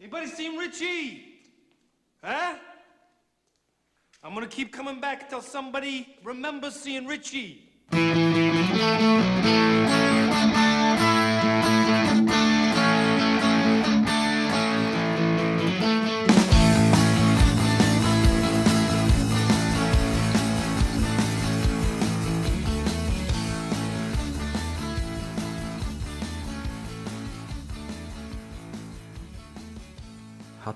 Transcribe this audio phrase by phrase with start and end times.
[0.00, 1.24] Anybody seen Richie?
[2.22, 2.56] Huh?
[4.22, 7.70] I'm gonna keep coming back till somebody remembers seeing Richie.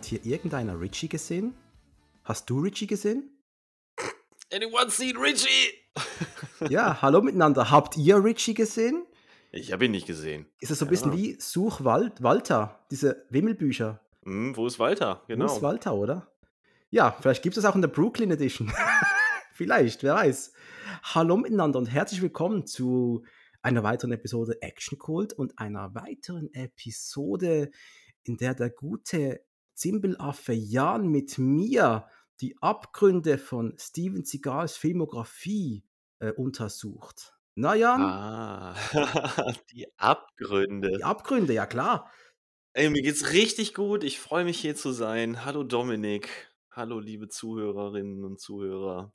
[0.09, 1.55] Hier irgendeiner Richie gesehen?
[2.25, 3.31] Hast du Richie gesehen?
[4.53, 5.75] Anyone seen Richie?
[6.69, 7.71] Ja, hallo miteinander.
[7.71, 9.05] Habt ihr Richie gesehen?
[9.53, 10.47] Ich habe ihn nicht gesehen.
[10.61, 11.19] Ist das so ein bisschen Ja.
[11.19, 14.01] wie Such Wal Walter, diese Wimmelbücher?
[14.25, 15.23] Hm, wo ist Walter?
[15.23, 15.47] Wo Genau.
[15.47, 16.33] ist Walter, oder?
[16.91, 18.73] Ja, vielleicht gibt es das auch in der Brooklyn Edition.
[19.55, 20.53] vielleicht, wer weiß.
[21.03, 23.25] Hallo miteinander und herzlich willkommen zu
[23.63, 27.71] einer weiteren Episode Action Cult und einer weiteren Episode,
[28.25, 29.45] in der der gute
[29.79, 32.09] Zimbelaffe Jan mit mir
[32.41, 35.85] die Abgründe von Steven Seagals Filmografie
[36.19, 37.39] äh, untersucht.
[37.55, 38.75] Na Jan, Ah,
[39.71, 40.91] die Abgründe.
[40.99, 42.11] die Abgründe, ja klar.
[42.73, 44.03] Ey, mir geht's richtig gut.
[44.03, 45.45] Ich freue mich hier zu sein.
[45.45, 46.29] Hallo Dominik.
[46.73, 49.13] Hallo liebe Zuhörerinnen und Zuhörer.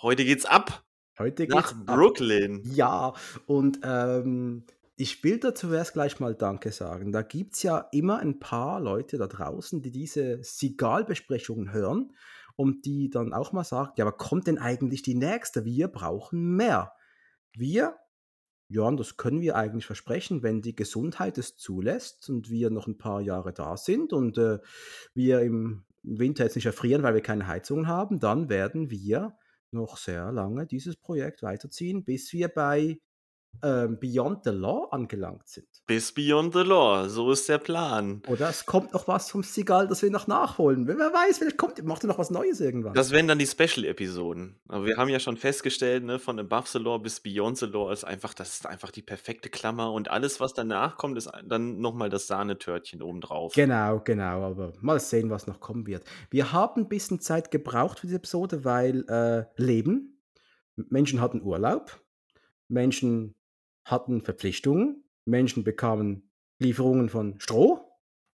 [0.00, 0.82] Heute geht's ab
[1.18, 1.94] Heute nach geht's ab.
[1.96, 2.62] Brooklyn.
[2.64, 3.12] Ja,
[3.46, 4.64] und ähm,
[5.02, 7.10] ich will da zuerst gleich mal Danke sagen.
[7.10, 12.14] Da gibt es ja immer ein paar Leute da draußen, die diese Sigal-Besprechungen hören
[12.54, 15.64] und die dann auch mal sagen, ja, aber kommt denn eigentlich die nächste?
[15.64, 16.92] Wir brauchen mehr.
[17.52, 17.96] Wir,
[18.68, 22.96] ja, das können wir eigentlich versprechen, wenn die Gesundheit es zulässt und wir noch ein
[22.96, 24.60] paar Jahre da sind und äh,
[25.14, 29.36] wir im Winter jetzt nicht erfrieren, weil wir keine Heizungen haben, dann werden wir
[29.72, 33.00] noch sehr lange dieses Projekt weiterziehen, bis wir bei
[33.62, 35.66] ähm, Beyond the Law angelangt sind.
[35.86, 37.08] Bis Beyond the Law.
[37.08, 38.22] So ist der Plan.
[38.28, 40.86] Oder es kommt noch was vom Sigal, das wir noch nachholen.
[40.86, 42.94] Wer wer weiß, vielleicht kommt, macht er noch was Neues irgendwann.
[42.94, 44.60] Das wären dann die Special-Episoden.
[44.68, 47.92] Aber wir haben ja schon festgestellt, ne, von Above the Law bis Beyond the Law
[47.92, 51.78] ist einfach, das ist einfach die perfekte Klammer und alles, was danach kommt, ist dann
[51.78, 53.54] nochmal das Sahnetörtchen obendrauf.
[53.54, 56.04] Genau, genau, aber mal sehen, was noch kommen wird.
[56.30, 60.20] Wir haben ein bisschen Zeit gebraucht für diese Episode, weil äh, Leben,
[60.76, 62.00] Menschen hatten Urlaub,
[62.68, 63.34] Menschen
[63.84, 67.88] hatten Verpflichtungen, Menschen bekamen Lieferungen von Stroh.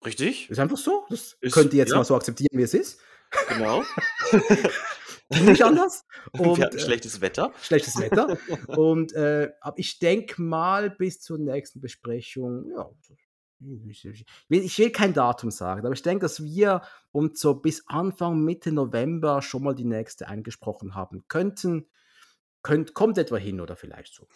[0.05, 0.51] Richtig?
[0.51, 1.05] Ist einfach so.
[1.09, 1.97] Das Ist- könnt ihr jetzt ja.
[1.97, 3.01] mal so akzeptieren, wie es ist.
[3.49, 3.83] Genau.
[5.31, 6.05] Nicht anders.
[6.33, 7.53] Und, wir hatten äh, schlechtes Wetter.
[7.63, 8.39] schlechtes Wetter.
[8.79, 12.91] Und äh, aber ich denke mal, bis zur nächsten Besprechung, ja,
[13.89, 14.05] ich
[14.49, 18.43] will, ich will kein Datum sagen, aber ich denke, dass wir uns so bis Anfang,
[18.43, 21.89] Mitte November schon mal die nächste eingesprochen haben könnten.
[22.63, 24.27] Könnt, kommt etwa hin oder vielleicht so.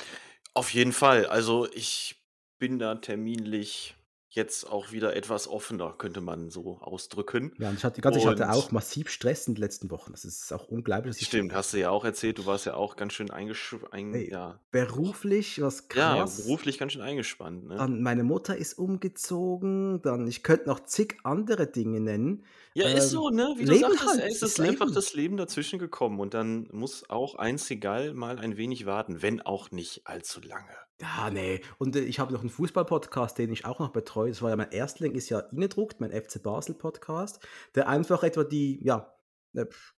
[0.59, 1.25] Auf jeden Fall.
[1.27, 2.17] Also ich
[2.59, 3.95] bin da terminlich
[4.31, 7.53] jetzt auch wieder etwas offener, könnte man so ausdrücken.
[7.59, 10.11] Ja, und ich hatte, ganz, ich hatte auch massiv Stress in den letzten Wochen.
[10.11, 11.19] Das ist auch unglaublich.
[11.25, 13.93] Stimmt, hast du ja auch erzählt, du warst ja auch ganz schön eingespannt.
[13.93, 16.43] Ein, Ey, ja, Beruflich, was ja, krass.
[16.43, 17.69] beruflich ganz schön eingespannt.
[17.69, 17.77] Ne?
[17.77, 22.45] Dann meine Mutter ist umgezogen, dann ich könnte noch zig andere Dinge nennen.
[22.79, 23.55] Ja, Ähm, ist so, ne?
[23.57, 24.95] Wie du Leben sagtest, halt, ey, es das ist einfach Leben.
[24.95, 29.41] das Leben dazwischen gekommen und dann muss auch ein Seagal mal ein wenig warten, wenn
[29.41, 30.71] auch nicht allzu lange.
[31.01, 31.61] Ja, nee.
[31.79, 34.31] Und äh, ich habe noch einen Fußball-Podcast, den ich auch noch betreue.
[34.31, 37.41] Das war ja mein Erstling, ist ja Innedruckt, mein FC Basel-Podcast,
[37.75, 39.13] der einfach etwa die, ja,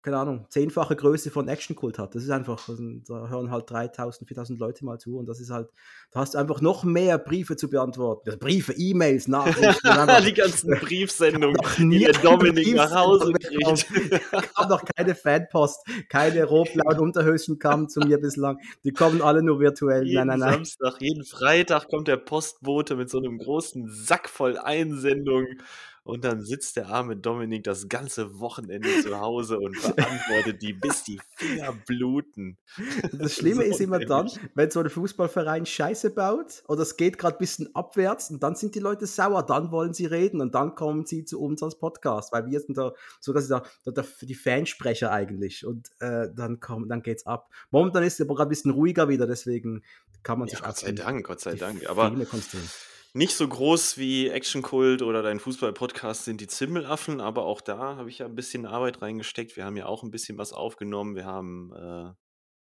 [0.02, 2.14] keine Ahnung, zehnfache Größe von Action Cult hat.
[2.14, 5.50] Das ist einfach, also, da hören halt 3000, 4000 Leute mal zu und das ist
[5.50, 5.68] halt,
[6.12, 8.28] da hast du einfach noch mehr Briefe zu beantworten.
[8.28, 9.64] Also Briefe, E-Mails, Nachrichten.
[9.88, 13.86] einfach- die ganzen Briefsendungen, noch die nie der Dominik nach Hause kriegt.
[14.54, 18.58] gab noch keine Fanpost, keine rot-blauen Unterhöschen kamen zu mir bislang.
[18.84, 20.04] Die kommen alle nur virtuell.
[20.04, 20.52] Jeden nein, nein, nein.
[20.54, 25.60] Samstag, jeden Freitag kommt der Postbote mit so einem großen Sack voll Einsendungen
[26.10, 31.04] und dann sitzt der arme Dominik das ganze Wochenende zu Hause und beantwortet die, bis
[31.04, 32.58] die Finger bluten.
[33.12, 37.18] Das Schlimme So ist immer dann, wenn so ein Fußballverein Scheiße baut oder es geht
[37.18, 40.54] gerade ein bisschen abwärts und dann sind die Leute sauer, dann wollen sie reden und
[40.54, 44.04] dann kommen sie zu uns als Podcast, weil wir sind da so dass da, da,
[44.22, 47.50] die Fansprecher eigentlich und äh, dann kommt, dann geht's ab.
[47.70, 49.82] Momentan ist es aber gerade ein bisschen ruhiger wieder, deswegen
[50.22, 51.88] kann man Ja, sich Gott sei Dank, Gott sei Dank.
[51.88, 52.10] Aber.
[53.12, 57.96] Nicht so groß wie Action Cult oder dein Fußball-Podcast sind die Zimmelaffen, aber auch da
[57.96, 59.56] habe ich ja ein bisschen Arbeit reingesteckt.
[59.56, 61.16] Wir haben ja auch ein bisschen was aufgenommen.
[61.16, 62.12] Wir haben, äh,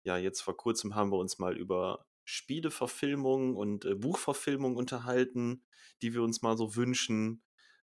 [0.03, 5.63] ja, jetzt vor kurzem haben wir uns mal über Spieleverfilmungen und äh, Buchverfilmungen unterhalten,
[6.01, 7.41] die wir uns mal so wünschen.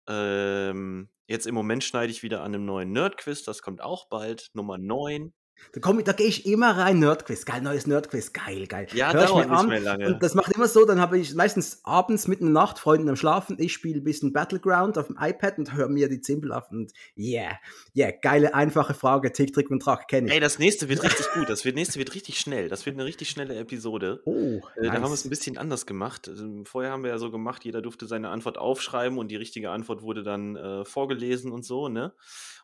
[0.06, 4.50] Ähm, jetzt im Moment schneide ich wieder an einem neuen Nerd-Quiz, das kommt auch bald,
[4.54, 5.34] Nummer 9.
[5.72, 8.86] Da, komm, ich- da gehe ich immer rein, Nerdquiz, geil, neues Nerdquiz, geil, geil.
[8.94, 10.06] Ja, Hör ich dauert mir nicht an mehr lange.
[10.08, 13.08] Und das macht immer so, dann habe ich meistens abends mitten in der Nacht Freunden
[13.08, 16.52] am Schlafen, ich spiele ein bisschen Battleground auf dem iPad und höre mir die Zimbel
[16.52, 17.58] auf und yeah,
[17.96, 20.34] yeah, geile, einfache Frage, Tick, Trick und Track, kenne ich.
[20.34, 21.48] Ey, das nächste wird richtig gut.
[21.48, 22.68] Das wird, nächste wird richtig schnell.
[22.68, 24.20] Das wird eine richtig schnelle Episode.
[24.24, 25.24] oh, Äh, Da haben wir es nice.
[25.26, 26.28] ein bisschen anders gemacht.
[26.28, 29.70] Also, Vorher haben wir ja so gemacht, jeder durfte seine Antwort aufschreiben und die richtige
[29.70, 32.12] Antwort wurde dann äh, vorgelesen und so, ne?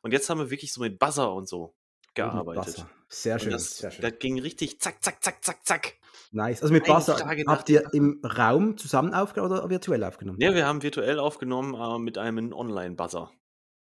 [0.03, 1.75] Und jetzt haben wir wirklich so mit Buzzer und so
[2.14, 2.87] gearbeitet.
[3.09, 4.03] Sehr schön, das, sehr schön.
[4.03, 5.94] das ging richtig zack, zack, zack, zack, zack.
[6.31, 6.62] Nice.
[6.62, 10.41] Also mit nach habt ihr im Raum zusammen aufgenommen oder virtuell aufgenommen?
[10.41, 13.31] Ja, wir haben virtuell aufgenommen äh, mit einem Online-Buzzer.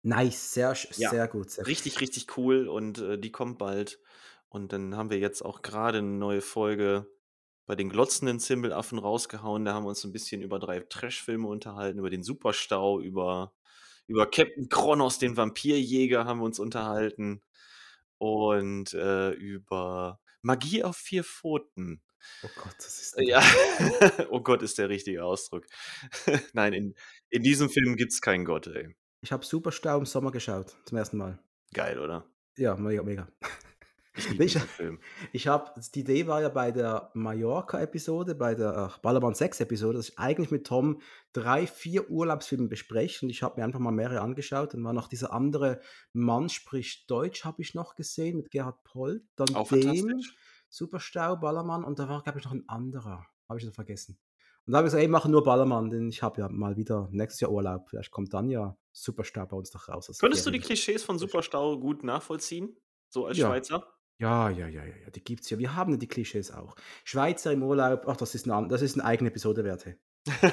[0.03, 1.09] Nice, sehr, Ja.
[1.09, 1.51] sehr gut.
[1.51, 1.69] Sehr gut.
[1.69, 4.00] Richtig, richtig cool und äh, die kommt bald.
[4.47, 7.06] Und dann haben wir jetzt auch gerade eine neue Folge
[7.65, 9.65] bei den glotzenden Zimbelaffen rausgehauen.
[9.65, 13.53] Da haben wir uns ein bisschen über drei Trashfilme unterhalten, über den Superstau, über,
[14.07, 17.41] über Captain Kronos, den Vampirjäger, haben wir uns unterhalten.
[18.18, 22.02] Und äh, über Magie auf vier Pfoten.
[22.44, 23.16] Oh Gott, das ist.
[23.19, 23.42] Ja,
[24.30, 25.66] oh Gott, ist der richtige Ausdruck.
[26.54, 26.96] Nein, in,
[27.30, 28.96] in diesem Film gibt es keinen Gott, ey.
[29.22, 31.40] Ich habe Superstau im Sommer geschaut, zum ersten Mal.
[31.74, 32.25] Geil, oder?
[32.56, 33.28] Ja, mega, mega.
[34.18, 34.58] Ich Ich-.
[35.31, 40.10] Ich habe, die Idee war ja bei der Mallorca-Episode, bei der ach, Ballermann 6-Episode, dass
[40.10, 41.02] ich eigentlich mit Tom
[41.34, 44.74] drei, vier Urlaubsfilme bespreche und ich habe mir einfach mal mehrere angeschaut.
[44.74, 45.80] Dann war noch dieser andere
[46.14, 49.24] Mann spricht Deutsch, habe ich noch gesehen, mit Gerhard Poll.
[49.36, 50.22] Dann Auch den.
[50.69, 53.25] Superstau, Ballermann und da war, glaube ich, noch ein anderer.
[53.48, 54.19] Habe ich schon vergessen.
[54.66, 57.08] Und da habe ich gesagt, ey, mache nur Ballermann, denn ich habe ja mal wieder
[57.12, 57.90] nächstes Jahr Urlaub.
[57.90, 60.12] Vielleicht kommt dann ja Superstau bei uns noch raus.
[60.19, 60.60] Könntest du die.
[60.60, 62.75] Klischees von Superstau gut nachvollziehen?
[63.08, 63.48] So als Ja.
[63.48, 63.88] Schweizer?
[64.19, 65.60] Ja, ja, ja, ja, ja, die gibt's ja.
[65.60, 66.75] Wir haben ja die Klischees auch.
[67.04, 69.86] Schweizer im Urlaub, ach, das ist eine, an- das ist eine eigene Episode wert.
[69.86, 69.96] hey.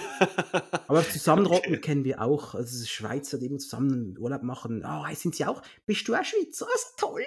[0.86, 1.80] Aber Zusammenrotten Okay.
[1.80, 2.54] kennen wir auch.
[2.54, 4.84] Also Schweizer, die immer zusammen Urlaub machen.
[4.86, 5.62] Oh, hey, sind sie auch?
[5.86, 6.66] Bist du ein Schweizer?
[6.72, 7.24] Das ist toll.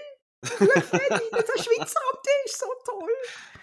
[0.59, 3.09] Cool, Freddy, das ist ein Schweizer am Tisch, so toll.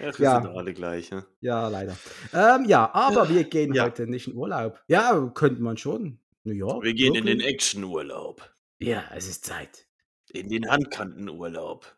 [0.00, 0.34] Ja, wir Ja.
[0.34, 1.10] sind doch alle gleich.
[1.12, 1.24] Ne?
[1.40, 1.96] Ja, leider.
[2.32, 3.84] Ähm, ja, aber wir gehen Ja.
[3.84, 4.82] heute nicht in Urlaub.
[4.88, 6.18] Ja, könnte man schon.
[6.42, 6.82] New York.
[6.84, 7.54] Wir gehen in den Brooklyn.
[7.54, 8.50] Actionurlaub.
[8.80, 9.86] Ja, es ist Zeit.
[10.30, 11.96] In den Handkantenurlaub.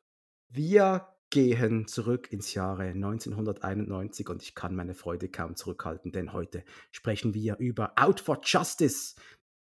[0.56, 6.64] Wir gehen zurück ins Jahre 1991 und ich kann meine Freude kaum zurückhalten, denn heute
[6.92, 9.16] sprechen wir über Out for Justice,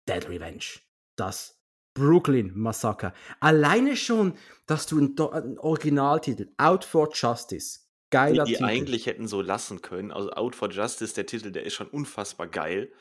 [0.10, 0.82] Dead Revenge,
[1.16, 1.58] das
[1.94, 3.14] Brooklyn Massaker.
[3.40, 4.34] Alleine schon,
[4.66, 8.66] dass du einen, einen Originaltitel, Out for Justice, Die, geiler die Titel.
[8.66, 10.12] eigentlich hätten so lassen können.
[10.12, 12.92] Also Out for Justice, der Titel, der ist schon unfassbar geil.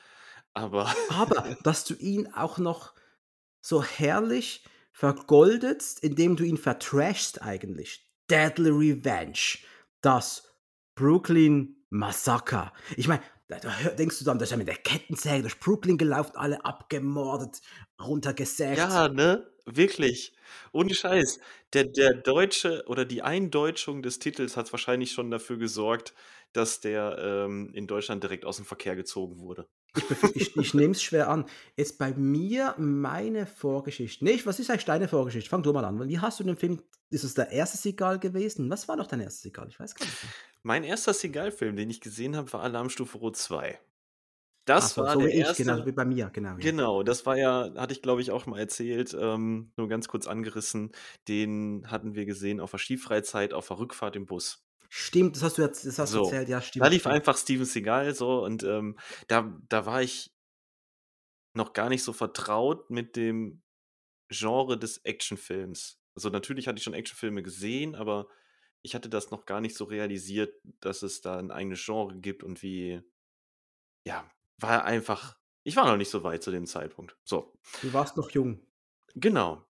[0.54, 2.94] Aber Aber dass du ihn auch noch
[3.60, 4.62] so herrlich
[5.02, 8.08] vergoldetst, indem du ihn vertrashst eigentlich.
[8.30, 9.58] Deadly Revenge.
[10.00, 10.54] Das
[10.94, 12.72] Brooklyn Massaker.
[12.96, 13.58] Ich meine, da,
[13.98, 17.62] denkst du dann, das ist ja mit der Kettensäge durch Brooklyn gelaufen, alle abgemordet,
[18.00, 18.78] runtergesägt.
[18.78, 19.50] ja, ne?
[19.64, 20.34] Wirklich.
[20.70, 21.40] Ohne Scheiß.
[21.72, 26.14] Der, der deutsche oder die Eindeutschung des Titels hat wahrscheinlich schon dafür gesorgt,
[26.52, 29.68] dass der ähm, in Deutschland direkt aus dem Verkehr gezogen wurde.
[29.94, 31.44] Ich, ich, ich nehme es schwer an.
[31.76, 34.24] Jetzt bei mir meine Vorgeschichte.
[34.24, 35.50] Nee, was ist eigentlich deine Vorgeschichte?
[35.50, 36.08] Fang du mal an.
[36.08, 36.82] Wie hast du den Film?
[37.10, 38.70] Ist es der erste Sigal gewesen?
[38.70, 39.68] Was war noch dein erster Sigal?
[39.68, 40.16] Ich weiß gar nicht.
[40.62, 43.78] Mein erster Seagal-Film, den ich gesehen habe, war Alarmstufe Rot 2.
[44.64, 45.64] Das so, war so der wie ich, erste.
[45.64, 46.50] genau, wie bei mir, genau.
[46.50, 46.56] ja.
[46.56, 50.28] Genau, das war ja, hatte ich glaube ich auch mal erzählt, ähm, nur ganz kurz
[50.28, 50.92] angerissen.
[51.26, 54.64] Den hatten wir gesehen auf der Skifreizeit, auf der Rückfahrt im Bus.
[54.94, 56.84] Stimmt, das hast du, jetzt, das hast So, erzählt, ja, stimmt.
[56.84, 57.14] Da lief stimmt.
[57.14, 60.34] einfach Steven Seagal so und ähm, da, da war ich
[61.54, 63.62] noch gar nicht so vertraut mit dem
[64.30, 66.00] Genre des Actionfilms.
[66.14, 68.28] Also natürlich hatte ich schon Actionfilme gesehen, aber
[68.82, 72.42] ich hatte das noch gar nicht so realisiert, dass es da ein eigenes Genre gibt
[72.44, 73.02] und wie,
[74.04, 77.16] ja, war einfach, ich war noch nicht so weit zu dem Zeitpunkt.
[77.24, 78.66] So, Du warst noch jung.
[79.14, 79.66] genau.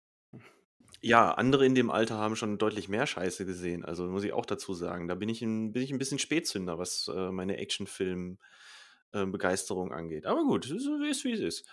[1.04, 3.84] Ja, andere in dem Alter haben schon deutlich mehr Scheiße gesehen.
[3.84, 5.08] Also muss ich auch dazu sagen.
[5.08, 10.26] Da bin ich ein, bin ich ein bisschen Spätzünder, was äh, meine Actionfilm-Begeisterung angeht.
[10.26, 11.68] Aber gut, ist, ist wie es ist.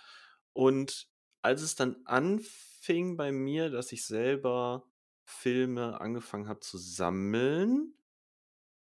[0.52, 1.06] Und
[1.42, 4.90] als es dann anfing bei mir, dass ich selber
[5.24, 7.94] Filme angefangen habe zu sammeln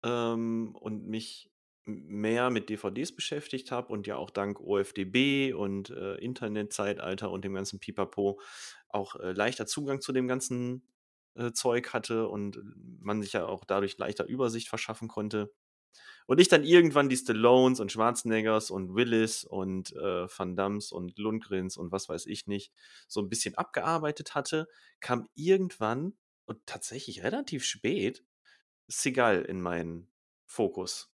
[0.04, 1.52] ähm, und mich
[1.86, 7.54] mehr mit DVDs beschäftigt habe und ja auch dank OFDB und äh, Internetzeitalter und dem
[7.54, 8.40] ganzen Pipapo
[8.96, 10.88] auch äh, leichter Zugang zu dem ganzen
[11.36, 12.60] äh, Zeug hatte und
[13.02, 15.54] man sich ja auch dadurch leichter Übersicht verschaffen konnte.
[16.28, 21.18] Und ich dann irgendwann die Stallones und Schwarzeneggers und Willis und äh, Van Dams und
[21.20, 22.74] Lundgrens und was weiß ich nicht
[23.08, 24.68] so ein bisschen abgearbeitet hatte,
[25.02, 28.24] kam irgendwann und tatsächlich relativ spät
[28.88, 30.10] Seagal in meinen
[30.46, 31.12] Fokus.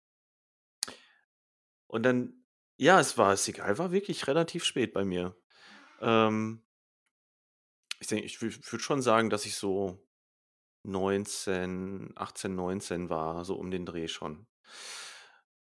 [1.88, 2.46] Und dann,
[2.78, 5.36] ja, es war, Seagal war wirklich relativ spät bei mir.
[6.00, 6.64] Ähm,
[8.02, 10.04] ich denke, ich würde schon sagen, dass ich so
[10.84, 14.48] 19, 18, 19 war, so um den Dreh schon.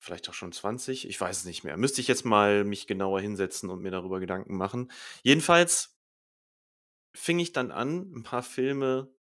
[0.00, 1.76] Vielleicht auch schon 20, ich weiß es nicht mehr.
[1.76, 4.90] Müsste ich jetzt mal mich genauer hinsetzen und mir darüber Gedanken machen.
[5.22, 5.96] Jedenfalls
[7.14, 9.14] fing ich dann an, ein paar Filme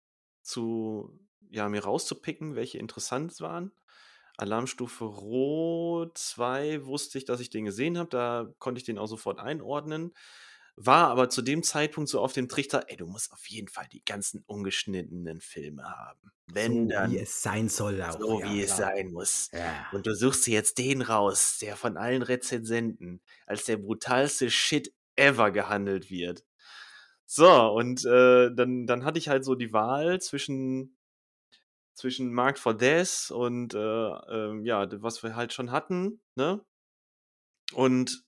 [0.42, 1.20] zu
[1.50, 3.70] ja, mir rauszupicken, welche interessant waren.
[4.38, 9.06] Alarmstufe Rot 2 wusste ich, dass ich den gesehen habe, da konnte ich den auch
[9.06, 10.14] sofort einordnen.
[10.76, 13.86] War aber zu dem Zeitpunkt so auf dem Trichter: „Ey, du musst auf jeden Fall
[13.92, 16.32] die ganzen ungeschnittenen Filme haben.
[16.46, 18.76] Wenn, So wie dann es sein soll auch, so, ja wie es klar.
[18.76, 19.50] sein muss.
[19.52, 19.86] Ja.
[19.90, 24.94] Und du suchst dir jetzt den raus, der von allen Rezensenten als der brutalste Shit
[25.16, 26.44] ever gehandelt wird.“
[27.26, 30.96] So, und, äh, dann dann hatte ich halt so die Wahl zwischen
[31.94, 36.64] zwischen Mark for Death und, äh, ähm, ja, was wir halt schon hatten, ne?
[37.72, 38.24] Und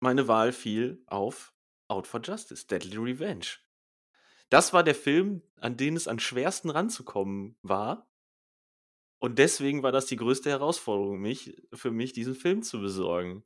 [0.00, 1.54] meine Wahl fiel auf
[1.88, 3.58] Out for Justice: Deadly Revenge.
[4.50, 8.08] Das war der Film, an den es am schwersten ranzukommen war.
[9.18, 13.44] Und deswegen war das die größte Herausforderung mich für mich, diesen Film zu besorgen.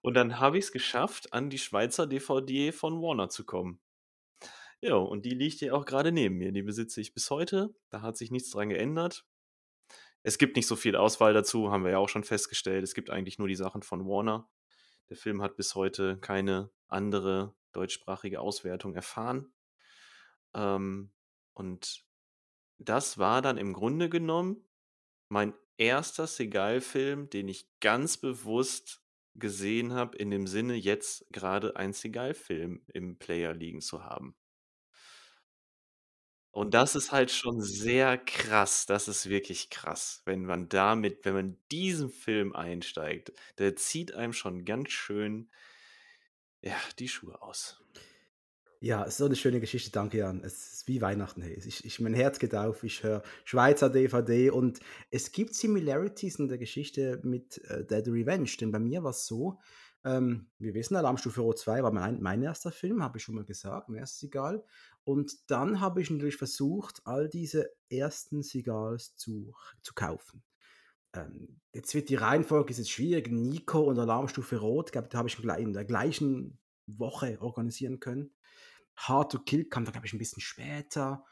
[0.00, 3.80] Und dann habe ich's geschafft, an die Schweizer DVD von Warner zu kommen.
[4.80, 6.52] Ja, und die liegt hier auch grade neben mir.
[6.52, 7.74] Die besitze ich bis heute.
[7.90, 9.26] Da hat sich nichts dran geändert.
[10.22, 12.84] Es gibt nicht so viel Auswahl dazu, haben wir ja auch schon festgestellt.
[12.84, 14.48] Es gibt eigentlich nur die Sachen von Warner.
[15.08, 19.52] Der Film hat bis heute keine andere deutschsprachige Auswertung erfahren.
[20.54, 21.12] Ähm,
[21.54, 22.04] und
[22.78, 24.64] das war dann im Grunde genommen
[25.28, 29.02] mein erster Seagal-Film, den ich ganz bewusst
[29.34, 34.34] gesehen habe, in dem Sinne, jetzt grade einen Seagal-Film im Player liegen zu haben.
[36.50, 38.86] Und das ist halt schon sehr krass.
[38.86, 44.32] Das ist wirklich krass, wenn man damit wenn man diesen Film einsteigt, der zieht einem
[44.32, 45.50] schon ganz schön
[46.62, 47.80] ja, die Schuhe aus.
[48.82, 49.90] Ja, ist so 'ne schöne Geschichte.
[49.90, 50.40] Danke, Jan.
[50.44, 51.54] Es ist wie Weihnachten, hey.
[51.66, 54.78] Ich ich mein Herz geht auf, ich höre Schweizer DVD und
[55.10, 59.58] es gibt Similarities in der Geschichte mit, äh, Deadly Revenge, denn bei mir war's so,
[60.04, 63.44] ähm, wir wissen, Alarmstufe Rot 2 war mein mein erster Film, habe ich schon mal
[63.44, 64.64] gesagt, mein erster Seagal.
[65.04, 70.42] Und dann habe ich natürlich versucht, all diese ersten Seagals zu zu kaufen.
[71.14, 73.30] Ähm, jetzt wird die Reihenfolge ist jetzt schwierig.
[73.30, 78.34] Nico und Alarmstufe Rot, glaube, da habe ich in der gleichen Woche organisieren können.
[78.96, 81.24] Hard to Kill kam dann, glaube ich, 'n bisschen später.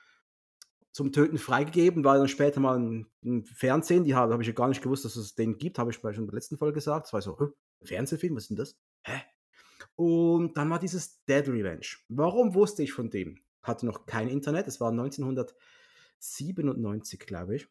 [0.92, 4.04] Zum Töten freigegeben war dann später mal im im Fernsehen.
[4.04, 6.14] Die ha habe ich ja gar nicht gewusst, dass es den gibt, habe ich schon
[6.14, 7.06] in der letzten Folge gesagt.
[7.06, 7.46] Es war so: „Hä,
[7.84, 8.76] Fernsehfilm, was ist 'n das?
[9.04, 9.20] Hä?“
[9.96, 11.86] Und dann war dieses Deadly Revenge.
[12.08, 13.38] Warum wusste ich von dem?
[13.62, 14.66] Hatte noch kein Internet.
[14.68, 17.68] Es war 1997, glaube ich.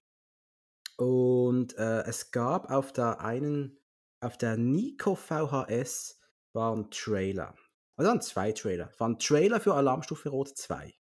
[0.99, 3.77] Und, äh, es gab auf der einen
[4.21, 6.19] auf der Nico VHS
[6.53, 7.53] war 'n Trailer.
[7.97, 8.89] Also, waren 2 Trailer.
[8.97, 10.95] War 'n Trailer für Alarmstufe Rot 2.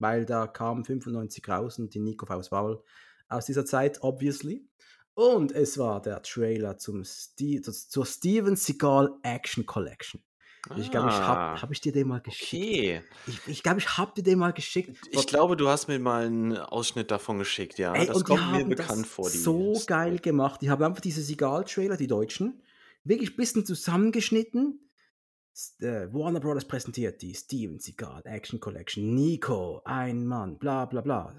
[0.00, 2.82] Weil da kam 95 raus und die Nico VHS war
[3.28, 4.66] aus dieser Zeit, obviously.
[5.14, 10.22] Und es war der Trailer zum Ste z zur Steven Seagal Action Collection.
[10.74, 12.64] Ich glaube, ich habe Ah, habe ich dir den mal geschickt?
[12.64, 13.02] okay.
[13.24, 15.08] Ich ich glaube, ich habe dir den mal geschickt.
[15.10, 18.02] Ich glaube, du hast mir mal 'n Ausschnitt davon geschickt, ja.
[18.02, 19.86] Ey, Das kommt mir bekannt vor, die so Story.
[19.86, 20.62] geil gemacht.
[20.62, 22.62] Die haben einfach diese Seagal-Trailer, die Deutschen,
[23.04, 24.90] wirklich bisschen zusammengeschnitten.
[25.80, 29.14] Äh, Warner Brothers präsentiert die Steven Seagal Action Collection.
[29.14, 31.34] Nico, ein Mann, bla bla bla.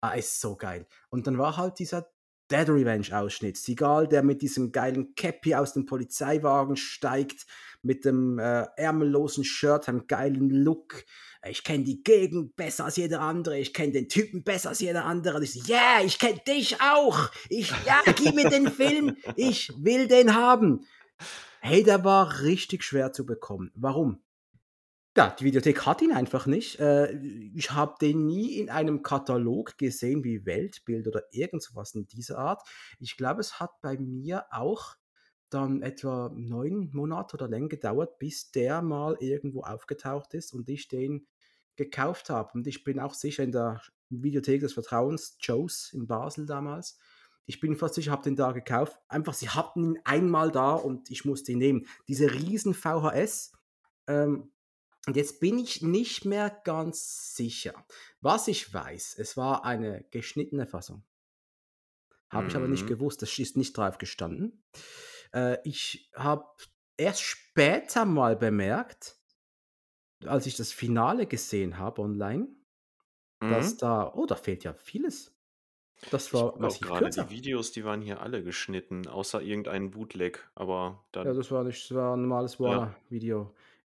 [0.00, 0.86] Ah, ist so geil.
[1.10, 2.08] Und dann war halt dieser
[2.50, 3.56] Dead Revenge Ausschnitt.
[3.56, 7.46] Seagal, der mit diesem geilen Käppi aus dem Polizeiwagen steigt,
[7.82, 11.04] mit dem, äh, ärmellosen Shirt, einem geilen Look.
[11.48, 13.58] „Ich kenne die Gegend besser als jeder andere.
[13.58, 16.80] Ich kenne den Typen besser als jeder andere.“ Und ich so: „Yeah, ich kenne dich
[16.80, 17.30] auch.
[17.48, 19.16] Ich ja, gib mir den Film.
[19.36, 20.86] Ich will den haben.“
[21.60, 23.72] Hey, der war richtig schwer zu bekommen.
[23.74, 24.20] Warum?
[25.16, 26.78] Ja, die Videothek hat ihn einfach nicht.
[26.78, 27.18] Äh,
[27.54, 32.06] ich habe den nie in einem Katalog gesehen wie Weltbild oder irgend so was in
[32.06, 32.60] dieser Art.
[33.00, 34.94] Ich glaube, es hat bei mir auch
[35.48, 40.88] dann etwa 9 Monate oder länger gedauert, bis der mal irgendwo aufgetaucht ist und ich
[40.88, 41.26] den
[41.76, 42.50] gekauft habe.
[42.52, 43.80] Und ich bin auch sicher in der
[44.10, 46.98] Videothek des Vertrauens, Joe's in Basel damals.
[47.46, 48.98] Ich bin fast sicher, habe den da gekauft.
[49.08, 51.86] Einfach, sie hatten ihn einmal da und ich musste ihn nehmen.
[52.06, 53.52] Diese riesen VHS,
[54.08, 54.52] ähm,
[55.06, 57.86] und jetzt bin ich nicht mehr ganz sicher.
[58.20, 61.04] Was ich weiß, es war eine geschnittene Fassung.
[62.28, 62.86] Habe ich aber nicht Mhm.
[62.86, 64.64] gewusst, das ist nicht drauf gestanden.
[65.32, 66.44] Äh, ich habe
[66.96, 69.18] erst später mal bemerkt,
[70.26, 72.48] als ich das Finale gesehen habe online,
[73.46, 73.78] dass Mhm.
[73.78, 75.36] da oh, da fehlt ja vieles.
[76.10, 77.30] Das Ich war auch massiv grade, die kürzer.
[77.30, 81.90] Videos, die waren hier alle geschnitten, außer irgendein Bootleg, aber Ja, dann das war nicht
[81.90, 82.90] das war 'n normales Ja.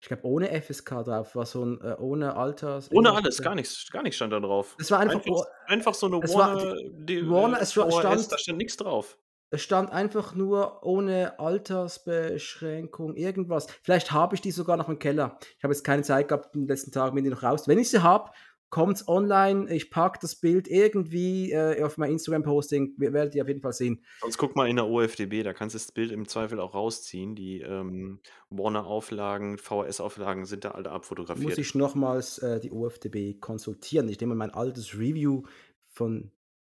[0.01, 3.87] Ich glaube, ohne FSK drauf, war so 'n äh, ohne Alters Ohne alles, gar nichts
[3.91, 4.75] gar nix stand da drauf.
[4.79, 7.73] Es war einfach Einfach o einfach so 'ne es war Warner die Warner äh, es
[7.73, 9.19] VHS, da stand stand nix drauf.
[9.51, 13.67] es stand einfach nur ohne Altersbeschränkung, irgendwas.
[13.83, 15.37] Vielleicht habe ich die sogar noch im Keller.
[15.57, 17.77] Ich habe jetzt keine Zeit gehabt in den letzten Tagen, mir die noch raus wenn
[17.77, 18.31] ich sie habe,
[18.71, 19.71] kommt's online.
[19.71, 22.95] Ich packe das Bild irgendwie, äh, auf mein Instagram-Posting.
[22.97, 24.03] Wer werdet ihr auf jeden Fall sehen.
[24.21, 27.35] Sonst guck mal in der OFDB, da kannst du das Bild im Zweifel auch rausziehen.
[27.35, 31.57] Die, ähm, Warner-Auflagen, VHS-Auflagen sind da alle Muss abfotografiert.
[31.59, 34.09] ich nochmals, äh, die OFDB konsultieren.
[34.09, 35.43] Ich nehme mein altes Review
[35.85, 36.31] von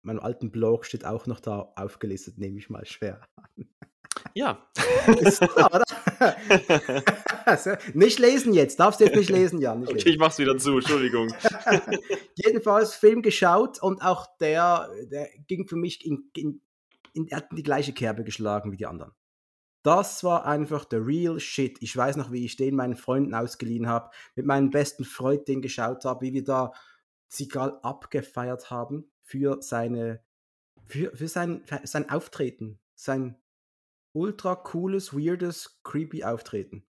[0.02, 3.68] meinem alten Blog steht auch noch da aufgelistet, nehme ich mal schwer an.
[4.34, 4.66] Ja.
[5.20, 5.84] Ist super, oder?
[7.94, 10.08] Nicht lesen jetzt, darfst jetzt nicht lesen, Jan, nicht Okay, lesen.
[10.10, 11.32] ich mach's wieder zu, Entschuldigung.
[12.36, 16.60] Jedenfalls Film geschaut und auch der der ging für mich in in
[17.14, 19.12] in hat die gleiche Kerbe geschlagen wie die anderen.
[19.82, 21.76] Das war einfach the real shit.
[21.80, 25.60] Ich weiß noch, wie ich den meinen Freunden ausgeliehen habe, mit meinem besten Freund den
[25.60, 26.72] geschaut habe, wie wir da
[27.28, 30.22] Seagal abgefeiert haben für seine
[30.86, 33.36] für für sein für sein Auftreten, sein
[34.12, 36.84] ultra cooles, weirdes, creepy Auftreten.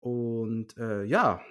[0.00, 1.42] Und, äh, ja,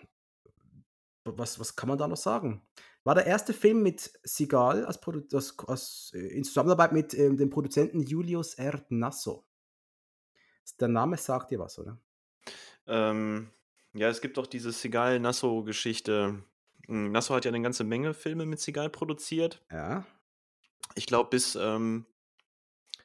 [1.25, 2.61] was was kann man da noch sagen?
[3.03, 7.37] War der erste Film mit Seagal als Produ als als äh, in Zusammenarbeit mit, ähm,
[7.37, 8.85] dem Produzenten Julius R.
[8.89, 9.43] Nasso.
[10.79, 11.99] Der Name sagt dir was, oder?
[12.87, 13.49] Ähm,
[13.93, 16.43] ja, es gibt doch diese Seagal-Nasso-Geschichte.
[16.87, 19.63] Hm, Nasso hat ja 'ne ganze Menge Filme mit Seagal produziert.
[19.71, 20.05] Ja.
[20.95, 22.05] Ich glaube, bis, ähm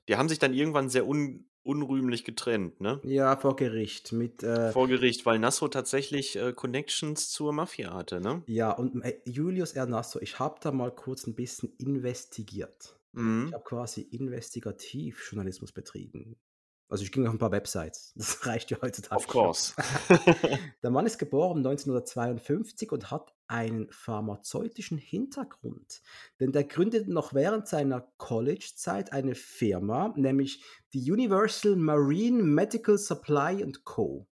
[0.09, 3.03] die haben sich dann irgendwann sehr un unrühmlich getrennt, ne?
[3.05, 8.21] Ja, vor Gericht mit, äh Vor Gericht, weil Nasso tatsächlich, äh, Connections zur Mafia hatte,
[8.21, 8.45] ne?
[8.51, 9.85] Ja, und, äh, Julius R.
[9.87, 12.99] Nasso, ich habe da mal kurz 'n bisschen investigiert.
[13.45, 13.53] Ich Mhm.
[13.53, 16.39] habe quasi Investigativjournalismus betrieben.
[16.89, 18.13] Also, ich ging auf 'n paar Websites.
[18.17, 19.75] Das reicht ja heutzutage Of course.
[20.83, 26.03] Der Mann ist geboren 1952 und hat einen pharmazeutischen Hintergrund,
[26.39, 33.63] denn der gründete noch während seiner Collegezeit eine Firma, nämlich die Universal Marine Medical Supply
[33.63, 34.27] and Co.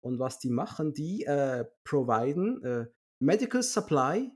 [0.00, 2.86] Und was die machen, die, äh, providen, äh,
[3.18, 4.30] Medical Supply,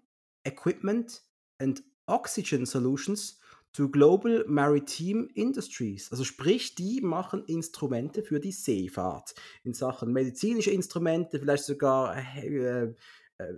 [0.45, 1.23] Equipment
[1.59, 3.39] and Oxygen Solutions
[3.73, 6.11] to Global Maritime Industries.
[6.11, 12.47] Also sprich, die machen Instrumente für die Seefahrt in Sachen medizinische Instrumente, vielleicht sogar, äh,
[12.47, 12.95] äh,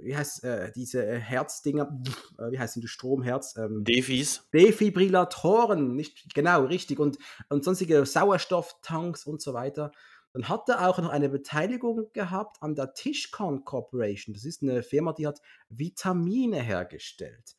[0.01, 2.01] wie heißt äh, diese äh, Herzdinger,
[2.39, 4.49] äh, wie heißen die, Stromherz, ähm, Defis.
[4.53, 9.91] Defibrillatoren, nicht genau, richtig, und und sonstige Sauerstofftanks und so weiter.
[10.35, 14.35] Dann hat er auch noch eine Beteiligung gehabt an der Tishcon Corporation.
[14.35, 17.57] Das ist 'ne Firma, die hat Vitamine hergestellt.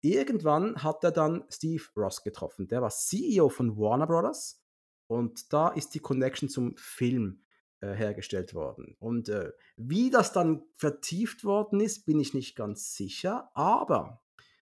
[0.00, 2.68] Irgendwann hat er dann Steve Ross getroffen.
[2.68, 4.62] Der war CEO von Warner Brothers
[5.06, 7.42] und da ist die Connection zum Film,
[7.80, 8.96] äh, hergestellt worden.
[8.98, 14.22] Und, äh, wie das dann vertieft worden ist, bin ich nicht ganz sicher, aber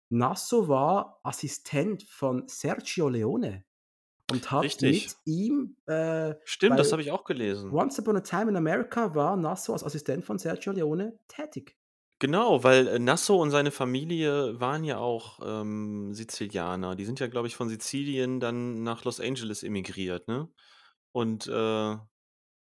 [0.09, 3.63] Nasso war Assistent von Sergio Leone
[4.31, 5.07] und hat Richtig.
[5.07, 7.71] mit ihm, äh, Stimmt, das habe ich auch gelesen.
[7.71, 11.78] Once Upon a Time in America war Nasso als Assistent von Sergio Leone tätig.
[12.19, 16.95] Genau, weil, äh, Nasso und seine Familie waren ja auch, ähm, Sizilianer.
[16.95, 20.49] Die sind ja, glaube ich, von Sizilien dann nach Los Angeles emigriert, ne?
[21.13, 21.97] Und, äh,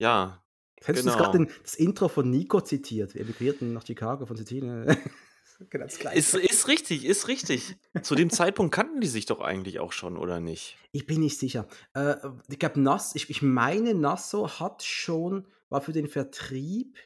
[0.00, 0.44] ja,
[0.84, 1.32] Hättest du genau.
[1.32, 3.14] den das Intro von Nico zitiert?
[3.14, 4.87] Wir emigrierten nach Chicago von Sizilien.
[5.70, 6.16] Genau das Gleiche.
[6.16, 7.74] Ist ist richtig, ist richtig.
[8.02, 10.78] Zu dem Zeitpunkt kannten die sich doch eigentlich auch schon, oder nicht?
[10.92, 11.66] Ich bin nicht sicher.
[11.94, 12.14] Äh,
[12.48, 16.96] ich glaube, Nas ich ich meine, Nasso hat schon war für den Vertrieb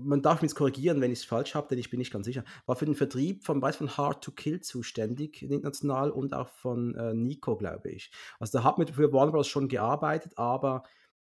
[0.00, 2.44] man darf mich jetzt korrigieren, wenn ich's falsch habe, denn ich bin nicht ganz sicher,
[2.66, 6.94] war für den Vertrieb von weiß von Hard to Kill zuständig international und auch von,
[6.96, 8.10] äh, Nico, glaube ich.
[8.40, 9.48] Also, der hat mit für Warner Bros.
[9.48, 10.82] schon gearbeitet, aber,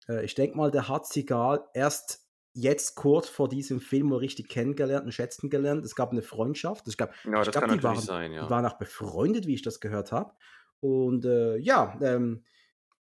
[0.09, 4.49] äh, ich denke mal, der hat Seagal erst jetzt kurz vor diesem Film mal richtig
[4.49, 5.85] kennengelernt und schätzen gelernt.
[5.85, 6.87] Es gab 'ne Freundschaft.
[6.89, 8.51] Ich glaube Ja, ich glaube, die waren sein, die ja.
[8.51, 10.35] waren auch befreundet, wie ich das gehört habe.
[10.81, 12.45] Und, äh, ja, ähm,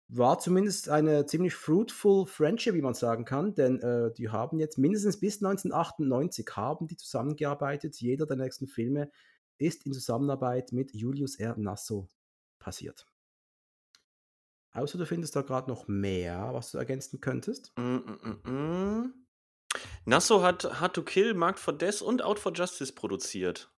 [0.08, 4.78] war zumindest eine ziemlich fruitful Friendship, wie man sagen kann, denn, äh, die haben jetzt
[4.78, 7.96] mindestens bis 1998 haben die zusammengearbeitet.
[8.00, 9.10] Jeder der nächsten Filme
[9.58, 11.56] ist in Zusammenarbeit mit Julius R.
[11.58, 12.08] Nasso
[12.58, 13.06] passiert.
[14.72, 17.72] Außer du findest da grad noch mehr, was du ergänzen könntest?
[17.78, 19.14] Hm, hm, hm.
[20.06, 23.70] Nasso hat Hard to Kill, Marked for Death und Out for Justice produziert.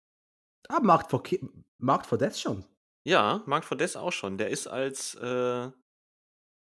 [0.68, 1.40] Ah, Marked for Ki
[1.80, 2.66] Marked for Death schon?
[3.04, 4.38] Ja, Marked for Death auch schon.
[4.38, 5.72] Der ist als, äh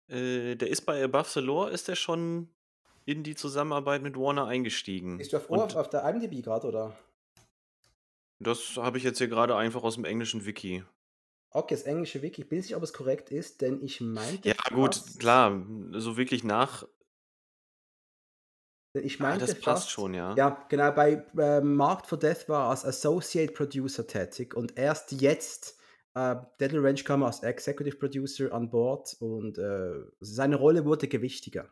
[0.08, 2.50] äh, der ist bei Above the Law ist der schon
[3.06, 5.18] in die Zusammenarbeit mit Warner eingestiegen.
[5.18, 6.96] Bist du auf Und auf der IMDb grad, oder?
[8.40, 10.84] das habe ich jetzt hier grade einfach aus'm englischen Wiki.
[11.52, 12.42] Okay, das englische Wiki.
[12.42, 15.66] Ich bin nicht sicher, ob es korrekt ist, denn ich meinte Ja gut, fast klar,
[15.94, 16.86] so wirklich nach
[18.96, 20.36] Ich Ah, meinte das passt fast, schon, ja.
[20.36, 25.12] ja, genau, bei äh, Marked for Death war er als Associate Producer tätig und erst
[25.14, 25.78] jetzt,
[26.16, 31.70] äh, Deadly Range kam als Executive Producer an Bord und äh, seine Rolle wurde gewichtiger.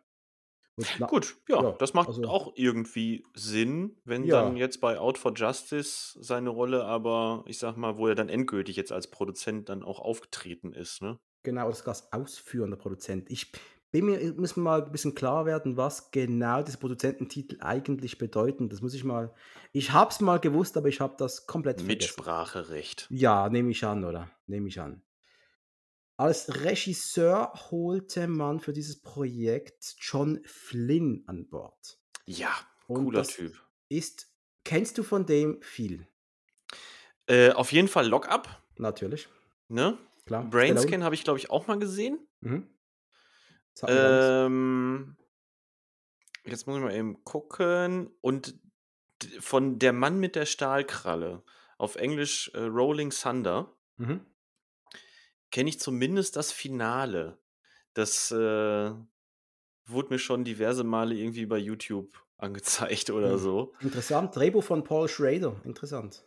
[0.99, 4.97] Na, Gut, ja, ja, das macht also, auch irgendwie Sinn, wenn ja, dann jetzt bei
[4.97, 9.07] Out for Justice seine Rolle aber, ich sag mal, wo er dann endgültig jetzt als
[9.07, 11.19] Produzent dann auch aufgetreten ist, ne?
[11.43, 13.29] genau, das als ausführender Produzent.
[13.29, 13.51] Ich
[13.91, 18.69] bin mir, muss mir mal ein bisschen klar werden, was genau diese Produzententitel eigentlich bedeuten.
[18.69, 19.33] Das muss ich mal,
[19.73, 21.97] ich habe es mal gewusst, aber ich habe das komplett vergessen.
[21.99, 23.07] Mitspracherecht.
[23.09, 24.29] Ja, nehme ich an, oder?
[24.47, 25.01] Nehme ich an.
[26.17, 31.99] Als Regisseur holte man für dieses Projekt John Flynn an Bord.
[32.25, 32.51] Ja,
[32.87, 33.59] Und cooler Typ.
[33.89, 34.31] ist,
[34.63, 36.07] kennst du von dem viel?
[37.25, 39.29] Äh, auf jeden Fall Lockup, Natürlich,
[39.67, 39.97] ne?
[40.25, 40.43] klar.
[40.49, 42.19] Brainscan habe ich, glaube ich, auch mal gesehen.
[42.41, 42.67] Mhm.
[42.67, 43.60] Sagt mir gar nichts.
[43.87, 45.17] Ähm,
[46.45, 48.09] jetzt muss ich mal eben gucken.
[48.21, 48.55] Und
[49.39, 51.43] von Der Mann mit der Stahlkralle,
[51.77, 54.25] auf Englisch äh, Rolling Thunder, Mhm.
[55.51, 57.39] kenne ich zumindest das Finale.
[57.93, 58.91] Das äh,
[59.85, 63.37] wurde mir schon diverse Male irgendwie bei YouTube angezeigt oder Mhm.
[63.37, 63.73] so.
[63.79, 64.35] Interessant.
[64.35, 65.55] Drehbuch von Paul Schrader.
[65.63, 66.23] Interessant.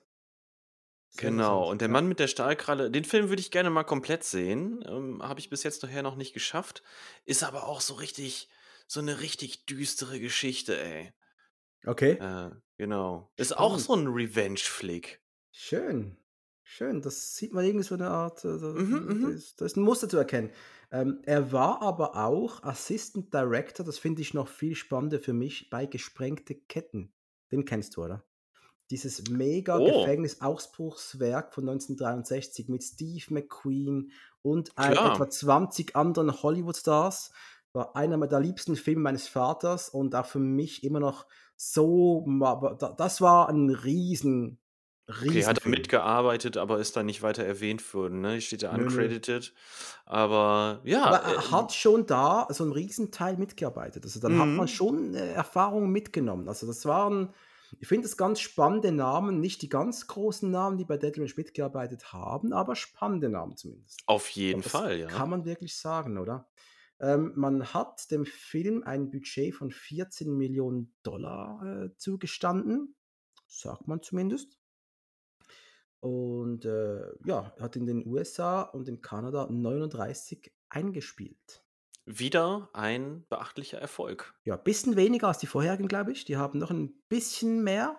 [1.16, 1.70] Sehr Genau, interessant.
[1.70, 1.90] und der Ja.
[1.90, 4.84] Mann mit der Stahlkralle, den Film würde ich gerne mal komplett sehen.
[4.86, 6.82] Ähm, Habe ich bis jetzt nachher noch nicht geschafft.
[7.24, 8.48] Ist aber auch so richtig,
[8.88, 11.12] so eine richtig düstere Geschichte, ey.
[11.86, 12.18] Okay.
[12.18, 13.32] Äh, genau.
[13.36, 13.80] Ist auch Spannend.
[13.80, 15.22] so ein Revenge-Flick.
[15.52, 16.18] Schön.
[16.62, 17.00] Schön.
[17.02, 19.28] Das sieht man irgendwie so eine Art, äh, da, Mhm, da, mhm.
[19.28, 20.50] ist, da ist ein Muster zu erkennen.
[20.90, 25.70] Ähm, er war aber auch Assistant Director, das finde ich noch viel spannender für mich,
[25.70, 27.14] bei Gesprengte Ketten.
[27.52, 28.24] Den kennst du, oder?
[28.94, 35.30] Dieses mega Oh, Gefängnis-Ausbruchswerk von 1963 mit Steve McQueen und ein, etwa klar.
[35.30, 37.32] 20 anderen Hollywood-Stars.
[37.72, 41.26] War einer der liebsten Filme meines Vaters und auch für mich immer noch
[41.56, 42.24] so,
[42.78, 44.60] da- das war ein riesen,
[45.06, 48.40] Okay, hat er mitgearbeitet, aber ist dann nicht weiter erwähnt worden, ne?
[48.40, 48.84] Steht ja Nö, nö.
[48.84, 49.52] uncredited.
[50.06, 54.04] Aber ja, Aber er äh, hat schon da so einen Riesenteil mitgearbeitet.
[54.04, 54.68] Also dann hat man mhm.
[54.68, 56.48] schon äh, Erfahrungen mitgenommen.
[56.48, 57.34] Also das waren,
[57.78, 61.34] ich finde es ganz spannende Namen, nicht die ganz großen Namen, die bei Deadly Range
[61.36, 64.02] mitgearbeitet haben, aber spannende Namen zumindest.
[64.06, 65.06] auf jeden Fall, ja.
[65.08, 66.48] kann man wirklich sagen, oder?
[67.00, 72.94] Ähm, man hat dem Film ein Budget von 14 Millionen Dollar äh, zugestanden,
[73.46, 74.58] sagt man zumindest.
[76.00, 81.63] Und äh, ja, hat in den USA und in Kanada 39 eingespielt.
[82.06, 84.34] Wieder ein beachtlicher Erfolg.
[84.44, 86.24] Ja, bisschen weniger als die vorherigen, glaube ich.
[86.24, 87.98] Die haben noch ein bisschen mehr.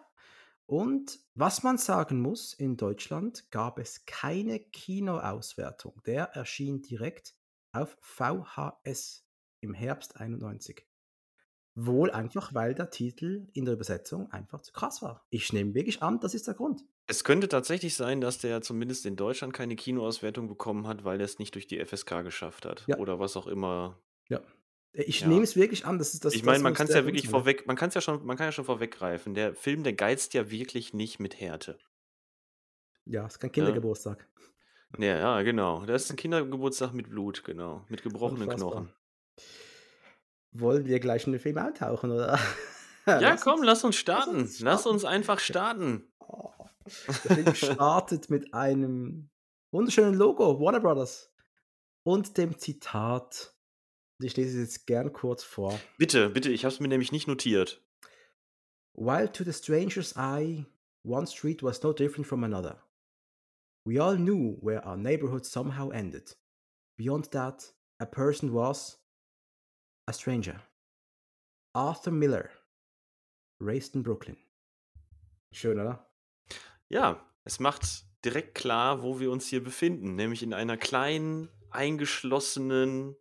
[0.68, 6.02] Und was man sagen muss, in Deutschland gab es keine Kinoauswertung.
[6.06, 7.36] Der erschien direkt
[7.72, 9.28] auf VHS
[9.62, 10.88] im Herbst 91.
[11.76, 15.26] Wohl einfach, weil der Titel in der Übersetzung einfach zu krass war.
[15.30, 16.84] Ich nehme wirklich an, das ist der Grund.
[17.08, 21.26] Es könnte tatsächlich sein, dass der zumindest in Deutschland keine Kinoauswertung bekommen hat, weil er
[21.26, 22.84] es nicht durch die FSK geschafft hat.
[22.88, 24.00] Ja, Oder was auch immer.
[24.30, 24.42] ja.
[24.98, 25.28] Ich Ja.
[25.28, 27.26] nehme es wirklich an, das ist das, Ich meine, man kann es ja wirklich.
[27.26, 27.30] Ja.
[27.30, 29.34] vorweg, man kann es ja schon, man kann ja schon vorweggreifen.
[29.34, 31.78] Der Film, der geizt ja wirklich nicht mit Härte.
[33.04, 33.52] Ja, es ist kein Ne?
[33.52, 34.26] Kindergeburtstag.
[34.98, 35.86] Ja, ja, genau.
[35.86, 37.86] Das ist ein Kindergeburtstag mit Blut, genau.
[37.90, 38.48] Mit gebrochenen.
[38.50, 38.94] Knochen.
[40.54, 42.40] Wollen wir gleich in den Film eintauchen, oder?
[43.06, 44.36] Ja, lass komm, uns, lass uns lass starten.
[44.38, 44.96] uns Lass starten.
[44.96, 46.12] uns einfach starten.
[46.20, 46.50] Oh,
[46.86, 49.30] der Film startet mit einem
[49.72, 51.34] wunderschönen Logo, Warner Brothers,
[52.04, 53.56] und dem Zitat.
[54.20, 55.78] Und Ich lese es jetzt gern kurz vor.
[55.98, 57.82] Bitte, bitte, ich habe es mir nämlich nicht notiert.
[58.94, 60.66] While to the stranger's eye,
[61.04, 62.82] one street was no different from another.
[63.86, 66.36] We all knew where our neighborhood somehow ended.
[66.98, 68.98] Beyond that, a person was
[70.08, 70.62] a stranger.
[71.74, 72.50] Arthur Miller,
[73.60, 74.38] raised in Brooklyn.
[75.52, 76.05] Schön, oder?
[76.96, 83.18] Ja, es macht direkt klar, wo wir uns hier befinden, nämlich in einer kleinen, eingeschlossenen,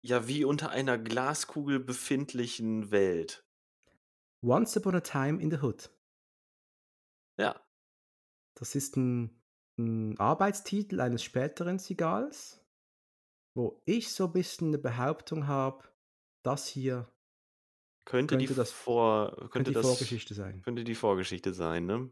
[0.00, 3.44] ja wie unter einer Glaskugel befindlichen Welt.
[4.44, 5.90] Once Upon a Time in the Hood.
[7.36, 7.60] Ja,
[8.54, 9.42] Das ist ein,
[9.76, 12.64] ein Arbeitstitel eines späteren Sigals,
[13.56, 15.88] wo ich so ein bisschen eine Behauptung habe,
[16.44, 17.12] das hier
[18.04, 20.62] könnte die könnte das vor, könnte könnte die das, Vorgeschichte sein.
[20.62, 22.10] könnte die Vorgeschichte sein, ne?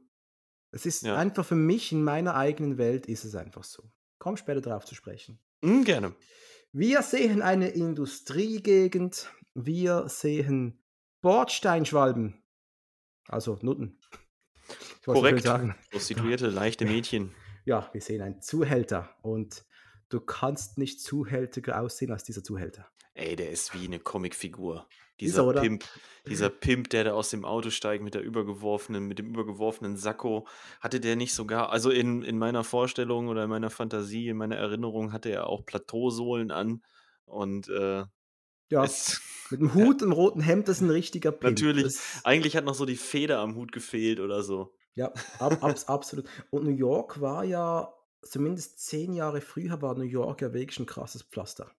[0.73, 3.91] Es ist Ja, einfach für mich, in meiner eigenen Welt ist es einfach so.
[4.19, 5.39] Komm später drauf zu sprechen.
[5.63, 6.15] Hm, gerne.
[6.73, 9.31] Wir sehen eine Industriegegend.
[9.55, 10.83] Wir sehen
[11.21, 12.43] Bordsteinschwalben.
[13.29, 13.99] Also Nutten.
[15.05, 15.43] Korrekt.
[15.43, 15.75] sagen.
[15.91, 17.35] Prostituierte, leichte Mädchen.
[17.65, 19.11] Ja, wir sehen einen Zuhälter.
[19.23, 19.67] Und
[20.09, 22.91] du kannst nicht zuhältiger aussehen als dieser Zuhälter.
[23.15, 24.89] Ey, der ist wie eine Comicfigur.
[25.21, 25.61] Dieser oder?
[25.61, 25.85] Pimp,
[26.27, 30.47] dieser Pimp, der da aus dem Auto steigt mit der übergeworfenen, mit dem übergeworfenen Sakko,
[30.81, 34.57] hatte der nicht sogar, also in, in meiner Vorstellung oder in meiner Fantasie, in meiner
[34.57, 36.83] Erinnerung hatte er auch Plateausohlen an
[37.25, 38.05] und äh,
[38.71, 39.21] Ja, es,
[39.51, 41.61] mit dem Hut, im roten Hemd, ist ein richtiger Pimp.
[41.61, 44.75] natürlich, Das, eigentlich hat noch so die Feder am Hut gefehlt oder so.
[44.95, 46.29] ja, ab, abs, absolut.
[46.51, 50.87] Und New York war ja, zumindest zehn Jahre früher war New York ja wirklich ein
[50.87, 51.73] krasses Pflaster.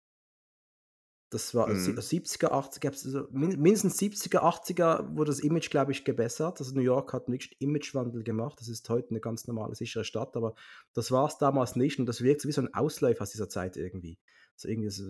[1.33, 1.97] Das war Mhm.
[1.99, 6.59] 70er, 80er, also min- mindestens 70er, 80er wurde das Image, glaube ich, gebessert.
[6.59, 8.59] Also New York hat einen Imagewandel gemacht.
[8.59, 10.55] Das ist heute eine ganz normale, sichere Stadt, aber
[10.93, 13.49] das war es damals nicht und das wirkt so wie so ein Ausläufer aus dieser
[13.49, 14.17] Zeit irgendwie.
[14.55, 15.01] So irgendwie das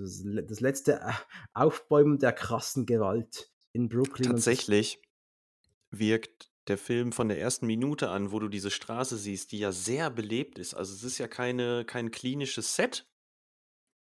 [0.48, 1.12] das letzte äh,
[1.54, 4.30] Aufbäumen der krassen Gewalt in Brooklyn.
[4.32, 5.02] Tatsächlich
[5.92, 9.72] wirkt der Film von der ersten Minute an, wo du diese Straße siehst, die ja
[9.72, 10.74] sehr belebt ist.
[10.74, 13.06] Also es ist ja keine, kein klinisches Set.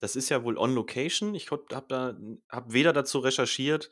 [0.04, 1.34] Das ist ja wohl on location.
[1.34, 2.13] Ich habe da
[2.50, 3.89] hab weder dazu recherchiert,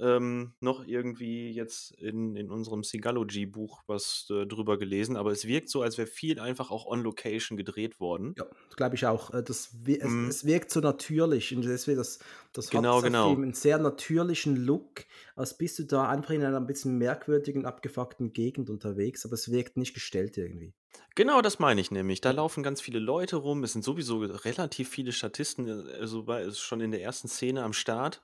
[0.00, 5.68] ähm, noch irgendwie jetzt in, in unserem Sigalogy-Buch was äh, drüber gelesen, aber es wirkt
[5.68, 8.36] so, als wäre viel einfach auch on location gedreht worden.
[8.36, 8.44] Ja,
[8.76, 9.32] glaube ich auch.
[9.34, 10.28] Äh, Das, es, Mhm.
[10.28, 12.18] es wirkt so natürlich und deswegen das,
[12.52, 13.32] das Genau, hat genau.
[13.36, 15.04] Einen sehr natürlichen Look,
[15.36, 19.50] als bist du da einfach in einer ein bisschen merkwürdigen, abgefuckten Gegend unterwegs, aber es
[19.50, 20.74] wirkt nicht gestellt irgendwie.
[21.14, 22.20] Genau, das meine ich nämlich.
[22.20, 23.62] Da laufen ganz viele Leute rum.
[23.64, 28.22] Es sind sowieso relativ viele Statisten, äh, also schon in der ersten Szene am Start.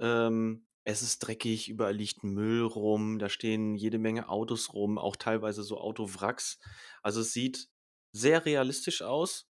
[0.00, 5.16] Ähm, es ist dreckig, überall liegt Müll rum, da stehen jede Menge Autos rum, auch
[5.16, 6.60] teilweise so Autowracks.
[7.02, 7.68] Also es sieht
[8.12, 9.50] sehr realistisch aus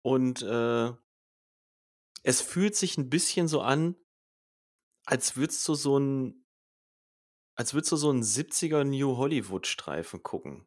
[0.00, 0.90] und äh,
[2.22, 3.94] es fühlt sich ein bisschen so an,
[5.04, 6.46] als würdest du so ein,
[7.54, 10.66] als würdest du so einen 70er New Hollywood-Streifen gucken.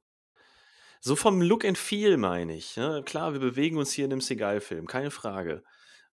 [1.01, 2.77] So vom Look and Feel meine ich.
[2.77, 3.01] Ne?
[3.03, 5.63] Klar, wir bewegen uns hier in einem Seagal-Film, keine Frage.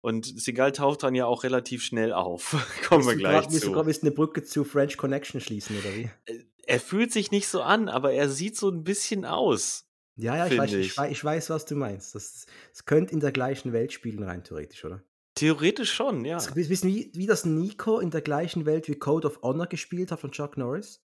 [0.00, 2.56] Und Seagal taucht dann ja auch relativ schnell auf.
[2.88, 3.72] Kommen wir gleich grad- du zu.
[3.72, 6.10] du eine Brücke zu French Connection schließen, oder wie?
[6.26, 9.86] Äh, Er fühlt sich nicht so an, aber er sieht so ein bisschen aus.
[10.16, 10.86] Ja, ja, ich weiß, ich.
[10.88, 10.98] ich.
[10.98, 12.14] weiß, ich weiß, was du meinst.
[12.14, 15.02] Das, das könnte in der gleichen Welt spielen, rein theoretisch, oder?
[15.34, 16.34] Theoretisch schon, ja.
[16.34, 20.10] Das ist wie, wie das Nico in der gleichen Welt wie Code of Honor gespielt
[20.10, 21.04] hat von Chuck Norris.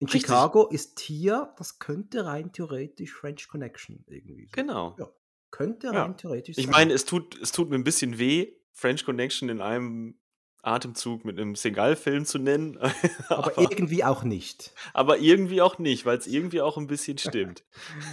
[0.00, 0.22] In Richtig.
[0.22, 4.46] Chicago ist hier, das könnte rein theoretisch French Connection irgendwie.
[4.46, 4.52] So.
[4.52, 4.96] Genau.
[4.98, 5.08] Ja,
[5.54, 6.02] könnte Ja.
[6.02, 6.72] rein theoretisch Ich sein.
[6.72, 10.18] meine, es tut, es tut mir ein bisschen weh, French Connection in einem
[10.62, 12.76] Atemzug mit einem Seagal-Film zu nennen.
[13.28, 14.72] aber aber, irgendwie auch nicht.
[14.94, 17.64] aber irgendwie auch nicht, weil es irgendwie auch ein bisschen stimmt.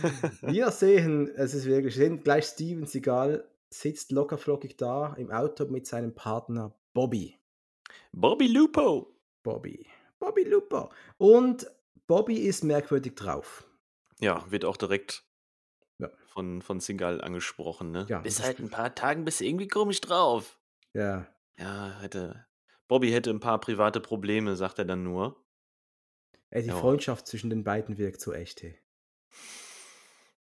[0.42, 5.66] Wir sehen, es ist wirklich, wir sehen gleich Steven Seagal sitzt lockerflockig da im Auto
[5.66, 7.38] mit seinem Partner Bobby.
[8.12, 9.16] Bobby Lupo.
[9.44, 9.88] Bobby.
[10.20, 10.90] Bobby Lupo.
[11.18, 11.66] Und
[12.06, 13.64] Bobby ist merkwürdig drauf.
[14.20, 15.31] Ja, wird auch direkt Ja.
[16.32, 18.06] Von, von Seagal angesprochen, ne?
[18.10, 20.58] Ja, das halt ein paar Tagen bist du irgendwie komisch drauf.
[20.94, 21.28] Ja.
[21.58, 22.46] Ja, hätte.
[22.88, 25.44] Bobby hätte ein paar private Probleme, sagt er dann nur.
[26.50, 26.80] Ey, die Ja.
[26.80, 28.80] Freundschaft zwischen den beiden wirkt so echt, hey.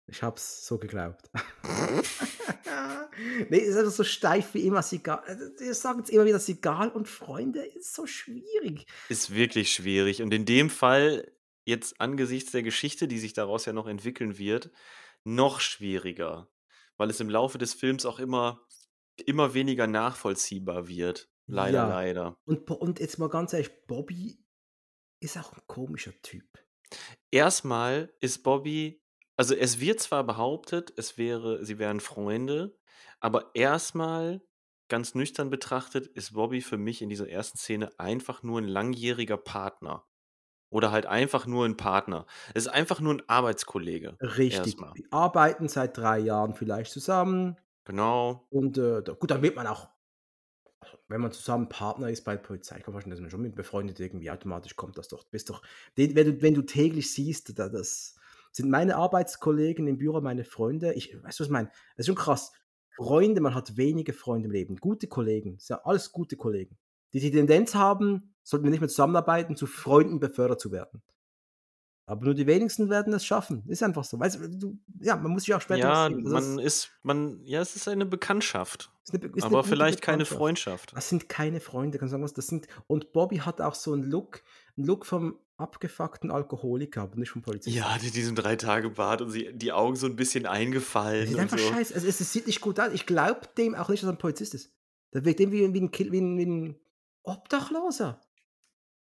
[0.07, 1.29] Ich hab's so geglaubt.
[3.49, 4.81] nee, ist einfach so steif wie immer.
[4.81, 5.21] Sigal.
[5.59, 8.85] Wir sagen jetzt immer wieder, Sigal und Freunde ist so schwierig.
[9.07, 10.21] Ist wirklich schwierig.
[10.21, 11.31] Und in dem Fall,
[11.65, 14.71] jetzt angesichts der Geschichte, die sich daraus ja noch entwickeln wird,
[15.25, 16.49] noch schwieriger.
[16.97, 18.67] Weil es im Laufe des Films auch immer,
[19.25, 21.29] immer weniger nachvollziehbar wird.
[21.47, 21.87] Leider, Ja.
[21.87, 22.37] leider.
[22.45, 24.43] Und, und jetzt mal ganz ehrlich, Bobby
[25.21, 26.47] ist auch ein komischer Typ.
[27.31, 29.03] Erstmal ist Bobby,
[29.37, 32.77] also es wird zwar behauptet, es wäre, sie wären Freunde,
[33.19, 34.41] aber erstmal,
[34.89, 39.37] ganz nüchtern betrachtet, ist Bobby für mich in dieser ersten Szene einfach nur ein langjähriger
[39.37, 40.07] Partner.
[40.69, 42.25] Oder halt einfach nur ein Partner.
[42.53, 44.17] Es ist einfach nur ein Arbeitskollege.
[44.21, 44.73] Richtig.
[44.73, 44.93] Erstmal.
[44.93, 47.57] Die arbeiten seit drei Jahren vielleicht zusammen.
[47.85, 48.45] Genau.
[48.49, 49.89] Und äh, da, gut, dann wird man auch,
[50.79, 53.41] also, wenn man zusammen Partner ist bei der Polizei, kann man vorstellen, dass man schon
[53.41, 55.23] mit befreundet irgendwie automatisch kommt das doch.
[55.25, 55.63] Bist doch,
[55.95, 58.15] wenn, du, wenn du täglich siehst, da, das
[58.51, 60.93] sind meine Arbeitskollegen im Büro, meine Freunde.
[60.93, 61.71] Ich, weißt du, was ich meine?
[61.95, 62.51] Es ist schon krass.
[62.95, 64.75] Freunde, man hat wenige Freunde im Leben.
[64.75, 66.77] Gute Kollegen, das sind ja alles gute Kollegen.
[67.13, 71.01] Die die Tendenz haben, sollten wir nicht mehr zusammenarbeiten, zu Freunden befördert zu werden.
[72.09, 73.63] Aber nur die wenigsten werden es schaffen.
[73.67, 74.19] Ist einfach so.
[74.19, 76.03] Weißt du, ja, man muss sich auch später Ja.
[76.05, 78.91] Also das man ist, man, ja, es ist eine Bekanntschaft.
[79.03, 80.25] ist eine, ist eine aber gute vielleicht keine.
[80.25, 80.93] Freundschaft.
[80.95, 82.33] Das sind keine Freunde, kann sagen was.
[82.33, 84.41] Das sind, und Bobby hat auch so einen Look,
[84.75, 87.77] einen Look vom abgefuckten Alkoholiker, aber nicht vom Polizisten.
[87.77, 91.27] Ja, die diesen drei Tage Bart und sie, die Augen so ein bisschen Das eingefallen
[91.27, 91.67] sieht und einfach so.
[91.67, 91.93] scheiße.
[91.93, 92.91] Also, es, es sieht nicht gut aus.
[92.91, 94.73] Ich glaube dem auch nicht, dass er ein Polizist ist.
[95.13, 96.79] Der wirkt irgendwie wie ein, wie ein, wie ein
[97.29, 98.21] Obdachloser.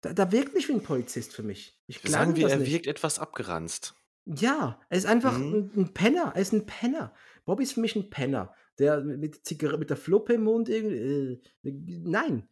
[0.00, 1.80] Da, da wirkt nicht wie ein Polizist für mich.
[1.86, 2.70] Ich glaube Sagen wir, er nicht.
[2.72, 3.94] wirkt etwas abgeranzt.
[4.26, 5.52] Ja, er ist einfach Mhm.
[5.54, 6.32] ein, ein Penner.
[6.34, 7.14] Er ist ein Penner.
[7.44, 8.54] Bobby ist für mich ein Penner.
[8.78, 11.40] Der mit, Zigarette, mit der Fluppe im Mund irgendwie.
[11.64, 11.72] Äh,
[12.04, 12.48] nein.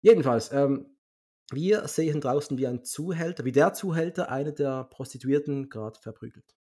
[0.00, 0.96] Jedenfalls, ähm,
[1.52, 6.56] wir sehen draußen, wie ein Zuhälter, wie der Zuhälter eine der Prostituierten gerade verprügelt.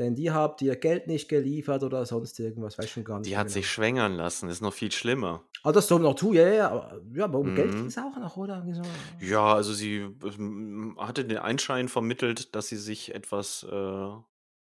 [0.00, 3.30] Denn die hat ihr Geld nicht geliefert oder sonst irgendwas, weiß schon gar nicht.
[3.30, 3.52] Die hat genau.
[3.54, 5.44] sich schwängern lassen, ist noch viel schlimmer.
[5.62, 7.76] Ah, das soll noch tun, ja, ja, aber, ja, aber um Geld Mhm.
[7.76, 8.66] ging es auch noch, oder?
[9.20, 14.08] Ja, also sie ähm, hatte den Einschein vermittelt, dass sie sich etwas äh,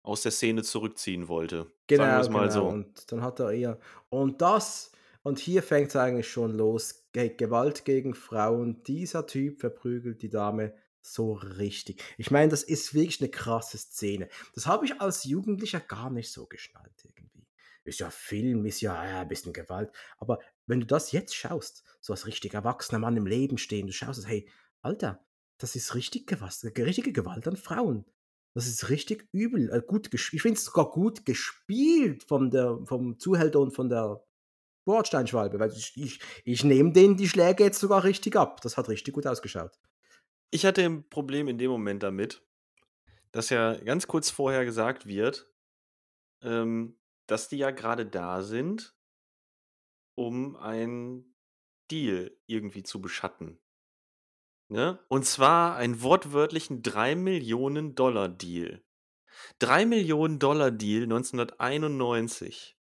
[0.02, 1.56] aus der Szene zurückziehen wollte.
[1.56, 2.52] Sagen wir Genau, es mal genau.
[2.52, 2.66] so.
[2.66, 3.78] Und dann hat er ihr.
[4.10, 4.92] Und das,
[5.22, 7.06] und hier fängt es eigentlich schon los.
[7.12, 8.82] Ge Gewalt gegen Frauen.
[8.82, 12.02] Dieser Typ verprügelt die Dame so richtig.
[12.16, 14.28] Ich meine, das ist wirklich eine krasse Szene.
[14.54, 17.46] Das habe ich als Jugendlicher gar nicht so geschnallt irgendwie.
[17.84, 19.90] Ist ja Film, ist ja, ja ein bisschen Gewalt.
[20.18, 23.92] Aber wenn du das jetzt schaust, so als richtig erwachsener Mann im Leben stehen, du
[23.92, 24.48] schaust, hey,
[24.80, 25.24] Alter,
[25.58, 28.04] das ist richtig Gewalt, richtige Gewalt an Frauen.
[28.54, 29.70] Das ist richtig übel.
[29.70, 34.22] Äh, gut ich finde es sogar gut gespielt von der, vom Zuhälter und von der
[34.84, 38.60] Bordsteinschwalbe, weil ich, ich, ich nehme denen die Schläge jetzt sogar richtig ab.
[38.60, 39.78] Das hat richtig gut ausgeschaut.
[40.54, 42.42] Ich hatte ein Problem in dem Moment damit,
[43.30, 45.50] dass ja ganz kurz vorher gesagt wird,
[46.42, 48.94] ähm, dass die ja gerade da sind,
[50.14, 51.34] um einen
[51.90, 53.62] Deal irgendwie zu beschatten.
[54.68, 55.02] Ne?
[55.08, 58.84] Und zwar einen wortwörtlichen 3 Millionen Dollar Deal.
[59.58, 62.76] 3 Millionen Dollar Deal 1991.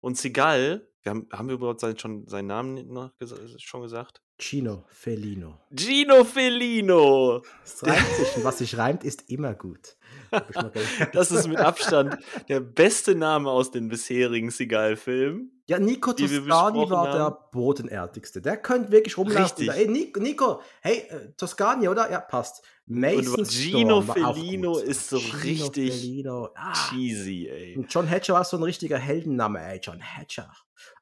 [0.00, 3.12] Und Seagal, wir haben, haben wir überhaupt schon seinen Namen noch
[3.58, 4.22] schon gesagt?
[4.38, 5.58] Gino Felino.
[5.74, 7.42] Gino Felino!
[7.62, 9.96] Das reimt sich und was sich reimt, ist immer gut.
[11.12, 12.18] Das ist mit Abstand
[12.48, 15.52] der beste Name aus den bisherigen Seagal-Filmen.
[15.66, 17.36] Ja, Nico Toscani war der haben.
[17.52, 18.42] bodenartigste.
[18.42, 19.44] Der könnte wirklich rumlaufen.
[19.44, 19.68] Richtig.
[19.70, 22.10] Ey, Nico, Nico, hey, äh, Toscani, oder?
[22.10, 22.62] Ja, passt.
[22.86, 24.82] Mason Und Gino gut.
[24.82, 26.48] ist so Gino richtig Felino.
[26.54, 27.76] Ah, cheesy, ey.
[27.76, 30.52] und John Hatcher war so ein richtiger Heldenname, ey, John Hatcher.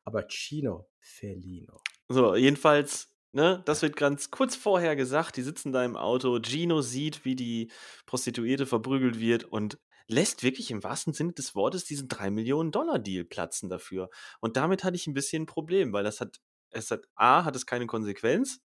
[0.05, 1.81] Aber Gino Felino.
[2.09, 5.37] So, jedenfalls, ne, das wird ganz kurz vorher gesagt.
[5.37, 6.41] Die sitzen da im Auto.
[6.41, 7.71] Gino sieht, wie die
[8.07, 12.99] Prostituierte verprügelt wird und lässt wirklich im wahrsten Sinne des Wortes diesen 3 Millionen Dollar
[12.99, 14.11] Deal platzen dafür.
[14.41, 17.57] Und damit hatte ich ein bisschen ein Problem, weil das hat, es hat, A, hat
[17.57, 18.61] es keine Konsequenz.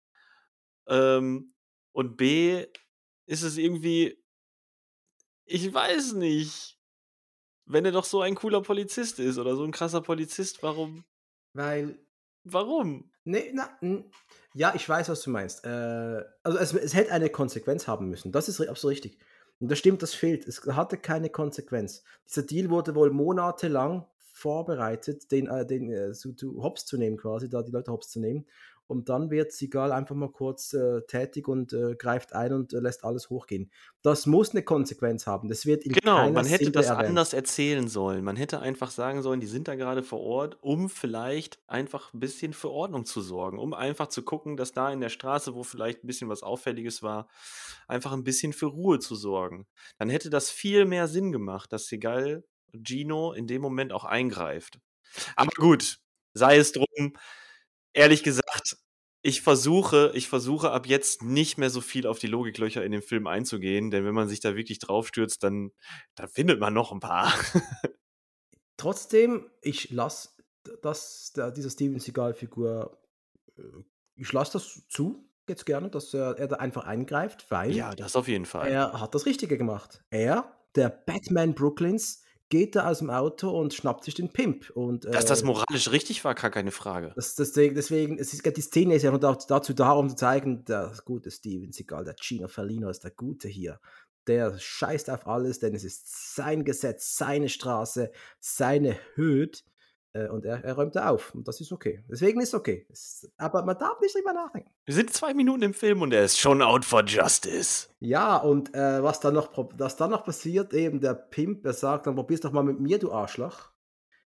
[0.88, 1.54] Ähm,
[1.94, 2.66] und B,
[3.28, 4.22] ist es irgendwie,
[5.46, 6.78] ich weiß nicht,
[7.66, 11.06] wenn er doch so ein cooler Polizist ist oder so ein krasser Polizist, warum,
[11.54, 11.98] Weil
[12.44, 13.12] warum?
[13.26, 13.70] Nee, na,
[14.54, 15.66] ja, ich weiß, was du meinst.
[15.66, 18.32] Äh, also es, es hätte eine Konsequenz haben müssen.
[18.32, 19.18] Das ist absolut richtig.
[19.60, 20.48] Und das stimmt, das fehlt.
[20.48, 22.04] Es hatte keine Konsequenz.
[22.28, 27.18] Dieser Deal wurde wohl monatelang vorbereitet, den, äh, den äh, zu, zu hops zu nehmen,
[27.18, 28.46] quasi, da die Leute hops zu nehmen.
[28.88, 32.80] Und dann wird Sigal einfach mal kurz äh, tätig und äh, greift ein und äh,
[32.80, 33.72] lässt alles hochgehen.
[34.02, 35.48] Das muss eine Konsequenz haben.
[35.50, 37.10] Das wird in Genau, man hätte Szene das erwähnt.
[37.10, 38.24] anders erzählen sollen.
[38.24, 42.20] Man hätte einfach sagen sollen, die sind da gerade vor Ort, um vielleicht einfach ein
[42.20, 45.64] bisschen für Ordnung zu sorgen, um einfach zu gucken, dass da in der Straße, wo
[45.64, 47.28] vielleicht ein bisschen was Auffälliges war,
[47.88, 49.68] einfach ein bisschen für Ruhe zu sorgen.
[49.98, 52.44] Dann hätte das viel mehr Sinn gemacht, dass Segal
[52.74, 54.80] Gino in dem Moment auch eingreift.
[55.36, 56.00] Aber gut,
[56.34, 57.14] sei es drum.
[57.96, 58.78] Ehrlich gesagt,
[59.22, 63.02] ich versuche, ich versuche ab jetzt nicht mehr so viel auf die Logiklöcher in dem
[63.02, 65.72] Film einzugehen, denn wenn man sich da wirklich draufstürzt, dann,
[66.16, 67.34] dann findet man noch ein paar.
[68.78, 70.30] Trotzdem, ich lasse
[70.82, 73.02] das, der, dieser Steven Seagal-Figur,
[73.58, 73.62] äh,
[74.16, 78.18] ich lasse das zu, jetzt gerne, dass er, er da einfach eingreift, weil ja, das
[78.18, 78.68] auf jeden Fall.
[78.68, 80.04] er hat das Richtige gemacht.
[80.10, 82.25] Er, der Batman Brooklyns,
[82.56, 84.70] geht da aus dem Auto und schnappt sich den Pimp.
[84.70, 87.12] Und, Dass das äh, moralisch richtig war, gar keine Frage.
[87.16, 90.16] das, deswegen, deswegen, es ist, die Szene ist ja nur da- dazu da, um zu
[90.16, 93.80] zeigen, der gute Steven Seagal, der Gino Fellino ist der Gute hier.
[94.28, 99.64] Der scheißt auf alles, denn es ist sein Gesetz, seine Straße, seine Hüt.
[100.16, 101.36] Äh, und er, er räumt da auf.
[101.36, 102.02] Und das ist okay.
[102.10, 102.88] Deswegen ist es okay.
[102.90, 104.72] Es, aber man darf nicht drüber nachdenken.
[104.86, 107.90] Wir sind zwei Minuten im Film und er ist schon out for justice.
[108.00, 112.08] Ja, und äh, was, dann noch, was dann noch passiert, eben der Pimp, der sagt,
[112.08, 113.72] dann probier's doch mal mit mir, du Arschloch.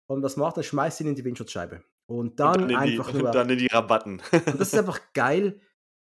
[0.09, 0.65] Und was macht er?
[0.65, 1.85] Schmeißt ihn in die Windschutzscheibe.
[2.07, 3.31] Und dann, und dann, in die, einfach und nur.
[3.31, 4.21] dann in die Rabatten.
[4.33, 5.61] Und das ist einfach geil.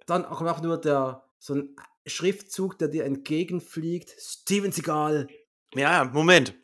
[0.05, 4.10] Dann auch einfach nur der, so ein Schriftzug, der dir entgegenfliegt.
[4.19, 5.29] Steven Seagal.
[5.75, 6.55] Ja, Moment.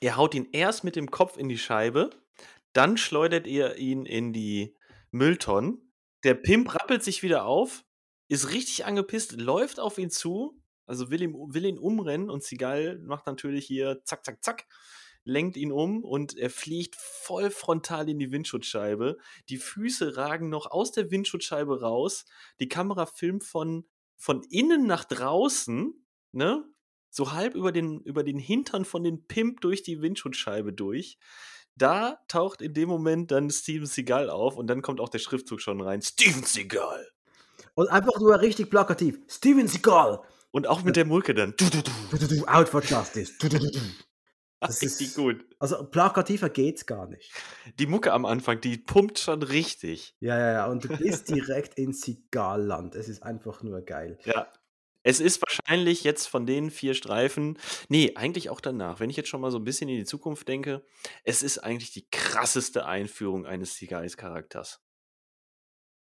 [0.00, 2.10] Ihr haut ihn erst mit dem Kopf in die Scheibe,
[2.72, 4.76] dann schleudert ihr ihn in die
[5.10, 5.92] Mülltonnen.
[6.24, 7.84] Der Pimp rappelt sich wieder auf,
[8.28, 12.98] ist richtig angepisst, läuft auf ihn zu, also will, ihm, will ihn umrennen und Seagal
[12.98, 14.66] macht natürlich hier zack, zack, zack,
[15.24, 19.18] lenkt ihn um und er fliegt voll frontal in die Windschutzscheibe.
[19.48, 22.24] Die Füße ragen noch aus der Windschutzscheibe raus.
[22.58, 23.86] Die Kamera filmt von,
[24.16, 25.92] von innen nach draußen,
[26.32, 26.64] ne?
[27.10, 31.18] So halb über den, über den Hintern von den Pimp durch die Windschutzscheibe durch.
[31.76, 35.60] da taucht in dem Moment dann Steven Seagal auf und dann kommt auch der Schriftzug
[35.60, 36.02] schon rein.
[36.02, 37.08] Steven Seagal.
[37.74, 39.18] Und einfach nur richtig plakativ.
[39.28, 40.20] Steven Seagal.
[40.50, 41.54] Und auch mit der Mulke dann.
[41.56, 42.44] Du, du, du.
[42.46, 43.32] Out for Justice.
[44.62, 45.46] Das Richtig ist- gut.
[45.58, 47.32] Also plakativer geht's gar nicht.
[47.78, 50.14] Die Mucke am Anfang, die pumpt schon richtig.
[50.20, 50.66] Ja, ja, ja.
[50.66, 52.94] Und du bist direkt in Seagal-Land.
[52.94, 54.18] Es ist einfach nur geil.
[54.24, 54.46] Ja.
[55.02, 59.28] Es ist wahrscheinlich jetzt von den vier Streifen, nee, eigentlich auch danach, wenn ich jetzt
[59.28, 60.84] schon mal so ein bisschen in die Zukunft denke,
[61.24, 64.82] es ist eigentlich die krasseste Einführung eines Seagulls-Charakters.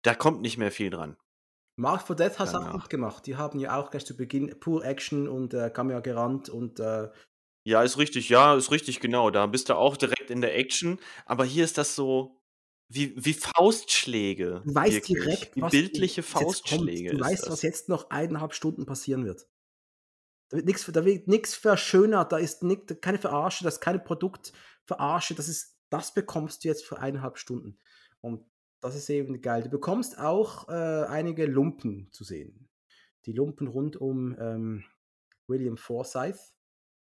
[0.02, 1.16] Da kommt nicht mehr viel dran.
[1.76, 3.26] Mark for Death hat es auch gut gemacht.
[3.26, 7.08] Die haben ja auch gleich zu Beginn pur Action und äh, Kamera gerannt und äh,
[7.64, 9.30] Ja, ist richtig, ja, ist richtig, genau.
[9.30, 10.98] Da bist du auch direkt in der Action.
[11.26, 12.37] Aber hier ist das so
[12.88, 14.62] wie, wie Faustschläge.
[14.64, 15.18] du weißt wirklich.
[15.18, 16.22] direkt, wie was bildliche.
[16.22, 17.10] Faustschläge.
[17.10, 17.50] Du weißt, das.
[17.50, 19.46] was jetzt noch eineinhalb Stunden passieren wird.
[20.48, 23.98] Da wird nichts da wird nix verschönert, da ist nix, keine Verarsche, das ist keine
[23.98, 27.78] Produktverarsche, das ist, das bekommst du jetzt für eineinhalb Stunden.
[28.22, 28.46] Und
[28.80, 29.62] das ist eben geil.
[29.62, 32.68] Du bekommst auch äh, einige Lumpen zu sehen.
[33.26, 34.84] Die Lumpen rund um ähm,
[35.46, 36.54] William Forsyth.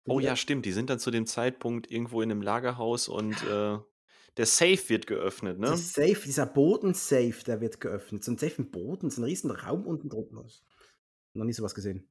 [0.07, 0.65] Oh ja, stimmt.
[0.65, 3.77] Die sind dann zu dem Zeitpunkt irgendwo in einem Lagerhaus und äh,
[4.37, 5.67] der Safe wird geöffnet, ne?
[5.67, 8.23] Das Safe, dieser Bodensafe, der wird geöffnet.
[8.23, 10.45] So ein Safe im Boden, so ein riesen Raum unten drunter.
[11.33, 12.07] Noch nie sowas gesehen.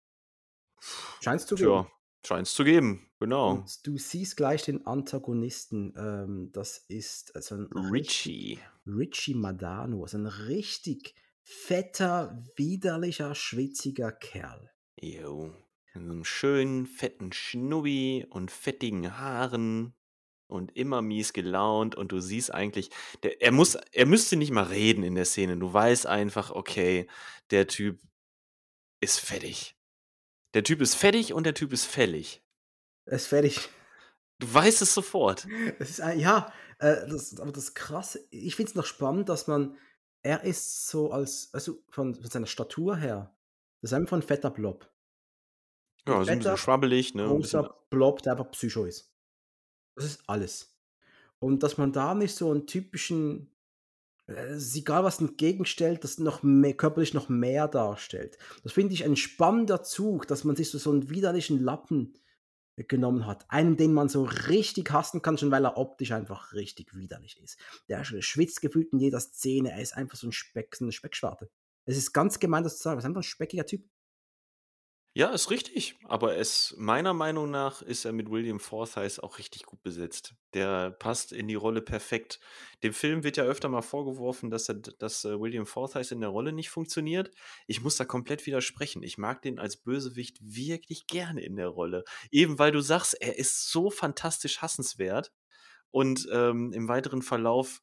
[1.21, 1.91] Scheinst du Tja,
[2.25, 3.09] scheint es zu geben.
[3.19, 3.53] Genau.
[3.53, 5.95] Und du siehst gleich den Antagonisten.
[5.97, 8.59] Ähm, das ist also ein Richie.
[8.87, 10.03] Richie Madano.
[10.03, 14.71] Also ein richtig fetter, widerlicher, schwitziger Kerl.
[15.01, 15.55] Jo.
[15.95, 19.95] In so einem schönen, fetten Schnubbi und fettigen Haaren
[20.49, 22.91] und immer mies gelaunt und du siehst eigentlich,
[23.23, 25.57] der, er muss, er müsste nicht mal reden in der Szene.
[25.57, 27.09] Du weißt einfach, okay,
[27.51, 28.01] der Typ
[29.01, 29.77] ist fettig.
[30.55, 32.43] Der Typ ist fettig und der Typ ist fällig.
[33.07, 33.69] Er ist fertig.
[34.39, 35.47] Du weißt es sofort.
[35.79, 39.47] Es ist ein, ja, äh, das, aber das Krasse, ich finde es noch spannend, dass
[39.47, 39.77] man,
[40.23, 43.35] er ist so als, also von, von seiner Statur her,
[43.81, 44.91] das ist einfach ein fetter Blob.
[46.07, 47.25] Ja, ein bisschen fetter, schwabbelig, ne?
[47.25, 49.13] Ein bisschen, großer Blob, der einfach Psycho ist.
[49.97, 50.79] Das ist alles.
[51.39, 53.51] Und dass man da nicht so einen typischen,
[54.27, 58.39] äh, es ist egal was entgegenstellt, das noch mehr, körperlich noch mehr darstellt.
[58.63, 62.15] Das finde ich ein spannender Zug, dass man sich so, so einen widerlichen Lappen
[62.77, 63.51] äh, genommen hat.
[63.51, 67.59] Einen, den man so richtig hassen kann, schon weil er optisch einfach richtig widerlich ist.
[67.89, 70.93] Der sch- schwitzt gefühlt in jeder Szene, er ist einfach so ein Speck, so eine
[70.93, 71.51] Speckschwarte.
[71.87, 73.89] Es ist ganz gemein, das zu sagen, er ist einfach ein speckiger Typ.
[75.17, 75.97] Ja, ist richtig.
[76.05, 80.35] Aber es, meiner Meinung nach, ist er mit William Forsythe auch richtig gut besetzt.
[80.53, 82.39] Der passt in die Rolle perfekt.
[82.83, 86.29] Dem Film wird ja öfter mal vorgeworfen, dass, er, dass äh, William Forsythe in der
[86.29, 87.31] Rolle nicht funktioniert.
[87.67, 89.03] Ich muss da komplett widersprechen.
[89.03, 92.05] Ich mag den als Bösewicht wirklich gerne in der Rolle.
[92.31, 95.33] Eben weil du sagst, er ist so fantastisch hassenswert.
[95.91, 97.81] Und ähm, im weiteren Verlauf,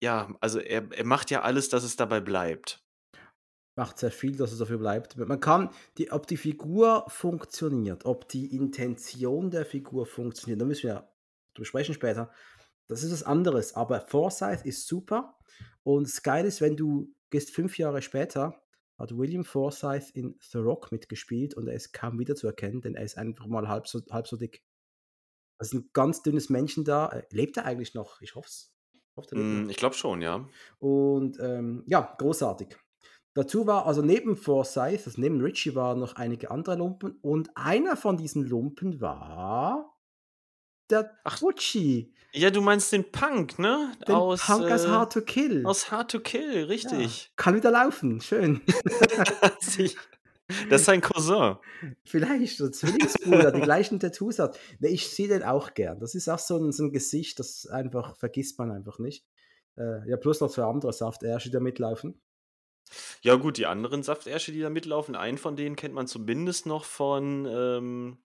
[0.00, 2.83] ja, also er, er macht ja alles, dass es dabei bleibt.
[3.76, 5.16] Macht sehr viel, dass es dafür bleibt.
[5.16, 10.88] Man kann, die, ob die Figur funktioniert, ob die Intention der Figur funktioniert, da müssen
[10.88, 11.08] wir
[11.54, 12.30] drüber sprechen später.
[12.88, 13.74] Das ist was anderes.
[13.74, 15.38] Aber Forsyth ist super.
[15.82, 18.60] Und das Geile ist, wenn du gehst fünf Jahre später,
[18.98, 22.94] hat William Forsyth in The Rock mitgespielt und er ist kaum wieder zu erkennen, denn
[22.94, 24.62] er ist einfach mal halb so, halb so dick.
[25.58, 27.08] Das ist ein ganz dünnes Männchen da.
[27.08, 28.20] Äh, Lebt er eigentlich noch?
[28.20, 28.72] Ich hoffe es.
[29.16, 29.32] Ich.
[29.32, 30.48] Mm, Ich glaube schon, ja.
[30.78, 32.76] Und ähm, ja, großartig.
[33.34, 37.96] Dazu war, also neben Forsyth, also neben Richie waren noch einige andere Lumpen und einer
[37.96, 39.94] von diesen Lumpen war
[40.90, 41.40] der Ach.
[41.40, 43.92] Butchie, Ja, du meinst den Punk, ne?
[44.06, 45.66] den aus, Punk aus äh, Hard to Kill.
[45.66, 47.32] Aus Hard to Kill, ja, richtig.
[47.36, 48.60] kann wieder laufen, schön.
[50.68, 51.56] Das ist sein Cousin.
[52.04, 54.58] Vielleicht, so Zwillingsbruder, die gleichen Tattoos hat.
[54.78, 55.98] Ne, ich sehe den auch gern.
[56.00, 59.24] Das ist auch so ein, so ein Gesicht, das einfach vergisst man einfach nicht.
[59.78, 62.20] Äh, ja, plus noch zwei andere Saftärsche, die da mitlaufen.
[63.22, 66.84] Ja, gut, die anderen Saftärsche, die da mitlaufen, einen von denen kennt man zumindest noch
[66.84, 68.18] von, ähm,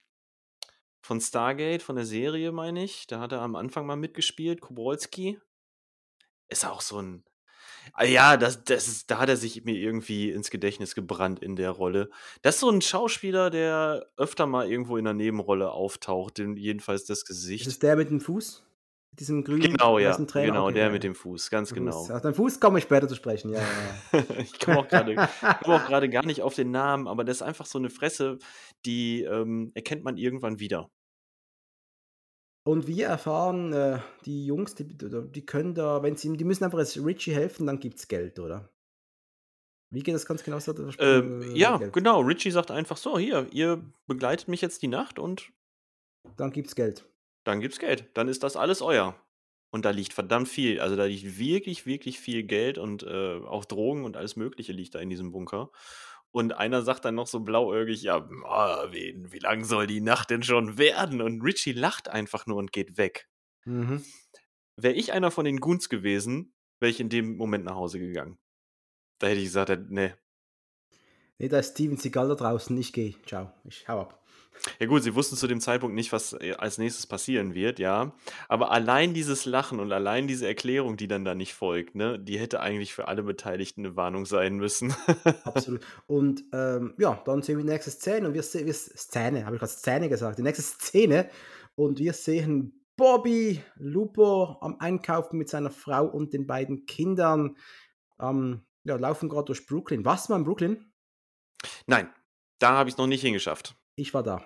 [1.02, 3.08] von Stargate, von der Serie, meine ich.
[3.08, 5.40] Da hat er am Anfang mal mitgespielt, Kobolski.
[6.50, 7.24] Ist auch so ein.
[7.94, 11.56] Ah ja, das, das ist, da hat er sich mir irgendwie ins Gedächtnis gebrannt in
[11.56, 12.10] der Rolle.
[12.42, 17.06] Das ist so ein Schauspieler, der öfter mal irgendwo in einer Nebenrolle auftaucht, den, jedenfalls
[17.06, 17.68] das Ist Gesicht.
[17.68, 18.64] es der mit dem Fuß?
[19.12, 20.14] Mit diesem grünen Genau, ja.
[20.16, 20.48] Trainer?
[20.48, 21.92] Genau, Okay, der ja, mit dem Fuß, ganz genau.
[21.92, 22.12] Fuß.
[22.12, 23.62] Auf den Fuß komme ich später zu sprechen, ja,
[24.40, 25.16] ich komme auch gerade
[25.64, 28.38] komme auch gerade gar nicht auf den Namen, aber das ist einfach so eine Fresse,
[28.86, 30.90] die ähm, erkennt man irgendwann wieder.
[32.68, 36.78] Und wir erfahren, äh, die Jungs, die, die können da, wenn sie, die müssen einfach
[36.80, 38.70] jetzt Richie helfen, dann gibt es Geld, oder?
[39.92, 40.60] Wie geht das ganz genau?
[40.60, 41.94] So, das Ähm, äh, ja, Geld.
[41.94, 42.20] genau.
[42.22, 45.52] Richie sagt einfach so: Hier, ihr begleitet mich jetzt die Nacht und
[46.38, 47.09] Dann gibt es Geld.
[47.50, 48.10] Dann gibt's Geld.
[48.14, 49.16] Dann ist das alles euer.
[49.72, 50.80] Und da liegt verdammt viel.
[50.80, 54.96] Also da liegt wirklich, wirklich viel Geld und äh, auch Drogen und alles Mögliche liegt
[54.96, 55.72] da in diesem Bunker.
[56.32, 60.30] Und einer sagt dann noch so blauäugig, ja, ah, wie, wie lang soll die Nacht
[60.30, 61.22] denn schon werden?
[61.22, 63.30] Und Richie lacht einfach nur und geht weg.
[63.66, 64.04] Mhm.
[64.76, 68.38] Wäre ich einer von den Goons gewesen, wäre ich in dem Moment nach Hause gegangen.
[69.18, 70.14] Da hätte ich gesagt, äh, nee.
[71.40, 72.78] Nee, da ist Steven Seagal da draußen.
[72.78, 73.16] Ich gehe.
[73.26, 73.52] Ciao.
[73.64, 74.19] Ich hau ab.
[74.80, 78.14] Ja gut, sie wussten zu dem Zeitpunkt nicht, was äh, als nächstes passieren wird, ja.
[78.48, 82.40] Aber allein dieses Lachen und allein diese Erklärung, die dann da nicht folgt, ne, die
[82.40, 84.94] hätte eigentlich für alle Beteiligten eine Warnung sein müssen.
[85.44, 85.82] Absolut.
[86.08, 89.56] Und ähm, ja, dann sehen wir die nächste Szene und wir sehen, wir Szene, habe
[89.56, 91.30] ich gerade Szene gesagt, die nächste Szene
[91.76, 97.56] und wir sehen Bobby Lupo am Einkaufen mit seiner Frau und den beiden Kindern.
[98.20, 100.04] Ähm, ja, laufen gerade durch Brooklyn.
[100.04, 100.92] Was mal in Brooklyn?
[101.88, 102.10] Nein,
[102.60, 103.79] da habe ich es noch nicht hingeschafft.
[104.00, 104.42] Ich war da.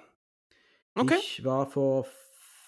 [0.95, 1.18] Okay.
[1.20, 2.06] Ich war vor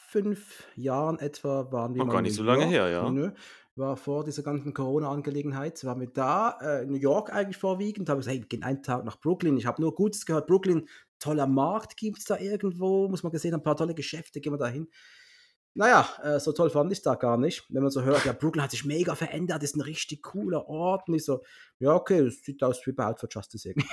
[0.10, 2.74] fünf Jahren etwa, waren wir Oh, mal gar nicht so lange York.
[2.74, 3.10] her, ja.
[3.10, 3.32] Nö,
[3.76, 8.20] war vor dieser ganzen Corona-Angelegenheit, waren wir da, äh, in New York eigentlich vorwiegend, habe
[8.20, 9.58] gesagt, hey, wir gehen einen Tag nach Brooklyn.
[9.58, 10.88] Ich habe nur Gutes gehört, Brooklyn,
[11.20, 14.58] toller Markt gibt es da irgendwo, muss man gesehen ein paar tolle Geschäfte, gehen wir
[14.58, 14.88] da hin.
[15.78, 17.66] Naja, äh, so toll fand ich da gar nicht.
[17.68, 21.10] Wenn man so hört, ja, Brooklyn hat sich mega verändert, ist ein richtig cooler Ort.
[21.10, 21.44] Und ich so,
[21.80, 23.90] ja, okay, das sieht aus wie bei Out for Justice irgendwie.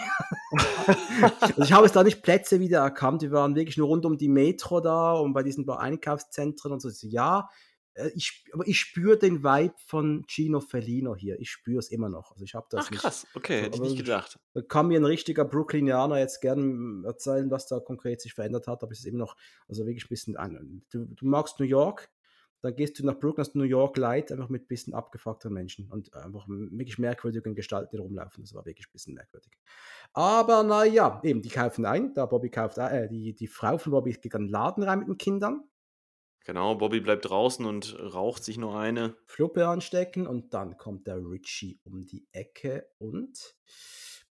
[1.40, 3.22] also ich habe es da nicht Plätze wieder erkannt.
[3.22, 6.78] Wir waren wirklich nur rund um die Metro da und bei diesen paar Einkaufszentren und
[6.78, 6.88] so.
[7.08, 7.48] Ja,
[8.14, 11.38] ich, aber ich spüre den Vibe von Gino Fellino hier.
[11.40, 12.32] Ich spüre es immer noch.
[12.32, 13.00] Also ich habe das Ach nicht.
[13.00, 14.38] krass, okay, So, hätte ich nicht gedacht.
[14.54, 18.82] Da kann mir ein richtiger Brooklynianer jetzt gern erzählen, was da konkret sich verändert hat,
[18.82, 19.36] aber es ist immer noch,
[19.68, 22.10] also wirklich ein bisschen, ein, du, du magst New York,
[22.62, 25.90] dann gehst du nach Brooklyn, hast New York Light, einfach mit ein bisschen abgefuckten Menschen
[25.90, 28.44] und einfach wirklich merkwürdigen Gestalten, die rumlaufen.
[28.44, 29.50] Das war wirklich ein bisschen merkwürdig.
[30.12, 34.12] Aber naja, eben, die kaufen ein, da Bobby kauft, äh, die, die Frau von Bobby
[34.12, 35.64] geht an den Laden rein mit den Kindern,
[36.44, 39.16] Genau, Bobby bleibt draußen und raucht sich nur eine.
[39.26, 43.54] Fluppe anstecken und dann kommt der Richie um die Ecke und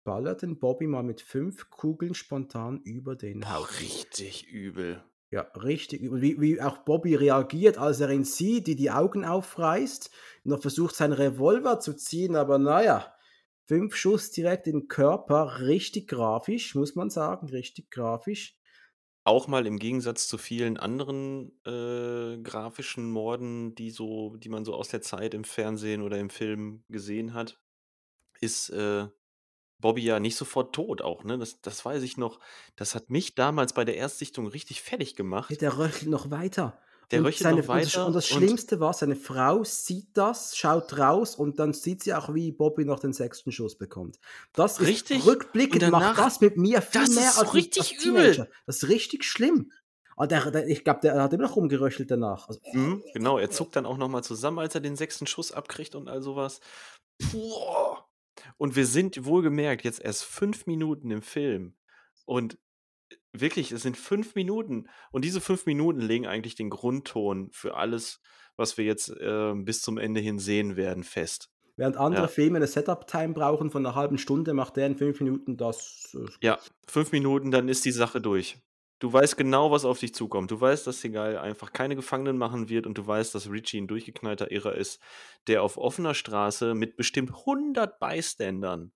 [0.04, 3.76] ballert den Bobby mal mit fünf Kugeln spontan über den Boah, Haufen.
[3.80, 5.02] richtig übel.
[5.32, 6.00] Ja, richtig.
[6.00, 6.22] übel.
[6.22, 10.10] Wie, wie auch Bobby reagiert, als er ihn sieht, die die Augen aufreißt,
[10.44, 13.12] noch versucht, seinen Revolver zu ziehen, aber naja,
[13.64, 18.56] fünf Schuss direkt in den Körper, richtig grafisch, muss man sagen, richtig grafisch.
[19.26, 24.72] Auch mal im Gegensatz zu vielen anderen äh, grafischen Morden, die so, die man so
[24.72, 27.60] aus der Zeit im Fernsehen oder im Film gesehen hat,
[28.40, 29.08] ist äh,
[29.80, 31.38] Bobby ja nicht sofort tot auch, ne?
[31.38, 32.38] Das, das weiß ich noch.
[32.76, 35.60] Das hat mich damals bei der Erstsichtung richtig fertig gemacht.
[35.60, 36.80] Der röchelt noch weiter.
[37.12, 40.08] Der Und, seine, noch und das, weiter und das und Schlimmste war, seine Frau sieht
[40.14, 44.18] das, schaut raus und dann sieht sie auch, wie Bobby noch den sechsten Schuss bekommt.
[44.54, 45.24] Das ist richtig.
[45.24, 48.32] Rückblickend, macht danach, das mit mir viel das mehr ist als als richtig Teenager.
[48.44, 48.50] übel.
[48.66, 49.70] Das ist richtig schlimm.
[50.16, 52.48] Und der, der, ich glaube, der hat immer noch rumgeröchelt danach.
[52.48, 55.94] Also, Mhm, genau, er zuckt dann auch nochmal zusammen, als er den sechsten Schuss abkriegt
[55.94, 56.60] und all sowas.
[57.18, 57.52] Puh.
[58.56, 61.74] Und wir sind wohlgemerkt jetzt erst fünf Minuten im Film.
[62.24, 62.58] Und
[63.40, 64.88] wirklich, es sind fünf Minuten.
[65.10, 68.20] Und diese fünf Minuten legen eigentlich den Grundton für alles,
[68.56, 71.50] was wir jetzt äh, bis zum Ende hin sehen werden, fest.
[71.76, 72.28] während andere Ja.
[72.28, 76.14] Filme eine Setup-Time brauchen von einer halben Stunde, macht der in fünf Minuten das.
[76.14, 76.58] Äh, Ja,
[76.88, 78.58] fünf Minuten, dann ist die Sache durch.
[78.98, 80.50] Du weißt genau, was auf dich zukommt.
[80.50, 83.88] Du weißt, dass Segal einfach keine Gefangenen machen wird und du weißt, dass Richie ein
[83.88, 85.02] durchgeknallter Irrer ist,
[85.48, 88.92] der auf offener Straße mit bestimmt 100 Beistandern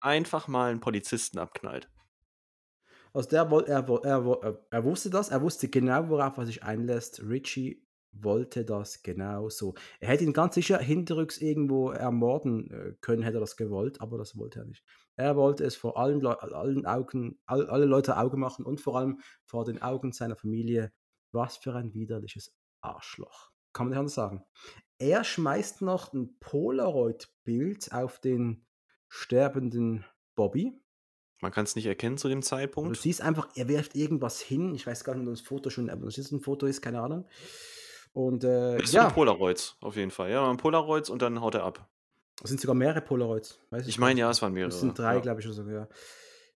[0.00, 1.88] einfach mal einen Polizisten abknallt.
[3.12, 7.22] Also der er, er, woll- er, wusste das, er wusste genau, worauf er sich einlässt.
[7.22, 9.74] Richie wollte das genau so.
[10.00, 14.18] Er hätte ihn ganz sicher hinterrücks irgendwo ermorden äh, können, hätte er das gewollt, aber
[14.18, 14.84] das wollte er nicht.
[15.16, 18.98] Er wollte es vor allen, Leu allen Augen, all, alle Leute Augen machen und vor
[18.98, 20.92] allem vor den Augen seiner Familie.
[21.32, 23.50] Was für ein widerliches Arschloch.
[23.72, 24.44] Kann man nicht anders sagen.
[24.98, 28.66] Er schmeißt noch ein Polaroid-Bild auf den
[29.08, 30.04] sterbenden
[30.34, 30.81] Bobby.
[31.42, 32.96] Man kann es nicht erkennen zu dem Du Zeitpunkt.
[32.96, 34.74] siehst einfach, er wirft irgendwas hin.
[34.74, 37.00] Ich weiß gar nicht, ob das Foto schon, ob das jetzt ein Foto ist, keine
[37.02, 37.26] Ahnung.
[38.14, 40.30] Und äh, du ein ja, Polaroids, auf jeden Fall.
[40.30, 41.88] Ja, ein Polaroids und dann haut er ab.
[42.42, 43.58] es sind sogar mehrere Polaroids.
[43.70, 44.72] Weiß Ich gar meine, ja, es waren Es mehrere.
[44.72, 45.20] sind drei, Ja.
[45.20, 45.88] glaube ich, oder sogar.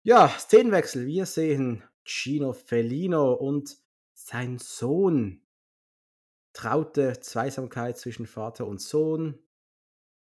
[0.03, 1.05] Ja, Szenenwechsel.
[1.07, 3.77] Wir sehen Gino Fellino und
[4.15, 5.43] sein Sohn.
[6.53, 9.39] Traute Zweisamkeit zwischen Vater und Sohn.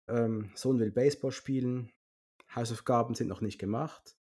[0.07, 1.91] Ähm, Sohn will Baseball spielen.
[2.55, 4.15] Hausaufgaben sind noch nicht gemacht.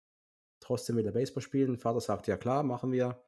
[0.67, 1.79] Trotzdem will er Baseball spielen.
[1.79, 3.23] Vater sagt, ja klar, machen wir.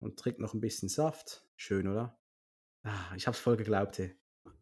[0.00, 1.46] Und trinkt noch ein bisschen Saft.
[1.54, 2.18] Schön, oder?
[2.82, 4.16] Ah, ich hab's voll geglaubt, ey.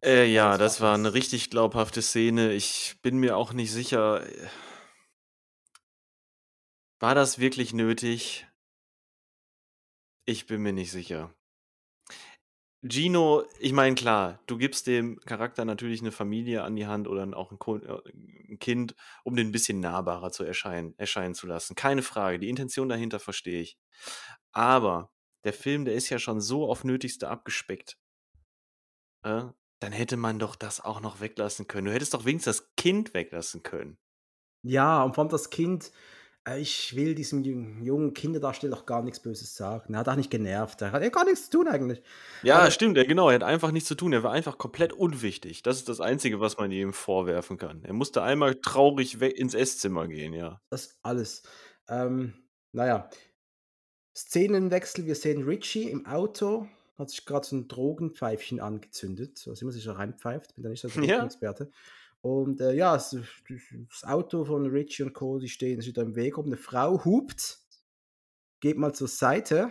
[0.05, 2.53] Äh, ja, Das das war eine richtig glaubhafte Szene.
[2.53, 4.23] Ich bin mir auch nicht sicher.
[4.23, 4.49] äh,
[7.01, 8.47] War das wirklich nötig?
[10.27, 11.35] Ich bin mir nicht sicher.
[12.87, 17.27] Gino, ich meine, klar, du gibst dem Charakter natürlich eine Familie an die Hand oder
[17.37, 18.03] auch ein, Ko äh,
[18.51, 21.77] ein Kind, um den ein bisschen nahbarer zu erscheinen, erscheinen zu lassen.
[21.77, 23.79] Keine Frage, die Intention dahinter verstehe ich.
[24.53, 25.11] Aber
[25.45, 27.97] der Film, der ist ja schon so auf Nötigste abgespeckt.
[29.23, 29.45] Äh,
[29.81, 31.87] dann hätte man doch das auch noch weglassen können.
[31.87, 33.97] Du hättest doch wenigstens das Kind weglassen können.
[34.63, 35.91] Ja, und vor allem das Kind,
[36.57, 37.43] ich will diesem
[37.83, 39.95] jungen Kinderdarsteller auch gar nichts Böses sagen.
[39.95, 40.83] Er hat auch nicht genervt.
[40.83, 42.03] Er hat ja gar nichts zu tun eigentlich.
[42.43, 43.31] Ja, Aber stimmt, er, genau.
[43.31, 44.13] Er hat einfach nichts zu tun.
[44.13, 45.63] Er war einfach komplett unwichtig.
[45.63, 47.83] Das ist das Einzige, was man ihm vorwerfen kann.
[47.85, 50.61] Er musste einmal traurig ins Esszimmer gehen, ja.
[50.69, 51.45] Das alles.
[51.89, 52.35] Ähm,
[52.73, 53.09] naja.
[54.15, 55.07] Szenenwechsel.
[55.07, 56.69] Wir sehen Richie im Auto.
[56.99, 59.39] Hat sich gerade so ein Drogenpfeifchen angezündet.
[59.39, 60.55] So, immer sich so reinpfeift.
[60.55, 61.27] Bin da nicht so ein ja.
[62.25, 63.15] Und äh, ja, das,
[63.51, 66.47] das, Auto von Richie und Co., die stehen wieder im Weg rum.
[66.47, 67.59] Eine Frau hupt,
[68.61, 69.71] geht mal zur Seite.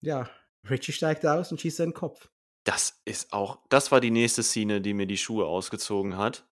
[0.00, 0.30] Ja,
[0.70, 2.30] Richie steigt aus und schießt seinen Kopf.
[2.62, 6.46] Das ist auch, das war die nächste Szene, die mir die Schuhe ausgezogen hat.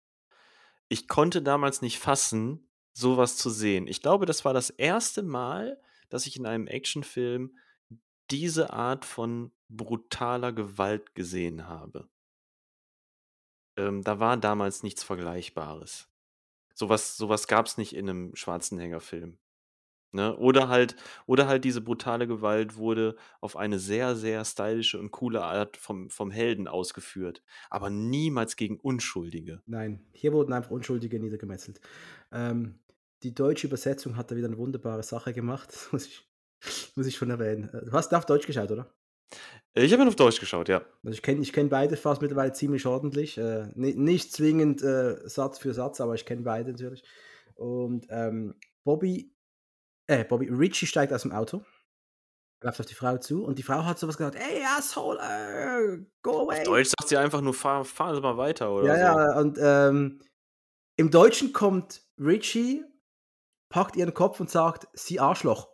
[0.89, 3.87] Ich konnte damals nicht fassen, sowas zu sehen.
[3.87, 7.57] Ich glaube, das war das erste Mal, dass ich in einem Actionfilm
[8.33, 12.09] diese Art von brutaler Gewalt gesehen habe.
[13.77, 16.09] Ähm, da war damals nichts Vergleichbares.
[16.75, 19.39] Sowas sowas gab's nicht in einem Schwarzenegger-Film,
[20.13, 20.37] ne?
[20.37, 20.97] Oder halt
[21.27, 26.11] oder halt diese brutale Gewalt wurde auf eine sehr, sehr stylische und coole Art vom
[26.11, 29.63] vom Helden ausgeführt, aber niemals gegen Unschuldige.
[29.67, 31.81] Nein, hier wurden einfach Unschuldige niedergemetzelt.
[32.33, 32.81] Ähm,
[33.23, 36.29] die deutsche Übersetzung hat da wieder eine wunderbare Sache gemacht, muss ich
[36.97, 37.69] muss ich schon erwähnen.
[37.73, 38.93] Äh, du hast auf Deutsch geschaut, oder?
[39.77, 40.83] Ich habe ihn auf Deutsch geschaut, ja.
[41.03, 43.37] Also ich kenne ich kenn beide fast mittlerweile ziemlich ordentlich.
[43.39, 47.03] Äh, nicht, nicht zwingend äh, Satz für Satz, aber ich kenne beide natürlich.
[47.57, 48.55] Und ähm,
[48.85, 49.35] Bobby,
[50.07, 51.65] äh, Bobby, Richie steigt aus dem Auto,
[52.63, 56.59] läuft auf die Frau zu und die Frau hat sowas gesagt, ey, Asshole, go away.
[56.59, 59.19] Auf Deutsch sagt sie einfach nur, fahr, fahren Sie mal weiter oder ja, so.
[59.19, 60.21] Ja, und ähm,
[60.97, 62.85] im Deutschen kommt Richie,
[63.69, 65.69] packt ihren Kopf und sagt, sie Arschloch,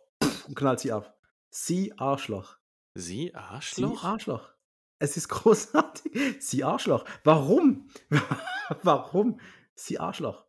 [0.47, 1.15] und knallt sie ab.
[1.51, 2.60] Sie Arschloch.
[2.93, 4.01] Sie Arschloch?
[4.01, 4.53] Sie Arschloch.
[4.99, 6.37] Es ist großartig.
[6.39, 7.05] Sie Arschloch.
[7.23, 7.89] Warum?
[8.83, 9.39] Warum?
[9.75, 10.45] Sie Arschloch.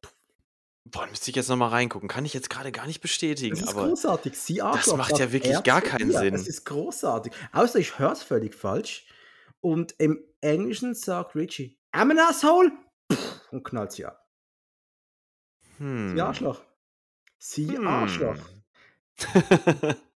[0.85, 2.09] Boah, müsste ich jetzt nochmal reingucken.
[2.09, 3.55] Kann ich jetzt gerade gar nicht bestätigen.
[3.55, 4.37] Das ist aber großartig.
[4.39, 4.99] Sie Arschloch.
[4.99, 6.19] Das macht ja wirklich gar keinen ihr.
[6.19, 6.35] Sinn.
[6.35, 7.33] Es ist großartig.
[7.53, 9.07] Außer ich höre es völlig falsch.
[9.61, 12.73] Und im Englischen sagt Richie, I'm an asshole.
[13.53, 14.29] Und knallt sie ab.
[15.79, 16.15] Hm.
[16.15, 16.63] Sie Arschloch.
[17.39, 17.87] Sie Hm.
[17.87, 18.37] Arschloch.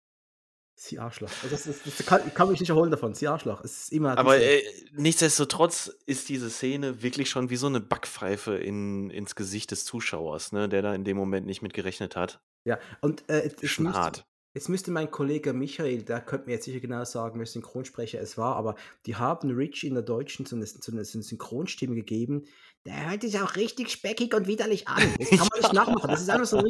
[0.79, 1.31] Sie Arschloch.
[1.43, 3.15] Also das ist, das kann, ich kann mich nicht erholen davon.
[3.15, 3.65] Sie Arschloch.
[3.65, 4.19] Es ist immer.
[4.19, 4.63] Aber äh,
[4.93, 10.53] nichtsdestotrotz ist diese Szene wirklich schon wie so eine Backpfeife in, ins Gesicht des Zuschauers,
[10.53, 12.41] ne, der da in dem Moment nicht mit gerechnet hat.
[12.67, 14.27] Ja, und äh, jetzt, jetzt, Schon müsste, hart.
[14.53, 18.37] jetzt müsste mein Kollege Michael, der könnte mir jetzt sicher genau sagen, welcher Synchronsprecher es
[18.37, 18.75] war, aber
[19.07, 22.45] die haben Rich in der Deutschen so eine, so eine Synchronstimme gegeben.
[22.87, 25.03] Der hört sich auch richtig speckig und widerlich an.
[25.19, 26.09] Das kann man nicht nachmachen.
[26.09, 26.65] Das ist einfach so ein.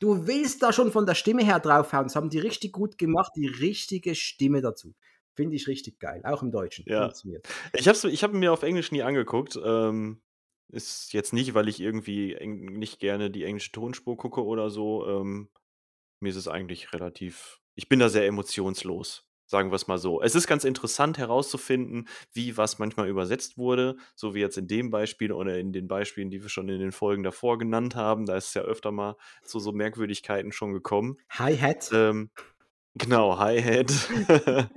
[0.00, 2.04] Du willst da schon von der Stimme her draufhauen.
[2.04, 4.94] Das haben die richtig gut gemacht, die richtige Stimme dazu.
[5.34, 6.22] Finde ich richtig geil.
[6.24, 6.84] Auch im Deutschen.
[6.88, 7.12] Ja.
[7.72, 9.58] Ich habe ich hab mir auf Englisch nie angeguckt.
[9.62, 10.20] Ähm,
[10.72, 15.06] ist jetzt nicht, weil ich irgendwie nicht gerne die englische Tonspur gucke oder so.
[15.06, 15.48] Ähm,
[16.20, 17.60] mir ist es eigentlich relativ.
[17.74, 20.22] Ich bin da sehr emotionslos, sagen wir es mal so.
[20.22, 24.90] Es ist ganz interessant herauszufinden, wie was manchmal übersetzt wurde, so wie jetzt in dem
[24.90, 28.26] Beispiel oder in den Beispielen, die wir schon in den Folgen davor genannt haben.
[28.26, 31.16] Da ist es ja öfter mal zu so Merkwürdigkeiten schon gekommen.
[31.30, 31.90] Hi-Hat.
[31.92, 32.30] Ähm,
[32.94, 33.90] genau, Hi-Hat.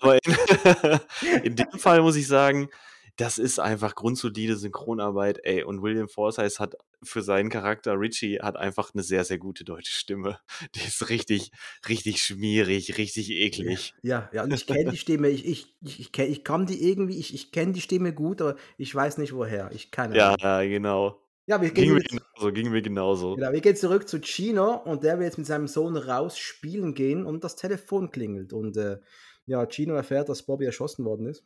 [0.00, 2.70] Aber in, in dem Fall muss ich sagen,
[3.14, 5.62] das ist einfach grundsolide Synchronarbeit, ey.
[5.62, 9.92] Und William Forsythe hat für seinen Charakter Richie hat einfach eine sehr, sehr gute deutsche
[9.92, 10.38] Stimme.
[10.74, 11.50] Die ist richtig,
[11.88, 13.94] richtig schmierig, richtig eklig.
[14.02, 15.28] Ja, ja, und ich kenne die Stimme.
[15.28, 18.56] Ich, ich, ich, kenn, ich kann die irgendwie, ich, ich kenne die Stimme gut, aber
[18.76, 19.70] ich weiß nicht woher.
[19.72, 21.22] Ich keine Ja, ja, genau.
[21.46, 23.34] Ja, wir Ging gehen, mir jetzt, genauso, ging mir genauso.
[23.36, 26.94] genau, wir gehen zurück zu Chino und der will jetzt mit seinem Sohn raus spielen
[26.94, 28.52] gehen und das Telefon klingelt.
[28.52, 28.98] Und äh,
[29.46, 31.44] ja, Chino erfährt, dass Bobby erschossen worden ist.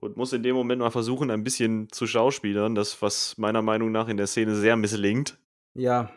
[0.00, 3.90] Und muss in dem Moment mal versuchen, ein bisschen zu schauspielern, das, was meiner Meinung
[3.90, 5.38] nach in der Szene sehr misslingt.
[5.74, 6.10] Ja,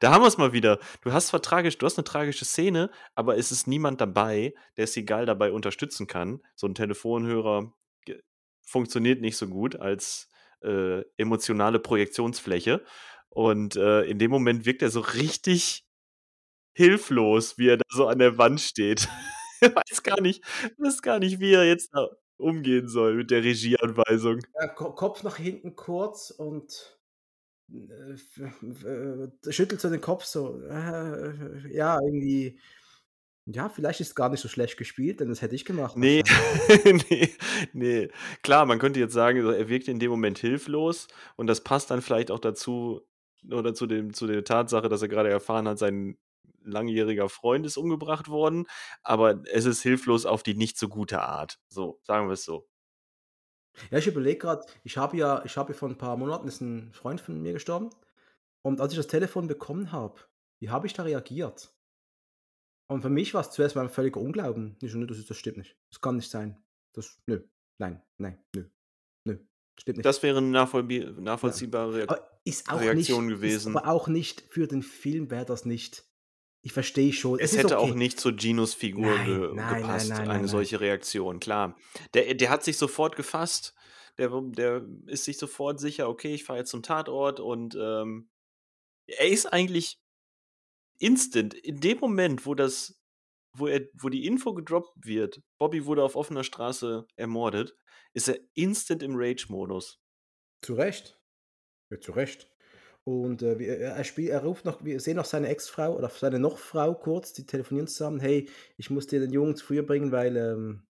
[0.00, 0.78] Da haben wir es mal wieder.
[1.02, 4.86] Du hast zwar tragisch, du hast eine tragische Szene, aber es ist niemand dabei, der
[4.86, 6.40] Seagal dabei unterstützen kann.
[6.54, 7.72] So ein Telefonhörer
[8.62, 10.28] funktioniert nicht so gut als
[10.62, 12.84] äh, emotionale Projektionsfläche.
[13.30, 15.86] Und äh, in dem Moment wirkt er so richtig
[16.74, 19.08] hilflos, wie er da so an der Wand steht.
[19.60, 20.44] Weiß gar nicht,
[20.78, 22.06] weiß gar nicht, wie er jetzt da
[22.38, 24.40] umgehen soll mit der Regieanweisung.
[24.76, 26.98] Ko- Kopf nach hinten kurz und
[27.70, 28.16] äh,
[29.52, 30.60] schüttelt so den Kopf so.
[30.62, 32.58] Äh, ja, irgendwie.
[33.50, 36.22] Ja, vielleicht ist es gar nicht so schlecht gespielt, denn das hätte ich gemacht Nee,
[36.22, 37.38] wahrscheinlich.
[37.72, 38.08] ne, ne.
[38.42, 42.02] Klar, man könnte jetzt sagen, er wirkt in dem Moment hilflos und das passt dann
[42.02, 43.00] vielleicht auch dazu
[43.50, 46.18] oder zu dem zu der Tatsache, dass er grade erfahren hat, sein
[46.70, 48.66] langjähriger Freund ist umgebracht worden,
[49.02, 51.58] aber es ist hilflos auf die nicht so gute Art.
[51.68, 52.66] So, sagen wir's so.
[53.92, 56.60] Ja, ich überlege grad, ich habe ja ich habe ja vor 'n paar Monaten ist
[56.60, 57.88] 'n Freund von mir gestorben
[58.62, 60.20] und als ich das Telefon bekommen habe,
[60.60, 61.72] wie habe ich da reagiert?
[62.90, 64.76] Und für mich war's zuerst mal 'n völliger Unglauben.
[64.82, 65.76] Ich so: „Ne, das das stimmt nicht.
[65.90, 66.64] Das kann nicht sein.
[66.94, 67.42] Das nö,
[67.78, 68.64] nein, nein, nö,
[69.24, 69.38] nö,
[69.80, 70.50] stimmt nicht.“ Das wäre 'ne
[71.44, 71.60] Ja.
[71.60, 73.68] nachvollziehbare Reak Aber ist auch Reaktion nicht ist gewesen.
[73.68, 76.07] aber auch nicht für den Film wäre das nicht
[76.68, 77.40] ich verstehe schon.
[77.40, 77.94] Es Es ist hätte auch okay.
[77.94, 80.48] nicht zu Ginos Figur Nein, ge nein, gepasst, nein, nein, eine nein.
[80.48, 81.76] solche Reaktion, klar.
[82.14, 83.74] Der der hat sich sofort gefasst.
[84.18, 88.30] Der der ist sich sofort sicher: „Okay, ich fahre jetzt zum Tatort“ und, ähm,
[89.06, 89.98] er ist eigentlich
[91.00, 93.00] instant in dem Moment, wo das
[93.54, 97.76] wo er wo die Info gedroppt wird, Bobby wurde auf offener Straße ermordet,
[98.14, 99.98] ist er instant im Rage-Modus.
[100.62, 101.20] Zu Recht.
[101.90, 102.50] Ja, zu Recht.
[103.08, 106.38] Und, äh, wie er spiel er ruft noch wir sehen noch seine Ex-Frau oder seine
[106.38, 110.82] Noch-Frau kurz, die telefonieren zusammen: „Hey, ich muss dir den Jungen früher bringen, weil, ähm“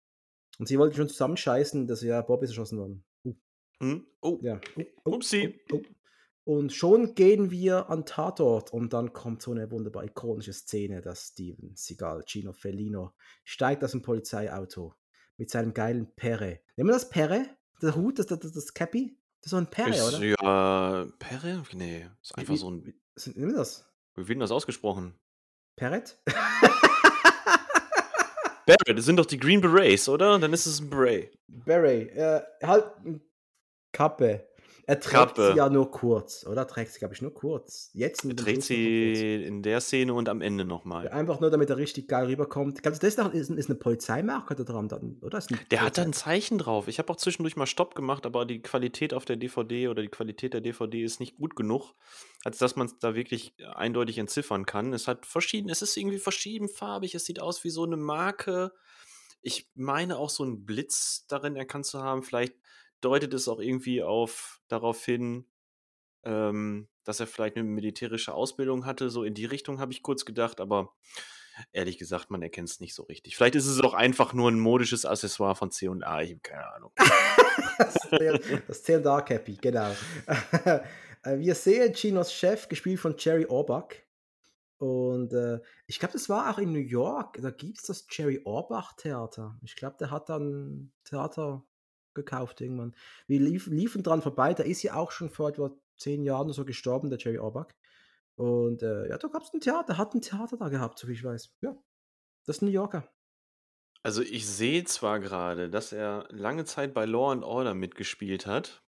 [0.59, 3.05] und sie wollten schon zusammenscheißen, dass ja, Bobby ist erschossen worden.
[3.25, 3.33] Uh.
[3.81, 4.07] Mhm.
[4.23, 4.61] Oh, Ja.
[4.75, 5.41] Oh, oh, upsi.
[5.41, 5.81] oh, oh.
[6.45, 11.29] Und schon gehen wir an Tatort und dann kommt so 'ne wunderbar ikonische Szene, dass
[11.29, 13.13] Steven Seagal, Gino Felino,
[13.45, 14.95] steigt aus'm Polizeiauto
[15.37, 16.61] mit seinem geilen Perre.
[16.77, 17.57] Nennt man das Perre?
[17.81, 19.17] Der Hut, das das das Cappy?
[19.43, 20.19] Das ist so 'n Perre, Ist oder?
[20.19, 21.63] ja Perre?
[21.73, 23.87] Ne, ist einfach wie so 'n wie was man das?
[24.15, 25.13] Wie wird 'n das ausgesprochen?
[25.77, 26.17] Perrett?
[28.67, 30.39] Beret, das sind doch die Green Berets, oder?
[30.39, 31.37] Dann ist es 'n Beret.
[31.49, 33.21] Beret, äh, halt hm,
[33.93, 34.46] Kappe.
[34.89, 35.43] Er trägt Kappe.
[35.43, 36.65] sie ja nur kurz, oder?
[36.65, 37.89] Trägt sie, glaube ich, nur kurz.
[37.93, 41.69] Jetzt Er trägt sie in der Szene und am Ende noch Ja, einfach nur, damit
[41.69, 42.81] er richtig geil rüberkommt.
[42.81, 45.39] Glaubst du, das noch ist ist 'ne Polizeimarke da dran dann, oder?
[45.71, 46.87] Der hat da Polizei 'n Zeichen drauf.
[46.87, 50.07] Ich habe auch zwischendurch mal Stopp gemacht, aber die Qualität auf der DVD oder die
[50.07, 51.93] Qualität der DVD ist nicht gut genug,
[52.43, 54.93] als dass man's da wirklich eindeutig entziffern kann.
[54.93, 58.71] Es hat verschieden es ist irgendwie verschiedenfarbig, es sieht aus wie so 'ne Marke.
[59.41, 62.23] Ich meine auch so 'n Blitz darin erkannt zu haben.
[62.23, 62.55] Vielleicht
[63.01, 65.45] deutet es auch irgendwie auf darauf hin,
[66.25, 69.09] ähm, dass er vielleicht 'ne militärische Ausbildung hatte.
[69.11, 70.93] So in die Richtung habe ich kurz gedacht, aber
[71.73, 73.37] ehrlich gesagt, man erkennt's nicht so richtig.
[73.37, 76.91] Vielleicht ist es auch einfach nur 'n modisches Accessoire von C&A, ich habe keine Ahnung.
[78.67, 79.91] Das C&A Cappy, genau.
[81.23, 83.89] Äh, wir sehen Ginos Chef, gespielt von Jerry Orbach.
[84.79, 87.39] Und, äh, ich glaube, das war auch in New York.
[87.41, 89.57] Da gibt's das Jerry Orbach Theater.
[89.63, 91.63] Ich glaube, der hat dann Theater
[92.17, 92.95] gekauft irgendwann.
[93.27, 94.53] Wir liefen liefen dran vorbei.
[94.55, 97.69] Der ist ja auch schon vor etwa 10 Jahren oder so gestorben, der Jerry Orbach.
[98.35, 101.55] Und, äh, ja, da gab's 'n Theater hat 'n Theater da gehabt, soviel ich weiß.
[101.61, 101.77] Ja,
[102.45, 103.09] das ist 'n New Yorker.
[104.03, 108.83] Also, ich sehe zwar grade, dass er lange Zeit bei Law& Order mitgespielt hat.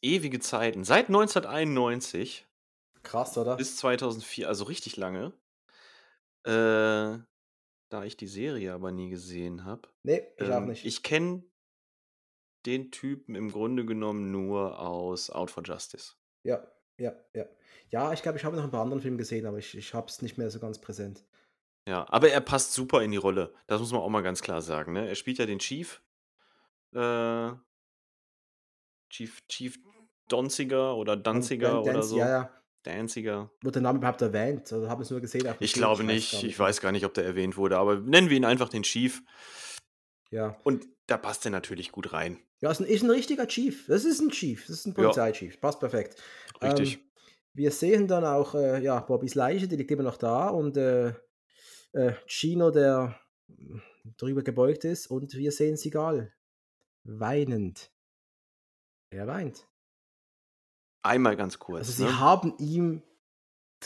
[0.00, 2.46] Ewige Zeiten, seit 1991
[3.02, 3.58] Krass, oder?
[3.58, 5.32] bis 2004, also richtig lange.
[6.44, 7.18] Äh,
[7.90, 10.84] da ich die Serie aber nie gesehen habe, Ne, ich auch ähm, nicht.
[10.84, 11.44] ich kenne
[12.66, 16.14] den Typen im Grunde genommen nur aus Out for Justice.
[16.44, 16.66] Ja,
[16.98, 17.44] ja, ja.
[17.90, 20.06] Ja, ich glaube, ich habe noch 'n paar anderen Filme gesehen, aber ich ich habe
[20.08, 21.24] es nicht mehr so ganz präsent.
[21.88, 23.52] Ja, aber er passt super in die Rolle.
[23.66, 25.08] Das muss man auch mal ganz klar sagen, ne?
[25.08, 26.00] Er spielt ja den Chief.
[26.94, 27.52] Äh
[29.10, 29.78] Chief Chief
[30.28, 32.30] Donziger oder Dan Dan Danziger oder Dance, ja, so.
[32.30, 32.62] ja.
[32.84, 33.50] Danziger.
[33.62, 35.72] Wurde der Name überhaupt erwähnt oder haben wir's nur gesehen Ich Bild?
[35.74, 36.32] glaube Ich weiß nicht.
[36.32, 36.66] Ich nicht mehr.
[36.68, 39.22] weiß gar nicht, ob der erwähnt wurde, aber nennen wir ihn einfach den Chief.
[40.30, 40.56] Ja.
[40.64, 42.38] Und da passt er natürlich gut rein.
[42.62, 43.86] Ja, ist 'n ist 'n richtiger Chief.
[43.88, 44.60] Das ist 'n Chief.
[44.68, 45.16] Das ist 'n Ja.
[45.16, 45.60] Polizeichief.
[45.60, 46.14] Passt perfekt.
[46.62, 46.98] Richtig.
[47.00, 47.10] Ähm,
[47.54, 51.08] wir sehen dann auch, äh, ja, Bobbys Leiche, die liegt immer noch da und, äh,
[51.92, 53.82] äh, Gino, der, hm,
[54.18, 56.32] drüber gebeugt ist und wir sehen Seagal
[57.04, 57.90] weinend.
[59.12, 59.68] Er weint.
[61.04, 62.12] Einmal ganz Also, kurz, sie ne?
[62.12, 63.02] haben ihm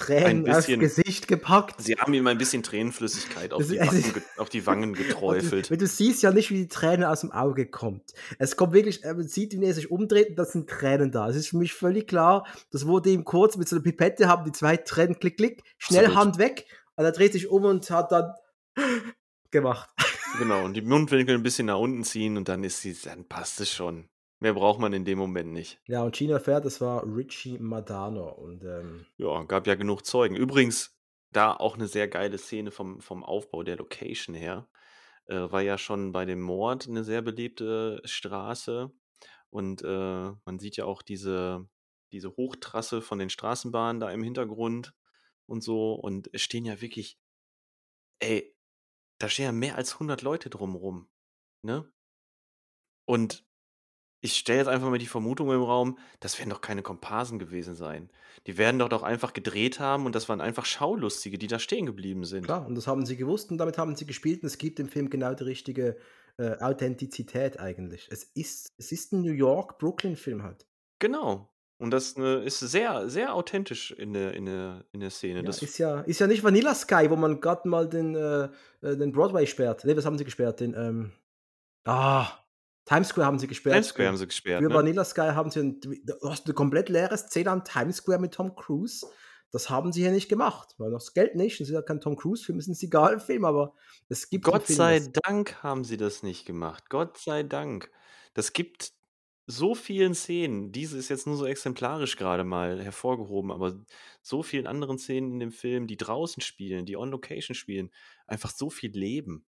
[0.00, 1.80] Ein Tränen aufs bisschen Gesicht gepackt.
[1.82, 4.92] Sie haben ihm ein bisschen Tränenflüssigkeit auf Das die es Backen ist auf die Wangen
[4.94, 5.70] du geträufelt.
[5.70, 8.12] weil du siehst ja nicht, wie die Träne aus'm Auge kommt.
[8.38, 11.28] Es kommt wirklich äh, man sieht, wie er sich umdreht und da sind Tränen da.
[11.28, 14.44] Es ist für mich völlig klar, das wurde ihm kurz mit so 'ner Pipette haben
[14.44, 16.24] die 2 Tränen klick, klick, schnell Absolut.
[16.24, 16.66] Hand weg
[16.96, 18.34] und er dreht sich um und hat dann
[19.50, 19.88] gemacht.
[20.38, 23.60] Genau, und die Mundwinkel 'n bisschen nach unten ziehen und dann ist sie dann passt
[23.60, 24.08] es schon.
[24.42, 25.80] Mehr braucht man in dem Moment nicht.
[25.88, 30.36] Ja, und Gino erfährt, das war Richie Madano und, ähm Ja, gab ja genug Zeugen.
[30.36, 30.94] Übrigens,
[31.32, 34.68] da auch 'ne sehr geile Szene vom vom Aufbau der Location her.
[35.26, 38.92] Äh, war ja schon bei dem Mord 'ne sehr belebte Straße
[39.50, 39.86] und, äh,
[40.44, 41.68] man sieht ja auch diese
[42.12, 44.94] diese Hochtrasse von den Straßenbahnen da im Hintergrund
[45.46, 47.14] und so und es stehen ja wirklich
[48.22, 48.56] ey,
[49.18, 51.08] da stehen ja mehr als 100 Leute drumrum,
[51.62, 51.92] ne?
[53.08, 53.46] Und
[54.20, 57.74] ich stelle jetzt einfach mal die Vermutung im Raum, das werden doch keine Komparsen gewesen
[57.74, 58.10] sein.
[58.46, 61.86] Die werden doch doch einfach gedreht haben und das waren einfach Schaulustige, die da stehen
[61.86, 62.44] geblieben sind.
[62.44, 64.88] Klar, und das haben sie gewusst und damit haben sie gespielt und es gibt im
[64.88, 65.96] Film genau die richtige
[66.38, 68.08] äh, Authentizität eigentlich.
[68.10, 70.66] Es ist, es ist ein New York-Brooklyn-Film halt.
[70.98, 71.50] Genau.
[71.78, 75.40] Und das äh, ist sehr, sehr authentisch in der, in der, in der Szene.
[75.40, 78.48] Ja, Das, ist ja, ist ja nicht Vanilla Sky, wo man gerade mal den, äh,
[78.80, 79.84] äh, den Broadway sperrt.
[79.84, 80.60] Ne, was haben sie gesperrt?
[80.60, 81.12] Den, ähm,
[81.84, 82.28] ah,
[82.86, 83.74] Times Square haben sie gesperrt.
[83.74, 84.74] Times Square haben sie gesperrt, für ne?
[84.74, 88.32] Vanilla Sky haben sie ein, du hast eine komplett leere Szene am Times Square mit
[88.32, 89.06] Tom Cruise.
[89.52, 91.60] Das haben sie hier nicht gemacht, weil das Geld nicht.
[91.60, 93.74] Es ist ja kein Tom Cruise-Film, es ist ein Seagal-Film, aber
[94.08, 95.00] es gibt Gott Film sei.
[95.24, 96.90] Dank haben sie das nicht gemacht.
[96.90, 97.90] Gott sei Dank.
[98.34, 98.92] Das gibt
[99.46, 103.80] so vielen Szenen, diese ist jetzt nur so exemplarisch gerade mal hervorgehoben, aber
[104.20, 107.90] so vielen anderen Szenen in dem Film, die draußen spielen, die on Location spielen,
[108.26, 109.46] einfach so viel Leben.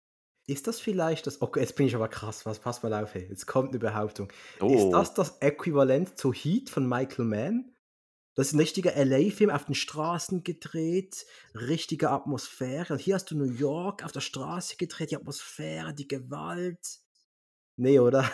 [0.48, 1.42] Ist das vielleicht das.
[1.42, 3.26] Okay, jetzt bin ich aber krass, was pass mal auf, hey.
[3.28, 4.30] Jetzt kommt eine Behauptung.
[4.30, 7.72] Ist Oh, das das Äquivalent zu Heat von Michael Mann?
[8.36, 11.24] Das ist ein richtiger LA-Film auf den Straßen gedreht,
[11.54, 12.92] richtige Atmosphäre.
[12.92, 17.00] Und hier hast du New York auf der Straße gedreht, die Atmosphäre, die Gewalt.
[17.76, 18.30] Nee, oder?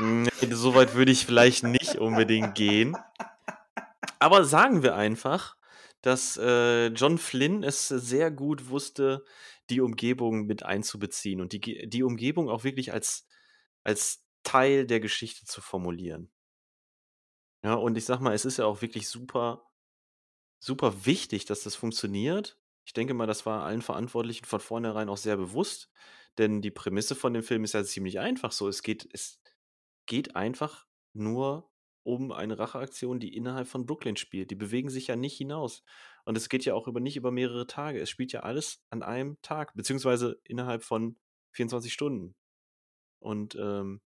[0.00, 2.96] nee, so weit würde ich vielleicht nicht unbedingt gehen.
[4.18, 5.56] Aber sagen wir einfach,
[6.02, 9.24] dass äh, John Flynn es sehr gut wusste,
[9.70, 13.26] die Umgebung mit einzubeziehen und die, die Umgebung auch wirklich als,
[13.84, 16.30] als Teil der Geschichte zu formulieren.
[17.64, 19.66] Ja, und ich sag mal, es ist ja auch wirklich super,
[20.60, 22.58] super wichtig, dass das funktioniert.
[22.84, 25.90] Ich denke mal, das war allen Verantwortlichen von vornherein auch sehr bewusst,
[26.38, 28.68] denn die Prämisse von dem Film ist ja ziemlich einfach so.
[28.68, 29.40] Es geht, es
[30.06, 31.70] geht einfach nur
[32.04, 34.52] um eine Racheaktion, die innerhalb von Brooklyn spielt.
[34.52, 35.82] Die bewegen sich ja nicht hinaus.
[36.26, 38.00] Und es geht ja auch über nicht über mehrere Tage.
[38.00, 41.16] Es spielt ja alles an einem Tag, beziehungsweise innerhalb von
[41.52, 42.34] 24 Stunden.
[43.20, 44.00] Und ähm,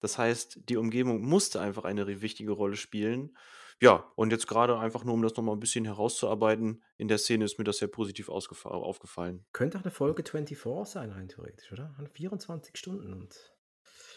[0.00, 3.36] das heißt, die Umgebung musste einfach eine wichtige Rolle spielen.
[3.82, 7.44] Ja, und jetzt gerade einfach nur, um das nochmal ein bisschen herauszuarbeiten, in der Szene
[7.44, 9.44] ist mir das sehr positiv aufgefallen.
[9.52, 11.94] Könnte auch eine Folge 24 sein, rein theoretisch, oder?
[12.14, 13.55] 24 Stunden und.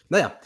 [0.10, 0.40] Naja,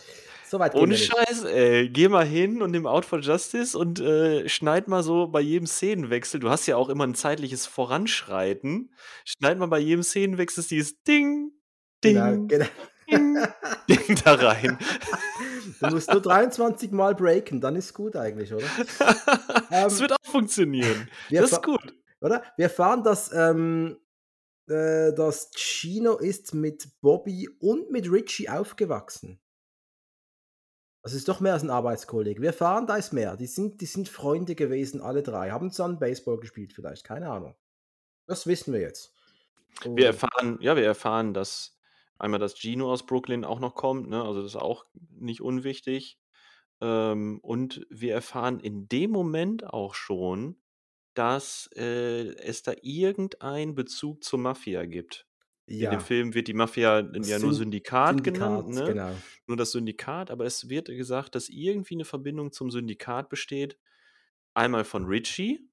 [0.46, 0.96] soweit Ohne.
[0.98, 1.90] Scheiß, ey.
[1.90, 5.68] Geh mal hin und nimm Out for Justice und äh, schneid mal so bei jedem
[5.68, 6.40] Szenenwechsel.
[6.40, 8.94] Du hast ja auch immer ein zeitliches Voranschreiten.
[9.26, 11.52] Schneid mal bei jedem Szenenwechsel dieses Ding,
[12.02, 12.66] Genau, Ding, genau.
[13.10, 13.38] Ding,
[13.90, 14.78] Ding da rein.
[15.80, 18.66] Du musst nur 23 Mal breaken, dann ist gut eigentlich, oder?
[19.70, 21.10] Das Ähm, wird auch funktionieren.
[21.30, 21.94] Das ist gut.
[22.22, 22.44] oder?
[22.58, 23.98] wir erfahren, dass, ähm,
[24.68, 29.40] äh, dass Chino ist mit Bobby und mit Richie aufgewachsen.
[31.04, 32.42] Das ist doch mehr als ein Arbeitskollege.
[32.42, 33.36] Wir erfahren, da ist mehr.
[33.36, 35.52] Die sind, die sind Freunde gewesen, alle drei.
[35.52, 37.04] Haben zusammen Baseball gespielt, vielleicht.
[37.04, 37.56] Keine Ahnung.
[38.26, 39.14] Das wissen wir jetzt.
[39.82, 41.78] Wir Und erfahren, ja, wir erfahren, dass
[42.18, 44.24] einmal, dass Gino aus Brooklyn auch noch kommt, ne?
[44.24, 46.20] Also das ist auch nicht unwichtig.
[46.80, 50.56] Ähm, und wir erfahren in dem Moment auch schon,
[51.16, 55.28] dass äh, es da irgendeinen Bezug zur Mafia gibt.
[55.66, 58.94] In dem ja, Film wird die Mafia ja nur Syn Syndikat genannt, Syndikat, ne?
[58.94, 59.16] genau.
[59.48, 63.78] Nur das Syndikat, aber es wird gesagt, dass irgendwie eine Verbindung zum Syndikat besteht.
[64.54, 65.70] Einmal von Richie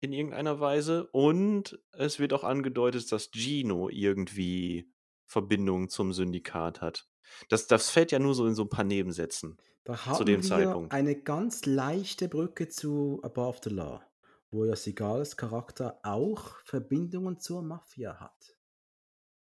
[0.00, 4.92] in irgendeiner Weise und es wird auch angedeutet, dass Gino irgendwie
[5.24, 7.08] Verbindung zum Syndikat hat.
[7.48, 10.42] Das, das fällt ja nur so in so ein paar Nebensätzen Da zu haben dem
[10.42, 10.92] wir Zeitpunkt.
[10.92, 14.02] eine ganz leichte Brücke zu Above the Law,
[14.50, 18.53] wo ja Sigals Charakter auch Verbindungen zur Mafia hat.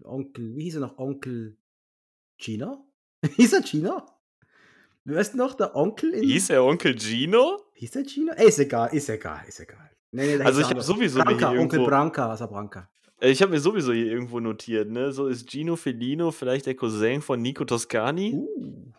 [0.04, 0.98] Onkel, wie hieß er noch?
[0.98, 1.58] Onkel
[2.38, 2.86] Gino?
[3.36, 4.02] hieß er Gino?
[5.04, 6.24] Wer ist noch der Onkel in.
[6.24, 7.60] Hieß er Onkel Gino?
[7.74, 8.34] Hieß er Gino?
[8.36, 9.90] Ey, ist egal, ist egal, ist egal.
[10.12, 12.90] Nee, nee, Also ich habe sowieso Branca, hier Onkel irgendwo, Branca, Branca.
[13.22, 15.12] ich habe mir sowieso hier irgendwo notiert, ne?
[15.12, 18.34] So ist Gino Felino vielleicht der Cousin von Nico Toscani.
[18.34, 18.92] Uh,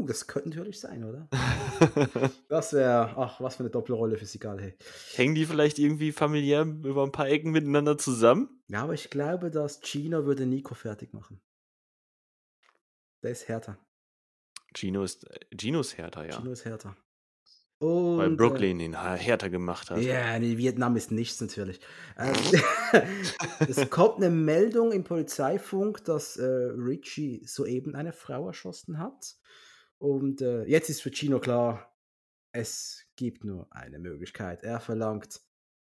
[0.00, 1.28] uh, das könnte natürlich sein, oder?
[2.48, 4.74] Das wäre, ach, was für eine Doppelrolle für Sigal, hey.
[5.14, 8.62] Hängen die vielleicht irgendwie familiär über ein paar Ecken miteinander zusammen?
[8.68, 11.40] Ja, aber ich glaube, dass Gino würde Nico fertig machen.
[13.22, 13.78] Der ist härter.
[14.74, 15.26] Gino ist,
[15.56, 16.36] Gino ist härter, ja.
[16.36, 16.96] Gino ist härter.
[17.80, 20.00] Weil Und, äh, Brooklyn ihn ha- härter gemacht hat.
[20.02, 21.80] ja, nee, Vietnam ist nichts natürlich.
[22.18, 22.34] Ähm,
[23.68, 29.36] es kommt eine Meldung im Polizeifunk, dass äh, Richie soeben eine Frau erschossen hat.
[30.00, 31.94] Und äh, jetzt ist für Gino klar,
[32.52, 34.62] es gibt nur eine Möglichkeit.
[34.62, 35.40] Er verlangt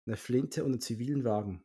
[0.08, 1.64] eine Flinte und einen zivilen Wagen.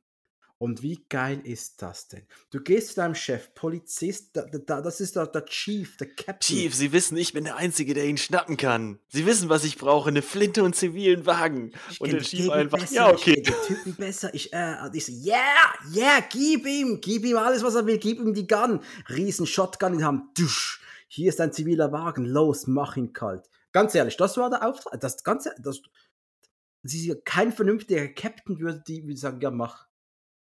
[0.58, 2.26] Und wie geil ist das denn?
[2.50, 6.40] Du gehst zu deinem Chef, Polizist, da, da, das ist der, der Chief, der Captain.
[6.40, 8.98] Chief, Sie wissen, ich bin der Einzige, der ihn schnappen kann.
[9.08, 11.72] Sie wissen, was ich brauche, eine Flinte und zivilen Wagen.
[11.90, 13.42] Ich Und der Chief einfach, besser, ja, Ich okay.
[13.42, 14.32] kenn die Typen besser.
[14.34, 18.18] Ich, äh, ich so, yeah, yeah, gib ihm, gib ihm alles, was er will, gib
[18.18, 18.80] ihm die Gun.
[19.10, 20.38] Riesen Shotgun in die Hand.
[20.38, 20.80] Dusch.
[21.08, 22.24] Hier ist ein ziviler Wagen.
[22.24, 23.48] Los, mach ihn kalt.
[23.72, 25.00] Ganz ehrlich, das war der Auftrag.
[25.00, 25.82] Das Ganze, das,
[26.82, 29.86] das ist kein vernünftiger Captain würde die würde sagen, ja, mach.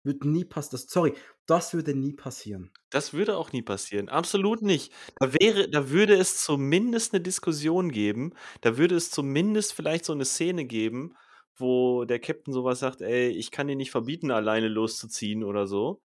[0.04, 0.82] Würde nie passieren.
[0.82, 1.14] Das, sorry,
[1.46, 2.70] das würde nie passieren.
[2.90, 4.08] Das würde auch nie passieren.
[4.08, 4.92] Absolut nicht.
[5.18, 8.32] Da wäre, da würde es zumindest eine Diskussion geben.
[8.60, 11.16] Da würde es zumindest vielleicht so eine Szene geben,
[11.56, 16.02] wo der Captain sowas sagt, ey, ich kann dir nicht verbieten, alleine loszuziehen oder so.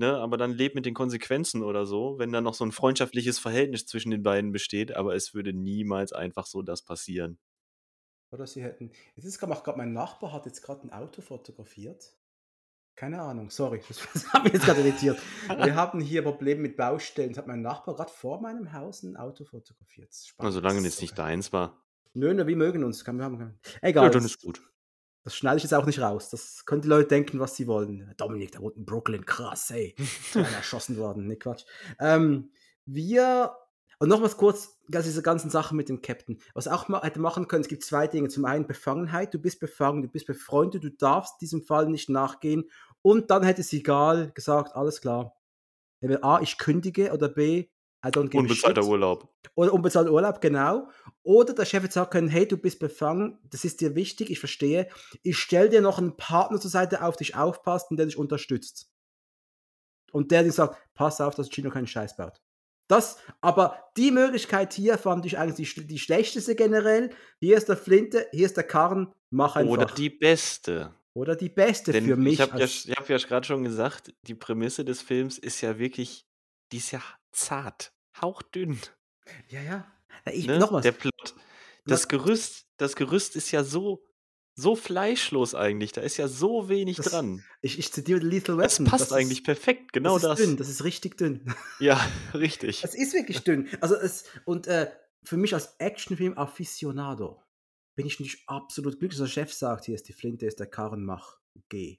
[0.00, 3.38] Ne, aber dann lebt mit den Konsequenzen oder so, wenn da noch so ein freundschaftliches
[3.38, 7.38] Verhältnis zwischen den beiden besteht, aber es würde niemals einfach so das passieren.
[8.30, 8.92] Oder sie hätten.
[9.14, 12.14] Jetzt ist gerade mein Nachbar hat jetzt gerade ein Auto fotografiert.
[12.96, 15.20] Keine Ahnung, sorry, das, das hat mich jetzt gerade irritiert.
[15.48, 17.28] Wir haben hier Probleme mit Baustellen.
[17.28, 20.14] Jetzt hat mein Nachbar gerade vor meinem Haus ein Auto fotografiert.
[20.14, 20.54] Spannend.
[20.54, 21.84] solange es nicht deins war.
[22.14, 23.04] Nö, nö, wir mögen uns.
[23.04, 24.08] Kann, wir haben, Ja, egal.
[24.08, 24.62] dann das, ist gut.
[25.22, 26.30] Das schneide ich jetzt auch nicht raus.
[26.30, 28.12] Das können die Leute denken, was sie wollen.
[28.16, 29.26] Dominik, der wohnt in Brooklyn.
[29.26, 29.94] Krass, ey.
[30.34, 31.26] Erschossen worden.
[31.26, 31.64] Ne, Quatsch.
[31.98, 32.50] Ähm,
[32.86, 33.54] wir.
[33.98, 36.38] Und noch was kurz, das diese ganzen Sachen mit dem Captain.
[36.54, 38.28] Was auch mal hätte machen können, es gibt zwei Dinge.
[38.28, 42.64] Zum einen Befangenheit, du bist befangen, du bist befreundet, du darfst diesem Fall nicht nachgehen.
[43.02, 45.36] Und dann hätte Sigal gesagt, alles klar.
[46.22, 47.68] A, ich kündige oder B,
[48.04, 48.90] I don't give a Unbezahlter shit.
[48.90, 49.28] Urlaub.
[49.54, 50.88] Oder unbezahlter Urlaub, genau.
[51.22, 54.38] Oder der Chef hätte sagen können, hey, du bist befangen, das ist dir wichtig, ich
[54.38, 54.88] verstehe.
[55.22, 58.90] Ich stelle dir noch einen Partner zur Seite, auf dich aufpasst und der dich unterstützt.
[60.12, 62.40] Und der dir sagt, pass auf, dass Gino keinen Scheiß baut.
[62.88, 67.10] Das, aber die Möglichkeit hier fand ich eigentlich die, die schlechteste generell.
[67.38, 69.72] Hier ist der Flinte, hier ist der Karren, mach einfach.
[69.72, 70.92] Oder die beste.
[71.12, 72.34] Oder die beste Denn für mich.
[72.34, 76.26] ich habe ja, hab ja gerade schon gesagt, die Prämisse des Films ist ja wirklich,
[76.72, 77.00] die ist ja
[77.32, 78.78] zart, hauchdünn.
[79.48, 79.92] ja, ja.
[80.32, 80.58] Ich, Ne?
[80.58, 81.34] Nochmals, Der Plot.
[81.86, 84.04] Das Gerüst, das Gerüst ist ja so,
[84.54, 85.92] so fleischlos eigentlich.
[85.92, 87.42] Da ist ja so wenig Das dran.
[87.62, 88.90] ich, ich zitiere Lethal Das Weapon.
[88.90, 90.22] passt ist- eigentlich perfekt, genau das.
[90.22, 90.40] das.
[90.40, 91.54] Ist dünn, das ist richtig dünn.
[91.78, 91.98] Ja,
[92.34, 92.84] richtig.
[92.84, 93.68] Es ist wirklich dünn.
[93.80, 94.90] Also es, und äh,
[95.24, 97.42] für mich als Actionfilm Aficionado
[97.96, 99.18] bin ich nicht absolut glücklich.
[99.18, 101.98] dass Der Chef sagt, hier ist die Flinte, ist der Karren, mach, geh.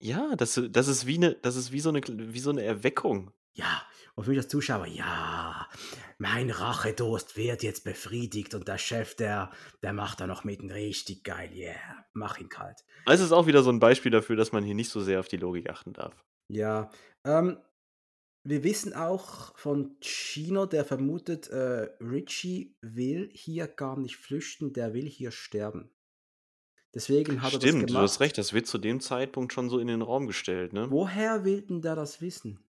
[0.00, 3.32] Ja, das, das ist wie eine, das ist wie so eine, wie so eine Erweckung.
[3.54, 3.82] Ja,
[4.14, 5.68] und für mich als Zuschauer, ja,
[6.18, 9.52] mein Rachedurst wird jetzt befriedigt und der Chef, der,
[9.82, 12.84] der macht da noch mitten richtig geil, yeah, mach ihn kalt.
[13.06, 15.20] Also es ist auch wieder so ein Beispiel dafür, dass man hier nicht so sehr
[15.20, 16.24] auf die Logik achten darf.
[16.48, 16.90] Ja,
[17.24, 17.58] ähm,
[18.44, 24.94] wir wissen auch von Chino, der vermutet, äh, Richie will hier gar nicht flüchten, der
[24.94, 25.90] will hier sterben.
[26.94, 28.00] Deswegen hat er das Stimmt, gemacht.
[28.00, 30.90] du hast recht, das wird zu dem Zeitpunkt schon so in den Raum gestellt, ne?
[30.90, 32.63] Woher will denn der das wissen?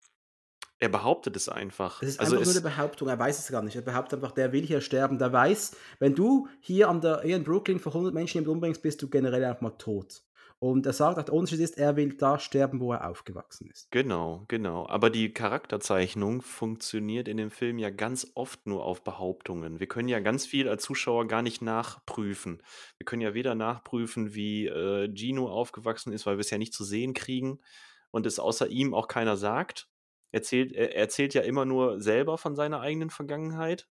[0.85, 2.01] Er behauptet es einfach.
[2.01, 3.74] Das ist also einfach nur es, eine Behauptung, er weiß es gar nicht.
[3.74, 5.18] Er behauptet einfach, der will hier sterben.
[5.18, 9.01] Der weiß, wenn du hier an der in Brooklyn für 100 Menschen jemand umbringst, bist
[9.01, 10.22] du generell einfach mal tot.
[10.59, 13.91] Und er sagt, auch der Unterschied ist, er will da sterben, wo er aufgewachsen ist.
[13.93, 14.87] Genau, genau.
[14.87, 19.80] Aber die Charakterzeichnung funktioniert in dem Film ja ganz oft nur auf Behauptungen.
[19.80, 22.62] Wir können ja ganz viel als Zuschauer gar nicht nachprüfen.
[22.99, 26.74] Wir können ja weder nachprüfen, wie äh, Gino aufgewachsen ist, weil wir es ja nicht
[26.74, 27.59] zu sehen kriegen
[28.11, 29.89] und es außer ihm auch keiner sagt.
[30.35, 33.89] Erzählt, er erzählt ja immer nur selber von seiner eigenen Vergangenheit.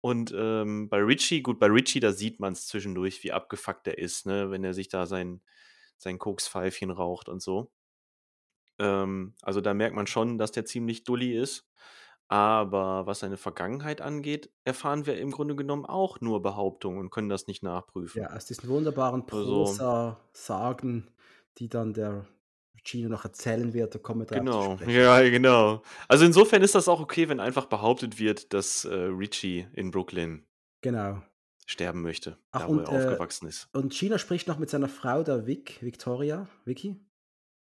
[0.00, 3.98] Und ähm, bei Richie, gut, bei Richie, da sieht man es zwischendurch, wie abgefuckt er
[3.98, 4.50] ist, ne?
[4.50, 5.40] wenn er sich da sein,
[5.96, 7.72] sein Kokspfeifchen raucht und so.
[8.78, 11.68] Ähm, also da merkt man schon, dass der ziemlich dulli ist.
[12.28, 17.28] Aber was seine Vergangenheit angeht, erfahren wir im Grunde genommen auch nur Behauptungen und können
[17.28, 18.22] das nicht nachprüfen.
[18.22, 21.08] Ja, aus diesen wunderbaren Also- Prosa-Sagen,
[21.58, 22.26] die dann der
[22.84, 25.82] Gino noch erzählen wird, da kommen wir Genau, ja, genau.
[26.08, 30.44] Also insofern ist das auch okay, wenn einfach behauptet wird, dass äh, Richie in Brooklyn
[30.82, 31.22] Genau.
[31.66, 33.68] sterben möchte, Ach, da wo und, er äh, aufgewachsen ist.
[33.72, 37.00] Und Gino spricht noch mit seiner Frau, der Vic, Victoria, Vicky,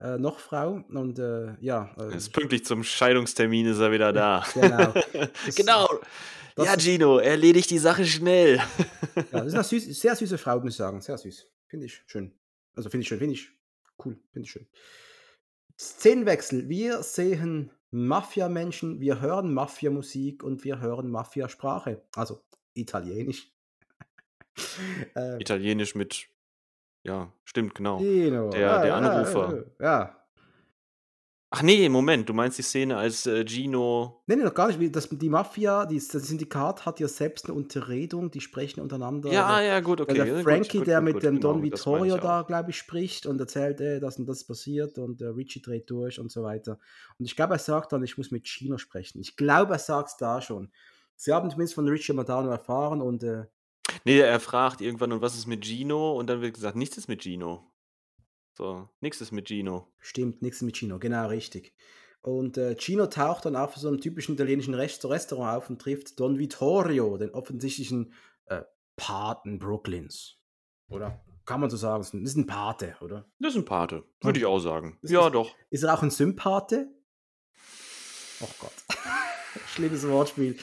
[0.01, 0.83] äh, noch Frau.
[0.89, 4.45] Und äh, ja, äh, ist pünktlich zum Scheidungstermin ist er wieder da.
[4.55, 4.93] genau.
[5.47, 5.89] Das- genau.
[6.57, 8.57] das ja, Gino, erledigt die Sache schnell.
[8.57, 11.01] Ja, das ist eine süß, sehr süße Frau, muss ich sagen.
[11.01, 11.47] Sehr süß.
[11.69, 12.33] Finde ich schön.
[12.75, 13.51] Also finde ich schön, finde ich
[14.05, 14.67] cool, finde ich schön.
[15.79, 16.69] Szenenwechsel.
[16.69, 22.03] Wir sehen Mafia-Menschen, wir hören Mafia-Musik und wir hören Mafia-Sprache.
[22.15, 22.43] Also
[22.75, 23.53] italienisch.
[25.15, 26.29] äh, Italienisch mit,
[27.03, 27.99] ja, stimmt, genau.
[27.99, 28.51] Dino.
[28.51, 29.65] Der- der Anrufer.
[29.81, 30.26] Ja.
[31.51, 34.23] Ach nee, Moment, du meinst die Szene, als äh, Gino.
[34.27, 34.95] Nee, nee, noch gar nicht.
[34.97, 39.33] Das, die Mafia, die, das Syndikat hat ja selbst eine Unterredung, die sprechen untereinander.
[39.33, 40.15] Ja, Der- ja, gut, okay.
[40.15, 42.43] der ja, Frankie, gut, der gut, mit gut, dem Don genau, das meine Vittorio da,
[42.43, 46.19] glaube ich, spricht und erzählt, äh, dass und das passiert und äh, Richie dreht durch
[46.19, 46.81] und so weiter.
[47.19, 49.21] Und ich glaube, er sagt dann, ich muss mit Gino sprechen.
[49.21, 50.73] Ich glaube, er sagt es da schon.
[51.15, 53.45] Sie haben zumindest von Richie Madano erfahren und äh,
[54.05, 56.13] Nee, er fragt irgendwann, und was ist mit Gino?
[56.19, 57.71] Und dann wird gesagt, nichts ist mit Gino.
[58.57, 59.93] So, nichts ist mit Gino.
[59.99, 61.75] stimmt, nichts mit Gino, genau richtig.
[62.23, 66.19] Und äh, Gino taucht dann auf so einem typischen italienischen Rest Restaurant auf und trifft
[66.19, 68.13] Don Vittorio, den offensichtlichen
[68.47, 68.63] äh,
[68.97, 70.39] Paten Brooklyns.
[70.89, 71.23] Oder?
[71.45, 73.29] Kann man so sagen, das ist ein Pate, oder?
[73.39, 74.99] Das ist ein Pate, würde ich auch sagen.
[75.03, 75.55] Das Ja, ist- doch.
[75.71, 76.73] Ist er auch ein Sympath?
[78.41, 78.73] Oh Gott.
[79.75, 80.57] Schlimmes Wortspiel.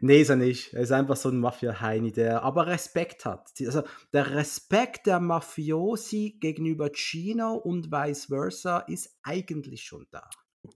[0.00, 0.72] Nee, ist er nicht.
[0.74, 3.52] Er ist einfach so ein Mafia-Heini, der aber Respekt hat.
[3.60, 3.82] Also
[4.12, 10.28] der Respekt der Mafiosi gegenüber Gino und vice versa ist eigentlich schon da.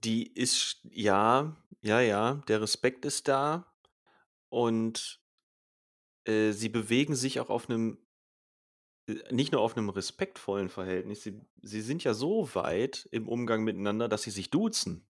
[0.03, 3.73] Die ist, ja, ja, ja, der Respekt ist da.
[4.49, 5.21] Und
[6.25, 7.97] äh, sie bewegen sich auch auf einem,
[9.07, 13.63] äh, nicht nur auf einem respektvollen Verhältnis, sie, sie sind ja so weit im Umgang
[13.63, 15.07] miteinander, dass sie sich duzen.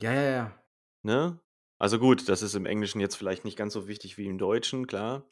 [0.00, 0.64] Ja, ja, ja.
[1.02, 1.40] Ne?
[1.80, 4.86] Also gut, das ist im Englischen jetzt vielleicht nicht ganz so wichtig wie im Deutschen,
[4.86, 5.24] klar.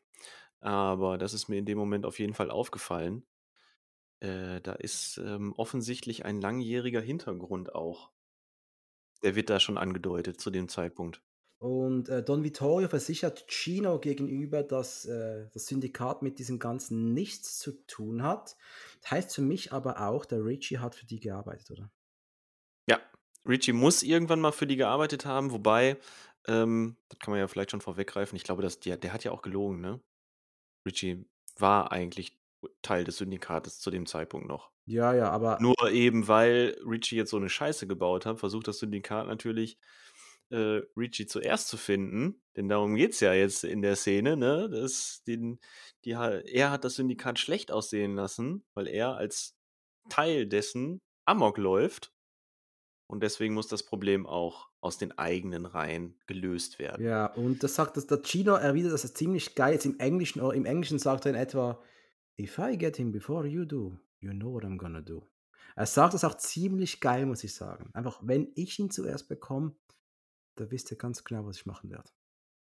[0.61, 3.22] Aber das ist mir in dem Moment auf jeden Fall aufgefallen.
[4.20, 8.11] Äh, da ist ähm, offensichtlich ein langjähriger Hintergrund auch.
[9.22, 11.22] Der wird da schon angedeutet zu dem Zeitpunkt.
[11.59, 17.59] Und äh, Don Vittorio versichert Gino gegenüber, dass äh, das Syndikat mit diesem Ganzen nichts
[17.59, 18.57] zu tun hat.
[19.03, 21.90] Das heißt für mich aber auch, der Richie hat für die gearbeitet, oder?
[22.88, 23.01] Ja,
[23.46, 25.99] Richie muss irgendwann mal für die gearbeitet haben, wobei,
[26.49, 29.32] ähm, das kann man ja vielleicht schon vorweggreifen, ich glaube, dass der, der hat ja
[29.32, 30.01] auch gelogen, ne?
[30.86, 31.26] Richie
[31.57, 32.38] war eigentlich
[32.82, 34.70] Teil des Syndikates zu dem Zeitpunkt noch.
[34.86, 38.78] Ja, ja, aber Nur eben, weil Richie jetzt so eine Scheiße gebaut hat, versucht das
[38.78, 39.78] Syndikat natürlich,
[40.51, 42.42] äh, Richie zuerst zu finden.
[42.57, 44.68] Denn darum geht es ja jetzt in der Szene, ne?
[44.70, 45.61] Das, den,
[46.05, 49.57] die, er hat das Syndikat schlecht aussehen lassen, weil er als
[50.09, 52.12] Teil dessen Amok läuft.
[53.07, 57.05] Und deswegen muss das Problem auch aus den eigenen Reihen gelöst werden.
[57.05, 59.74] Ja, und das sagt, dass der Gino erwidert das ist ziemlich geil.
[59.74, 61.83] Jetzt im Englischen, oder im Englischen sagt er in etwa,
[62.41, 65.26] If I get him before you do, you know what I'm gonna do.
[65.74, 67.91] Er sagt das auch ziemlich geil, muss ich sagen.
[67.93, 69.74] Einfach, wenn ich ihn zuerst bekomme,
[70.55, 72.09] da wisst ihr ganz genau, was ich machen werde.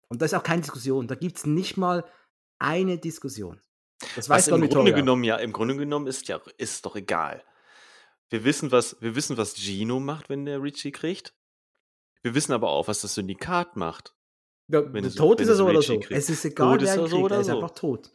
[0.09, 1.09] Und da ist auch keine Diskussion.
[1.09, 2.05] Da gibt es nicht mal
[2.59, 3.61] eine Diskussion.
[4.17, 6.97] Das Was weiß im Don Grunde genommen ja, im Grunde genommen ist ja ist doch
[6.97, 7.43] egal.
[8.29, 11.35] Wir wissen, was, wir wissen, was Gino macht, wenn der Richie kriegt.
[12.23, 14.15] Wir wissen aber auch, was das Syndikat macht.
[14.69, 15.99] Ja, wenn es- tot wenn ist er so oder so.
[15.99, 16.11] kriegt.
[16.13, 17.25] Es ist egal, Tot wer ihn er so kriegt.
[17.25, 17.55] oder er ist so.
[17.55, 18.11] einfach tot.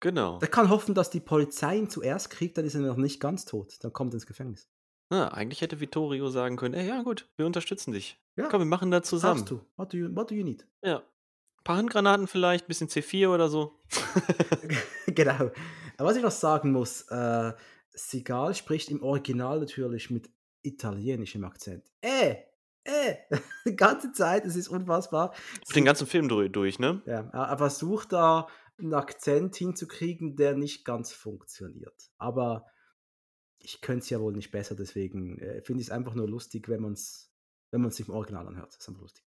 [0.00, 0.38] Genau.
[0.38, 3.46] Der kann hoffen, dass die Polizei ihn zuerst kriegt, dann ist er noch nicht ganz
[3.46, 3.76] tot.
[3.80, 4.68] Dann kommt er ins Gefängnis.
[5.08, 8.20] Na, eigentlich hätte Vittorio sagen können, ey, ja gut, wir unterstützen dich.
[8.36, 9.40] Ja, Komm, wir machen da Was zusammen.
[9.40, 9.60] brauchst du?
[9.76, 10.66] What do you, what do you need?
[10.84, 10.98] Ja.
[10.98, 13.78] Ein paar Handgranaten vielleicht, ein bisschen C4 oder so.
[15.06, 15.50] genau.
[15.96, 17.52] Aber was ich noch sagen muss, äh,
[17.92, 20.28] Seagal spricht im Original natürlich mit
[20.62, 21.84] italienischem Akzent.
[22.02, 22.36] Äh,
[22.86, 23.16] äh,
[23.66, 25.34] die ganze Zeit, es ist unfassbar.
[25.74, 27.02] Den ganzen Film durch, ne?
[27.06, 32.10] Ja, er er versucht da einen Akzent hinzukriegen, der nicht ganz funktioniert.
[32.18, 32.66] Aber
[33.58, 36.68] ich könnte es ja wohl nicht besser, deswegen äh, finde ich es einfach nur lustig,
[36.68, 37.32] wenn man es
[37.70, 38.68] wenn man's sich im Original anhört.
[38.68, 39.24] Das ist einfach lustig.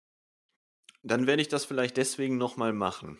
[1.05, 3.17] Dann werde ich das vielleicht deswegen nochmal machen.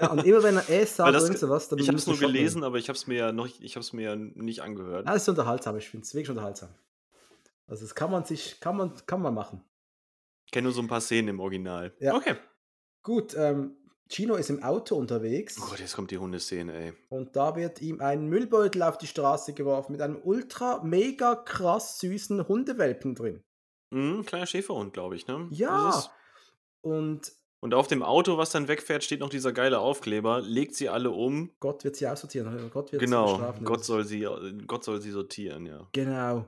[0.00, 2.18] Ja, und immer wenn er Weil sagt oder irgend sowas, dann ich habe es nur
[2.18, 5.06] gelesen, aber ich habe es mir ja noch, ich habe es mir ja nicht angehört.
[5.06, 6.68] Ja, das ist unterhaltsam, ich finde es wirklich unterhaltsam.
[7.66, 9.62] Also das kann man sich, kann man, kann man machen.
[10.46, 11.94] Ich kenne nur so ein paar Szenen im Original.
[11.98, 12.14] Ja.
[12.14, 12.36] Okay.
[13.02, 13.76] Gut, ähm,
[14.08, 16.92] Gino ist im Auto unterwegs Oh Gott, jetzt kommt die Hundeszene, ey.
[17.08, 21.98] und da wird ihm ein Müllbeutel auf die Straße geworfen mit einem ultra mega krass
[21.98, 23.42] süßen Hundewelpen drin.
[23.90, 25.48] Mhm, kleiner Schäferhund, glaube ich, ne?
[25.50, 26.04] Ja.
[26.82, 30.40] Und Und auf dem Auto, was dann wegfährt, steht noch dieser geile Aufkleber.
[30.40, 31.50] Legt sie alle um.
[31.58, 32.70] Gott wird sie aussortieren.
[32.70, 33.38] Gott wird sie Genau.
[33.38, 33.64] bestrafen.
[33.64, 34.28] Gott soll sie,
[34.66, 35.88] Gott soll sie sortieren, ja.
[35.92, 36.46] Genau.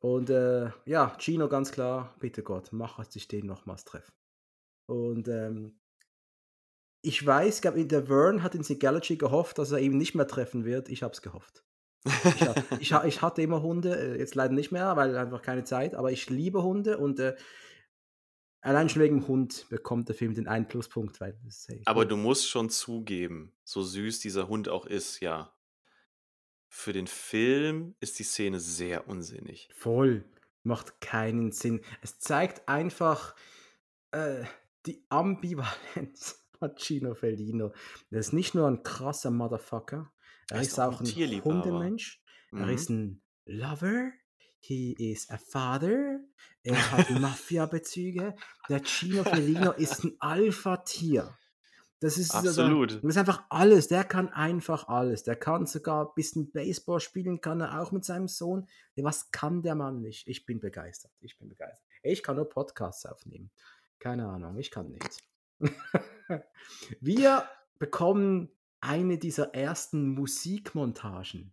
[0.00, 4.12] Und äh, ja, Gino ganz klar, bitte Gott, mach, dass ich den nochmals treffe.
[4.86, 5.80] Und ähm,
[7.02, 10.64] ich weiß, glaub, der Vern hat in Seagality gehofft, dass er ihn nicht mehr treffen
[10.64, 10.88] wird.
[10.88, 11.64] Ich habe es gehofft.
[12.04, 15.64] Ich, hab, ich, ich hatte immer Hunde, äh, jetzt leider nicht mehr, weil einfach keine
[15.64, 17.36] Zeit, aber ich liebe Hunde und äh,
[18.60, 22.16] allein schon wegen dem Hund bekommt der Film den einen Pluspunkt, weil hey, Aber du
[22.16, 25.54] musst schon zugeben, so süß dieser Hund auch ist, ja.
[26.68, 29.68] Für den Film ist die Szene sehr unsinnig.
[29.74, 30.24] Voll.
[30.62, 31.80] Macht keinen Sinn.
[32.02, 33.34] Es zeigt einfach
[34.10, 34.44] äh,
[34.86, 37.72] die Ambivalenz von Gino Fellino.
[38.10, 40.12] Er ist nicht nur ein krasser Motherfucker,
[40.50, 41.44] er, Er ist, ist auch ein ein.
[41.44, 42.22] Hundemensch,
[42.52, 42.68] er Mhm.
[42.70, 44.10] ist ein Lover,
[44.58, 46.20] he is a father,
[46.62, 48.34] er hat Mafia-Bezüge,
[48.68, 51.36] der Gino Felino ist ein Alpha-Tier.
[52.00, 52.94] Das ist, so- Absolut.
[53.02, 53.88] das ist einfach alles.
[53.88, 55.24] Der kann einfach alles.
[55.24, 58.68] Der kann sogar ein bisschen Baseball spielen, kann er auch mit seinem Sohn.
[58.96, 60.28] Was kann der Mann nicht?
[60.28, 61.10] Ich bin begeistert.
[61.20, 61.84] Ich bin begeistert.
[62.02, 63.50] Ich kann nur Podcasts aufnehmen.
[63.98, 65.18] Keine Ahnung, ich kann nichts.
[67.00, 67.44] Wir
[67.78, 68.50] bekommen
[68.80, 71.52] eine dieser ersten Musikmontagen.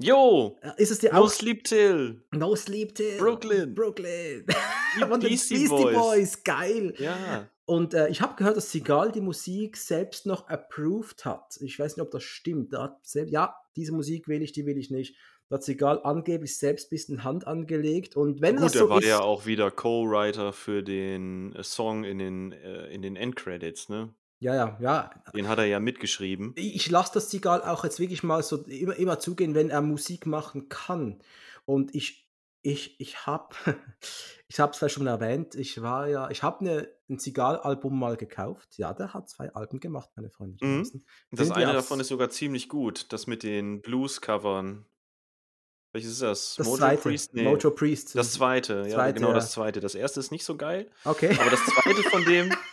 [0.00, 0.58] Jo!
[0.62, 2.24] Äh, Ist es dir No auch Sleep Till!
[2.32, 3.18] No Sleep Till?
[3.18, 3.74] Brooklyn.
[3.74, 4.46] Brooklyn.
[4.96, 5.94] Die Von den Beastie Beastie Boys.
[5.94, 6.42] Boys.
[6.44, 6.94] Geil.
[6.98, 7.48] Ja.
[7.70, 11.56] Und äh, ich habe gehört, dass Sigal die Musik selbst noch approved hat.
[11.60, 12.72] Ich weiß nicht, ob das stimmt.
[12.72, 15.14] Da selbst, ja, diese Musik will ich, die will ich nicht.
[15.48, 18.16] Da hat Sigal angeblich selbst ein bisschen Hand angelegt.
[18.16, 21.62] Und wenn Gut, das er so war ist, ja auch wieder Co-Writer für den äh,
[21.62, 24.12] Song in den, äh, in den Endcredits, ne?
[24.40, 26.54] ja, ja, ja, Den hat er ja mitgeschrieben.
[26.56, 30.26] ich lasse das Sigal auch jetzt wirklich mal so immer, immer zugehen, wenn er Musik
[30.26, 31.20] machen kann.
[31.66, 32.28] Und ich,
[32.62, 33.54] ich, ich habe,
[34.48, 38.16] ich habe es vielleicht schon erwähnt, ich war ja, ich habe ne, ein Sigal-Album mal
[38.16, 38.78] gekauft.
[38.78, 40.64] Ja, der hat zwei Alben gemacht, meine Freunde.
[40.64, 40.88] Mhm.
[41.30, 43.12] Das ihr eine davon ist sogar ziemlich gut.
[43.12, 44.86] Das mit den Blues-Covern.
[45.92, 46.54] Welches ist das?
[46.56, 47.34] Das Mojo zweite, Priest?
[47.34, 47.42] Nee.
[47.42, 48.14] Mojo Priest.
[48.14, 49.34] Das zweite, ja, Zweite, genau ja.
[49.34, 49.80] das zweite.
[49.80, 51.36] Das erste ist nicht so geil, Okay.
[51.40, 52.54] aber das zweite von dem.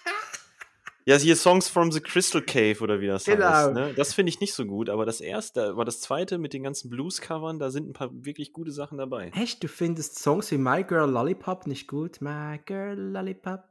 [1.07, 3.45] Ja, hier Songs from the Crystal Cave oder wie das Genau.
[3.45, 3.73] heißt.
[3.73, 3.93] Ne?
[3.95, 6.89] Das finde ich nicht so gut, aber das erste, aber das zweite mit den ganzen
[6.89, 9.31] Blues-Covern, da sind ein paar wirklich gute Sachen dabei.
[9.34, 12.19] Echt, du findest Songs wie My Girl Lollipop nicht gut?
[12.19, 13.63] My Girl Lollipop,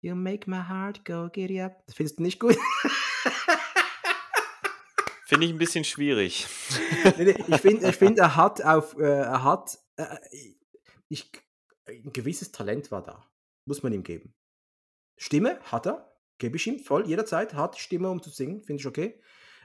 [0.00, 1.84] you make my heart go giddy up.
[1.86, 2.56] Das findest du nicht gut?
[5.26, 6.46] Finde ich ein bisschen schwierig.
[7.48, 10.04] ich finde, ich find, er hat auf, äh, er hat, äh,
[11.08, 11.32] ich,
[11.86, 13.28] ein gewisses Talent war da.
[13.64, 14.34] Muss man ihm geben.
[15.16, 16.09] Stimme hat er,
[16.40, 19.20] gebe ich ihm voll, jederzeit hat die Stimme, um zu singen, finde ich okay.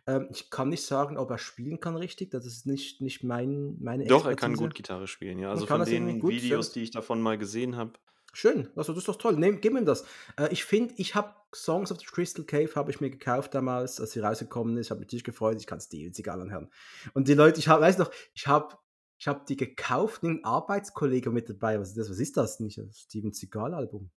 [0.06, 3.78] Ähm, ich kann nicht sagen, ob er spielen kann richtig, das ist nicht, nicht mein,
[3.80, 4.62] meine Doch, er kann Expertise.
[4.62, 5.50] gut Gitarre spielen, ja.
[5.50, 6.74] Also von den Videos, ja.
[6.76, 7.94] die ich davon mal gesehen habe.
[8.34, 9.38] Schön, also das ist doch toll.
[9.38, 10.06] Nehm, gib ihm das.
[10.38, 14.00] Äh, ich finde, ich habe Songs of the Crystal Cave habe ich mir gekauft damals,
[14.02, 14.92] als sie rausgekommen ist.
[14.92, 15.58] Habe mich natürlich gefreut.
[15.58, 16.70] Ich kann Steven Seagal anhören.
[17.14, 18.76] Und die Leute, ich habe, weiß noch, ich habe
[19.18, 21.80] ich habe die gekauft, einen Arbeitskollege mit dabei.
[21.80, 22.10] Was ist das?
[22.10, 22.60] Was ist das?
[22.60, 24.12] Nicht das Steven Seagal Album.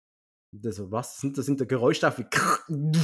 [0.52, 1.46] Und der so, was sind das?
[1.46, 2.26] Sind da Geräuschstoffe wie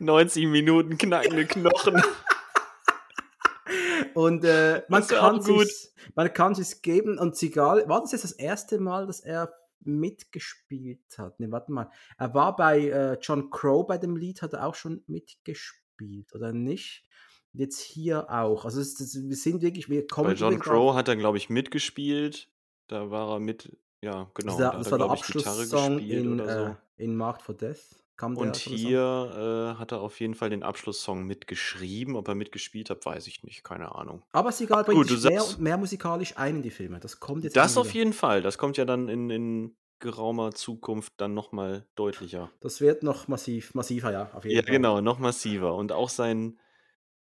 [0.00, 2.02] 90 Minuten knackende Knochen.
[4.14, 8.24] Und äh, man Das kann sich man kann es geben und Seagal, war das jetzt
[8.24, 11.38] das erste Mal, dass er mitgespielt hat?
[11.40, 11.90] Ne, warte mal.
[12.18, 16.52] Er war bei äh, John Crow bei dem Lied, hat er auch schon mitgespielt, oder
[16.52, 17.04] nicht?
[17.52, 18.64] Jetzt hier auch.
[18.64, 21.48] Also es, das, wir sind wirklich, wir kommen Bei John Crow hat er, glaube ich,
[21.48, 22.48] mitgespielt.
[22.88, 24.52] Da war er mit, ja, genau.
[24.52, 26.44] das, war- da das war er, der Abschlusssong in, so.
[26.44, 27.78] äh, in Marked for Death.
[28.16, 32.16] Kam der Und hier äh, hat er auf jeden Fall den Abschlusssong mitgeschrieben.
[32.16, 33.62] Ob er mitgespielt hat, weiß ich nicht.
[33.62, 34.24] Keine Ahnung.
[34.32, 36.98] Aber Seagal bringt Gut, du sich mehr mehr musikalisch ein in die Filme.
[36.98, 38.42] Das kommt jetzt Das auf jeden Fall.
[38.42, 42.50] Das kommt ja dann in, in geraumer Zukunft dann nochmal deutlicher.
[42.60, 44.72] Das wird noch massiv, massiver, ja, auf jeden Ja, Fall.
[44.72, 45.76] genau, noch massiver.
[45.76, 46.58] Und auch sein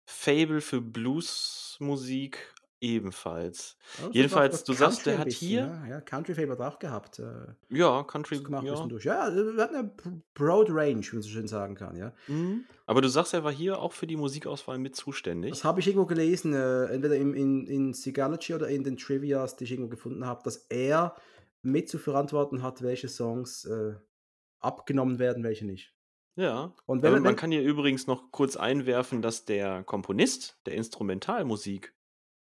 [0.06, 2.54] Fable für Bluesmusik
[2.94, 3.78] ebenfalls.
[4.00, 7.20] Also Jedenfalls, du sagst, der hat bisschen, hier- Ja, ja, Country er auch gehabt.
[7.20, 7.24] Äh,
[7.70, 8.40] Ja, Country.
[8.42, 8.86] gemacht Ja.
[8.88, 9.04] durch.
[9.06, 9.92] Ja, wir hatten eine
[10.34, 11.96] Broad Range, wie man so schön sagen kann.
[11.96, 12.14] Ja.
[12.28, 12.66] Mhm.
[12.86, 15.52] Aber du sagst, er war hier auch für die Musikauswahl mit zuständig.
[15.52, 19.56] Das habe ich irgendwo gelesen, äh, entweder im, in, in Sigalogy oder in den Trivias,
[19.56, 21.16] die ich irgendwo gefunden habe, dass er
[21.62, 23.96] mit zu verantworten hat, welche Songs äh,
[24.60, 25.94] abgenommen werden, welche nicht.
[26.38, 26.74] Ja.
[26.86, 31.95] Und wenn, wenn, man kann hier übrigens noch kurz einwerfen, dass der Komponist der Instrumentalmusik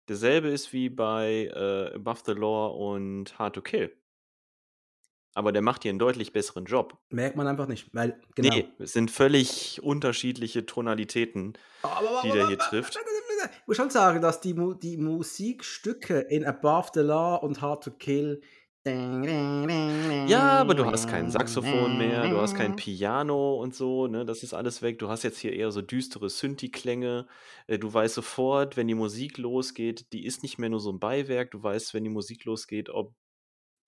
[0.09, 3.95] derselbe ist wie bei äh, Above the Law und Hard to Kill.
[5.35, 6.97] Aber der macht hier einen deutlich besseren Job.
[7.11, 8.53] merkt man einfach nicht, weil genau.
[8.53, 11.53] Nee, es sind völlig unterschiedliche Tonalitäten.
[11.83, 12.97] Aber, die der hier trifft.
[13.61, 17.91] Ich muss schon sagen, dass die, die Musikstücke in Above the Law und Hard to
[17.91, 18.41] Kill.
[20.25, 24.25] Ja, aber du hast kein Saxophon mehr, du hast kein Piano und so, ne?
[24.25, 24.99] Das ist alles weg.
[24.99, 27.27] Du hast jetzt hier eher so düstere Synthi-Klänge.
[27.67, 30.99] Äh, Du weißt sofort, wenn die Musik losgeht, die ist nicht mehr nur so ein
[30.99, 31.51] Beiwerk.
[31.51, 33.15] Du weißt, wenn die Musik losgeht, ob,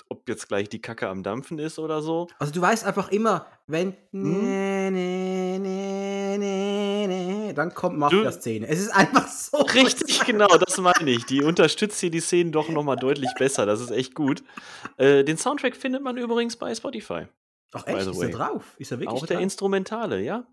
[0.10, 2.28] ob jetzt gleich die Kacke am Dampfen ist oder so.
[2.40, 4.34] Also du weißt einfach immer, wenn Hm?
[7.52, 8.68] Ne, ne, ne, ne, ne, dann kommt Mafia-Szene.
[8.68, 9.58] Es ist einfach so.
[9.58, 11.26] Richtig, genau, das meine ich.
[11.26, 13.66] Die unterstützt hier die Szenen doch nochmal deutlich besser.
[13.66, 14.44] Das ist echt gut.
[14.98, 17.28] Äh, den Soundtrack findet man übrigens bei Spotify.
[17.74, 18.76] Ach echt, ist er drauf?
[18.78, 19.44] Ist er wirklich Auch der drauf?
[19.44, 20.46] Instrumentale, ja?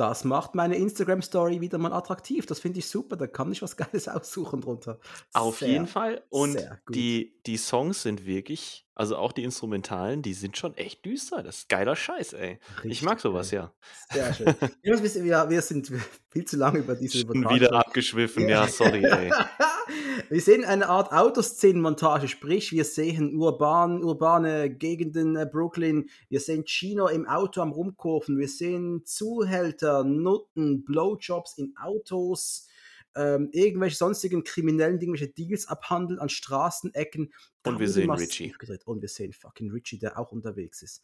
[0.00, 2.46] Das macht meine Instagram-Story wieder mal attraktiv.
[2.46, 3.18] Das finde ich super.
[3.18, 4.98] Da kann ich was Geiles aussuchen drunter.
[5.34, 5.68] Auf Sehr.
[5.68, 6.22] jeden Fall.
[6.30, 6.56] Und
[6.88, 11.42] die, die Songs sind wirklich, also auch die Instrumentalen, die sind schon echt düster.
[11.42, 12.58] Das ist geiler Scheiß, ey.
[12.78, 13.68] ich Richtig mag sowas, geil.
[14.10, 14.14] ja.
[14.14, 14.54] Sehr schön.
[14.82, 15.92] Wir, wir sind
[16.30, 19.30] viel zu lange über diese Schon wieder abgeschwiffen, ja, sorry, ey.
[20.28, 26.64] Wir sehen eine Art Autoszenenmontage, sprich, wir sehen urban, urbane Gegenden äh, Brooklyn, wir sehen
[26.64, 32.68] Chino im Auto am Rumkurven, wir sehen Zuhälter, Nutten, Blowjobs in Autos,
[33.14, 37.32] ähm, irgendwelche sonstigen kriminellen irgendwelche Deals abhandeln an Straßenecken.
[37.62, 38.52] Da Und wir sehen Richie.
[38.52, 38.86] gedreht.
[38.86, 41.02] Und wir sehen fucking Richie, der auch unterwegs ist.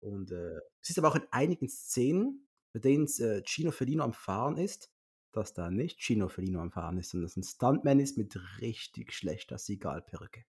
[0.00, 4.12] Und äh, es ist aber auch in einigen Szenen, bei denen äh, Gino Felino am
[4.12, 4.90] Fahren ist,
[5.36, 9.12] dass da nicht Gino Felino am Fahren ist, sondern dass ein Stuntman ist mit richtig
[9.12, 10.44] schlechter Sigalperücke.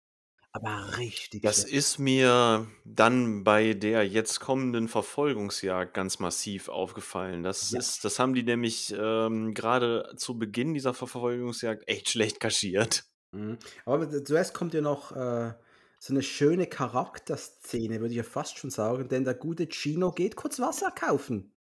[0.53, 1.75] Aber richtig Das schlecht.
[1.75, 7.43] ist mir dann bei der jetzt kommenden Verfolgungsjagd ganz massiv aufgefallen.
[7.43, 7.79] Das Ja.
[7.79, 13.05] ist, das haben die nämlich ähm, gerade zu Beginn dieser Verfolgungsjagd echt schlecht kaschiert.
[13.33, 13.59] Mhm.
[13.85, 15.55] Aber zuerst kommt ja noch äh,
[15.99, 20.37] so eine schöne Charakterszene, würde ich ja fast schon sagen, denn der gute Gino geht
[20.37, 21.54] kurz Wasser kaufen.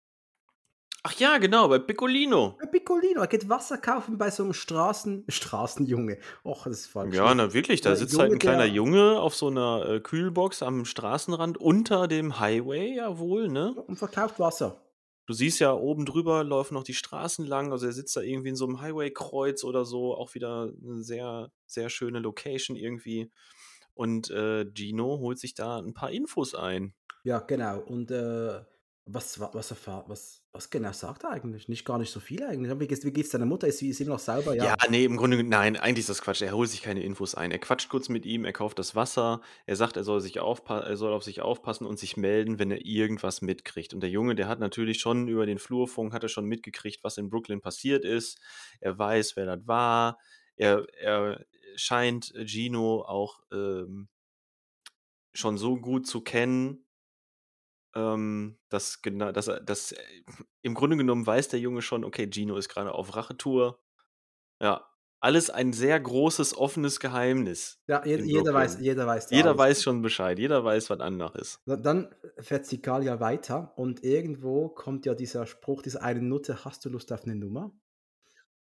[1.04, 2.56] Ach ja, genau, bei Piccolino.
[2.60, 6.18] Bei Piccolino, er geht Wasser kaufen bei so einem Straßen Straßenjunge.
[6.44, 7.14] Och, das ist falsch.
[7.14, 10.00] Ja, na wirklich, da Der sitzt halt Junge, ein kleiner Junge auf so einer äh,
[10.00, 13.74] Kühlbox am Straßenrand unter dem Highway, jawohl, ne?
[13.74, 14.80] Und verkauft Wasser.
[15.26, 18.50] Du siehst ja, oben drüber laufen noch die Straßen lang, also er sitzt da irgendwie
[18.50, 23.30] in so einem Highway-Kreuz oder so, auch wieder eine sehr, sehr schöne Location irgendwie.
[23.94, 26.94] Und äh, Gino holt sich da ein paar Infos ein.
[27.24, 27.78] Ja, genau.
[27.80, 28.62] Und äh,
[29.14, 29.70] was, wa- was,
[30.06, 31.68] was, was genau sagt er eigentlich?
[31.68, 32.78] Nicht gar nicht so viel eigentlich.
[32.78, 33.66] Wie wie geht's deiner Mutter?
[33.66, 34.54] Ist sie, ist noch sauber?
[34.54, 34.64] Ja.
[34.64, 34.76] Ja.
[34.90, 36.42] nee, im Grunde, nein, eigentlich ist das Quatsch.
[36.42, 37.50] Er holt sich keine Infos ein.
[37.50, 40.96] Er quatscht kurz mit ihm, er kauft das Wasser, er sagt, er soll, sich er
[40.96, 43.94] soll auf sich aufpassen und sich melden, wenn er irgendwas mitkriegt.
[43.94, 47.18] Und der Junge, der hat natürlich schon über den Flurfunk, hat er schon mitgekriegt, was
[47.18, 48.40] in Brooklyn passiert ist.
[48.80, 50.18] Er weiß, wer das war.
[50.56, 51.44] Er, er
[51.76, 54.08] scheint Gino auch ähm,
[55.34, 56.84] schon so gut zu kennen,
[57.94, 59.96] ähm, dass, genau, dass, er, dass äh,
[60.62, 63.78] im Grunde genommen weiß der Junge schon, okay, Gino ist gerade auf Rachetour.
[64.60, 64.86] Ja,
[65.20, 67.80] alles ein sehr großes, offenes Geheimnis.
[67.86, 69.30] Ja, je, jeder, weiß, jeder weiß.
[69.30, 69.58] Jeder alles.
[69.58, 71.60] weiß schon Bescheid, jeder weiß, was anders ist.
[71.66, 76.64] Da- Dann fährt Sigal ja weiter und irgendwo kommt ja dieser Spruch, dieser eine Nutte,
[76.64, 77.72] hast du Lust auf eine Nummer?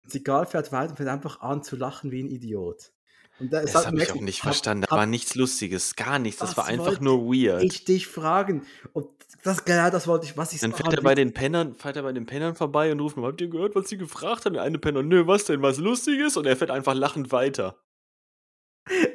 [0.04, 2.92] Sigal fährt weiter und fängt einfach an zu lachen wie ein Idiot.
[3.40, 4.82] Und da Das sagt habe ich auch nicht hab- verstanden.
[4.84, 6.40] Da hab war nichts Lustiges, gar nichts.
[6.40, 7.64] Das Das war einfach nur weird.
[7.64, 8.66] ich dich fragen.
[8.94, 9.08] Und
[9.44, 12.04] das, genau das wollte ich, was ich Dann fährt er bei den Pennern, fährt er
[12.04, 14.54] bei den Pennern vorbei und ruft habt ihr gehört, was sie gefragt haben?
[14.54, 16.36] Der eine Penner, nö, was denn, was Lustiges?
[16.36, 17.78] Und er fährt einfach lachend weiter.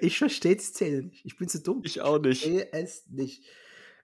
[0.01, 1.25] Ich verstehe die Szene nicht.
[1.27, 1.83] Ich bin zu dumm.
[1.85, 2.43] Ich auch nicht.
[2.43, 3.45] verstehe es nicht.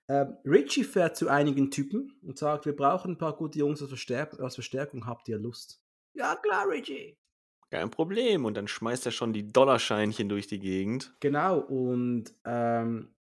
[0.08, 3.92] Ähm, Richie fährt zu einigen Typen und sagt, wir brauchen ein paar gute Jungs als,
[4.40, 5.06] als Verstärkung.
[5.06, 5.80] Habt ihr Lust?
[6.14, 7.16] Ja, klar, Richie.
[7.70, 8.44] Kein Problem.
[8.44, 11.14] Und dann schmeißt er schon die Dollarscheinchen durch die Gegend.
[11.20, 13.14] Genau, und ähm,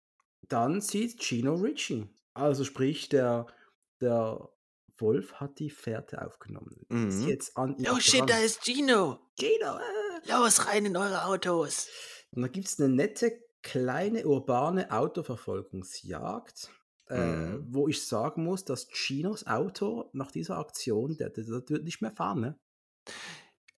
[0.47, 2.07] dann sieht Gino Richie.
[2.33, 3.47] Also sprich, der,
[3.99, 4.47] der
[4.97, 6.85] Wolf hat die Fährte aufgenommen.
[6.89, 7.27] Ist Mhm.
[7.27, 8.27] jetzt an ihm Oh shit, dran.
[8.27, 9.19] da ist Gino.
[9.37, 9.77] Gino!
[9.77, 10.31] Äh.
[10.31, 11.87] Los, rein in eure Autos.
[12.31, 13.31] Und da gibt es eine nette,
[13.63, 16.69] kleine, urbane Autoverfolgungsjagd,
[17.09, 17.65] äh, Mhm.
[17.69, 22.01] wo ich sagen muss, dass Ginos Auto nach dieser Aktion, der, der, der wird nicht
[22.01, 22.59] mehr fahren, ne?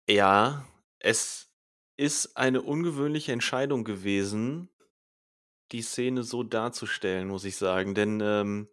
[0.10, 0.66] Ja,
[1.00, 1.52] es
[1.96, 4.70] ist eine ungewöhnliche Entscheidung gewesen,
[5.72, 7.94] die Szene so darzustellen, muss ich sagen.
[7.94, 8.70] Denn ähm,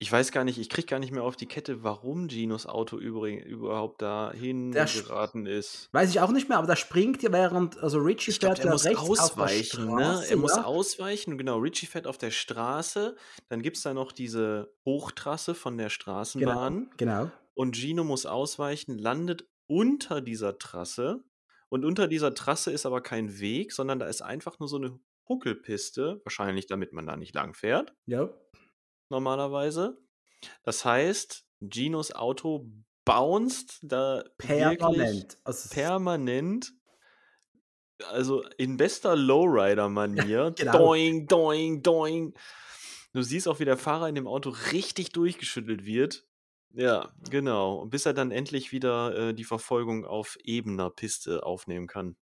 [0.00, 2.98] ich weiß gar nicht, ich kriege gar nicht mehr auf die Kette, warum Ginos Auto
[2.98, 5.90] übrig, überhaupt dahin Der geraten ist.
[5.92, 8.64] Weiß ich auch nicht mehr, aber da springt ja während, also Richie Ich fährt er
[8.66, 10.02] ja muss rechts auf der ausweichen, ne?
[10.02, 10.64] Straße, Er muss ja?
[10.64, 11.58] ausweichen, genau.
[11.58, 13.14] Richie fährt auf der Straße,
[13.48, 17.30] dann gibt es da noch diese Hochtrasse von der Genau, Straßenbahn genau.
[17.54, 21.24] und Gino muss ausweichen, landet unter dieser Trasse
[21.68, 24.98] und unter dieser Trasse ist aber kein Weg, sondern da ist einfach nur so eine
[25.28, 28.28] Huckelpiste, wahrscheinlich damit man da nicht lang fährt, Ja.
[29.08, 29.98] normalerweise.
[30.64, 32.68] Das heißt, Ginos Auto
[33.04, 35.38] bounced da Permanent.
[35.44, 36.72] Also, permanent,
[38.10, 40.78] also in bester Lowrider-Manier, Genau.
[40.88, 42.34] doing, doing, doing.
[43.12, 46.26] Du siehst auch, wie der Fahrer in dem Auto richtig durchgeschüttelt wird.
[46.74, 47.76] Ja, genau.
[47.76, 52.16] Und bis er dann endlich wieder äh, die Verfolgung auf ebener Piste aufnehmen kann.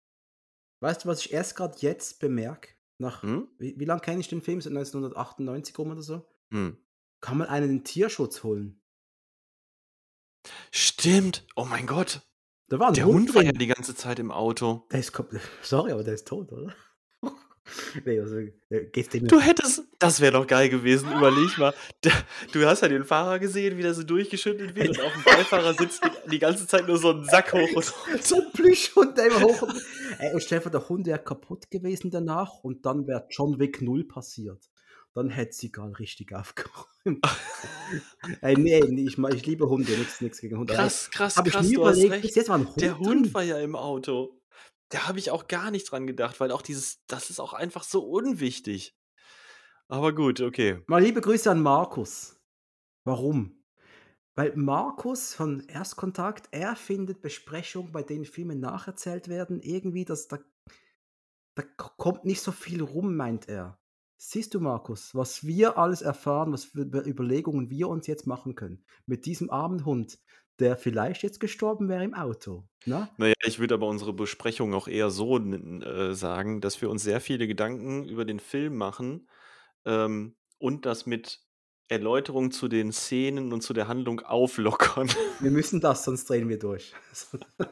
[0.82, 2.74] weißt du, was ich erst gerade jetzt bemerke?
[2.98, 3.48] Nach, Hm?
[3.58, 4.60] wie, wie lange kenne ich den Film?
[4.62, 6.26] Seit 1998 rum oder so?
[6.52, 6.78] Hm.
[7.22, 8.82] Kann man einen den Tierschutz holen?
[10.72, 11.46] Stimmt.
[11.56, 12.22] Oh mein Gott.
[12.70, 14.86] Da war ein Der Hund Hund war ja die ganze Zeit im Auto.
[14.92, 15.12] Der ist,
[15.62, 16.76] sorry, aber der ist tot, oder?
[18.06, 18.86] Nee, also, äh,
[19.28, 21.74] Du hättest, das wäre doch geil gewesen, überleg mal.
[22.52, 25.74] Du hast ja den Fahrer gesehen, wie der so durchgeschüttelt wird und auf dem Beifahrer
[25.74, 26.02] sitzt
[26.32, 29.62] die, ganze Zeit nur so ein Sack hoch und so ein Plüschhund, immer hoch.
[29.64, 29.82] und-
[30.20, 34.04] Ey, und Stefan, der Hund wäre kaputt gewesen danach und dann wäre John Wick 0
[34.06, 34.70] passiert.
[35.16, 36.86] Dann hätte sie gar richtig aufgeräumt.
[38.42, 40.74] Ey, nee, ich, ich liebe Hunde, nichts gegen Hunde.
[40.74, 42.22] Krass, krass, ich krass, nie du hast überlegt, recht.
[42.24, 44.39] bis jetzt war ein Hund Der Hund war ja im Auto.
[44.90, 47.84] Da habe ich auch gar nicht dran gedacht, weil auch dieses, das ist auch einfach
[47.84, 48.98] so unwichtig.
[49.88, 50.84] Aber gut, okay.
[50.88, 52.40] Mal liebe Grüße an Markus.
[53.06, 53.64] Warum?
[54.36, 60.40] Weil Markus von Erstkontakt, er findet Besprechungen, bei denen Filme nacherzählt werden, irgendwie, dass da,
[61.56, 63.80] da kommt nicht so viel rum, meint er.
[64.18, 68.56] Siehst du, Markus, was wir alles erfahren, was für Über- Überlegungen wir uns jetzt machen
[68.56, 68.84] können.
[69.06, 70.20] Mit diesem armen Hund,
[70.60, 72.64] der vielleicht jetzt gestorben wäre im Auto.
[72.86, 73.10] Na?
[73.18, 77.22] Naja, ich würde aber unsere Besprechung auch eher so äh, sagen, dass wir uns sehr
[77.22, 79.28] viele Gedanken über den Film machen
[79.86, 81.40] ähm, und das mit
[81.90, 85.10] Erläuterung zu den Szenen und zu der Handlung auflockern.
[85.40, 86.94] Wir müssen das, sonst drehen wir durch.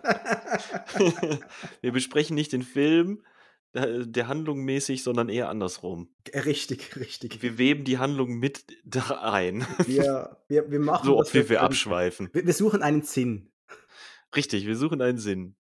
[1.81, 3.22] wir besprechen nicht den Film
[4.05, 6.09] der Handlung mäßig, sondern eher andersrum.
[6.33, 7.41] richtig, richtig.
[7.41, 11.45] Wir weben die Handlung mit da ein, Wir, wir, wir machen so oft wie wir
[11.45, 11.59] können.
[11.59, 12.29] abschweifen.
[12.33, 13.51] Wir, wir suchen einen Sinn.
[14.35, 15.55] Richtig, wir suchen einen Sinn.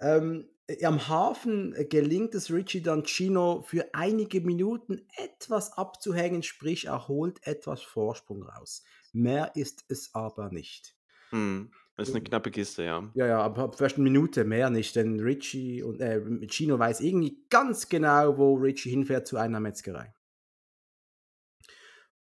[0.00, 6.42] Ähm, äh, am Hafen äh, gelingt es Richie dann Chino für einige Minuten etwas abzuhängen,
[6.42, 8.82] sprich er holt etwas Vorsprung raus.
[9.12, 10.94] Mehr ist es aber nicht.
[11.30, 11.70] Hm.
[11.98, 13.10] Das ist eine knappe Kiste, ja.
[13.14, 17.44] Ja, ja, aber vielleicht eine Minute mehr nicht, denn Richie und äh, Chino weiß irgendwie
[17.50, 20.14] ganz genau, wo Richie hinfährt zu einer Metzgerei.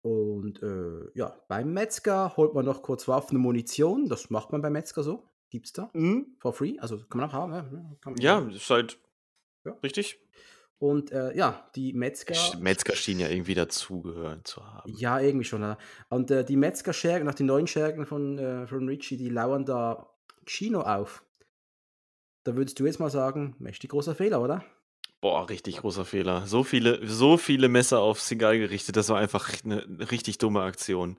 [0.02, 4.10] Und äh, ja, beim Metzger holt man noch kurz Waffen und Munition.
[4.10, 5.30] Das macht man beim Metzger so.
[5.52, 5.92] Gibt's da?
[6.40, 6.80] For free?
[6.80, 7.54] Also kann man auch haben.
[7.54, 7.62] Ja,
[8.02, 8.98] kann man Ja, ist halt
[9.64, 9.74] Ja.
[9.84, 10.20] richtig.
[10.80, 12.36] Und äh, ja, die Metzger.
[12.60, 14.94] Metzger schien ja irgendwie dazugehören zu haben.
[14.96, 15.62] Ja, irgendwie schon.
[15.62, 15.78] Ja.
[16.10, 20.14] Und äh, die Metzger-Schergen, nach den neuen Schergen von, äh, von Richie, die lauern da
[20.46, 21.24] Chino auf.
[22.44, 24.64] Da würdest du jetzt mal sagen, mächtig großer Fehler, oder?
[25.20, 26.46] Boah, richtig großer Fehler.
[26.46, 31.18] So viele, so viele Messer auf Seagal gerichtet, das war einfach eine richtig dumme Aktion.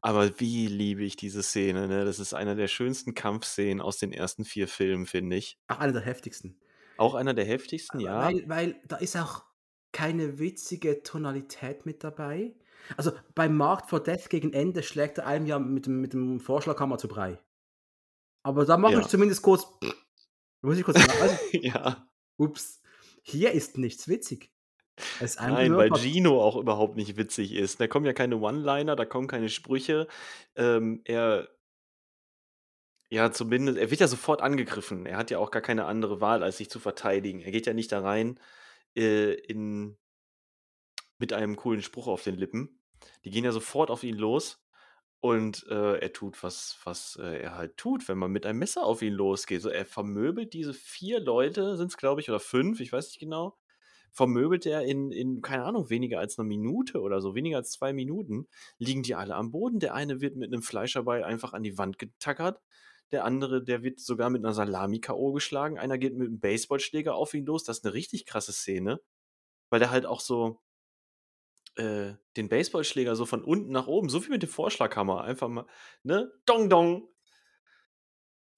[0.00, 2.04] Aber wie liebe ich diese Szene, ne?
[2.04, 5.58] Das ist einer der schönsten Kampfszenen aus den ersten vier Filmen, finde ich.
[5.66, 6.60] Ach, einer der heftigsten.
[7.00, 8.26] Auch einer der heftigsten, ja.
[8.26, 9.44] Weil, weil da ist auch
[9.92, 12.54] keine witzige Tonalität mit dabei.
[12.96, 16.40] Also beim Markt for Death gegen Ende schlägt er einem ja mit dem, mit dem
[16.40, 17.38] Vorschlaghammer zu Brei.
[18.42, 19.00] Aber da mache Ja.
[19.00, 19.66] ich zumindest kurz.
[20.62, 22.06] Muss ich kurz sagen, ja.
[22.36, 22.82] ups,
[23.22, 24.52] hier ist nichts witzig.
[25.20, 27.80] Es Nein, weil Gino auch überhaupt nicht witzig ist.
[27.80, 30.06] Da kommen ja keine One-Liner, da kommen keine Sprüche.
[30.56, 31.48] Ähm, er,
[33.10, 35.04] ja, zumindest, er wird ja sofort angegriffen.
[35.04, 37.40] Er hat ja auch gar keine andere Wahl, als sich zu verteidigen.
[37.40, 38.38] Er geht ja nicht da rein
[38.96, 39.98] äh, in,
[41.18, 42.80] mit einem coolen Spruch auf den Lippen.
[43.24, 44.64] Die gehen ja sofort auf ihn los.
[45.22, 48.84] Und äh, er tut, was, was äh, er halt tut, wenn man mit einem Messer
[48.84, 49.60] auf ihn losgeht.
[49.60, 53.18] So, er vermöbelt diese vier Leute, sind es, glaube ich, oder fünf, ich weiß nicht
[53.18, 53.58] genau
[54.12, 57.92] vermöbelt er in, in, keine Ahnung, weniger als eine Minute oder so, weniger als zwei
[57.92, 59.78] Minuten, liegen die alle am Boden.
[59.78, 62.60] Der eine wird mit einem Fleischerball einfach an die Wand getackert.
[63.12, 65.32] Der andere, der wird sogar mit einer Salami K.O.
[65.32, 65.78] geschlagen.
[65.78, 67.64] Einer geht mit einem Baseballschläger auf ihn los.
[67.64, 69.00] Das ist eine richtig krasse Szene,
[69.70, 70.60] weil der halt auch so
[71.76, 75.66] äh, den Baseballschläger so von unten nach oben, so wie mit dem Vorschlaghammer, einfach mal,
[76.02, 77.08] ne, dong dong.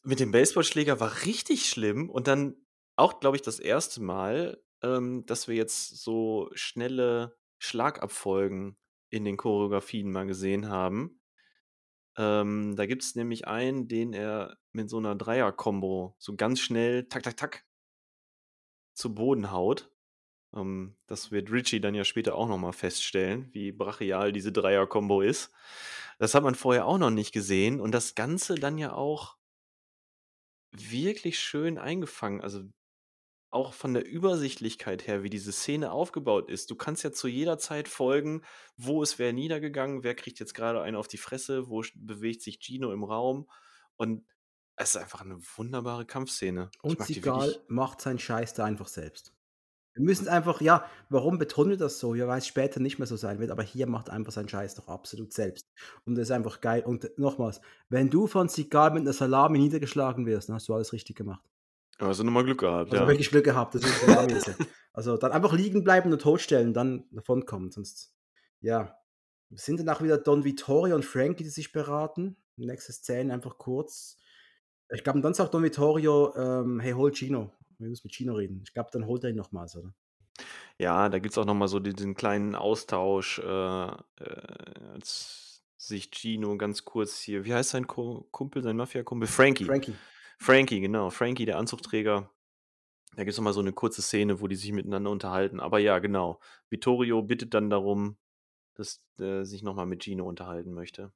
[0.02, 2.56] Mit dem Baseballschläger war richtig schlimm und dann
[2.96, 8.76] auch, glaube ich, das erste Mal, ähm, dass wir jetzt so schnelle Schlagabfolgen
[9.10, 11.21] in den Choreografien mal gesehen haben.
[12.16, 17.08] Ähm, da gibt es nämlich einen, den er mit so einer Dreier-Kombo so ganz schnell
[17.08, 17.64] tak, tak, tak
[18.94, 19.90] zu Boden haut.
[20.54, 25.50] Ähm, das wird Richie dann ja später auch nochmal feststellen, wie brachial diese Dreier-Kombo ist.
[26.18, 29.36] Das hat man vorher auch noch nicht gesehen und das Ganze dann ja auch
[30.70, 32.40] wirklich schön eingefangen.
[32.40, 32.64] Also
[33.52, 36.70] auch von der Übersichtlichkeit her, wie diese Szene aufgebaut ist.
[36.70, 38.42] Du kannst ja zu jeder Zeit folgen,
[38.76, 42.60] wo ist wer niedergegangen, wer kriegt jetzt gerade einen auf die Fresse, wo bewegt sich
[42.60, 43.48] Gino im Raum.
[43.96, 44.24] Und
[44.76, 46.70] es ist einfach eine wunderbare Kampfszene.
[46.80, 49.34] Und Sigal macht seinen Scheiß da einfach selbst.
[49.94, 52.14] Wir müssen einfach, ja, warum betonen wir das so?
[52.14, 54.76] Ja, weil es später nicht mehr so sein wird, aber hier macht einfach seinen Scheiß
[54.76, 55.68] doch absolut selbst.
[56.06, 56.82] Und das ist einfach geil.
[56.86, 57.60] Und nochmals,
[57.90, 61.51] wenn du von Sigal mit einer Salami niedergeschlagen wirst, dann hast du alles richtig gemacht.
[62.02, 63.08] Du nochmal Glück gehabt, Also ja.
[63.08, 64.56] wirklich Glück gehabt, das ist.
[64.94, 67.70] Also dann einfach liegen bleiben und totstellen, dann davonkommen.
[67.70, 68.14] Sonst,
[68.60, 68.98] ja.
[69.48, 72.36] Sind dann auch wieder Don Vittorio und Frankie, die sich beraten.
[72.56, 74.18] Nächste Szene einfach kurz.
[74.90, 77.50] Ich glaube, dann sagt Don Vittorio, ähm, hey, hol Gino.
[77.78, 78.62] Wir müssen mit Gino reden.
[78.66, 79.94] Ich glaube, dann holt er ihn nochmals, oder?
[80.78, 83.92] Ja, da gibt es auch nochmal so diesen kleinen Austausch, äh, äh,
[84.92, 89.26] als sich Gino ganz kurz hier, wie heißt sein Kumpel, sein Mafia-Kumpel?
[89.26, 89.64] Frankie.
[89.64, 89.94] Frankie.
[90.38, 91.10] Frankie, genau.
[91.10, 92.30] Frankie, der Anzugträger.
[93.14, 95.60] Da gibt es nochmal so eine kurze Szene, wo die sich miteinander unterhalten.
[95.60, 96.40] Aber ja, genau.
[96.70, 98.16] Vittorio bittet dann darum,
[98.74, 101.12] dass er sich nochmal mit Gino unterhalten möchte.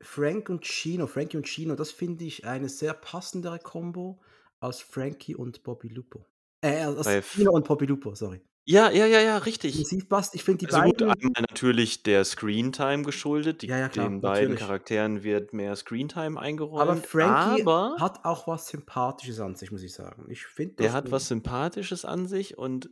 [0.00, 4.20] Frank und Gino, Frankie und Gino, das finde ich eine sehr passendere Kombo
[4.60, 6.26] als Frankie und Bobby Lupo.
[6.62, 8.40] Äh, F Chino und Poppy-Lupo, sorry.
[8.68, 9.84] Ja, ja, ja, ja, richtig.
[9.84, 13.62] sie passt ich finde die Also gut, beiden einmal natürlich der Screentime geschuldet.
[13.62, 14.56] Die Ja, ja, klar, den beiden natürlich.
[14.56, 16.40] Charakteren wird mehr Screentime
[16.78, 20.26] Aber eingeräumt, Frankie aber hat auch was Sympathisches an sich, muss ich sagen.
[20.30, 22.90] Ich finde der das hat was Sympathisches an sich und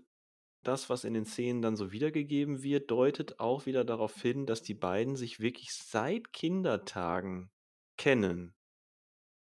[0.65, 4.63] das, was in den Szenen dann so wiedergegeben wird, deutet auch wieder darauf hin, dass
[4.63, 7.51] die beiden sich wirklich seit Kindertagen
[7.99, 8.55] kennen.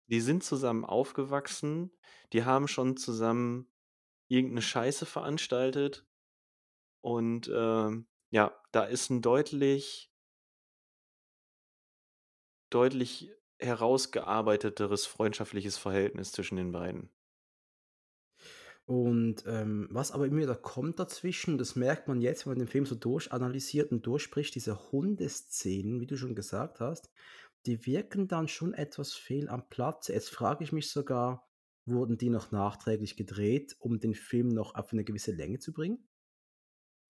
[0.08, 1.92] Die sind zusammen aufgewachsen,
[2.34, 3.68] die haben schon zusammen
[4.30, 6.06] irgend 'ne Scheiße veranstaltet
[7.02, 10.12] und, ähm, ja, da ist 'n deutlich
[12.72, 17.12] deutlich herausgearbeiteteres freundschaftliches Verhältnis zwischen den beiden.
[18.86, 22.68] Und, ähm, was aber immer wieder kommt dazwischen, das merkt man jetzt, wenn man den
[22.68, 27.12] Film so durchanalysiert und durchspricht, diese Hundeszenen, wie du schon gesagt hast,
[27.66, 30.14] die wirken dann schon etwas fehl am Platze.
[30.14, 31.48] Jetzt frage ich mich sogar,
[31.86, 36.09] wurden die noch nachträglich gedreht, um den Film noch auf eine gewisse Länge zu bringen?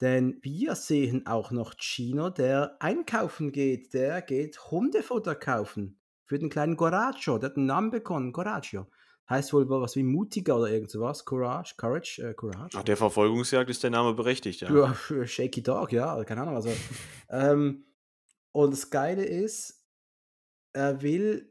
[0.01, 3.93] Denn wir sehen auch noch Chino, der einkaufen geht.
[3.93, 7.37] Der geht Hundefutter kaufen für den kleinen Coraggio.
[7.37, 8.87] Der hat einen Namen bekommen, Coraggio.
[9.29, 11.25] Heißt wohl was wie mutiger oder irgend so was.
[11.25, 12.75] Courage, Courage, äh, Courage.
[12.75, 14.73] Nach der Verfolgungsjagd ist der Name berechtigt, ja.
[14.73, 16.55] Ja, für Shaky Dog, ja, keine Ahnung.
[16.55, 16.69] Also,
[17.29, 17.85] ähm,
[18.51, 19.85] und das Geile ist,
[20.73, 21.48] er will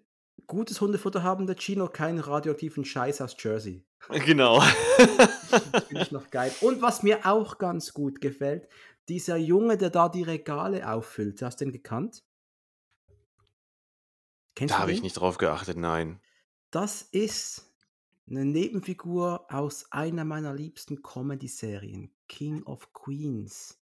[0.48, 3.84] gutes Hundefutter haben, der Chino, keinen radioaktiven Scheiß aus Jersey.
[4.08, 4.60] Genau.
[5.86, 6.52] Finde ich noch geil.
[6.60, 8.68] Und was mir auch ganz gut gefällt,
[9.08, 11.42] dieser Junge, der da die Regale auffüllt.
[11.42, 12.24] Hast du den gekannt?
[14.54, 16.20] Kennst Da habe ich nicht drauf geachtet, nein.
[16.70, 17.72] Das ist
[18.26, 23.78] 'ne Nebenfigur aus einer meiner liebsten Comedy-Serien, King of Queens.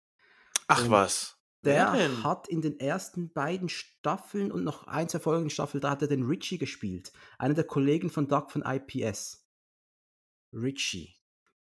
[0.68, 1.35] Ach Und was.
[1.66, 5.88] Der hat in den ersten beiden Staffeln und noch 1, 2 Folgen in Staffel 3
[5.88, 9.46] hat er den Richie gespielt, einer der Kollegen von Doug von IPS.
[10.52, 11.14] Richie.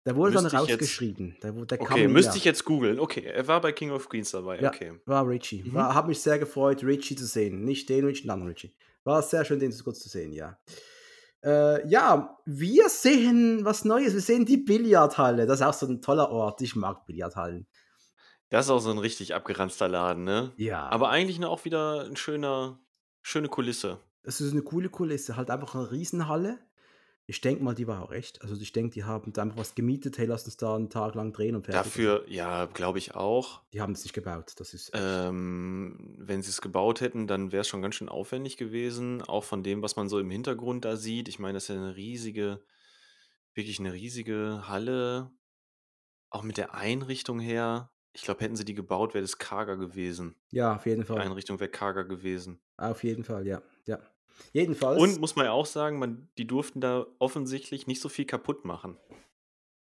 [0.07, 1.37] Der wurde dann Müsste jetzt rausgeschrieben.
[1.43, 3.01] Der der kam Okay, müsste ich jetzt googeln.
[3.01, 5.01] Okay, er war bei King of Queens dabei, Ja, okay.
[5.07, 5.63] war Richie.
[5.65, 5.73] Mhm.
[5.75, 7.65] War hat mich sehr gefreut, Richie zu sehen.
[7.65, 8.75] Nicht den Richie, den anderen Richie.
[9.05, 10.59] War sehr schön, den so kurz zu sehen, ja.
[11.43, 14.13] Äh, ja, wir sehen was Neues.
[14.15, 15.47] Wir sehen die Billardhalle.
[15.47, 16.61] Das ist auch so 'n toller Ort.
[16.63, 17.67] Ich mag Billardhallen.
[18.55, 20.53] Das ist auch so 'n richtig abgeranzter Laden, ne?
[20.59, 20.93] Ja.
[20.93, 22.79] Aber eigentlich auch wieder 'n schöner
[23.21, 23.99] schöne Kulisse.
[24.27, 26.59] Es ist 'ne coole Kulisse, halt einfach 'ne Riesenhalle.
[27.27, 28.43] Ich denke mal, die war auch echt.
[28.43, 31.15] Also, ich denke, die haben da einfach was gemietet: „Hey, lass uns da 'n Tag
[31.15, 33.65] lang drehen und fertig.“ Dafür ja, glaube ich auch.
[33.73, 34.53] Die haben's nicht gebaut.
[34.59, 39.43] Das ist Ähm, wenn sie's gebaut hätten, dann wär's schon ganz schön aufwendig gewesen, auch
[39.45, 41.29] von dem, was man so im Hintergrund da sieht.
[41.29, 42.65] Ich meine, das ist ja 'ne riesige
[43.55, 45.33] wirklich 'ne riesige Halle.
[46.31, 47.91] Auch mit der Einrichtung her.
[48.17, 50.37] Ich glaube, hätten sie die gebaut, wäre das karger gewesen.
[50.53, 51.23] Ja, auf jeden Die Fall.
[51.23, 52.61] Einrichtung wäre karger gewesen.
[52.79, 54.01] Auf jeden Fall, ja, ja.
[54.53, 58.27] Jedenfalls Und muss man ja auch sagen, man die durften da offensichtlich nicht so viel
[58.27, 58.97] kaputt machen.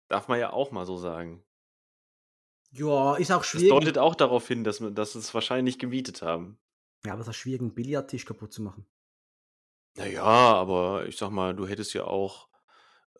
[0.09, 1.43] Darf man ja auch mal so sagen.
[2.71, 3.67] Ja, ist auch Das schwierig.
[3.67, 6.59] deutet auch darauf hin, dass man dass sie's wahrscheinlich gemietet haben.
[7.05, 8.85] Ja, aber ist auch schwierig, 'n Billardtisch kaputt zu machen.
[9.97, 12.49] Na ja, aber ich sage mal, du hättest ja auch,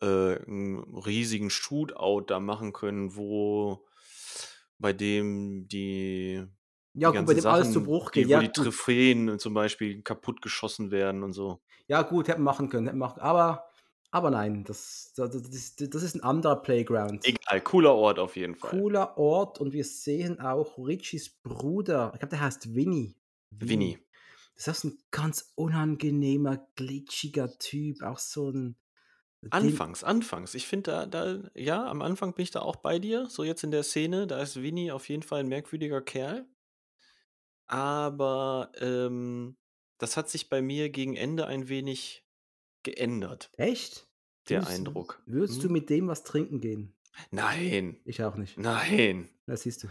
[0.02, 3.86] äh, 'n riesigen Shootout da machen können, wo
[4.80, 6.46] bei dem die
[6.94, 8.30] Ja, die gut, bei dem alles zu Sachen, Bruch die geht.
[8.30, 8.70] wo Ja, die gut.
[8.70, 11.60] Trophäen zum Beispiel kaputtgeschossen werden und so.
[11.88, 13.64] Ja, gut, hätten machen können, hätten machen aber
[14.12, 17.24] aber nein, das da da das das ist 'n anderer Playground.
[17.24, 18.82] Egal, cooler Ort auf jeden Fall.
[18.82, 22.10] Cooler Ort und wir sehen auch Richies Bruder.
[22.12, 23.16] Ich glaube, der heißt Vinny.
[23.52, 24.00] Vinny.
[24.56, 28.76] Das ist auch so 'n ganz unangenehmer, glitschiger Typ, auch so 'n den
[29.48, 30.54] Anfangs, anfangs.
[30.54, 33.64] Ich finde da da ja, am Anfang bin ich da auch bei dir, so jetzt
[33.64, 36.46] in der Szene, da ist Vinny auf jeden Fall 'n merkwürdiger Kerl.
[37.68, 39.56] Aber, ähm,
[39.98, 42.26] das hat sich bei mir gegen Ende ein wenig
[42.84, 44.08] geändert, Echt?
[44.48, 45.22] der Würdest Eindruck.
[45.26, 45.72] würdest du Mhm.
[45.72, 46.96] mit dem was trinken gehen?
[47.32, 48.00] Nein.
[48.04, 48.58] Ich auch nicht.
[48.58, 49.30] Nein.
[49.48, 49.90] Ja, siehst du.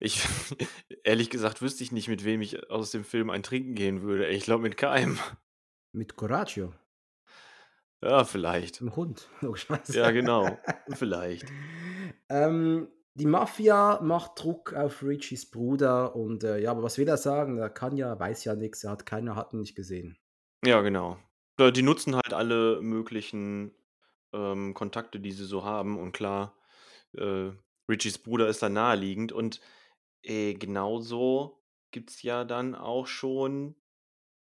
[0.00, 0.22] Ich
[1.04, 4.28] ehrlich gesagt wüsste ich nicht, mit wem ich aus dem Film ein Trinken gehen würde.
[4.28, 5.18] Ich glaube mit keinem.
[5.92, 6.74] Mit Coraggio.
[8.02, 8.80] Ja, vielleicht.
[8.80, 9.94] 'N Hund, logischerweise.
[9.94, 10.58] Ja, genau.
[10.92, 11.52] Vielleicht.
[12.28, 17.16] Ähm, die Mafia macht Druck auf Richies Bruder und, äh, ja, aber was will er
[17.16, 17.58] sagen?
[17.58, 18.84] Er kann ja weiß ja nix.
[18.84, 20.18] Er hat keiner hat ihn nicht gesehen.
[20.64, 21.18] Ja, genau.
[21.58, 23.74] Ja, die nutzen halt alle möglichen,
[24.32, 26.58] ähm, Kontakte, die sie so haben und klar,
[27.16, 27.50] äh,
[27.90, 29.60] Richies Bruder ist da naheliegend und,
[30.22, 31.62] äh, genauso
[31.92, 33.76] gibt's ja dann auch schon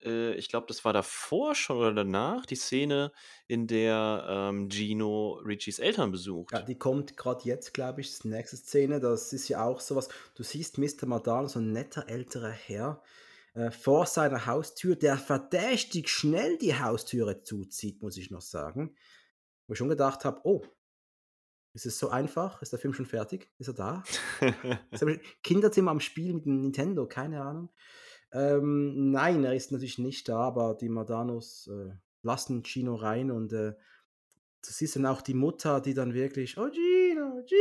[0.03, 3.11] äh, ich glaube, das war davor schon oder danach, die Szene,
[3.47, 6.11] in der, ähm, Gino Richies Eltern
[6.51, 6.61] Ja, besucht.
[6.61, 8.99] die kommt grad jetzt, glaube ich, die nächste Szene.
[8.99, 11.05] Das ist ja auch so was du siehst Mr.
[11.07, 13.01] Madano, so 'n netter älterer Herr,
[13.53, 18.95] äh, vor seiner Haustür, der verdächtig schnell die Haustüre zuzieht, muss ich noch sagen.
[19.67, 20.63] Wo ich schon gedacht habe: „Oh“
[21.73, 22.61] Ist es so einfach?
[22.61, 23.49] Ist der Film schon fertig?
[23.57, 24.11] Ist er da?
[24.91, 27.07] Er Kinderzimmer am Spiel mit dem Nintendo?
[27.07, 27.69] Keine Ahnung.
[28.33, 31.91] Ähm, nein, er ist natürlich nicht da, aber die Mardanos äh,
[32.23, 36.69] lassen Gino rein und äh, du siehst dann auch die Mutter, die dann wirklich, oh
[36.69, 37.55] Gino, Die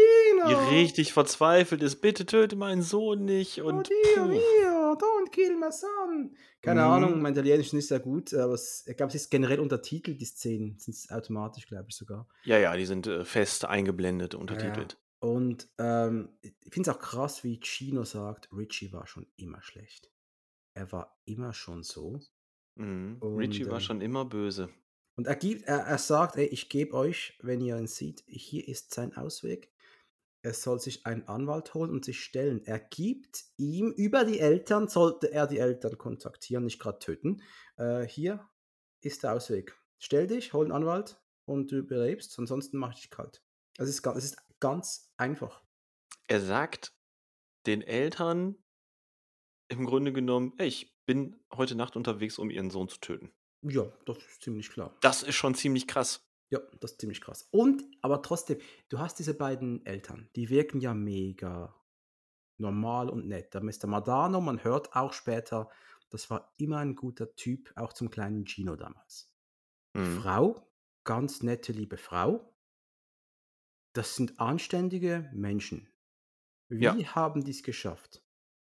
[0.45, 4.29] Gino, richtig verzweifelt ist, bitte töte meinen Sohn nicht oh und Dio, puh.
[4.29, 6.37] Dio, don't kill my son.
[6.63, 6.87] Keine Mhm.
[6.91, 10.21] Ahnung, mein Italienisch ist nicht sehr gut, aber es, ich glaube, es ist generell untertitelt,
[10.21, 12.29] die Szenen, sind es automatisch, glaube ich sogar.
[12.45, 14.99] Ja, ja, die sind äh, fest eingeblendet, untertitelt.
[15.21, 20.11] Und ähm, ich finde es auch krass, wie Gino sagt, Richie war schon immer schlecht.
[20.81, 22.19] Er war immer schon so.
[22.77, 23.19] Mhm.
[23.21, 24.71] Und, Richie war ähm, schon immer böse.
[25.15, 28.67] Und er, gibt, er, er sagt, ey, ich gebe euch, wenn ihr ihn seht, hier
[28.67, 29.71] ist sein Ausweg.
[30.41, 32.65] Er soll sich einen Anwalt holen und sich stellen.
[32.65, 37.43] Er gibt ihm über die Eltern, sollte er die Eltern kontaktieren, nicht gerade töten.
[37.77, 38.49] Äh, hier
[39.03, 39.79] ist der Ausweg.
[39.99, 43.45] Stell dich, hol einen Anwalt und du überlebst, ansonsten mach ich dich kalt.
[43.75, 45.63] Das ist, es ist ganz einfach.
[46.27, 46.95] Er sagt
[47.67, 48.57] den Eltern
[49.71, 53.33] im Grunde genommen, ey, ich bin heute Nacht unterwegs, um ihren Sohn zu töten.
[53.63, 54.97] Ja, das ist ziemlich klar.
[55.01, 56.27] Das ist schon ziemlich krass.
[56.51, 57.49] Ja, das ist ziemlich krass.
[57.53, 61.77] Und, aber trotzdem, du hast diese beiden Eltern, die wirken ja mega
[62.59, 63.55] normal und nett.
[63.55, 63.87] Der Mr.
[63.87, 65.71] Madano, man hört auch später,
[66.11, 69.33] das war immer ein guter Typ, auch zum kleinen Gino damals.
[69.95, 70.21] Mhm.
[70.21, 70.73] Frau,
[71.05, 72.53] ganz nette, liebe Frau.
[73.95, 75.89] Das sind anständige Menschen.
[76.69, 77.15] Wie Ja.
[77.15, 78.23] haben die es geschafft,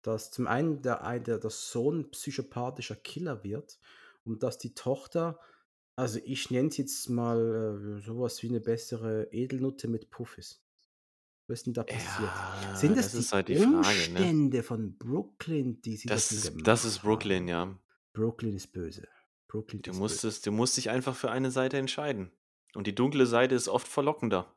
[0.01, 3.79] dass zum einen der, der, der Sohn ein psychopathischer Killer wird
[4.23, 5.39] und dass die Tochter,
[5.95, 10.63] also ich nenne es jetzt mal äh, sowas wie eine bessere Edelnutte mit Puff ist.
[11.47, 12.29] Was ist denn da passiert?
[12.29, 13.77] Ja, Sind das, das ist die halt die Frage, ne?
[13.77, 17.75] Umstände von Brooklyn, die sie Das gemacht das ist Brooklyn, ja.
[18.13, 19.07] Brooklyn ist böse.
[19.47, 20.01] Brooklyn Du ist böse.
[20.01, 22.31] musstest, du musst dich einfach für eine Seite entscheiden.
[22.75, 24.55] Und die dunkle Seite ist oft verlockender.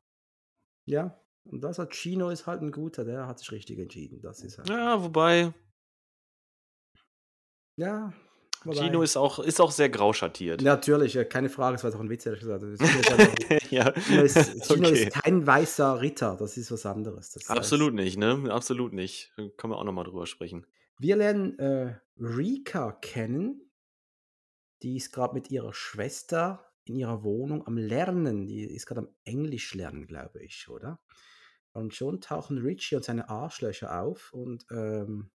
[0.85, 4.20] Ja, und das hat Chino ist halt ein guter, der hat sich richtig entschieden.
[4.23, 4.69] Das ist halt.
[4.69, 5.52] Ja, wobei,
[7.77, 8.12] Ja,
[8.64, 10.62] wobei- Gino ist auch, ist auch sehr grau schattiert.
[10.62, 12.62] Natürlich, keine Frage, das war doch ein Witz, ehrlich gesagt.
[12.62, 12.78] Chino
[13.59, 15.05] ist, ja, Chino ist, Chino okay.
[15.05, 17.31] ist kein weißer Ritter, das ist was anderes.
[17.31, 18.48] Das Absolut nicht, ne?
[18.51, 19.32] Absolut nicht.
[19.36, 20.66] Da Können wir auch nochmal drüber sprechen.
[20.98, 23.69] Wir lernen äh, Rika kennen.
[24.82, 28.47] Die ist gerade mit ihrer Schwester in ihrer Wohnung am Lernen.
[28.47, 30.98] Die ist gerade am Englisch lernen, glaube ich, oder?
[31.73, 35.31] Und schon tauchen Richie und seine Arschlöcher auf und ähm,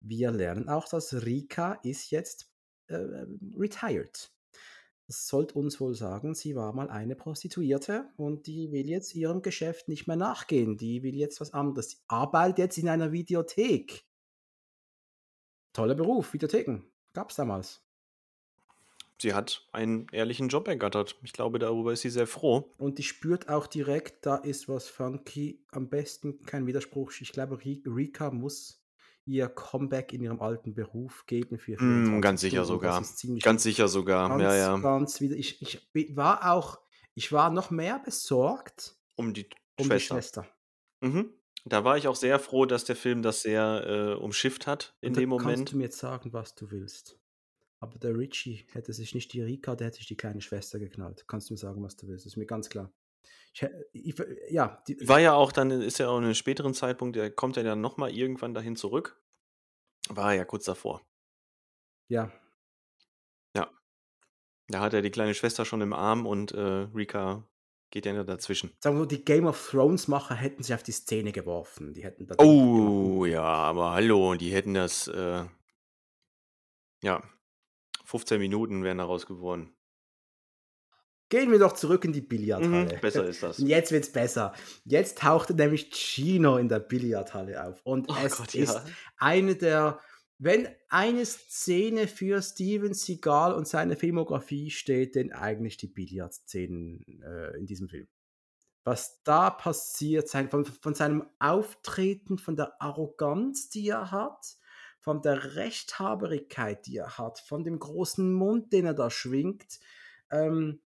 [0.00, 2.50] wir lernen auch, dass Rika ist jetzt
[2.88, 3.26] äh,
[3.56, 4.32] retired.
[5.06, 9.40] Das sollte uns wohl sagen, sie war mal eine Prostituierte und die will jetzt ihrem
[9.40, 10.76] Geschäft nicht mehr nachgehen.
[10.76, 11.88] Die will jetzt was anderes.
[11.88, 14.04] Die arbeitet jetzt in einer Videothek.
[15.72, 16.82] Toller Beruf, Videotheken.
[17.12, 17.85] Gab es damals.
[19.20, 21.16] Sie hat einen ehrlichen Job ergattert.
[21.22, 22.74] Ich glaube, darüber ist sie sehr froh.
[22.76, 25.64] Und die spürt auch direkt, da ist was funky.
[25.70, 27.12] Am besten kein Widerspruch.
[27.20, 28.82] Ich glaube, Ri- Rika muss
[29.24, 32.68] ihr Comeback in ihrem alten Beruf geben für Mm, 24 ganz sicher Stunden.
[32.80, 33.04] Sogar.
[33.42, 34.28] Ganz sicher sogar.
[34.28, 34.76] ganz, ja, ja.
[34.78, 35.34] ganz wieder.
[35.36, 36.78] Ich, ich war auch,
[37.14, 39.48] ich war noch mehr besorgt Um die
[39.78, 39.96] um Schwester.
[39.96, 40.46] die Schwester.
[41.00, 41.30] Mhm.
[41.64, 45.08] Da war ich auch sehr froh, dass der Film das sehr äh, umschifft hat in
[45.14, 45.72] Und dem kannst Moment.
[45.72, 47.18] du mir jetzt sagen, was du willst.
[47.78, 51.24] Aber der Richie hätte sich nicht die Rika, der hätte sich die kleine Schwester geknallt.
[51.28, 52.24] Kannst du mir sagen, was du willst.
[52.24, 52.90] Das ist mir ganz klar.
[53.52, 53.62] Ich,
[53.92, 54.14] ich,
[54.50, 57.56] ja, die, War ja auch dann, ist ja auch in einem späteren Zeitpunkt, der kommt
[57.56, 59.20] ja dann nochmal irgendwann dahin zurück.
[60.08, 61.02] War ja kurz davor.
[63.54, 63.70] ja,
[64.68, 67.44] Da hat er die kleine Schwester schon im Arm und äh, Rika
[67.90, 68.72] geht ja nur dazwischen.
[68.80, 71.94] sagen wir so, die Game of Thrones Macher hätten sich auf die Szene geworfen.
[71.94, 75.44] Die hätten Oh, ja, aber hallo, die hätten das, äh,
[77.02, 77.22] ja,
[78.06, 79.74] 15 Minuten wären daraus geworden.
[81.28, 82.94] Gehen wir doch zurück in die Billardhalle.
[82.94, 83.58] Mhm, besser ist das.
[83.58, 84.54] Und jetzt wird's besser.
[84.84, 87.80] Jetzt tauchte nämlich Chino in der Billardhalle auf.
[87.82, 88.84] Und Oh es Gott, ist ja.
[89.16, 89.98] eine der,
[90.38, 97.58] wenn eine Szene für Steven Seagal und seine Filmografie steht, denn eigentlich die Billardszenen äh,
[97.58, 98.06] in diesem Film.
[98.84, 104.58] Was da passiert, sein, von, von seinem Auftreten, von der Arroganz, die er hat,
[105.06, 109.78] von der Rechthaberigkeit, die er hat, von dem großen Mund, den er da schwingt.
[110.32, 110.82] Ähm,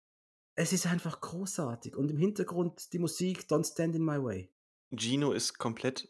[0.55, 1.97] es ist einfach großartig.
[1.97, 4.53] Und im Hintergrund die Musik Don't Stand in My Way.
[4.93, 6.09] Gino ist komplett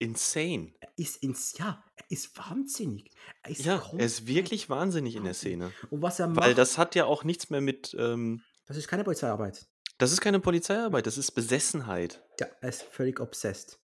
[0.00, 0.72] insane.
[0.80, 3.12] Er ist ins, ja, er ist wahnsinnig.
[3.44, 5.34] Er ist Ja, er ist wirklich wahnsinnig in der.
[5.34, 5.70] Szene.
[5.90, 8.88] Und was er macht, Weil das hat ja auch nichts mehr mit, ähm, das ist
[8.88, 9.68] keine Polizeiarbeit.
[9.98, 12.24] das ist keine Polizeiarbeit, das ist Besessenheit.
[12.40, 13.78] Ja, er ist völlig obsessed.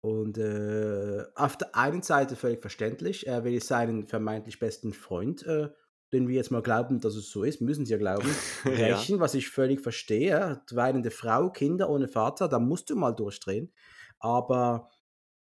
[0.00, 5.70] Und äh, auf der einen Seite völlig verständlich, er will seinen vermeintlich besten Freund äh,
[6.12, 8.28] den wir jetzt mal glauben, dass es so ist, müssen sie ja glauben,
[8.64, 8.70] Ja.
[8.96, 10.62] rächen, was ich völlig verstehe.
[10.70, 13.72] Weinende Frau, Kinder ohne Vater, da musst du mal durchdrehen.
[14.18, 14.90] Aber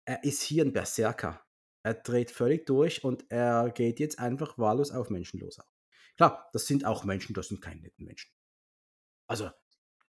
[0.05, 1.43] er ist hier ein Berserker.
[1.83, 5.61] Er dreht völlig durch und er geht jetzt einfach wahllos auf Menschen los.
[6.17, 8.33] Klar, das sind auch Menschen, das sind keine netten Menschen.
[9.29, 9.51] Also,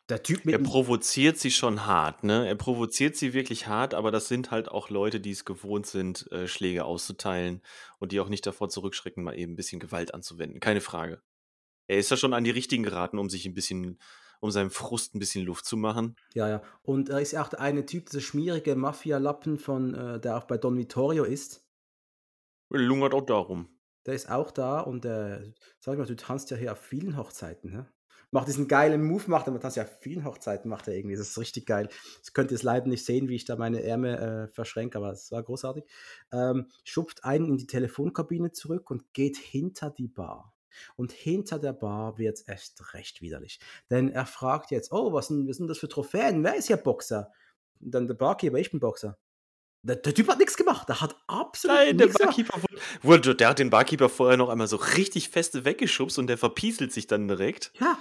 [0.10, 2.48] der Typ mit Er provoziert sie schon hart, ne?
[2.48, 6.31] Er provoziert sie wirklich hart, aber das sind halt auch Leute, die es gewohnt sind,
[6.31, 7.61] äh, Schläge auszuteilen
[7.99, 10.60] und die auch nicht davor zurückschrecken, mal eben ein bisschen Gewalt anzuwenden.
[10.60, 11.22] Keine Frage.
[11.88, 13.99] Er ist ja schon an die Richtigen geraten, um sich ein bisschen,
[14.40, 16.15] um seinem Frust ein bisschen Luft zu machen.
[16.34, 16.61] Ja, ja.
[16.81, 20.45] Und er ist ja auch der eine Typ, dieser schmierige Mafia-Lappen von, äh, der auch
[20.45, 21.65] bei Don Vittorio ist.
[22.69, 23.69] Lungert auch darum.
[24.06, 27.72] Der ist auch da und äh, sag mal, du tanzt ja hier auf vielen Hochzeiten,
[27.72, 27.91] ne?
[28.32, 31.16] Macht diesen geilen Move, macht er, man tanzt ja vielen Hochzeiten, macht er irgendwie.
[31.16, 31.90] Das ist richtig geil.
[32.20, 35.12] Das könnt ihr es leider nicht sehen, wie ich da meine Ärmel äh, verschränke, aber
[35.12, 35.84] es war großartig.
[36.32, 40.54] Ähm, schupft einen in die Telefonkabine zurück und geht hinter die Bar.
[40.96, 43.60] Und hinter der Bar wird es echt recht widerlich.
[43.90, 46.44] Denn er fragt jetzt, oh, was sind, was sind das für Trophäen?
[46.44, 47.32] Wer ist hier Boxer?
[47.82, 49.18] Und dann der Barkeeper, ich bin Boxer.
[49.82, 50.90] Der, der Typ hat nichts gemacht.
[50.90, 52.36] Der hat absolut Nein, der nichts gemacht.
[52.36, 56.28] Barkeeper wurde, wurde, der hat den Barkeeper vorher noch einmal so richtig feste weggeschubst und
[56.28, 57.72] der verpieselt sich dann direkt.
[57.80, 57.98] Ja.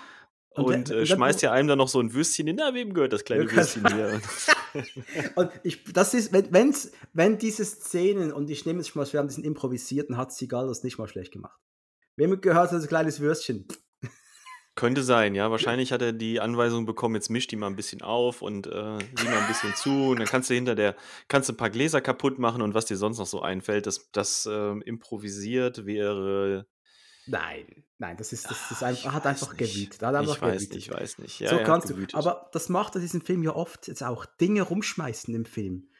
[0.64, 2.56] Und äh, schmeißt ja einem dann noch so ein Würstchen hin.
[2.58, 4.20] Na, wem gehört das kleine Ja, Würstchen hier?
[5.34, 9.12] Und ich, das ist, wenn, wenn's, wenn diese Szenen, und ich nehme jetzt schon mal,
[9.12, 11.58] wir haben diesen improvisierten, hat Sigal das nicht mal schlecht gemacht.
[12.16, 13.66] Wem gehört das kleines Würstchen?
[14.74, 15.50] Könnte sein, ja.
[15.50, 18.98] Wahrscheinlich hat er die Anweisung bekommen, jetzt misch die mal ein bisschen auf und äh,
[19.16, 20.10] sieh mal ein bisschen zu.
[20.10, 20.96] Und dann kannst du hinter der,
[21.28, 24.10] kannst du ein paar Gläser kaputt machen und was dir sonst noch so einfällt, das,
[24.12, 26.66] das ähm, improvisiert wäre.
[27.28, 30.02] Nein, nein, das ist, das ist Ah, einfach, hat einfach gewütet.
[30.02, 30.74] Hat einfach Ich weiß gewütet.
[30.74, 31.40] nicht, ich weiß nicht.
[31.40, 32.06] Ja, so kannst du.
[32.14, 34.24] Aber das macht er diesen Film ja oft jetzt auch.
[34.26, 35.90] Dinge rumschmeißen im Film.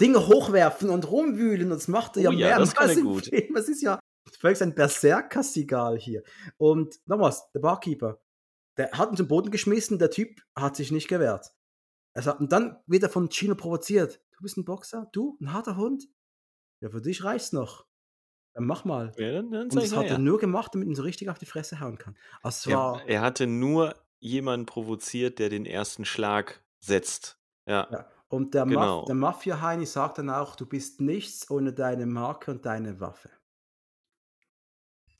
[0.00, 1.64] Dinge hochwerfen und rumwühlen.
[1.72, 3.26] Und das macht er ja Oh ja, das mehrmals er im gut.
[3.26, 3.54] Film.
[3.54, 3.98] Das ist ja
[4.40, 6.22] völlig ein Berserker-Sigal hier.
[6.58, 8.20] Und nochmals, der Barkeeper,
[8.76, 11.52] der hat ihn zum Boden geschmissen, der Typ hat sich nicht gewehrt.
[12.14, 14.20] Sagt, und dann wird er von Chino provoziert.
[14.36, 15.08] Du bist ein Boxer?
[15.12, 15.36] Du?
[15.40, 16.08] Ein harter Hund?
[16.80, 17.86] Ja, für dich reicht's noch.
[18.56, 19.12] Dann mach mal.
[19.18, 20.18] ja, dann, dann Und das hat er ja.
[20.18, 22.16] nur gemacht, damit ihn so richtig auf die Fresse hauen kann.
[22.42, 27.38] Also es Er, hatte nur jemanden provoziert, der den ersten Schlag setzt.
[27.66, 27.86] Ja.
[27.92, 28.10] ja.
[28.28, 29.00] Und der, Genau.
[29.00, 33.28] Maf der Mafia-Heini sagt dann auch, du bist nichts ohne deine Marke und deine Waffe.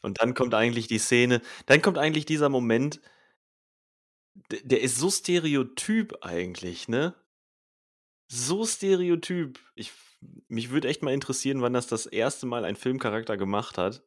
[0.01, 3.03] Und dann kommt eigentlich die Szene, dann kommt eigentlich dieser Moment,
[4.51, 7.15] der, der ist so stereotyp eigentlich, ne?
[8.29, 9.61] So stereotyp.
[9.75, 9.93] Ich,
[10.49, 14.05] mich würde echt mal interessieren, wann das das erste Mal ein Filmcharakter gemacht hat.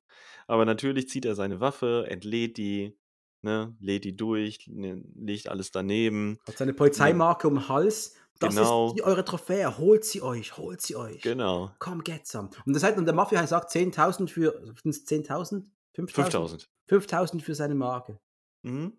[0.47, 2.97] Aber natürlich zieht er seine Waffe, entlädt die,
[3.41, 6.39] ne, lädt die durch, ne, legt alles daneben.
[6.47, 8.15] Hat seine Polizeimarke um den Hals.
[8.39, 8.87] Das Genau.
[8.87, 9.77] ist die, eure Trophäe.
[9.77, 11.21] Holt sie euch, holt sie euch.
[11.21, 11.71] Genau.
[11.79, 12.49] Komm, get some.
[12.65, 15.65] Und das heißt, und der Mafia sagt 10.000 für, sind's 10.000?
[15.95, 16.11] 5.000?
[16.13, 16.69] 5000.
[16.89, 18.19] 5.000 für seine Marke.
[18.63, 18.93] Mhm.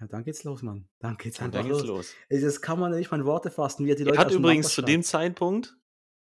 [0.00, 0.88] Ja, dann geht's los, Mann.
[1.00, 2.14] Dann geht's einfach dann geht's los.
[2.30, 2.42] los.
[2.42, 4.32] Das kann man nicht mal in Worte fassen, wie er die Er Leute hat aus
[4.32, 5.76] dem übrigens zu dem Zeitpunkt,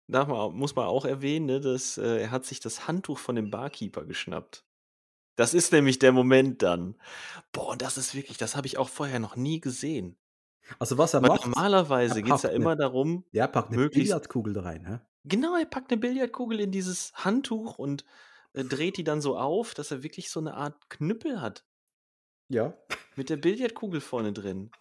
[0.08, 3.36] darf man, muss man auch erwähnen, ne, dass äh, er hat sich das Handtuch von
[3.36, 4.64] dem Barkeeper geschnappt.
[5.36, 6.96] Das ist nämlich der Moment dann.
[7.52, 10.18] Boah, und das ist wirklich, das habe ich auch vorher noch nie gesehen.
[10.80, 13.44] Also was er Weil macht, normalerweise er geht es ja packt immer eine- darum, ja,
[13.44, 14.86] er packt eine möglichst- Billardkugel da rein.
[14.88, 15.00] Hä?
[15.26, 18.06] genau, er packt eine Billardkugel in dieses Handtuch und
[18.54, 21.66] äh, dreht die dann so auf, dass er wirklich so eine Art Knüppel hat.
[22.48, 22.74] Ja.
[23.16, 24.72] Mit der Billardkugel vorne drin.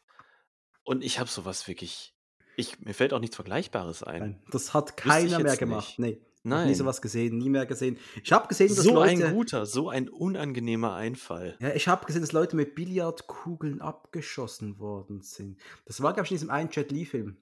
[0.85, 2.14] Und ich habe sowas wirklich.
[2.57, 4.21] Ich, mir fällt auch nichts Vergleichbares ein.
[4.21, 5.99] Nein, das hat keiner mehr gemacht.
[5.99, 6.17] nicht.
[6.17, 6.27] Nee.
[6.47, 6.69] Nein.
[6.69, 7.99] Nie sowas gesehen, nie mehr gesehen.
[8.23, 9.27] Ich habe gesehen, dass So Leute.
[9.27, 11.57] ein guter, so ein unangenehmer Einfall.
[11.59, 15.59] Ja, ich habe gesehen, dass Leute mit Billardkugeln abgeschossen worden sind.
[15.87, 17.39] Das war, glaube ich, in diesem einen Jet Li-Film,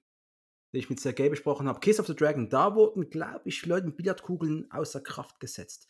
[0.73, 1.81] den ich mit Sergei besprochen habe.
[1.81, 2.49] Kiss of the Dragon.
[2.49, 5.89] Da wurden, glaube ich, Leute mit Billardkugeln außer Kraft gesetzt.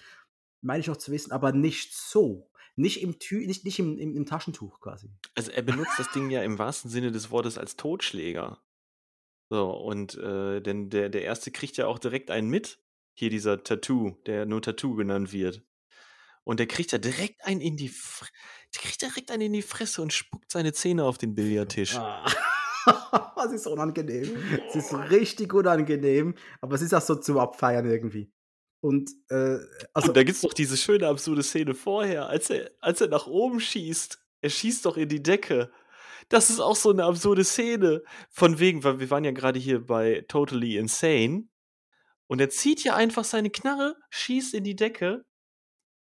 [0.63, 2.49] Meine ich noch zu wissen, aber nicht so.
[2.77, 5.11] Nicht im, Tü nicht, nicht im, im, im Taschentuch quasi.
[5.35, 8.59] Also er benutzt das Ding ja im wahrsten Sinne des Wortes als Totschläger.
[9.53, 12.79] So, und äh, denn der, der erste kriegt ja auch direkt einen mit.
[13.13, 15.63] Hier dieser Tattoo, der nur Tattoo genannt wird.
[16.43, 18.25] Und der kriegt ja direkt einen in die Fre
[18.75, 21.97] der kriegt direkt einen in die Fresse und spuckt seine Zähne auf den Billardtisch.
[21.97, 22.25] Ah.
[23.37, 24.35] das ist unangenehm.
[24.71, 28.33] Es ist richtig unangenehm, aber es ist auch so zum Abfeiern irgendwie.
[28.81, 29.59] Und, äh,
[29.93, 33.09] also, und da gibt es doch diese schöne, absurde Szene vorher, als er, als er
[33.09, 34.19] nach oben schießt.
[34.41, 35.71] Er schießt doch in die Decke.
[36.29, 38.03] Das ist auch so eine absurde Szene.
[38.31, 41.49] Von wegen, weil wir waren ja gerade hier bei Totally Insane.
[42.27, 45.25] Und er zieht ja einfach seine Knarre, schießt in die Decke.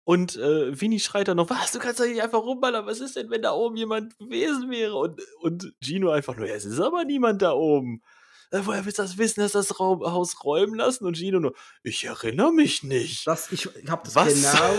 [0.04, 3.16] Und äh, Vinny schreit dann noch, was, du kannst doch nicht einfach rumballern, was ist
[3.16, 4.94] denn, wenn da oben jemand gewesen wäre?
[4.96, 8.02] Und, und Gino einfach nur, ja, es ist aber niemand da oben.
[8.50, 11.06] Äh, woher willst du das wissen, dass das Raum, Haus räumen lassen?
[11.06, 13.26] Und Gino nur, ich erinnere mich nicht.
[13.26, 14.34] das, ich, ich habe das Was?
[14.34, 14.74] genau,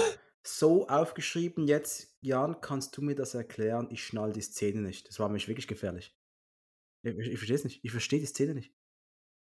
[0.47, 3.87] so aufgeschrieben, jetzt, Jan, kannst du mir das erklären?
[3.91, 5.07] Ich schnall die Szene nicht.
[5.07, 6.15] Das war mich wirklich gefährlich.
[7.03, 7.79] Ich, ich, verstehe es nicht.
[7.83, 8.73] Ich verstehe die Szene nicht.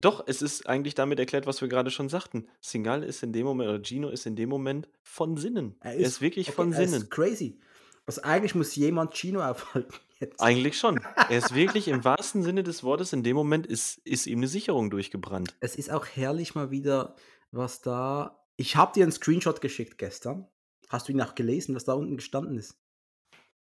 [0.02, 2.48] Doch, es ist eigentlich damit erklärt, was wir gerade schon sagten.
[2.62, 5.76] Singal ist in dem Moment, oder Gino ist in dem Moment von Sinnen.
[5.80, 7.02] Er ist, er ist wirklich okay, von Sinnen.
[7.02, 7.60] Ist crazy.
[8.06, 10.40] Also eigentlich muss jemand Gino aufhalten jetzt.
[10.40, 11.00] Eigentlich schon.
[11.30, 14.48] Er ist wirklich im wahrsten Sinne des Wortes, in dem Moment ist, ist ihm eine
[14.48, 15.56] Sicherung durchgebrannt.
[15.60, 17.16] Es ist auch herrlich mal wieder,
[17.52, 18.46] was da.
[18.56, 20.48] Ich habe dir einen Screenshot geschickt gestern.
[20.90, 22.76] Hast du ihn auch gelesen, was da unten gestanden ist?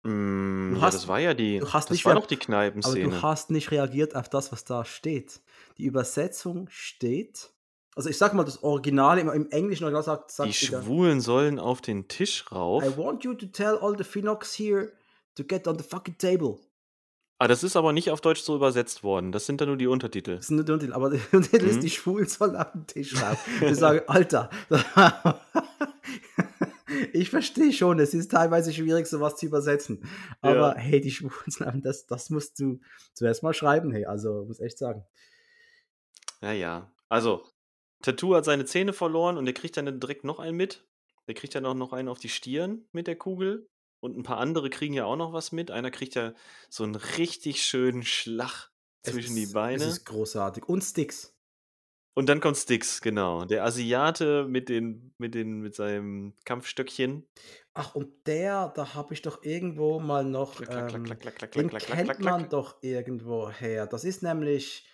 [0.02, 1.58] Mm, ja, das war ja die.
[1.58, 3.04] Du hast das nicht war doch die Kneipenszene.
[3.04, 5.40] Aber du hast nicht reagiert auf das, was da steht.
[5.76, 7.50] Die Übersetzung steht.
[7.96, 11.20] Also ich sag mal, das Original im, im Englischen Original sagt, sagt die wieder, Schwulen
[11.20, 12.82] sollen auf den Tisch rauf.
[12.84, 14.92] I want you to tell all the Phoenix here
[15.34, 16.58] to get on the fucking table.
[17.42, 19.32] Ah, das ist aber nicht auf Deutsch so übersetzt worden.
[19.32, 20.36] Das sind dann nur die Untertitel.
[20.36, 21.80] Das ist nur der Untertitel, aber der Untertitel ist, Mhm.
[21.80, 23.44] die Schwulen sollen auf den Tisch rauf.
[23.62, 24.50] Ich sage, Alter,
[27.14, 30.04] ich verstehe schon, es ist teilweise schwierig, sowas zu übersetzen.
[30.40, 30.76] Aber Ja.
[30.76, 32.80] hey, die Schwulen sollen, das, das musst du
[33.14, 35.04] zuerst mal schreiben, hey, also muss echt sagen.
[36.42, 36.92] Ja, ja.
[37.08, 37.44] Also,
[38.02, 40.86] Tattoo hat seine Zähne verloren und der kriegt dann direkt noch einen mit.
[41.26, 43.68] Der kriegt dann auch noch einen auf die Stirn mit der Kugel.
[44.00, 45.70] Und ein paar andere kriegen ja auch noch was mit.
[45.70, 46.32] Einer kriegt ja
[46.70, 48.70] so einen richtig schönen Schlag
[49.02, 49.84] zwischen ist, die Beine.
[49.84, 50.64] ist großartig.
[50.68, 51.34] Und Sticks.
[52.14, 53.44] Und dann kommt Styx, genau.
[53.44, 57.26] Der Asiate mit, den, mit, den, mit seinem Kampfstöckchen.
[57.72, 61.70] Ach, und der, da habe ich doch irgendwo mal noch, Klack, ähm, klack, klack, den
[61.70, 63.86] kennt man doch irgendwo her.
[63.86, 64.88] Das ist nämlich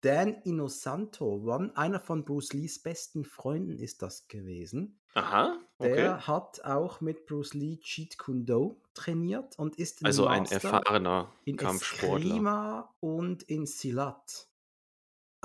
[0.00, 4.98] Dan Inosanto, one, einer von Bruce Lees besten Freunden ist das gewesen.
[5.14, 5.96] Aha, okay.
[5.96, 10.44] Der hat auch mit Bruce Lee Jeet Kune Do trainiert und ist ein Also ein
[10.44, 12.26] erfahrener in Kampfsportler.
[12.26, 14.48] Eskrima und in Silat.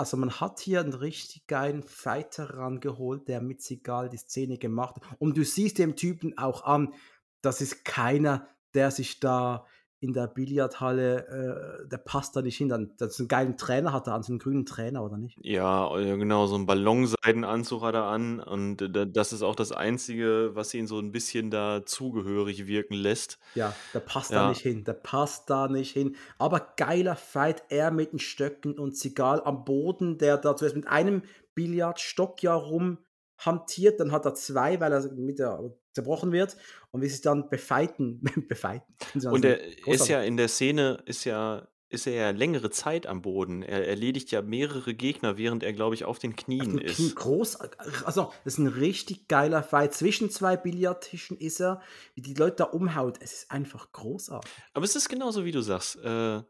[0.01, 4.95] Also man hat hier einen richtig geilen Fighter rangeholt, der mit Sigal die Szene gemacht
[4.95, 5.21] hat.
[5.21, 6.95] Und du siehst dem Typen auch an,
[7.43, 9.67] das ist keiner, der sich da
[10.01, 12.69] in der Billardhalle, äh, der passt da nicht hin.
[12.69, 15.37] Dann, das ist einen geilen Trainer hat er an, so einen grünen Trainer, oder nicht?
[15.39, 19.71] Ja, äh, genau, so 'n Ballonseidenanzug hat er an und da das ist auch das
[19.71, 23.39] Einzige, was ihn so ein bisschen da zugehörig wirken lässt.
[23.55, 24.45] Ja, der passt da Ja.
[24.45, 24.85] nicht hin.
[24.85, 26.15] Der passt da nicht hin.
[26.37, 30.87] Aber geiler Fight, er mit den Stöcken und Sigal am Boden, der da zuerst mit
[30.87, 31.23] einem
[31.53, 35.59] Billardstock ja rumhantiert, dann hat er zwei, weil er mit der
[35.93, 36.57] zerbrochen wird
[36.91, 38.95] und wie sie dann befeiten, befeiten.
[39.27, 43.21] Und er ist ja in der Szene ist ja ist er ja längere Zeit am
[43.21, 43.63] Boden.
[43.63, 47.07] Er erledigt ja mehrere Gegner, während er, glaube ich, auf den Auf Knien den Knien
[47.09, 47.15] ist.
[47.17, 47.57] groß,
[48.05, 49.93] also das ist ein richtig geiler Fight.
[49.93, 51.81] Zwischen zwei Billardtischen ist er,
[52.15, 53.17] wie die Leute da umhaut.
[53.19, 54.49] Es ist einfach großartig.
[54.73, 55.97] Aber es ist genauso, wie du sagst.
[55.97, 56.41] Äh,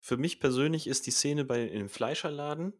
[0.00, 2.72] für mich persönlich ist die Szene bei im Fleischerladen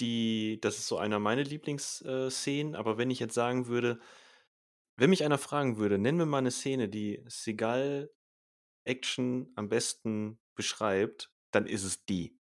[0.00, 4.00] die das ist so einer meiner Lieblingsszenen, äh, aber wenn ich jetzt sagen würde
[4.96, 8.28] wenn mich einer fragen würde: „Nenn mir mal 'ne Szene, die Seagal-Action
[9.56, 12.38] am besten beschreibt“, dann ist es die.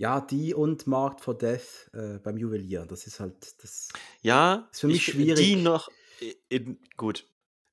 [0.00, 2.84] Ja, die und Marked for Death, äh, beim Juwelier.
[2.84, 5.56] Das ist halt das Ja, ist für mich ich fi die schwierig.
[5.56, 5.88] noch
[6.48, 7.26] in gut,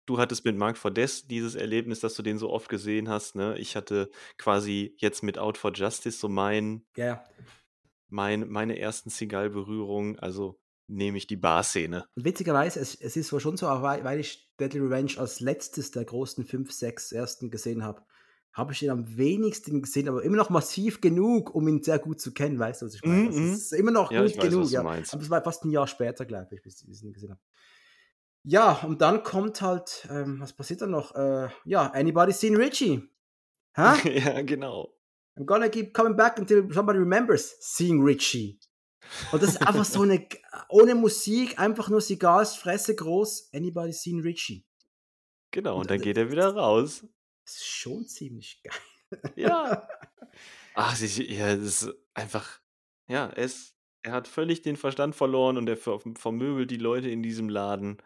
[0.05, 3.57] du hattest mit for Death dieses Erlebnis, dass du den so oft gesehen hast, ne?
[3.57, 7.31] Ich hatte quasi jetzt mit Out for Justice so mein Ja, ja.
[8.09, 10.60] mein meine ersten Seagal-Berührungen, also
[10.91, 12.05] nehme ich die Bar-Szene.
[12.15, 16.05] Witzigerweise, es es ist wohl schon so, weil weil ich Deadly Revenge als letztes der
[16.05, 18.03] großen 5, 6 ersten gesehen habe,
[18.53, 22.19] habe ich ihn am wenigsten gesehen, aber immer noch massiv genug, um ihn sehr gut
[22.19, 23.27] zu kennen, weißt du, was ich meine?
[23.27, 23.53] Das mhm.
[23.53, 24.81] ist immer noch Ja, gut weiß, genug, ja.
[24.81, 27.41] Aber es war fast ein Jahr später, glaube ich, bis ich ihn gesehen habe.
[28.43, 31.15] Ja, und dann kommt halt, ähm, was passiert dann noch?
[31.15, 33.03] Äh, ja, Anybody Seen Richie?
[33.73, 33.93] Hä?
[34.19, 34.93] Ja, genau.
[35.37, 38.59] I'm gonna keep coming back until somebody remembers seeing Richie.
[39.31, 40.27] Und das ist einfach so eine,
[40.69, 44.65] ohne Musik, einfach nur Sigals Fresse groß, Anybody Seen Richie.
[45.51, 47.05] Genau, Und, und dann geht er wieder raus.
[47.45, 49.33] Das ist schon ziemlich geil.
[49.35, 49.87] Ja.
[50.73, 52.61] Ach, sie ja, das ist einfach
[53.07, 57.09] ja, er ist er hat völlig den Verstand verloren und er ver vermöbelt die Leute
[57.09, 58.01] in diesem Laden,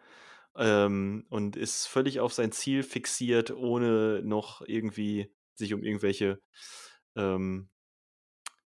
[0.56, 6.40] ähm, und ist völlig auf sein Ziel fixiert, ohne noch irgendwie sich um irgendwelche,
[7.14, 7.68] ähm,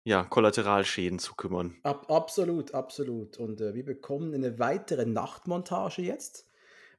[0.03, 1.75] ja, Kollateralschäden zu kümmern.
[1.83, 3.37] Ab, absolut, absolut.
[3.37, 6.47] Und äh, wir bekommen eine weitere Nachtmontage jetzt,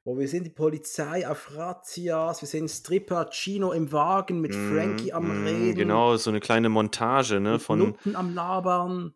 [0.05, 5.13] wo wir sehen die Polizei auf Razzias, wir sehen Stripper Chino im Wagen mit Frankie
[5.13, 5.75] am mhm, Reden.
[5.75, 9.13] genau, so eine kleine Montage, ne, von Nutten am Labern.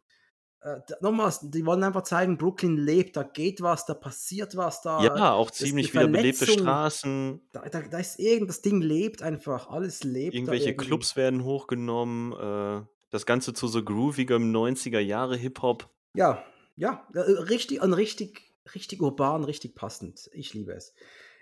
[0.61, 5.03] Äh, nochmals, die wollen einfach zeigen, Brooklyn lebt, da geht was, da passiert was, da,
[5.03, 7.41] ja, auch ziemlich wieder belebte Straßen.
[7.53, 10.75] da, da, da ist irgend, das Ding lebt einfach, alles lebt Irgendwelche.
[10.75, 15.89] Clubs werden hochgenommen, äh, das Ganze zu so groovigem 90er Jahre Hip-Hop.
[16.13, 16.43] Ja,
[16.75, 18.41] ja, äh, richtig, und richtig,
[18.75, 20.29] richtig urban, richtig passend.
[20.33, 20.93] Ich liebe es.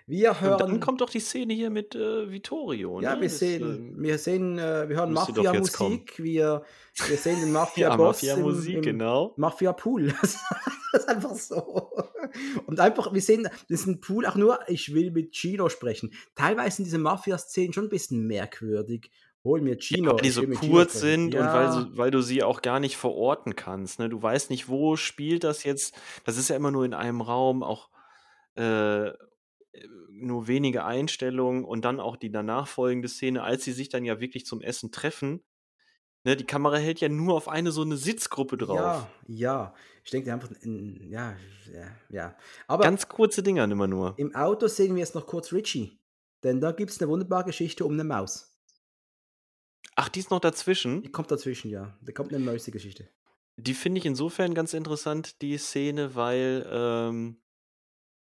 [0.08, 0.80] Wir Und dann hören.
[0.80, 3.22] kommt doch die Szene hier mit äh, Vittorio, Ja, ne?
[3.22, 3.62] wir Das, sehen,
[3.96, 5.12] ähm, wir sehen, äh, wir hören.
[5.12, 6.62] Mafia-Musik, wir,
[7.08, 9.34] wir sehen den Ja, Mafia-Boss im, Mafia-Musik, genau.
[9.36, 10.14] Mafia-Pool.
[10.92, 11.90] Das ist einfach so.
[12.66, 16.12] Und einfach, wir sehen diesen Pool auch nur, ich will mit Gino sprechen.
[16.36, 19.10] Teilweise sind diese Mafia-Szenen schon ein bisschen merkwürdig.
[19.46, 21.32] Hol mir Ja, Gino, weil die so kurz sprechen.
[21.32, 23.98] sind und weil, Ja, so, weil du sie auch gar nicht verorten kannst.
[24.00, 24.08] Ne?
[24.08, 25.94] Du weißt nicht, wo spielt das jetzt.
[26.24, 27.88] Das ist ja immer nur in einem Raum, auch
[28.56, 29.12] äh,
[30.10, 34.18] nur wenige Einstellungen und dann auch die danach folgende Szene, als sie sich dann ja
[34.20, 35.44] wirklich zum Essen treffen.
[36.24, 36.34] Ne?
[36.36, 38.76] Die Kamera hält ja nur auf eine so eine Sitzgruppe drauf.
[38.78, 39.74] ja, ja.
[40.02, 41.36] Ich denke einfach, in- ja,
[41.72, 42.36] ja, ja.
[42.66, 44.14] Aber Ganz kurze Dinger immer nur.
[44.16, 46.00] im Auto sehen wir jetzt noch kurz Richie.
[46.42, 48.55] Denn da gibt es eine wunderbare Geschichte um eine Maus.
[49.96, 51.10] Ach, die ist noch Die dazwischen.
[51.10, 51.96] kommt dazwischen, ja.
[52.02, 53.08] Da kommt eine Mäuse-Geschichte.
[53.56, 57.40] Die finde ich insofern ganz interessant, die Szene, weil, ähm,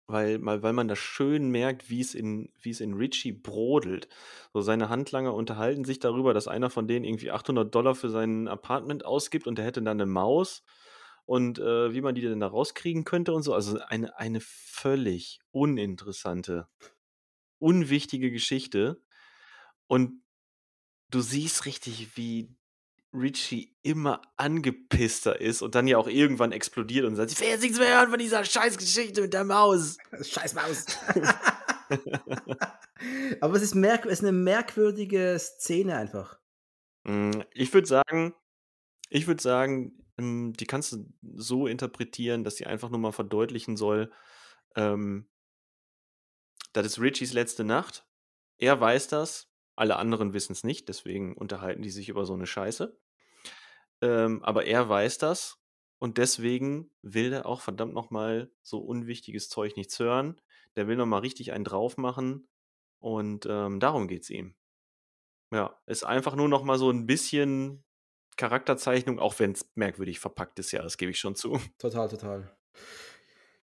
[0.06, 4.08] weil, weil, weil man da schön merkt, wie es in, wie es in Richie brodelt.
[4.52, 8.46] So seine Handlanger unterhalten sich darüber, dass einer von denen irgendwie 800 Dollar für sein
[8.46, 10.62] Apartment ausgibt und der hätte dann eine Maus
[11.24, 13.52] und äh, wie man die denn da rauskriegen könnte und so.
[13.52, 16.68] Also eine, eine völlig uninteressante,
[17.58, 19.02] unwichtige Geschichte.
[19.88, 20.22] Und
[21.10, 22.54] du siehst richtig, wie
[23.12, 27.62] Richie immer angepisster ist und dann ja auch irgendwann explodiert und sagt, ich will jetzt
[27.62, 29.96] nichts mehr hören von dieser Scheißgeschichte mit der Maus.
[30.22, 30.86] Scheiß Maus.
[33.40, 36.38] Aber es ist, merk es ist eine merkwürdige Szene einfach.
[37.04, 38.34] Mm, ich würde sagen,
[39.08, 43.76] ich würde sagen, ähm, die kannst du so interpretieren, dass sie einfach nur mal verdeutlichen
[43.76, 44.12] soll,
[44.74, 45.28] ähm,
[46.72, 48.06] das ist Richies letzte Nacht.
[48.58, 52.46] Er weiß das, alle anderen wissen es nicht, deswegen unterhalten die sich über so eine
[52.46, 52.98] Scheiße.
[54.02, 55.58] Ähm, aber er weiß das
[55.98, 60.40] und deswegen will er auch verdammt nochmal so unwichtiges Zeug nichts hören.
[60.76, 62.48] Der will nochmal richtig einen drauf machen
[62.98, 64.54] und ähm, darum geht's ihm.
[65.52, 67.84] Ja, ist einfach nur nochmal so ein bisschen
[68.36, 71.58] Charakterzeichnung, auch wenn es merkwürdig verpackt ist, ja, das gebe ich schon zu.
[71.78, 72.56] Total, total.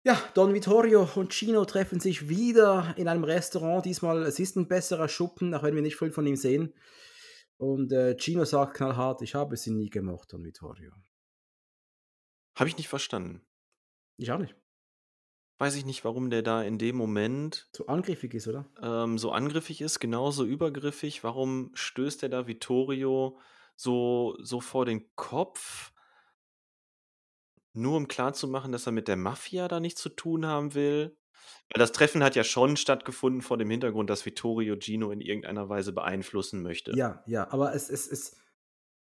[0.06, 3.86] Ja, Don Vittorio und Chino treffen sich wieder in einem Restaurant.
[3.86, 6.74] Diesmal, es ist ein besserer Schuppen, auch wenn wir nicht viel von ihm sehen.
[7.56, 10.92] Und äh, Chino sagt knallhart, ich habe sie nie gemocht, Don Vittorio.
[12.54, 13.40] Habe ich nicht verstanden.
[14.18, 14.54] Ich auch nicht.
[15.56, 18.68] Weiß ich nicht, warum der da in dem Moment So angriffig ist, oder?
[18.82, 21.24] ähm, so angriffig ist, genauso übergriffig.
[21.24, 23.38] Warum stößt er da Vittorio
[23.74, 25.93] so, so vor den Kopf?
[27.74, 31.16] Nur um klarzumachen, dass er mit der Mafia da nichts zu tun haben will.
[31.72, 35.68] Weil das Treffen hat ja schon stattgefunden vor dem Hintergrund, dass Vittorio Gino in irgendeiner
[35.68, 36.96] Weise beeinflussen möchte.
[36.96, 38.36] Ja, ja, aber es, es, es,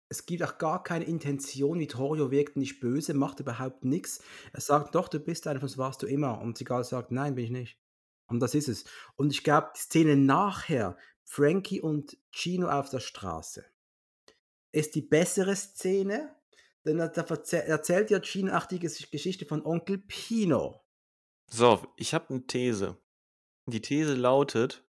[0.08, 1.80] es gibt auch gar keine Intention.
[1.80, 4.22] Vittorio wirkt nicht böse, macht überhaupt nichts.
[4.52, 6.40] Er sagt, doch, du bist einer, das warst du immer.
[6.40, 7.78] Und Sigal sagt, nein, bin ich nicht.
[8.28, 8.84] Und das ist es.
[9.16, 13.64] Und ich glaube, die Szene nachher, Frankie und Gino auf der Straße,
[14.72, 16.36] ist die bessere Szene,
[16.84, 20.84] denn da da erzählt ja Gino auch die Geschichte von Onkel Pino.
[21.50, 22.96] So, ich habe eine These.
[23.66, 24.84] Die These lautet,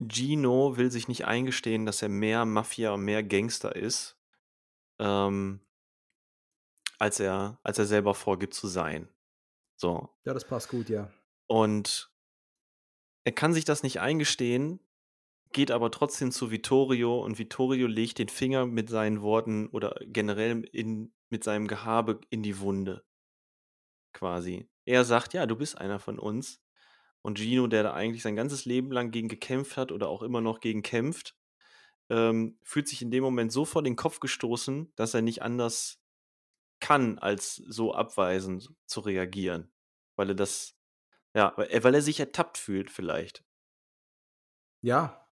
[0.00, 4.18] Gino will sich nicht eingestehen, dass er mehr Mafia und mehr Gangster ist,
[4.98, 5.60] ähm,
[6.98, 9.08] als, er, als er selber vorgibt zu sein.
[9.76, 10.08] So.
[10.24, 11.10] Ja, das passt gut, ja.
[11.46, 12.10] Und
[13.24, 14.80] er kann sich das nicht eingestehen,
[15.52, 20.62] geht aber trotzdem zu Vittorio und Vittorio legt den Finger mit seinen Worten oder generell
[20.72, 23.04] in, mit seinem Gehabe in die Wunde.
[24.12, 24.68] Quasi.
[24.84, 26.60] Er sagt, ja, du bist einer von uns.
[27.22, 30.40] Und Gino, der da eigentlich sein ganzes Leben lang gegen gekämpft hat oder auch immer
[30.40, 31.36] noch gegen kämpft,
[32.08, 36.00] ähm, fühlt sich in dem Moment so vor den Kopf gestoßen, dass er nicht anders
[36.80, 39.70] kann, als so abweisend zu reagieren.
[40.16, 40.76] Weil er das,
[41.34, 43.44] ja, weil er, weil er sich ertappt fühlt, vielleicht.
[44.82, 45.29] Ja.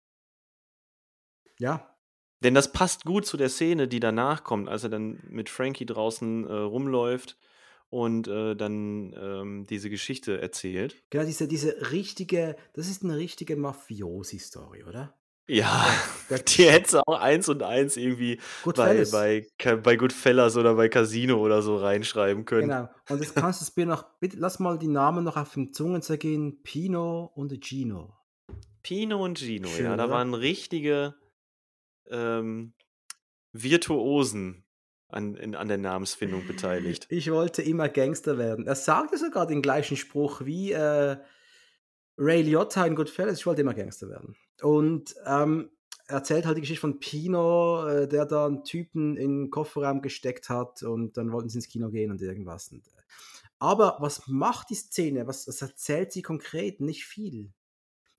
[1.62, 1.96] Ja.
[2.40, 5.86] Denn das passt gut zu der Szene, die danach kommt, als er dann mit Frankie
[5.86, 7.38] draußen äh, rumläuft
[7.88, 10.96] und äh, dann ähm, diese Geschichte erzählt.
[11.10, 15.14] Genau, diese, diese richtige, das ist eine richtige Mafiosi-Story, oder?
[15.46, 15.86] Ja,
[16.48, 19.10] die hätte auch eins und eins irgendwie bei, Goodfellas.
[19.12, 22.68] bei, bei Goodfellas oder bei Casino oder so reinschreiben können.
[22.70, 22.88] Genau.
[23.08, 25.72] Und jetzt kannst du es mir noch, bitte lass mal die Namen noch auf den
[25.72, 26.60] Zungen zergehen.
[26.64, 28.16] Pino und Gino.
[28.82, 30.12] Pino und Gino, Schön, ja, da oder?
[30.12, 31.14] waren richtige
[32.10, 32.74] ähm,
[33.52, 34.64] Virtuosen
[35.08, 37.06] an, in, an der Namensfindung beteiligt.
[37.10, 38.66] Ich wollte immer Gangster werden.
[38.66, 41.16] Er sagte sogar den gleichen Spruch wie äh,
[42.16, 43.38] Ray Liotta in Goodfellas.
[43.38, 44.36] Ich wollte immer Gangster werden.
[44.62, 45.70] Und ähm,
[46.06, 50.02] er erzählt halt die Geschichte von Pino, äh, der da einen Typen in den Kofferraum
[50.02, 52.72] gesteckt hat und dann wollten sie ins Kino gehen und irgendwas.
[52.72, 53.02] Und, äh,
[53.58, 55.26] Aber was macht die Szene?
[55.26, 56.80] Was, was erzählt sie konkret?
[56.80, 57.52] Nicht viel.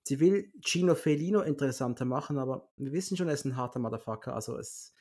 [0.04, 4.36] Sie will Gino Felino interessanter machen, aber wir wissen schon, er ist ein harter Motherfucker.
[4.36, 4.94] Also es,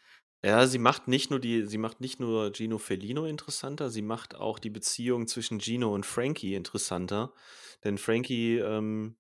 [0.45, 4.35] Ja, sie macht nicht nur die, sie macht nicht nur Gino Felino interessanter, sie macht
[4.35, 7.33] auch die Beziehung zwischen Gino und Frankie interessanter.
[7.85, 9.17] Denn Frankie, ähm,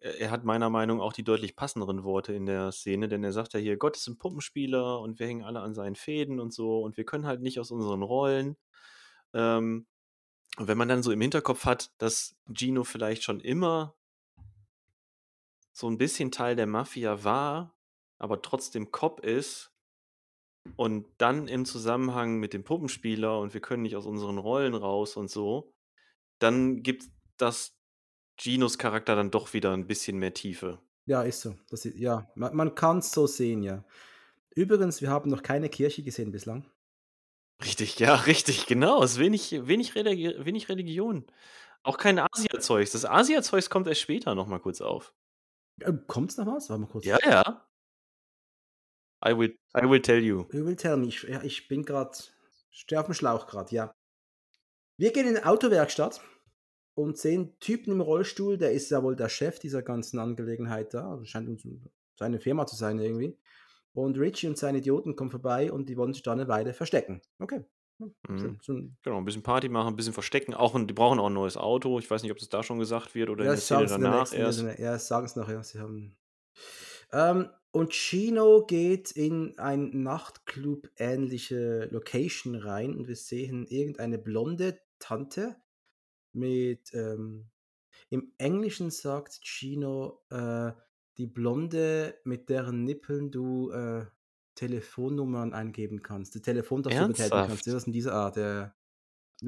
[0.00, 3.54] er hat meiner Meinung auch die deutlich passenderen Worte in der Szene, denn er sagt
[3.54, 6.80] ja hier, Gott ist ein Puppenspieler und wir hängen alle an seinen Fäden und so
[6.82, 8.56] und wir können halt nicht aus unseren Rollen.
[9.34, 9.86] Ähm,
[10.58, 13.96] und wenn man dann so im Hinterkopf hat, dass Gino vielleicht schon immer
[15.76, 17.76] so ein bisschen Teil der Mafia war,
[18.16, 19.74] aber trotzdem Cop ist
[20.76, 25.18] und dann im Zusammenhang mit dem Puppenspieler und wir können nicht aus unseren Rollen raus
[25.18, 25.74] und so,
[26.38, 27.04] dann gibt
[27.36, 27.76] das
[28.38, 30.80] Ginos Charakter dann doch wieder ein bisschen mehr Tiefe.
[31.04, 31.54] ja, ist so.
[31.68, 33.84] Das ist, ja, man, man kann es so sehen, ja.
[34.54, 36.64] Übrigens, wir haben noch keine Kirche gesehen bislang.
[37.62, 39.02] Richtig, ja, richtig, genau.
[39.02, 41.26] Es ist wenig, wenig, Religi wenig Religion.
[41.82, 42.92] Auch kein Asia-Zeugs.
[42.92, 45.12] Das Asia-Zeugs kommt erst später nochmal kurz auf.
[45.80, 46.68] Äh, Kommt's noch was?
[46.70, 47.04] Warte mal kurz.
[47.04, 47.66] Ja, ja.
[49.26, 50.46] I will, I will tell you.
[50.52, 51.06] You will tell me.
[51.06, 52.16] Ich, ja, ich bin gerade,
[52.70, 53.94] stehe auf dem Schlauch gerade, ja.
[54.98, 56.20] Wir gehen in eine Autowerkstatt
[56.94, 61.10] und sehen Typen im Rollstuhl, der ist ja wohl der Chef dieser ganzen Angelegenheit da.
[61.10, 61.66] Also scheint uns
[62.18, 63.38] seine Firma zu sein irgendwie.
[63.92, 67.22] Und Richie und seine Idioten kommen vorbei und die wollen sich da eine Weile verstecken.
[67.38, 67.64] Okay.
[67.98, 68.58] Mhm.
[68.62, 70.54] So ein, Genau, ein bisschen Party machen, ein bisschen verstecken.
[70.54, 71.98] Auch, ein- die brauchen auch ein neues Auto.
[71.98, 73.88] Ich weiß nicht, ob das da schon gesagt wird oder ja, in der Szene in
[73.88, 74.78] der danach nächsten, erst.
[74.78, 75.62] ja, sagen es nachher.
[75.62, 76.16] Sie haben.
[77.12, 85.56] Ähm, und Chino geht in ein Nachtclub-ähnliche Location rein und wir sehen irgendeine blonde Tante
[86.32, 86.92] mit.
[86.94, 87.50] Ähm,
[88.10, 90.72] Im Englischen sagt Chino äh,
[91.18, 94.06] die Blonde, mit deren Nippeln du äh,
[94.56, 97.66] Telefonnummern eingeben kannst, die Telefontaste betätigen kannst.
[97.66, 98.36] Das ist in dieser Art.
[98.36, 98.72] Ja,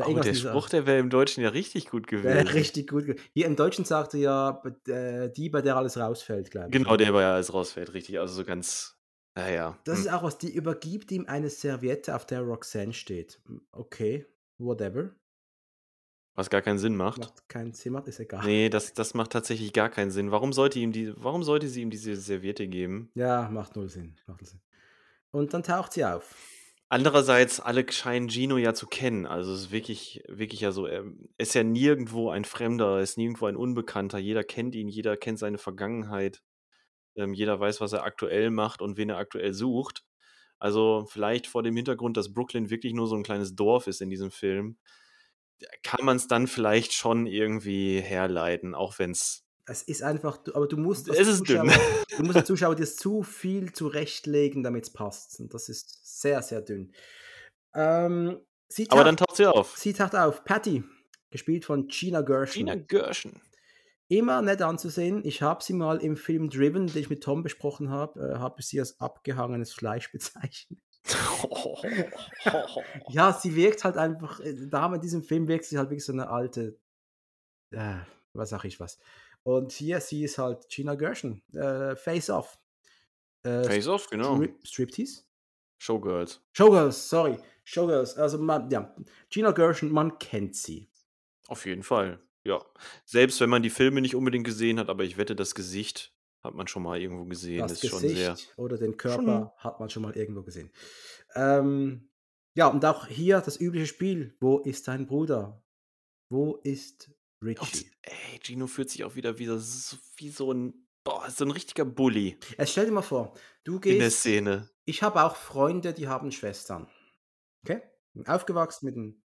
[0.04, 0.72] Oh, irgendwas der Spruch, Art.
[0.74, 2.46] der wäre im Deutschen ja richtig gut gewesen.
[2.48, 3.06] richtig gut.
[3.32, 6.72] Hier im Deutschen sagt er ja, äh, die, bei der alles rausfällt, glaube ich.
[6.72, 8.20] Genau, der war ja als rausfällt, richtig.
[8.20, 8.98] Also so ganz,
[9.34, 9.78] naja.
[9.84, 10.04] Das Hm.
[10.06, 13.40] ist auch was, die übergibt ihm eine Serviette, auf der Roxanne steht.
[13.46, 14.26] Hm, Okay,
[14.58, 15.10] whatever.
[16.34, 17.18] Was gar keinen Sinn macht.
[17.18, 18.44] Macht keinen Sinn, macht, ist egal.
[18.44, 20.30] Nee, das, das macht tatsächlich gar keinen Sinn.
[20.30, 23.10] Warum sollte ihm die, warum sollte sie ihm diese Serviette geben?
[23.14, 24.14] Ja, macht null Sinn.
[24.26, 24.60] Macht null Sinn.
[25.30, 26.34] Und dann taucht sie auf.
[26.90, 29.26] Andererseits, alle scheinen Gino ja zu kennen.
[29.26, 31.04] Also es ist wirklich, wirklich ja so, er
[31.36, 34.18] ist ja nirgendwo ein Fremder, er ist nirgendwo ein Unbekannter.
[34.18, 36.42] Jeder kennt ihn, jeder kennt seine Vergangenheit.
[37.16, 40.04] Ähm, jeder weiß, was er aktuell macht und wen er aktuell sucht.
[40.58, 44.10] Also vielleicht vor dem Hintergrund, dass Brooklyn wirklich nur so ein kleines Dorf ist in
[44.10, 44.78] diesem Film,
[45.82, 49.44] kann man es dann vielleicht schon irgendwie herleiten, auch wenn es.
[49.68, 51.68] Es ist einfach, aber du musst als Es ist dünn.
[51.68, 55.38] Zuschauer, du musst als Zuschauer dir zu viel zurechtlegen, damit es passt.
[55.40, 56.92] Und das ist sehr, sehr dünn.
[57.74, 59.76] Ähm, sie, Aber dann taucht sie auf.
[59.76, 60.44] sie taucht auf.
[60.44, 60.84] Patty,
[61.30, 62.66] gespielt von Gina Gershon.
[62.66, 63.40] Gina Gershon.
[64.08, 65.22] Immer nett anzusehen.
[65.24, 68.60] Ich habe sie mal im Film Driven, den ich mit Tom besprochen habe, äh, habe
[68.60, 70.80] ich sie als abgehangenes Fleisch bezeichnet.
[73.10, 76.12] Ja, sie wirkt halt einfach, äh, da in diesem Film wirkt sie halt wirklich so
[76.12, 76.78] eine alte,
[77.70, 77.96] äh,
[78.32, 78.98] was sag ich was.
[79.48, 82.58] Und hier, sie ist halt Gina Gershon, äh, Face Off.
[83.42, 84.36] Äh, Face off, genau.
[84.36, 85.22] Strip Striptease?
[85.78, 86.42] Showgirls.
[86.52, 87.38] Showgirls, sorry.
[87.64, 88.94] Showgirls, also man, ja,
[89.30, 90.90] Gina Gershon, man kennt sie.
[91.46, 92.20] Auf jeden Fall.
[92.44, 92.62] Ja.
[93.06, 96.52] Selbst wenn man die Filme nicht unbedingt gesehen hat, aber ich wette, das Gesicht hat
[96.52, 97.60] man schon mal irgendwo gesehen.
[97.60, 98.32] Das ist schon sehr.
[98.32, 100.70] Gesicht oder den Körper hat man schon mal irgendwo gesehen.
[101.34, 102.10] Ähm,
[102.52, 104.36] ja, und auch hier das übliche Spiel.
[104.40, 105.64] Wo ist dein Bruder?
[106.28, 107.10] Wo ist
[107.42, 107.90] Richie?
[108.02, 111.84] ey, Gino fühlt sich auch wieder wieder so, wie so ein, boah, so ein richtiger
[111.84, 113.34] Bully Jetzt stell dir mal vor,
[113.64, 114.20] du in der gehst.
[114.20, 114.68] Szene.
[114.84, 116.88] Ich habe auch Freunde, die haben Schwestern.
[117.62, 117.82] Okay?
[118.26, 119.22] Aufgewachsen mit einem.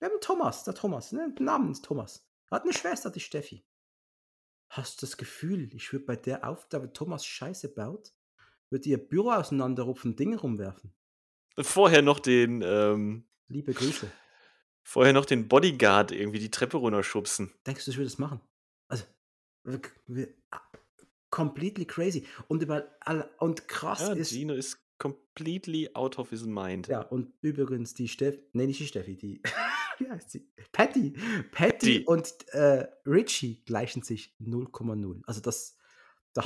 [0.00, 1.34] Wir haben Thomas, der Thomas, ne?
[1.38, 2.28] Namens Thomas.
[2.50, 3.64] Hat eine Schwester, die Steffi.
[4.70, 8.12] Hast du das Gefühl, ich würde bei der auf, da wenn Thomas Scheiße baut,
[8.70, 10.92] würde ihr Büro auseinanderrupfen, Dinge rumwerfen.
[11.58, 14.10] Vorher noch den, ähm, Liebe Grüße.
[14.88, 17.52] Vorher noch den Bodyguard irgendwie die Treppe runterschubsen.
[17.66, 18.40] Denkst du, ich würde das machen?
[18.88, 19.04] Also,
[20.06, 20.60] wir- ah,
[21.30, 22.26] completely crazy.
[22.48, 22.88] Und über
[23.38, 24.30] und krass Ja, ist.
[24.30, 26.88] Gino ist completely out of his mind.
[26.88, 29.42] Ja, und übrigens die Steffi, nee, nicht die Steffi, die,
[29.98, 30.48] wie heißt sie?
[30.72, 31.12] Patty.
[31.52, 32.04] Patty Die.
[32.06, 35.20] und äh, Richie gleichen sich 0,0.
[35.26, 35.76] Also das,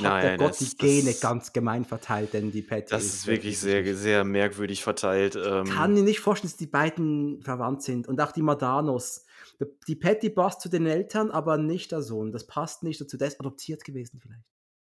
[0.01, 2.89] da hat der Nein, Gott das- die Gene das- ganz gemein verteilt, denn die Patty
[2.89, 5.35] Das ist wirklich sehr, sehr merkwürdig verteilt.
[5.35, 8.07] Ähm, kann mir nicht vorstellen, dass die beiden verwandt sind.
[8.07, 9.25] Und auch die Madanos.
[9.59, 12.31] Die- Die Patty passt zu den Eltern, aber nicht der Sohn.
[12.31, 13.17] Das passt nicht dazu.
[13.17, 14.43] Der ist adoptiert gewesen vielleicht.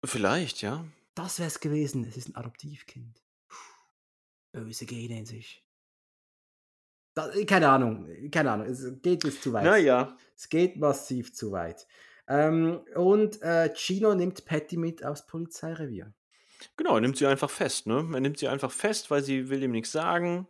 [0.04, 0.84] vielleicht, ja.
[1.14, 2.04] Das wäre es gewesen.
[2.08, 3.20] Es ist ein Adoptivkind.
[3.48, 3.56] Puh,
[4.52, 5.64] Böse Gene in sich.
[7.14, 9.64] Da, keine Ahnung, keine Ahnung, es geht jetzt zu weit.
[9.64, 10.16] Naja.
[10.36, 11.86] Es geht massiv zu weit.
[12.28, 16.12] Ähm, und äh, Chino nimmt Patty mit aufs Polizeirevier.
[16.76, 18.06] Genau, er nimmt sie einfach fest, ne?
[18.12, 20.46] Er nimmt sie einfach fest, weil sie will ihm nichts sagen.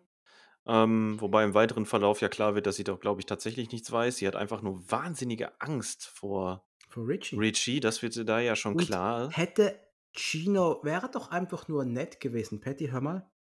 [0.67, 3.91] Ähm, wobei im weiteren Verlauf ja klar wird, dass sie doch, glaube ich, tatsächlich nichts
[3.91, 4.17] weiß.
[4.17, 7.37] Sie hat einfach nur wahnsinnige Angst vor Vor Richie.
[7.39, 7.81] Richie.
[7.81, 9.31] Das wird da ja schon Und klar.
[9.31, 9.79] hätte
[10.13, 12.61] Chino, wäre doch einfach nur nett gewesen.
[12.61, 13.31] Patty, hör mal.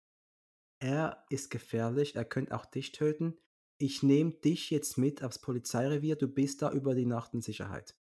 [0.78, 3.36] Er ist gefährlich, er könnte auch dich töten.
[3.78, 7.96] Ich nehme dich jetzt mit aufs Polizeirevier, du bist da über die Nacht in Sicherheit.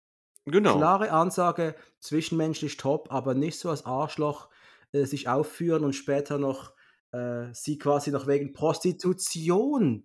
[0.44, 0.77] Genau.
[0.77, 4.48] Klare Ansage, zwischenmenschlich top, aber nicht so als Arschloch
[4.93, 6.73] äh, sich aufführen und später noch
[7.12, 10.05] äh, sie quasi noch wegen Prostitution.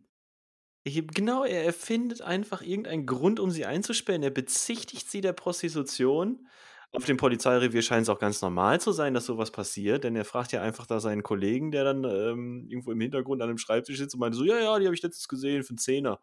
[0.85, 4.23] Genau, er erfindet einfach irgendeinen Grund, um sie einzusperren.
[4.23, 6.47] Er bezichtigt sie der Prostitution.
[6.93, 10.23] Auf dem Polizeirevier scheint es auch ganz normal zu sein, dass sowas passiert, denn er
[10.23, 13.97] fragt ja einfach da seinen Kollegen, der dann ähm, irgendwo im Hintergrund an einem Schreibtisch
[13.97, 16.22] sitzt und meinte so, ja, ja, die habe ich letztens gesehen für einen Zehner.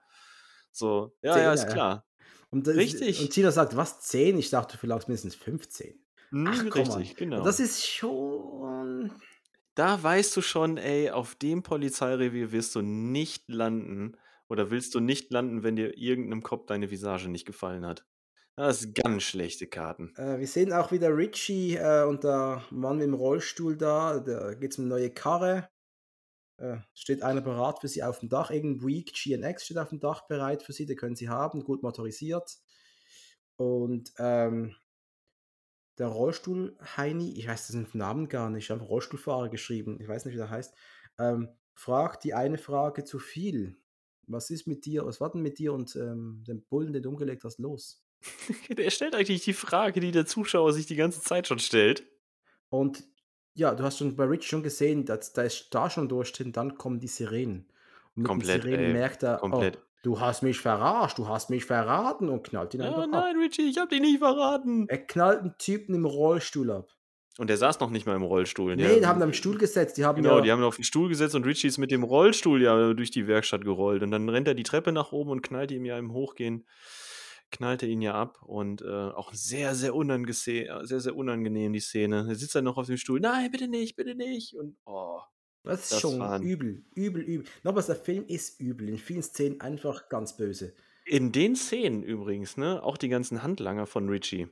[0.73, 1.71] So, ja, ja, Zehner, ist ja.
[1.71, 2.07] klar.
[2.55, 3.21] Und, das- Richtig.
[3.21, 4.39] Und Chino sagt, was, 10?
[4.39, 5.99] Ich dachte vielleicht mindestens 15.
[6.31, 7.17] Hm, Ach, richtig, an.
[7.17, 7.45] genau.
[7.45, 9.11] Das ist schon...
[9.75, 14.17] Da weißt du schon, ey, auf dem Polizeirevier wirst du nicht landen
[14.49, 18.07] oder willst du nicht landen, wenn dir irgendeinem Kopf deine Visage nicht gefallen hat.
[18.55, 20.15] Das sind ganz schlechte Karten.
[20.17, 24.21] Äh, wir sehen auch wieder Richie äh, und der Mann im Rollstuhl da.
[24.21, 25.69] Da geht es um eine neue Karre.
[26.57, 28.51] Äh, steht einer bereit für sie auf dem Dach.
[28.51, 30.87] Irgendein Week GNX steht auf dem Dach bereit für sie.
[30.87, 32.59] Den können sie haben, gut motorisiert.
[33.57, 34.75] Und ähm,
[35.99, 40.25] der Rollstuhl Heini, ich weiß den Namen gar nicht, ich habe Rollstuhlfahrer geschrieben, ich weiß
[40.25, 40.75] nicht, wie der heißt,
[41.19, 43.77] ähm, fragt die eine Frage zu viel.
[44.27, 47.11] Was ist mit dir, was war denn mit dir und ähm, dem Bullen, den du
[47.11, 48.03] umgelegt hast, los?
[48.71, 52.07] Der stellt eigentlich die Frage, die der Zuschauer sich die ganze Zeit schon stellt.
[52.71, 53.05] Und
[53.55, 56.77] ja, du hast schon bei Rich schon gesehen, dass da ist da schon durchstehen, dann
[56.77, 57.67] kommen die Sirenen.
[58.17, 59.77] Und mit Komplett, den Sirenen ey, merkt er, komplett.
[59.77, 63.09] oh, du hast mich verarscht, du hast mich verraten und knallt ihn einfach ab.
[63.11, 64.87] nein, Richie, ich hab dich nicht verraten.
[64.89, 66.89] Er knallt einen Typen im Rollstuhl ab.
[67.37, 68.77] Und der saß noch nicht mal im Rollstuhl.
[68.77, 70.77] Nee, die haben ihn am Stuhl gesetzt, die haben Genau, ja, die haben ihn auf
[70.77, 74.05] den Stuhl gesetzt und Richie ist mit dem Rollstuhl ja durch die Werkstatt gerollt.
[74.05, 76.65] Und dann rennt er die Treppe nach oben und knallt ihm ja im Hochgehen,
[77.55, 78.43] knallte ihn ja ab.
[78.43, 82.27] Und äh, auch sehr, sehr, unangese- sehr, sehr unangenehm, die Szene.
[82.29, 83.21] Er sitzt dann noch auf dem Stuhl.
[83.21, 84.55] Nein, bitte nicht, bitte nicht.
[84.55, 85.21] Und oh.
[85.63, 87.47] das ist das schon waren- übel, übel, übel.
[87.63, 90.75] Nochmals, der Film ist übel, in vielen Szenen einfach ganz böse.
[91.07, 94.49] In den Szenen übrigens, ne, auch die ganzen Handlanger von Richie,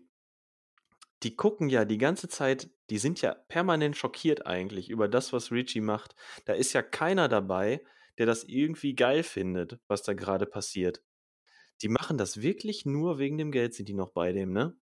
[1.22, 5.50] die gucken ja die ganze Zeit, die sind ja permanent schockiert eigentlich über das, was
[5.52, 6.14] Richie macht.
[6.44, 7.82] Da ist ja keiner dabei,
[8.18, 11.02] der das irgendwie geil findet, was da gerade passiert.
[11.82, 14.76] Die machen das wirklich nur wegen dem Geld, sind die noch bei dem, ne?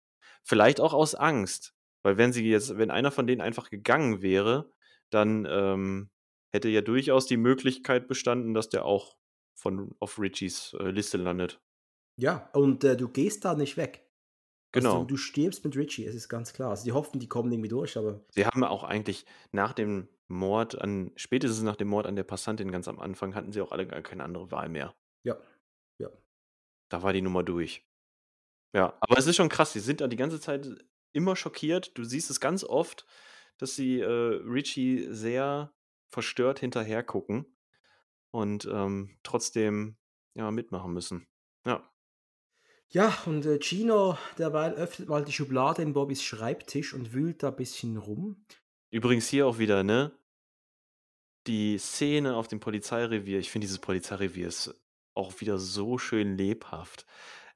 [0.43, 1.75] Vielleicht auch aus Angst.
[2.03, 4.73] Weil wenn sie jetzt, wenn einer von denen einfach gegangen wäre,
[5.11, 6.11] dann ähm,
[6.53, 9.17] hätte ja durchaus die Möglichkeit bestanden, dass der auch
[9.55, 11.61] von auf Richies äh, Liste landet.
[12.19, 14.05] Ja, und äh, du gehst da nicht weg.
[14.75, 15.01] Also Genau.
[15.01, 16.71] du, du stirbst mit Richie, es ist ganz klar.
[16.71, 20.81] Also die hoffen, die kommen irgendwie durch, aber Sie haben auch eigentlich nach dem Mord
[20.81, 23.87] an, spätestens nach dem Mord an der Passantin ganz am Anfang, hatten sie auch alle
[23.87, 24.95] gar keine andere Wahl mehr.
[25.25, 25.39] ja.
[26.89, 27.85] Da war die Nummer durch.
[28.73, 30.67] Ja, aber es ist schon krass, sie sind da die ganze Zeit
[31.13, 31.97] immer schockiert.
[31.97, 33.07] Du siehst es ganz oft,
[33.57, 35.73] dass sie äh, Richie sehr
[36.09, 37.47] verstört hinterher gucken
[38.31, 39.97] und ähm, trotzdem
[40.35, 41.27] ja, mitmachen müssen.
[41.65, 41.91] Ja.
[42.91, 47.49] Ja, und äh, Gino derweil öffnet mal die Schublade in Bobbys Schreibtisch und wühlt da
[47.49, 48.47] ein bisschen rum.
[48.91, 50.17] Übrigens hier auch wieder, ne?
[51.47, 53.39] Die Szene auf dem Polizeirevier.
[53.39, 54.75] Ich finde, dieses Polizeirevier ist
[55.19, 57.05] auch wieder so schön lebhaft.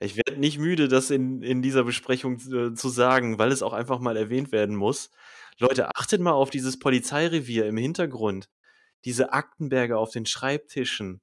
[0.00, 3.72] Ich werde nicht müde, das in, in dieser Besprechung äh, zu sagen, weil es auch
[3.72, 5.10] einfach mal erwähnt werden muss.
[5.58, 8.48] Leute, achtet mal auf dieses Polizeirevier im Hintergrund.
[9.04, 11.20] Diese Aktenberge auf den Schreibtischen.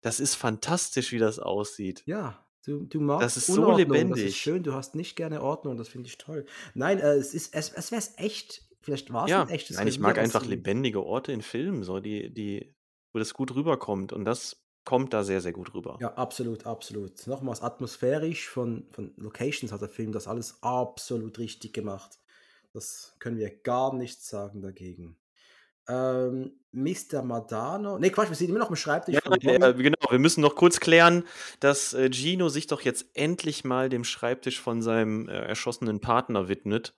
[0.00, 2.02] Das ist fantastisch, wie das aussieht.
[2.06, 4.24] Ja, du, du magst Das ist so Unordnung, Das lebendig.
[4.26, 6.44] ist schön, du hast nicht gerne Ordnung, das finde ich toll.
[6.74, 9.86] Nein, äh, es ist, es, es wäre echt, vielleicht war es Ja, ein echtes nein,
[9.88, 12.74] ich mag einfach lebendige Orte in Filmen, so die, die,
[13.12, 14.12] wo das gut rüberkommt.
[14.12, 15.98] Und das kommt da sehr, sehr gut rüber.
[16.00, 17.26] Ja, absolut, absolut.
[17.26, 22.18] Nochmals atmosphärisch von, von Locations hat der Film das alles absolut richtig gemacht.
[22.72, 25.18] Das können wir gar nichts sagen dagegen.
[25.88, 27.22] Ähm, Mr.
[27.22, 27.98] Madano.
[27.98, 30.80] Ne, Quatsch, wir sind immer noch im Schreibtisch Ja, äh, genau, wir müssen noch kurz
[30.80, 31.24] klären,
[31.60, 36.48] dass äh, Gino sich doch jetzt endlich mal dem Schreibtisch von seinem äh, erschossenen Partner
[36.48, 36.94] widmet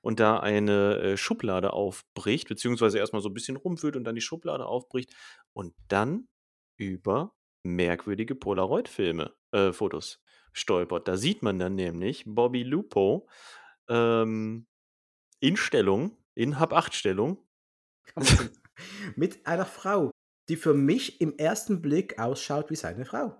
[0.00, 4.20] und da eine äh, Schublade aufbricht, beziehungsweise erstmal so ein bisschen rumwühlt und dann die
[4.20, 5.12] Schublade aufbricht
[5.52, 6.28] und dann
[6.88, 7.34] über
[7.64, 10.22] merkwürdige Polaroid-Filme, äh, Fotos
[10.52, 11.08] stolpert.
[11.08, 13.28] Da sieht man dann nämlich Bobby Lupo
[13.88, 14.66] ähm,
[15.40, 17.38] in Stellung, in Hab-8-Stellung.
[18.04, 18.50] Kann man sagen.
[19.16, 20.10] Mit einer Frau,
[20.48, 23.36] die für mich im ersten Blick ausschaut wie seine Frau.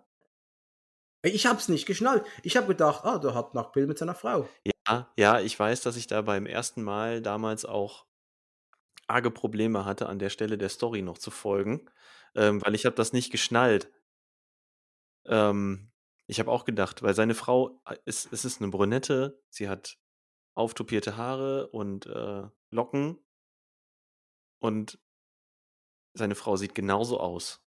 [1.24, 2.24] Ich habe es nicht geschnallt.
[2.43, 4.48] Ich habe gedacht, ah, der hat Nacktbild mit seiner Frau.
[4.89, 8.06] Ja, ja, ich weiß, dass ich da beim ersten Mal damals auch
[9.06, 11.89] arge Probleme hatte, an der Stelle der Story noch zu folgen,
[12.37, 13.91] ähm, weil ich habe das nicht geschnallt.
[15.27, 15.91] Ähm,
[16.27, 19.99] ich habe auch gedacht, weil seine Frau äh, es es ist 'ne Brünette, sie hat
[20.55, 23.19] auftopierte Haare und, äh, Locken.
[24.63, 24.99] Und
[26.15, 27.63] seine Frau sieht genauso aus.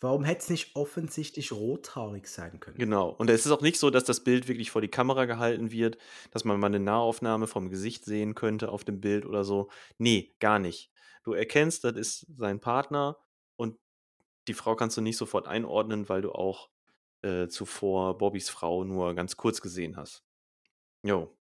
[0.00, 2.76] Warum hätte es nicht offensichtlich rothaarig sein können?
[2.78, 3.10] Genau.
[3.10, 5.98] Und es ist auch nicht so, dass das Bild wirklich vor die Kamera gehalten wird,
[6.30, 9.68] dass man mal eine Nahaufnahme vom Gesicht sehen könnte auf dem Bild oder so.
[9.98, 10.90] Ne, gar nicht.
[11.24, 13.18] Du erkennst, das ist sein Partner
[13.56, 13.76] und
[14.50, 16.70] die Frau kannst du nicht sofort einordnen, weil du auch,
[17.22, 20.24] äh, zuvor Bobbys Frau nur ganz kurz gesehen hast.
[21.04, 21.36] Jo.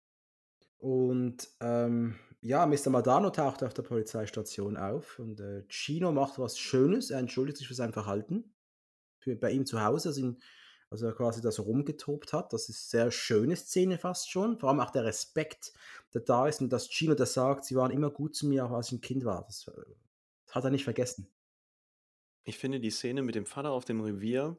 [0.77, 2.89] Und, ähm, ja, Mr.
[2.89, 7.09] Madano taucht auf der Polizeistation auf und, äh, Gino macht was Schönes.
[7.11, 8.53] Er entschuldigt sich für sein Verhalten.
[9.19, 10.39] Für bei ihm zu Hause, als ihn
[10.91, 12.53] als er quasi da so rumgetobt hat.
[12.53, 14.59] Das ist sehr schöne Szene fast schon.
[14.59, 15.73] Vor allem auch der Respekt,
[16.13, 18.71] der da ist und dass Gino das sagt: „Sie waren immer gut zu mir, auch
[18.71, 19.95] als ich 'n Kind war.“ Das, äh,
[20.51, 21.29] hat er nicht vergessen.
[22.47, 24.57] Ich finde die Szene mit dem Vater auf dem Revier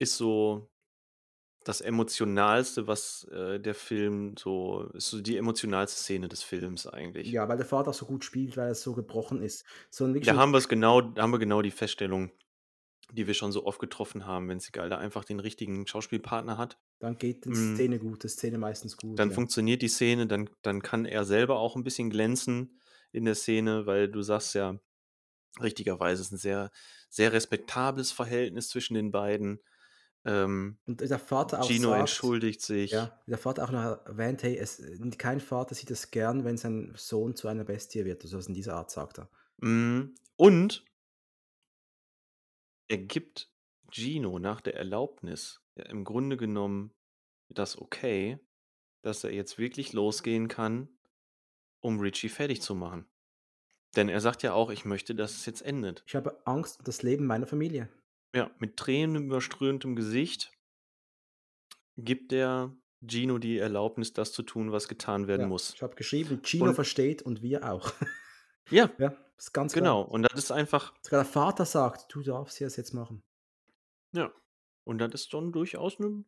[0.00, 0.70] ist so
[1.64, 7.36] das Emotionalste, was, äh, der Film so ist so die emotionalste Szene des Films eigentlich.
[7.36, 9.64] Ja, weil der Vater so gut spielt, weil er so gebrochen ist.
[9.90, 12.30] So Da haben wir's genau da haben wir genau die Feststellung,
[13.12, 16.78] die wir schon so oft getroffen haben, wenn Seagal da einfach den richtigen Schauspielpartner hat.
[17.02, 17.54] Dann geht die Hm.
[17.54, 19.32] Szene gut, ist Szene meistens gut, Dann ja.
[19.32, 22.80] funktioniert die Szene, dann dann kann er selber auch 'n bisschen glänzen
[23.12, 24.80] in der Szene, weil du sagst ja
[25.62, 26.70] richtigerweise, es ist 'n sehr
[27.10, 29.60] sehr respektables Verhältnis zwischen den beiden.
[30.24, 33.12] Ähm, Und der Vater auch Gino sagt entschuldigt sich.
[33.12, 34.82] ja, der Vater auch noch erwähnt: „Hey, es
[35.18, 38.54] kein Vater sieht es gern, wenn sein Sohn zu einer Bestie wird.“ So was in
[38.54, 39.30] dieser Art sagt er.
[39.62, 40.14] Mhm.
[40.36, 40.84] Und
[42.88, 43.52] er gibt
[43.90, 46.94] Gino nach der Erlaubnis ja im Grunde genommen
[47.48, 48.38] das Okay,
[49.02, 50.98] dass er jetzt wirklich losgehen kann,
[51.80, 53.08] um Richie fertig zu machen.
[53.96, 56.84] Denn er sagt ja auch: „Ich möchte, dass es jetzt endet.“ „Ich habe Angst um
[56.84, 57.88] das Leben meiner Familie.“
[58.34, 60.50] Ja, mit tränenüberströmtem Gesicht
[61.98, 62.76] gibt er
[63.06, 65.74] Gino die Erlaubnis, das zu tun, was getan werden Ja, muss.
[65.74, 67.92] ich habe geschrieben: „Gino Und versteht und wir auch.“
[68.70, 68.90] Ja.
[68.98, 69.90] Ja, ist ganz klar.
[69.90, 70.02] Genau.
[70.02, 73.22] Und das ist einfach Sogar der Vater sagt: „Du darfst das jetzt machen.“
[74.14, 74.32] Ja.
[74.84, 76.24] Und das ist schon durchaus 'ne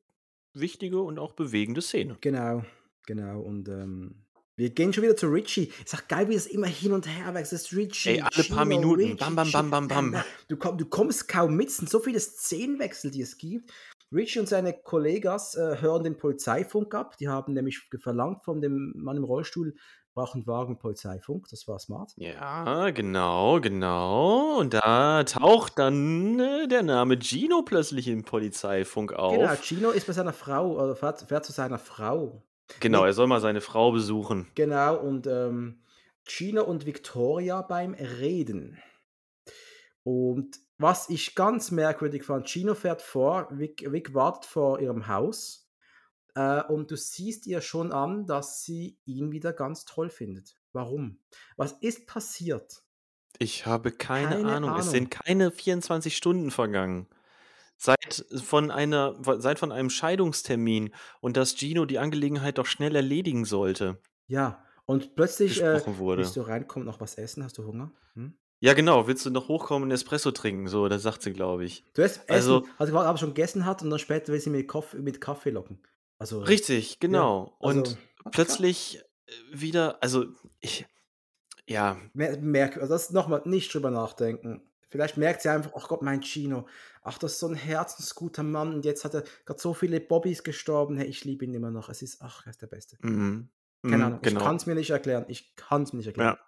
[0.54, 2.18] wichtige und auch bewegende Szene.
[2.22, 2.62] Genau,
[3.06, 3.40] genau.
[3.42, 4.25] Und, ähm,
[4.56, 5.72] wir gehen schon wieder zu Richie.
[5.84, 7.60] Ist auch geil, wie es immer hin und her wechselt.
[7.60, 9.18] Es ist Richie, Ey, alle paar Gino, Minuten.
[9.18, 10.24] Richie, Bam, bam, bam, bam, bam.
[10.48, 11.68] Du komm du kommst kaum mit.
[11.68, 13.72] Es sind so viele Szenenwechsel, die es gibt.
[14.12, 17.16] Richie und seine Kollegas, äh, hören den Polizeifunk ab.
[17.18, 19.74] Die haben nämlich verlangt von dem Mann im Rollstuhl:
[20.14, 22.16] „Brauchen Wagen Polizeifunk.“ Das war smart.
[22.18, 24.58] Ja, genau, genau.
[24.60, 29.62] Und da taucht dann, äh, der Name Gino plötzlich im Polizeifunk Genau, auf.
[29.62, 32.42] Gino ist bei seiner Frau oder fährt fährt zu seiner Frau.
[32.80, 34.48] Genau, er soll mal seine Frau besuchen.
[34.54, 35.82] Genau, und, ähm,
[36.24, 38.78] Gino und Victoria beim Reden.
[40.02, 45.66] Und was ich ganz merkwürdig fand, Gino fährt vor, Vic Vic wartet vor ihrem Haus,
[46.34, 50.56] äh, und du siehst ihr schon an, dass sie ihn wieder ganz toll findet.
[50.72, 51.18] Warum?
[51.56, 52.82] Was ist passiert?
[53.38, 54.70] Ich habe keine Keine Ahnung.
[54.70, 54.90] Es Ahnung.
[54.90, 57.08] sind keine 24 Stunden vergangen.
[57.80, 63.44] Seit von einer seit von einem Scheidungstermin und dass Gino die Angelegenheit doch schnell erledigen
[63.44, 64.00] sollte.
[64.28, 65.96] Ja, und plötzlich, äh: wurde.
[66.14, 67.44] „Willst du reinkommen, noch was essen?
[67.44, 67.92] Hast du Hunger?
[68.14, 69.06] Hm?“ Ja, genau.
[69.06, 71.84] „Willst du noch hochkommen 'n Espresso trinken?“ So, das sagt sie, glaube ich.
[71.94, 74.68] Zuerst essen, Also also quasi aber schon gegessen hat und dann später will sie mit
[74.68, 75.82] Koff mit Kaffee locken.
[76.18, 77.56] Also Richtig, ja, genau.
[77.62, 78.60] also, Und alles klar.
[78.64, 80.26] plötzlich, äh, wieder also,
[80.60, 80.86] ich
[81.68, 81.98] ja.
[82.14, 84.62] Mer merk also das noch mal nicht drüber nachdenken.
[84.88, 86.66] Vielleicht merkt sie einfach: „Ach Gott, mein Gino.
[87.08, 90.42] Ach, das ist so 'n herzensguter Mann und jetzt hat er grad so viele Bobbys
[90.42, 90.96] gestorben.
[90.96, 91.88] Hey, ich liebe ihn immer noch.
[91.88, 93.50] Es ist ach, er ist der Beste.“ Mhm.
[93.86, 94.20] Keine Mhm, Ahnung.
[94.24, 94.38] Ich genau.
[94.38, 95.26] kann's mir nicht erklären.
[95.28, 96.34] Ich kann's mir nicht erklären.
[96.34, 96.46] Ja.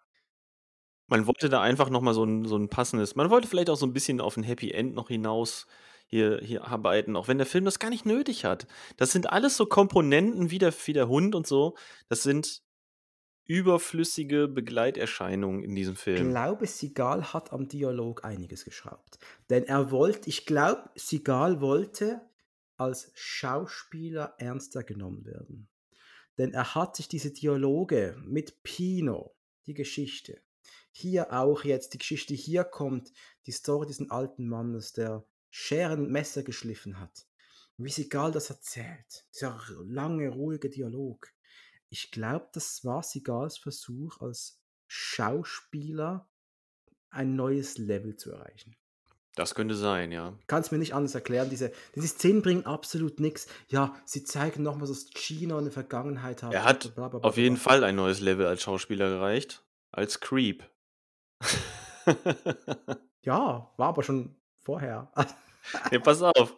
[1.10, 3.76] Man wollte da einfach noch mal so 'n so 'n passendes man wollte vielleicht auch
[3.78, 5.66] so 'n bisschen auf 'n Happy End noch hinaus
[6.06, 8.66] hier hier arbeiten, auch wenn der Film das gar nicht nötig hat.
[8.98, 11.76] Das sind alles so Komponenten wie der wie der Hund und so.
[12.10, 12.60] Das sind
[13.48, 16.30] überflüssige Begleiterscheinungen in diesem Ich Film.
[16.30, 19.18] glaube, Seagal hat am Dialog einiges geschraubt.
[19.50, 22.20] Denn er wollte ich glaube, Seagal wollte
[22.76, 25.68] als Schauspieler ernster genommen werden.
[26.36, 29.34] Denn er hat sich diese Dialoge mit Pino,
[29.66, 30.40] die Geschichte,
[30.92, 33.12] hier auch jetzt die Geschichte hier kommt
[33.46, 37.26] die Story diesen alten Mannes, der Scheren und Messer geschliffen hat.
[37.78, 41.32] Wie Seagal das erzählt, dieser lange, ruhige Dialog.
[41.90, 46.28] Ich glaube, das war Seagals Versuch als Schauspieler
[47.10, 48.76] ein neues Level zu erreichen.
[49.34, 50.36] Das könnte sein, ja.
[50.48, 51.48] Kann es mir nicht anders erklären.
[51.48, 53.46] Diese, diese Szenen bringen absolut nichts.
[53.68, 56.52] Ja, sie zeigen nochmal, dass Gino eine Vergangenheit hat.
[56.52, 57.56] Er hat bla, bla, bla, auf jeden.
[57.56, 59.64] Fall ein neues Level als Schauspieler erreicht.
[59.92, 60.68] Als Creep.
[63.22, 65.12] Ja, war aber schon vorher.
[65.90, 66.56] Ja, pass auf.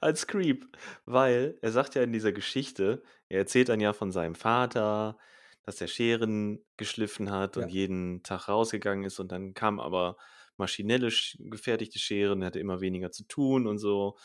[0.00, 0.66] Als Creep.
[1.04, 5.18] Weil er sagt ja in dieser Geschichte, er erzählt dann ja von seinem Vater,
[5.64, 7.68] dass er Scheren geschliffen hat und Ja.
[7.68, 10.16] jeden Tag rausgegangen ist und dann kam aber
[10.56, 14.16] maschinelle sch- gefertigte Scheren, er hatte immer weniger zu tun und so.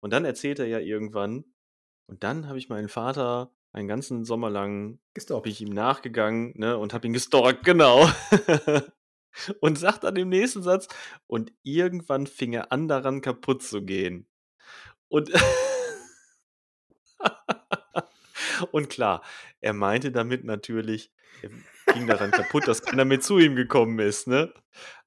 [0.00, 1.44] Und dann erzählt er ja irgendwann,
[2.06, 5.46] und dann habe ich meinen Vater einen ganzen Sommer lang Gestalkt.
[5.46, 8.08] ich ihm nachgegangen ne, und habe ihn gestalkt, genau.
[9.60, 10.86] und sagt dann im nächsten Satz,
[11.26, 14.28] und irgendwann fing er an, daran kaputt zu gehen.
[15.14, 15.30] Und,
[18.72, 19.22] und klar,
[19.60, 21.50] er meinte damit natürlich, er
[21.94, 24.52] ging daran kaputt, dass keiner mehr zu ihm gekommen ist, ne?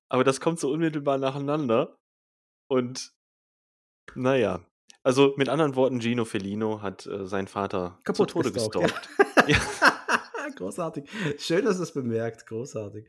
[0.08, 1.98] Aber das kommt so unmittelbar nacheinander.
[2.70, 3.12] Und
[4.16, 4.62] naja,
[5.04, 9.10] also mit anderen Worten, Gino Fellino hat äh, seinen Vater Kaputt zu Tode gestalkt,
[9.46, 9.48] gestalkt.
[9.50, 9.60] Ja.
[10.56, 11.10] Großartig.
[11.38, 12.48] Schön, dass du es bemerkt.
[12.48, 13.06] Großartig.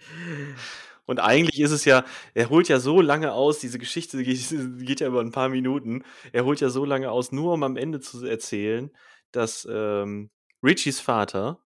[1.08, 2.04] Und eigentlich ist es ja,
[2.34, 6.44] er holt ja so lange aus, diese Geschichte geht, ja über ein paar Minuten, er
[6.44, 8.90] holt ja so lange aus, nur um am Ende zu erzählen,
[9.32, 10.30] dass ähm,
[10.62, 11.64] Richies Vater,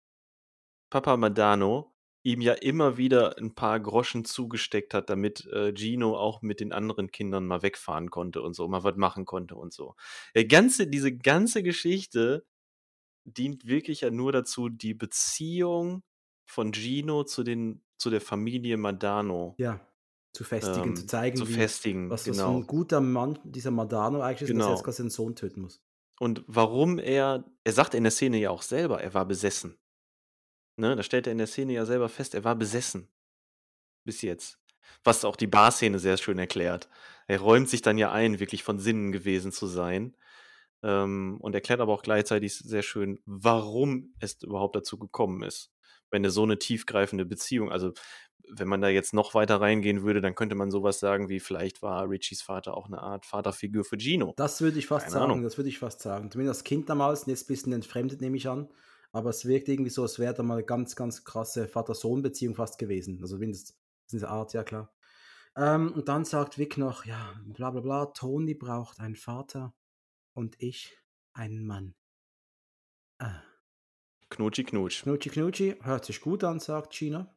[0.91, 6.43] Papa Madano, ihm ja immer wieder ein paar Groschen zugesteckt hat, damit äh, Gino auch
[6.43, 9.95] mit den anderen Kindern mal wegfahren konnte und so, mal was machen konnte und so.
[10.35, 12.45] Der ganze, diese ganze Geschichte
[13.25, 16.03] dient wirklich ja nur dazu, die Beziehung
[16.45, 19.81] von Gino zu den zu der Familie Madano Ja,
[20.32, 22.56] zu festigen, ähm, zu zeigen, zu wie, festigen, was, was für genau.
[22.56, 24.77] ein guter Mann dieser Madano eigentlich ist, und dass er Genau.
[24.77, 25.82] jetzt quasi seinen Sohn töten muss.
[26.18, 29.78] Und warum er, er sagt in der Szene ja auch selber, er war besessen.
[30.77, 33.09] Ne, da stellt er in der Szene ja selber fest, er war besessen.
[34.05, 34.59] Bis jetzt.
[35.05, 36.89] Was auch die Bar-Szene sehr schön erklärt.
[37.27, 40.16] Er räumt sich dann ja ein, wirklich von Sinnen gewesen zu sein.
[40.82, 45.70] Ähm, und erklärt aber auch gleichzeitig sehr schön, warum es überhaupt dazu gekommen ist.
[46.11, 47.93] Wenn er so eine tiefgreifende Beziehung, also
[48.49, 51.82] wenn man da jetzt noch weiter reingehen würde, dann könnte man sowas sagen wie, vielleicht
[51.82, 54.35] war Richies Vater auch eine Art Vaterfigur für Gino.
[54.37, 55.43] Das würde ich fast Keine sagen, Ahnung.
[55.43, 56.31] das würde ich fast sagen.
[56.31, 58.69] Zumindest als Kind damals, jetzt ein bisschen entfremdet, nehme ich an.
[59.12, 62.78] Aber es wirkt irgendwie so, als wäre da mal eine ganz, ganz krasse Vater-Sohn-Beziehung fast
[62.78, 63.19] gewesen.
[63.23, 63.77] Also mindestens
[64.12, 64.93] in dieser Art, ja klar.
[65.57, 69.74] Ähm, und dann sagt Vic noch, ja, bla bla bla, Tony braucht einen Vater
[70.32, 70.97] und ich
[71.32, 71.95] einen Mann.
[73.19, 73.43] Ah.
[74.31, 75.02] Knutschi Knutsch.
[75.02, 77.35] Knutschi Knutschi, hört sich gut an, sagt Gina.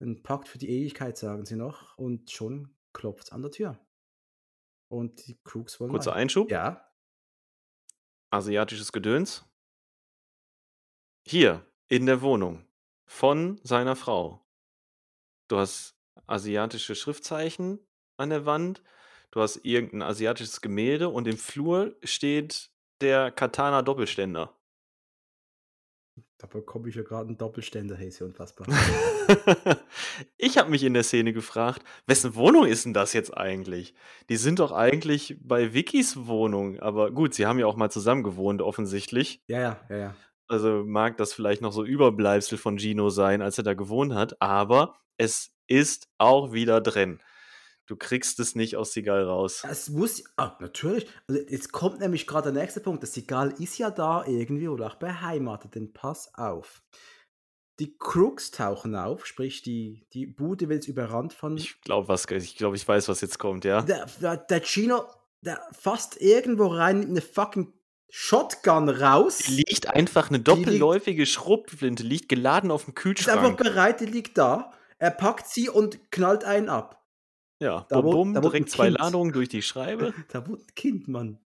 [0.00, 1.96] Ein Pakt für die Ewigkeit, sagen sie noch.
[1.98, 3.78] Und schon klopft an der Tür.
[4.88, 6.22] Und die Crooks wollen Kurzer rein.
[6.22, 6.50] Einschub.
[6.50, 6.86] Ja,
[8.30, 9.44] asiatisches Gedöns.
[11.26, 12.66] Hier, in der Wohnung
[13.06, 14.46] von seiner Frau.
[15.48, 17.78] Du hast asiatische Schriftzeichen
[18.16, 18.82] an der Wand,
[19.30, 22.70] du hast irgendein asiatisches Gemälde und im Flur steht
[23.00, 24.55] der Katana-Doppelständer.
[26.38, 28.66] Da bekomme ich ja gerade einen Doppelständer, hey, ist ja unfassbar.
[30.36, 33.94] ich habe mich in der Szene gefragt, wessen Wohnung ist denn das jetzt eigentlich?
[34.28, 38.22] Die sind doch eigentlich bei Vickys Wohnung, aber gut, sie haben ja auch mal zusammen
[38.22, 39.42] gewohnt, offensichtlich.
[39.46, 40.16] ja, ja, ja, ja.
[40.48, 44.40] Also mag das vielleicht noch so Überbleibsel von Gino sein, als er da gewohnt hat,
[44.40, 47.18] aber es ist auch wieder drin.
[47.86, 49.62] Du kriegst es nicht aus Sigal raus.
[49.68, 51.06] Es muss, ah, natürlich.
[51.28, 53.02] Also jetzt kommt nämlich gerade der nächste Punkt.
[53.02, 56.82] Das Sigal ist ja da irgendwie oder auch beheimatet, denn pass auf.
[57.78, 61.56] Die Crooks tauchen auf, sprich, die, die Bude wird überrannt von.
[61.58, 63.82] Ich glaube, was, ich glaube, ich weiß, was jetzt kommt, ja.
[63.82, 65.04] der, der, der Gino,
[65.42, 67.72] der fasst irgendwo rein mit einer fucking
[68.08, 69.46] Shotgun raus.
[69.48, 73.58] Liegt einfach eine liegt- doppelläufige Schrotflinte, liegt geladen auf dem ist einfach Kühlschrank.
[73.58, 74.72] bereit, die liegt da.
[74.98, 76.95] Er packt sie und knallt einen ab.
[77.60, 78.98] Ja, Da bum, bum, da direkt zwei Kind.
[78.98, 80.12] Ladungen durch die Schreibe.
[80.32, 81.38] Da wurde ein Kind, Mann.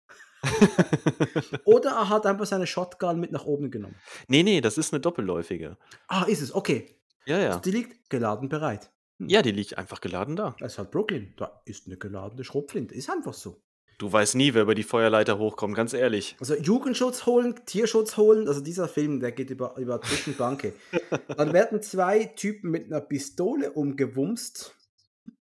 [1.64, 3.96] Oder er hat einfach seine Shotgun mit nach oben genommen.
[4.28, 5.76] nee, nee, das ist eine doppelläufige.
[6.06, 6.94] Ah, ist es, okay.
[7.26, 7.58] Ja, ja.
[7.58, 8.90] Die liegt geladen bereit.
[9.18, 10.54] Ja, die liegt einfach geladen da.
[10.60, 11.34] Das ist halt Brooklyn.
[11.36, 12.94] Da ist eine geladene Schrotflinte.
[12.94, 13.60] Ist einfach so.
[13.98, 16.36] Du weißt nie, wer über die Feuerleiter hochkommt, ganz ehrlich.
[16.38, 20.72] Also Jugendschutz holen, Tierschutz holen, also dieser Film, der geht über, über Zwischenbanke.
[21.36, 24.76] Dann werden zwei Typen mit einer Pistole umgewumst.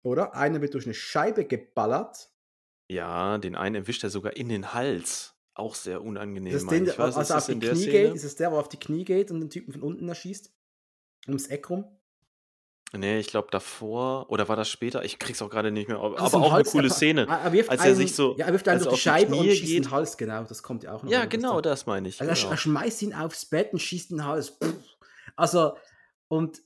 [0.04, 0.36] Oder?
[0.36, 2.30] Einer wird durch eine Scheibe geballert.
[2.90, 5.36] Ja, den einen erwischt er sogar in den Hals.
[5.56, 6.54] Auch sehr unangenehm.
[6.54, 6.98] Das ist den, ich.
[6.98, 8.14] Was also ist auf das die der Knie geht.
[8.16, 10.52] Ist es der, der auf die Knie geht und den Typen von unten erschießt?
[11.28, 11.86] Ums Eck rum?
[12.96, 14.30] Nee, ich glaube davor.
[14.30, 15.04] Oder war das später?
[15.04, 15.98] Ich krieg's auch gerade nicht mehr.
[16.00, 17.22] Aber, Also auch Hals, eine coole er, Szene.
[17.28, 19.10] Er, er wirft als er einen, sich so- Ja, er wirft einen er durch die
[19.10, 19.86] auf die Scheibe und schießt geht.
[19.86, 20.44] den Hals, genau.
[20.44, 21.12] Das kommt ja auch noch.
[21.12, 22.20] Ja, genau, Das meine ich.
[22.22, 22.50] Also er, genau.
[22.52, 24.50] er schmeißt ihn aufs Bett und schießt den Hals.
[24.50, 24.74] Pff.
[25.36, 25.76] Also,
[26.28, 26.62] und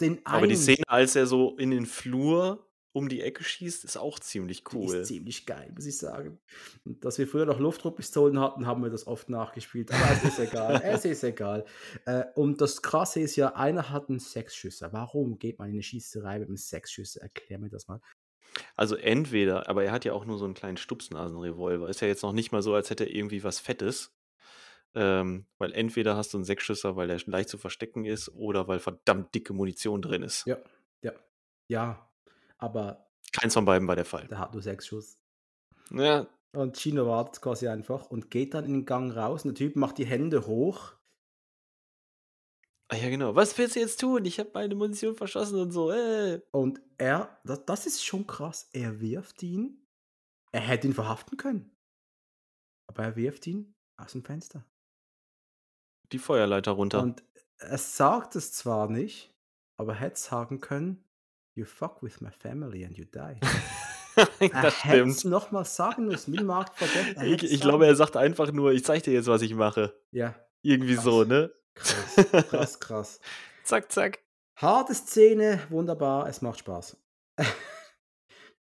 [0.00, 0.26] den einen.
[0.26, 4.18] Aber die Szene, als er so in den Flur um die Ecke schießt, ist auch
[4.18, 4.96] ziemlich Die cool.
[4.96, 6.40] ist ziemlich geil, muss ich sagen.
[6.84, 9.92] Und dass wir früher noch Luftdruckpistolen hatten, haben wir das oft nachgespielt.
[9.92, 10.82] Aber es ist egal.
[10.84, 11.64] es ist egal.
[12.06, 14.92] Äh, und das Krasse ist ja, einer hat einen Sechsschüsser.
[14.92, 17.20] Warum geht man in eine Schießerei mit einem Sechsschüsser?
[17.20, 18.00] Erklär mir das mal.
[18.74, 21.88] Also entweder, aber er hat ja auch nur so einen kleinen Stupsnasenrevolver.
[21.88, 24.12] Ist ja jetzt noch nicht mal so, als hätte er irgendwie was Fettes.
[24.94, 28.80] Ähm, weil entweder hast du einen Sechsschüsser, weil der leicht zu verstecken ist, oder weil
[28.80, 30.46] verdammt dicke Munition drin ist.
[30.46, 30.58] Ja,
[31.02, 31.12] ja,
[31.68, 32.10] ja.
[32.58, 34.26] Aber Keins von beiden war der Fall.
[34.26, 35.18] der hat nur sechs Schuss.
[35.92, 39.44] Ja, Und Chino wartet quasi einfach und geht dann in den Gang raus.
[39.44, 40.92] Und der Typ macht die Hände hoch.
[42.88, 43.36] ah, ja genau.
[43.36, 44.24] Was willst du jetzt tun?
[44.24, 45.92] Ich habe meine Munition verschossen und so.
[45.92, 46.40] Äh.
[46.50, 49.86] Und er, das, das ist schon krass, er wirft ihn.
[50.52, 51.70] Er hätte ihn verhaften können.
[52.88, 54.66] Aber er wirft ihn aus dem Fenster.
[56.12, 57.00] Die Feuerleiter runter.
[57.02, 57.22] Und
[57.58, 59.32] er sagt es zwar nicht,
[59.76, 61.04] aber er hätte sagen können,
[61.54, 63.40] you fuck with my family and you die.
[64.40, 65.30] Er das hätte es stimmt.
[65.32, 67.16] nochmal sagen müssen, wie Mark vergessen.
[67.16, 69.94] er Ich, ich glaube, er sagt einfach nur, ich zeig dir jetzt, was ich mache.
[70.10, 71.04] Ja, Irgendwie Krass.
[71.04, 71.52] so, ne?
[71.74, 72.16] krass,
[72.50, 73.20] krass, krass.
[73.62, 74.18] zack, zack.
[74.56, 76.96] Harte Szene, wunderbar, es macht Spaß.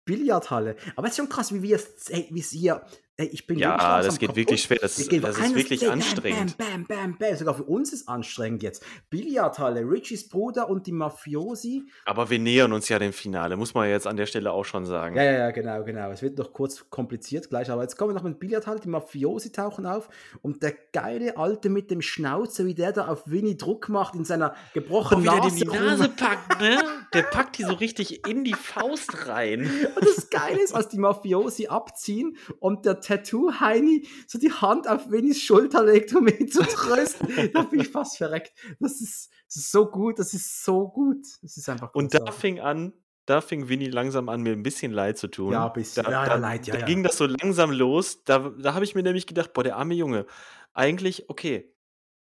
[0.04, 0.76] Billardhalle.
[0.96, 2.84] Aber es ist schon krass, wie wir es, wie es hier.
[3.18, 4.36] Ey, ich bin Ja, das geht kaputt.
[4.36, 4.78] wirklich schwer.
[4.82, 6.58] Das ist, das ist wirklich Szene, anstrengend.
[6.58, 7.36] Bam, bam, bam, bam.
[7.36, 8.84] Sogar für uns ist anstrengend jetzt.
[9.08, 11.84] Billardhalle, Richies Bruder und die Mafiosi.
[12.04, 14.84] Aber wir nähern uns ja dem Finale, muss man jetzt an der Stelle auch schon
[14.84, 15.16] sagen.
[15.16, 16.10] Ja, ja, ja, genau, genau.
[16.10, 18.80] Es wird noch kurz kompliziert gleich, aber jetzt kommen wir noch mit Billardhalle.
[18.80, 20.10] Die Mafiosi tauchen auf
[20.42, 24.26] und der geile Alte mit dem Schnauzer, wie der da auf Winnie Druck macht in
[24.26, 25.66] seiner gebrochenen Nase.
[25.66, 26.14] rum.
[26.16, 26.78] packt, ne?
[27.14, 29.70] Der packt die so richtig in die Faust rein.
[29.94, 35.10] Und das Geile ist, als die Mafiosi abziehen und der Tattoo-Heini so die Hand auf
[35.10, 38.52] Winnies Schulter legt, um ihn zu trösten, da bin ich fast verreckt.
[38.80, 41.24] Das ist, das ist so gut, das ist so gut.
[41.42, 42.92] Das ist einfach Und da fing an,
[43.26, 45.52] da fing Winnie langsam an, mir ein bisschen leid zu tun.
[45.52, 46.04] Ja, ein bisschen.
[46.04, 46.86] Da, Ja, ja, da, leid, ja, da ja.
[46.86, 48.24] ging das so langsam los.
[48.24, 50.26] Da, da habe ich mir nämlich gedacht, boah, der arme Junge.
[50.74, 51.72] Eigentlich, okay,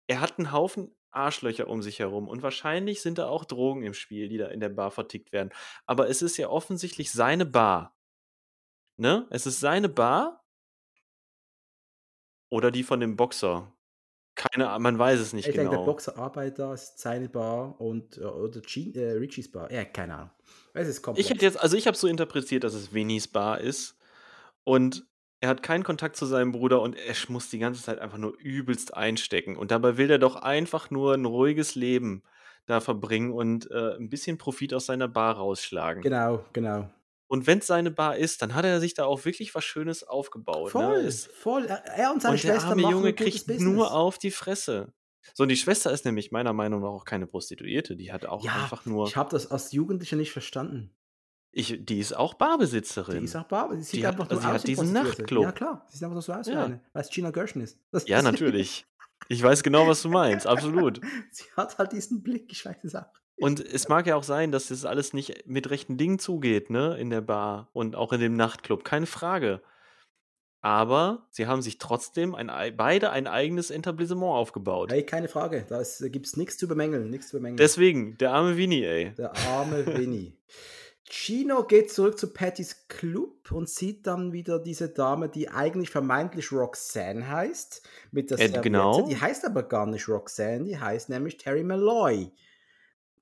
[0.08, 3.94] er hat einen Haufen Arschlöcher um sich herum und wahrscheinlich sind da auch Drogen im
[3.96, 5.50] Spiel, die da in der Bar vertickt werden.
[5.88, 7.98] Aber es ist ja offensichtlich seine Bar.
[8.98, 9.26] Ne?
[9.32, 10.39] Es ist seine Bar
[12.50, 13.72] oder die von dem Boxer.
[14.36, 15.86] Keine Ahnung, man weiß es nicht Ich denke, der genau.
[15.86, 19.72] Boxer arbeitet da, ist seine Bar und äh, oder Gene, äh, Richies Bar.
[19.72, 20.30] Ja, keine Ahnung.
[20.74, 21.26] Es ist komplex.
[21.26, 23.98] Ich hätte jetzt, also ich habe so interpretiert, dass es Winnies Bar ist
[24.64, 25.06] und
[25.42, 28.38] er hat keinen Kontakt zu seinem Bruder und er muss die ganze Zeit einfach nur
[28.40, 29.56] übelst einstecken.
[29.56, 32.24] Und dabei will er doch einfach nur ein ruhiges Leben
[32.66, 36.02] da verbringen und äh, ein bisschen Profit aus seiner Bar rausschlagen.
[36.02, 36.90] Genau, genau.
[37.32, 40.04] Und wenn es seine Bar ist, dann hat er sich da auch wirklich was Schönes
[40.04, 40.72] aufgebaut.
[40.72, 41.12] Voll, Ne?
[41.12, 41.66] Voll.
[41.68, 43.62] Er, und seine und der Schwester arme machen Junge kriegt Business.
[43.62, 44.92] nur auf die Fresse.
[45.36, 47.96] So, und die Schwester ist nämlich meiner Meinung nach auch keine Prostituierte.
[47.96, 49.08] Die hat auch Ja, einfach nur.
[49.08, 50.96] Ich habe das als Jugendlicher nicht verstanden.
[51.52, 53.20] Ich, die ist auch Barbesitzerin.
[53.20, 54.92] Die ist auch Bar, sie Die hat- nur sie hat diesen.
[54.94, 55.44] Nachtclub.
[55.44, 55.86] Ja, klar.
[55.90, 56.66] Sie sieht einfach so aus wie Ja.
[56.66, 57.80] eine, weil es Gina Gershon ist.
[57.92, 58.86] Das Ja, ist- natürlich.
[59.28, 60.48] Ich weiß genau, was du meinst.
[60.48, 61.00] Absolut.
[61.32, 63.06] sie hat halt diesen Blick, ich weiß es auch.
[63.40, 66.98] Und es mag ja auch sein, dass das alles nicht mit rechten Dingen zugeht, ne,
[67.00, 68.84] in der Bar und auch in dem Nachtclub.
[68.84, 69.62] Keine Frage.
[70.62, 74.92] Aber sie haben sich trotzdem ein, ei- beide ein eigenes Etablissement aufgebaut.
[74.92, 75.66] Hey, keine Frage.
[75.70, 77.10] Da gibt es nichts zu bemängeln.
[77.10, 77.58] Nichts zu bemängeln.
[77.58, 79.14] Deswegen, der arme Winnie, ey.
[79.18, 80.38] Der arme Winnie.
[81.10, 86.52] Chino geht zurück zu Pattys Club und sieht dann wieder diese Dame, die eigentlich vermeintlich
[86.52, 87.88] Roxanne heißt.
[88.12, 88.62] Mit der Äh, Serviette.
[88.62, 89.08] genau.
[89.08, 92.32] Die heißt aber gar nicht Roxanne, die heißt nämlich Terry Malloy.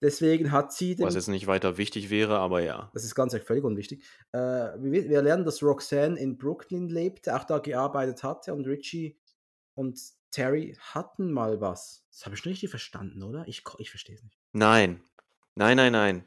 [0.02, 2.91] Deswegen hat sie den Was jetzt nicht weiter wichtig wäre, aber ja.
[2.94, 4.03] Das ist ganz völlig unwichtig.
[4.32, 9.18] Äh, wir, wir lernen, dass Roxanne in Brooklyn lebte, auch da gearbeitet hatte und Richie
[9.74, 9.99] und
[10.32, 12.06] Terry hatten mal was.
[12.11, 13.44] Das habe ich nicht richtig verstanden, oder?
[13.48, 14.38] Ich, ich verstehe es nicht.
[14.53, 15.02] Nein.
[15.56, 16.24] Nein, nein, nein.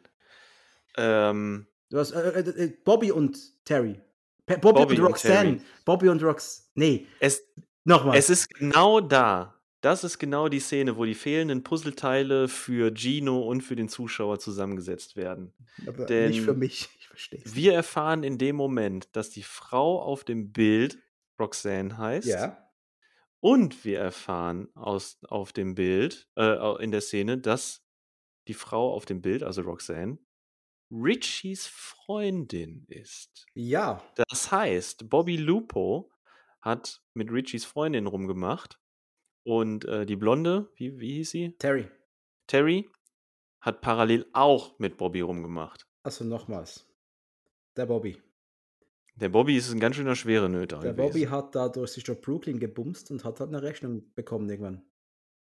[0.97, 4.01] Ähm, Du hast, äh, äh, äh, Bobby und Terry.
[4.47, 5.35] Bobby, Bobby und und Roxanne.
[5.35, 5.61] Terry.
[5.85, 6.71] Bobby und Rox.
[6.75, 7.43] Nee, es,
[7.85, 8.17] nochmal.
[8.17, 9.60] es ist genau da.
[9.81, 14.39] Das ist genau die Szene, wo die fehlenden Puzzleteile für Gino und für den Zuschauer
[14.39, 15.55] zusammengesetzt werden.
[15.87, 16.89] Aber denn nicht für mich.
[17.01, 17.57] Ich verstehe es.
[17.57, 20.99] Wir erfahren in dem Moment, dass die Frau auf dem Bild
[21.41, 22.29] Roxanne heißt.
[22.29, 22.71] Ja.
[23.41, 27.85] Und wir erfahren aus, auf dem Bild, äh, in der Szene, dass
[28.47, 30.19] die Frau auf dem Bild, also Roxanne,
[30.91, 33.47] Richies Freundin ist.
[33.55, 34.03] Ja.
[34.29, 36.13] Das heißt, Bobby Lupo
[36.61, 38.80] hat mit Richies Freundin rumgemacht
[39.45, 41.57] und äh, die Blonde, wie, wie hieß sie?
[41.59, 41.89] Terry.
[42.47, 42.89] Terry,
[43.61, 45.87] hat parallel auch mit Bobby rumgemacht.
[46.03, 46.87] Also nochmals.
[47.77, 48.21] Der Bobby.
[49.17, 50.79] Der Bobby ist ein ganz schöner schwere Nöter.
[50.81, 51.13] Der gewesen.
[51.13, 54.83] Bobby hat da durch sich durch Brooklyn gebumst und hat halt eine Rechnung bekommen irgendwann.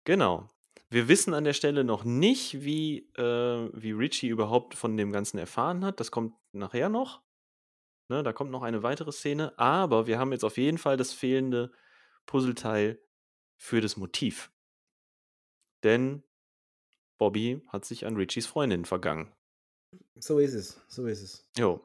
[0.03, 0.49] Genau.
[0.89, 5.37] Wir wissen an der Stelle noch nicht, wie, äh, wie Richie überhaupt von dem Ganzen
[5.37, 5.99] erfahren hat.
[5.99, 7.21] Das kommt nachher noch.
[8.09, 9.57] Ne, da kommt noch eine weitere Szene.
[9.57, 11.71] Aber wir haben jetzt auf jeden Fall das fehlende
[12.25, 12.99] Puzzleteil
[13.61, 14.51] für das Motiv.
[15.83, 16.23] Denn
[17.19, 19.31] Bobby hat sich an Richies Freundin vergangen.
[20.15, 21.47] So ist es, so ist es.
[21.55, 21.79] Jo.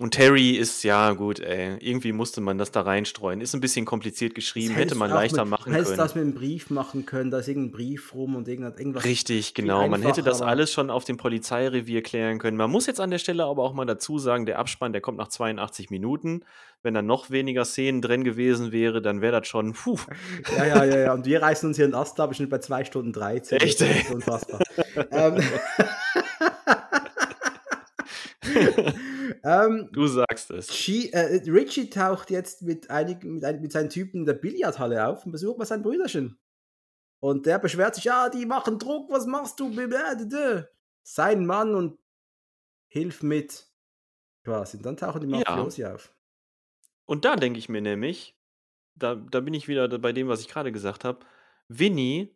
[0.00, 3.42] Und Terry ist, ja gut, ey, irgendwie musste man das da reinstreuen.
[3.42, 5.98] Ist ein bisschen kompliziert geschrieben, hätte man leichter mit, machen hättest können.
[5.98, 9.04] das mit einem Brief machen können, da ist irgendein Brief rum und irgendwas.
[9.04, 9.86] Richtig, genau.
[9.88, 12.56] Man hätte das alles schon auf dem Polizeirevier klären können.
[12.56, 15.18] Man muss jetzt an der Stelle aber auch mal dazu sagen, der Abspann, der kommt
[15.18, 16.44] nach 82 Minuten.
[16.82, 19.98] Wenn da noch weniger Szenen drin gewesen wäre, dann wäre das schon, puh.
[20.56, 21.12] Ja, ja, ja, ja.
[21.12, 23.60] Und wir reißen uns hier in Ast, glaube ich, bei 2 Stunden 13.
[23.60, 24.06] Echt, ey?
[24.10, 24.60] unfassbar.
[25.10, 25.42] ähm,
[29.44, 30.68] ähm, du sagst es.
[30.68, 35.06] G, äh, Richie taucht jetzt mit, einigen, mit, ein, mit seinen Typen in der Billardhalle
[35.06, 36.38] auf und besucht mal sein Brüderchen.
[37.20, 39.70] Und der beschwert sich, ja, die machen Druck, was machst du?
[41.02, 41.98] Sein Mann und
[42.88, 43.68] hilf mit.
[44.44, 44.78] Quasi.
[44.78, 45.94] Und dann tauchen die Mafiosi ja.
[45.94, 46.14] auf.
[47.04, 48.38] Und da denke ich mir nämlich,
[48.94, 51.24] da, da bin ich wieder bei dem, was ich gerade gesagt habe.
[51.68, 52.34] Winnie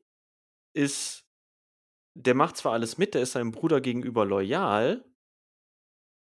[0.74, 1.26] ist,
[2.14, 5.05] der macht zwar alles mit, der ist seinem Bruder gegenüber loyal,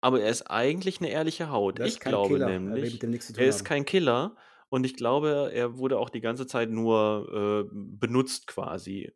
[0.05, 1.81] aber er ist eigentlich eine ehrliche Haut.
[1.81, 2.47] Ich glaube Killer.
[2.47, 4.37] nämlich, er, er ist kein Killer
[4.69, 9.13] und ich glaube, er wurde auch die ganze Zeit nur äh, benutzt quasi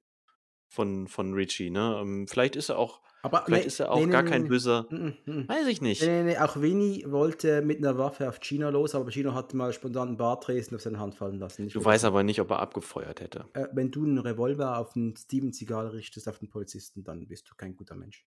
[0.66, 1.68] von, von Richie.
[1.68, 1.98] Ne?
[2.00, 4.48] Ähm, vielleicht ist er auch, aber vielleicht nee, ist er auch nee, gar nee, kein
[4.48, 5.48] böser, Mm, mm.
[5.48, 6.00] weiß ich nicht.
[6.00, 9.52] Nee, nee, nee, auch Winnie wollte mit einer Waffe auf Gino los, aber Gino hat
[9.52, 11.64] mal spontan einen Bartresen auf seine Hand fallen lassen.
[11.64, 13.44] Nicht Du weißt aber nicht, ob er abgefeuert hätte.
[13.52, 17.50] Äh, wenn du einen Revolver auf den Steven Seagal richtest, auf den Polizisten, dann bist
[17.50, 18.24] du kein guter Mensch.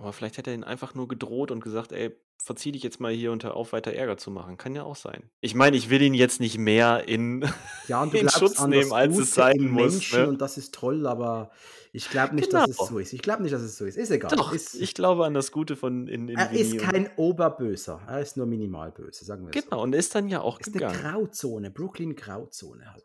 [0.00, 3.12] Aber vielleicht hätte er ihn einfach nur gedroht und gesagt, ey, verzieh dich jetzt mal
[3.12, 4.56] hier und hör auf, weiter Ärger zu machen.
[4.56, 5.28] Kann ja auch sein.
[5.42, 7.44] Ich meine, ich will ihn jetzt nicht mehr in,
[7.88, 9.92] Ja, in Schutz nehmen, als es sein muss.
[9.92, 10.28] Menschen Ne?
[10.28, 11.50] und das ist toll, aber
[11.92, 12.88] ich glaube nicht, dass es Genau.
[12.88, 13.12] so ist.
[13.12, 13.98] Ich glaube nicht, dass es so ist.
[13.98, 14.30] Ist egal.
[14.34, 18.00] Doch, ist, ich glaube an das Gute von in, in er ist kein Oberböser.
[18.06, 20.60] Er ist nur minimal böse, sagen wir es Genau, und ist dann ja auch so.
[20.60, 21.00] Ist eine gegangen.
[21.02, 23.04] Grauzone, Brooklyn Grauzone halt.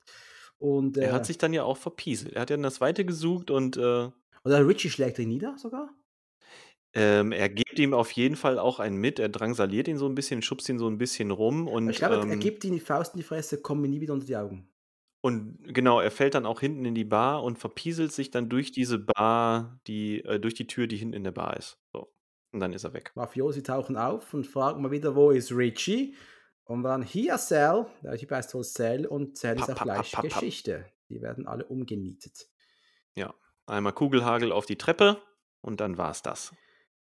[0.59, 2.33] Und, Er äh, hat sich dann ja auch verpieselt.
[2.35, 4.09] Er hat ja das Weite gesucht und äh,
[4.45, 5.89] oder Richie schlägt ihn nieder sogar.
[6.95, 9.19] Ähm, er gibt ihm auf jeden Fall auch einen mit.
[9.19, 12.15] Er drangsaliert ihn so ein bisschen, schubst ihn so ein bisschen rum und, ich glaube,
[12.15, 14.35] er ähm, gibt ihm die Faust in die Fresse, kommt mir nie wieder unter die
[14.37, 14.67] Augen.
[15.21, 18.71] und genau, er fällt dann auch hinten in die Bar und verpieselt sich dann durch
[18.71, 21.77] diese Bar, die, äh, durch die Tür, die hinten in der Bar ist.
[21.93, 22.11] So.
[22.51, 23.11] Und dann ist er weg.
[23.15, 26.15] Mafiosi tauchen auf und fragen mal wieder, wo ist Richie?
[26.63, 30.11] Und dann hier Sal, der Typ heißt wohl Sal und Sal ist auch gleich.
[30.11, 30.85] Geschichte.
[31.09, 32.47] Die werden alle umgenietet.
[33.67, 35.17] Einmal Kugelhagel auf die Treppe
[35.61, 36.53] und dann war's das.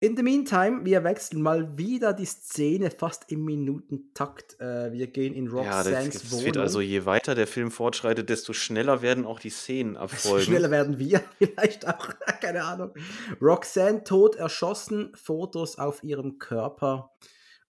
[0.02, 4.58] In the meantime, wir wechseln mal wieder die Szene fast im Minutentakt.
[4.62, 6.46] Äh, wir gehen in Ja, Roxannes das Wohnung.
[6.46, 10.46] wird also, je weiter der Film fortschreitet, desto schneller werden auch die Szenen abfolgen.
[10.46, 12.94] Schneller werden wir vielleicht auch, keine Ahnung.
[13.42, 17.12] Roxanne tot erschossen, Fotos auf ihrem Körper.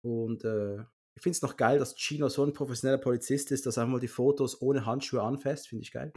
[0.02, 0.78] Und äh,
[1.14, 4.00] ich finde es noch geil, dass Gino so ein professioneller Polizist ist, dass er mal
[4.00, 5.68] die Fotos ohne Handschuhe anfasst.
[5.70, 6.12] Finde ich geil.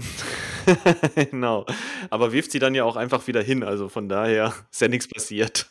[1.15, 1.67] genau.
[2.09, 3.63] Aber wirft sie dann ja auch einfach wieder hin.
[3.63, 5.71] Also von daher ist ja nichts passiert.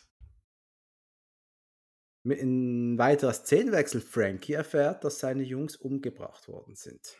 [2.28, 4.02] Mit ein weiterer Szenenwechsel.
[4.02, 7.16] Frankie erfährt, dass seine Jungs umgebracht worden sind.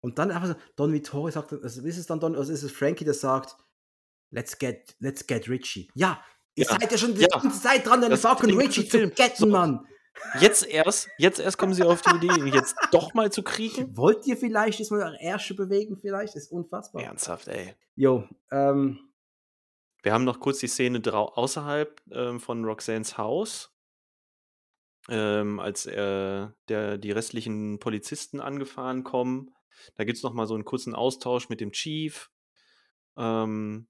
[0.00, 2.72] Und dann einfach so, Don Vittori sagt, also ist es dann Don, also ist es
[2.72, 3.54] Frankie, der sagt,
[4.30, 5.90] let's get, let's get Richie.
[5.94, 6.22] Ja,
[6.54, 7.28] ihr Ja, seid ja schon die ja.
[7.28, 9.46] ganze Zeit dran, Das fucking Richie zu getten, So.
[9.46, 9.86] Mann.
[10.40, 13.94] Jetzt erst, jetzt erst kommen sie auf die Idee, ihn jetzt doch mal zu kriegen.
[13.94, 15.98] Wollt ihr vielleicht jetzt mal eure Ärsche bewegen?
[15.98, 17.02] Vielleicht ist unfassbar.
[17.02, 17.74] Ernsthaft, ey.
[17.94, 18.98] Jo, ähm,
[20.02, 23.74] Wir haben noch kurz die Szene außerhalb ähm, von Roxannes Haus,
[25.08, 29.50] ähm, als äh, der, die restlichen Polizisten angefahren kommen.
[29.96, 32.30] Da gibt es noch mal so einen kurzen Austausch mit dem Chief.
[33.16, 33.88] Ähm,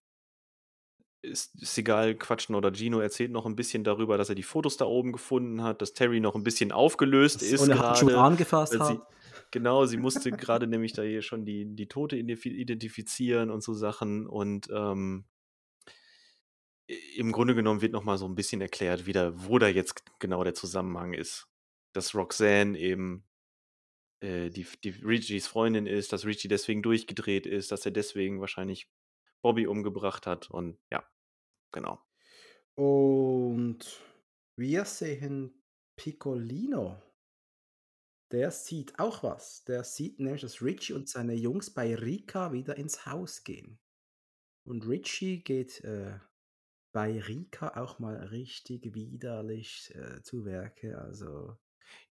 [1.20, 4.76] ist, ist egal, quatschen oder Gino erzählt noch ein bisschen darüber, dass er die Fotos
[4.76, 8.22] da oben gefunden hat, dass Terry noch ein bisschen aufgelöst ist ohne Handschuhe gerade.
[8.22, 9.06] angefasst weil sie- hat.
[9.50, 13.74] Genau, sie musste gerade nämlich da hier schon die, die Tote identif- identifizieren und so
[13.74, 14.26] Sachen.
[14.26, 15.24] Und ähm,
[17.16, 20.54] im Grunde genommen wird nochmal so ein bisschen erklärt, wieder, wo da jetzt genau der
[20.54, 21.46] Zusammenhang ist.
[21.92, 23.28] Dass Roxanne eben
[24.20, 28.90] äh, die, die Richies Freundin ist, dass Richie deswegen durchgedreht ist, dass er deswegen wahrscheinlich
[29.42, 30.50] Bobby umgebracht hat.
[30.50, 31.04] Und ja,
[31.72, 32.00] genau.
[32.74, 34.00] Und
[34.56, 35.62] wir sehen
[35.96, 37.02] Piccolino.
[38.30, 39.64] Der sieht auch was.
[39.64, 43.78] Der sieht nämlich, dass Richie und seine Jungs bei Rika wieder ins Haus gehen.
[44.64, 46.18] Und Richie geht äh,
[46.92, 50.98] bei Rika auch mal richtig widerlich äh, zu Werke.
[50.98, 51.56] Also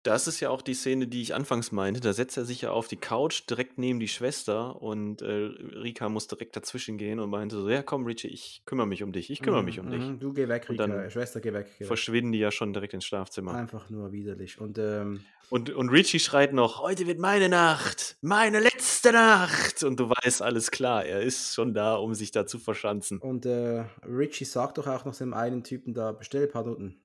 [0.04, 2.00] Das ist ja auch die Szene, die ich anfangs meinte.
[2.00, 6.08] Da setzt er sich ja auf die Couch direkt neben die Schwester und äh, Rika
[6.08, 9.30] muss direkt dazwischen gehen und meinte so: Ja, komm, Richie, ich kümmere mich um dich,
[9.30, 10.02] ich kümmere mich um Mhm, dich.
[10.04, 10.88] mhm, Du geh weg, Und Rika.
[10.88, 11.68] dann Schwester, geh weg.
[11.74, 11.88] Geh weg.
[11.88, 13.56] verschwinden die ja schon direkt ins Schlafzimmer.
[13.56, 14.60] Einfach nur widerlich.
[14.62, 15.20] Und ähm,
[15.50, 19.84] Und, und Richie schreit noch: Heute wird meine Nacht, meine letzte Nacht.
[19.84, 23.20] Und du weißt, alles klar, er ist schon da, um sich da zu verschanzen.
[23.20, 27.04] Und äh, Richie sagt doch auch noch dem einen Typen da, bestell ein paar Nutten.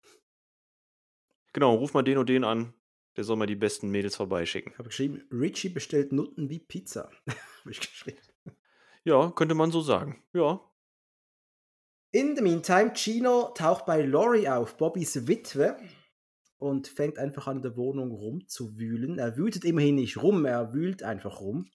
[1.53, 2.73] Genau, ruf mal den und den an,
[3.17, 4.73] der soll mal die besten Mädels vorbeischicken.
[4.73, 7.11] Ich habe geschrieben, Richie bestellt Nutten wie Pizza.
[7.27, 8.19] habe ich geschrieben.
[9.05, 10.23] Ja, könnte man so sagen.
[10.33, 10.61] Ja.
[12.11, 15.77] In the meantime, Gino taucht bei Lori auf, Bobbys Witwe,
[16.59, 19.19] und fängt einfach an, in der Wohnung rumzuwühlen.
[19.19, 21.69] Er wütet immerhin nicht rum, er wühlt einfach rum.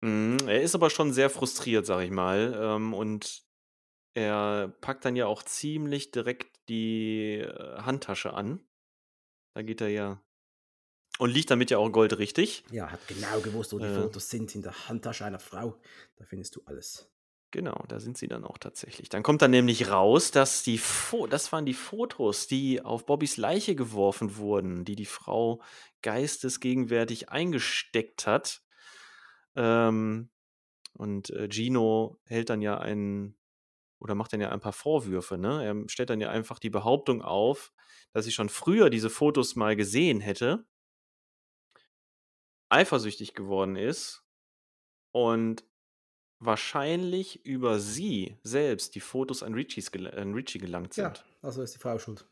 [0.00, 2.58] Mhm, er ist aber schon sehr frustriert, sag ich mal.
[2.60, 3.42] Ähm, und
[4.14, 8.60] er packt dann ja auch ziemlich direkt die äh, Handtasche an.
[9.54, 10.22] Da geht er ja.
[11.18, 12.64] Und liegt damit ja auch goldrichtig.
[12.70, 14.02] Ja, hat genau gewusst, wo die Äh.
[14.02, 15.76] Fotos sind, in der Handtasche einer Frau.
[16.16, 17.10] Da findest du alles.
[17.50, 19.08] Genau, da sind sie dann auch tatsächlich.
[19.08, 23.38] Dann kommt dann nämlich raus, dass die Fo das waren die Fotos, die auf Bobbys
[23.38, 25.62] Leiche geworfen wurden, die die Frau
[26.02, 28.60] geistesgegenwärtig eingesteckt hat.
[29.56, 30.28] Ähm,
[30.92, 33.34] und äh, Gino hält dann ja einen
[33.98, 35.38] oder macht dann ja ein paar Vorwürfe.
[35.38, 35.64] Ne?
[35.64, 37.72] Er stellt dann ja einfach die Behauptung auf,
[38.12, 40.66] dass sie schon früher diese Fotos mal gesehen hätte,
[42.70, 44.24] eifersüchtig geworden ist
[45.12, 45.64] und
[46.40, 51.24] wahrscheinlich über sie selbst die Fotos an, Richies gel an Richie gelangt Ja, sind.
[51.42, 52.28] also ist die Frau schuld.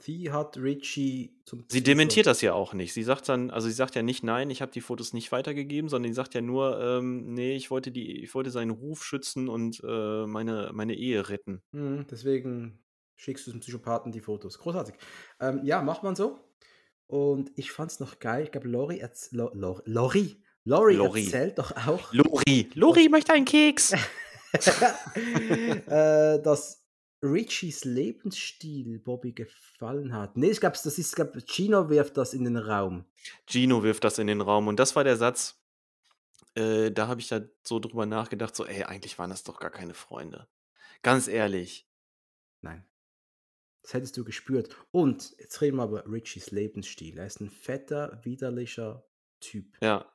[0.00, 2.94] Sie hat Richie zum Sie dementiert das ja auch nicht.
[2.94, 5.90] Sie sagt dann, also sie sagt ja nicht, nein, ich habe die Fotos nicht weitergegeben,
[5.90, 9.48] sondern sie sagt ja nur, ähm, nee, ich wollte die, ich wollte seinen Ruf schützen
[9.48, 11.62] und äh, meine, meine Ehe retten.
[11.72, 12.84] Mhm, deswegen
[13.16, 14.58] schickst du zum Psychopathen die Fotos.
[14.58, 14.94] Großartig.
[15.40, 16.38] Ähm, ja, macht man so.
[17.08, 18.44] Und ich fand's noch geil.
[18.44, 21.24] Ich glaube, Lori, erz Lo Lo Lori, Lori, Lori.
[21.24, 23.92] erzählt doch auch, Lori, Lori möchte einen Keks.
[24.52, 26.84] äh, dass
[27.22, 30.36] Richies Lebensstil Bobby gefallen hat.
[30.36, 33.04] Nee, ich glaube, das ist, glaub, Gino wirft das in den Raum.
[33.46, 35.58] Gino wirft das in den Raum und das war der Satz,
[36.54, 39.70] äh, da habe ich da so drüber nachgedacht, so, ey, eigentlich waren das doch gar
[39.70, 40.46] keine Freunde.
[41.02, 41.88] Ganz ehrlich.
[42.60, 42.87] Nein.
[43.82, 44.74] Das hättest du gespürt.
[44.90, 47.18] Und jetzt reden wir über Richies Lebensstil.
[47.18, 49.04] Er ist ein fetter, widerlicher
[49.40, 49.76] Typ.
[49.82, 50.10] Ja.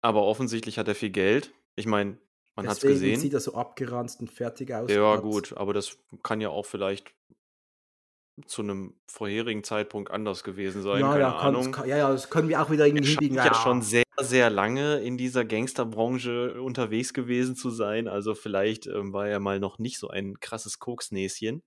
[0.00, 1.52] Aber offensichtlich hat er viel Geld.
[1.76, 2.18] Ich meine,
[2.56, 3.20] man hat es gesehen.
[3.20, 4.90] sieht er so abgeranzt und fertig aus.
[4.90, 7.14] Ja, gut, aber das kann ja auch vielleicht
[8.46, 11.00] zu einem vorherigen Zeitpunkt anders gewesen sein.
[11.00, 13.36] Ja, keine ja, kann, kann, ja, ja, das können wir auch wieder irgendwie hinbiegen.
[13.36, 18.08] ja schon sehr, sehr lange in dieser Gangsterbranche unterwegs gewesen zu sein.
[18.08, 21.62] Also vielleicht ähm, war er mal noch nicht so ein krasses Koksnäschen.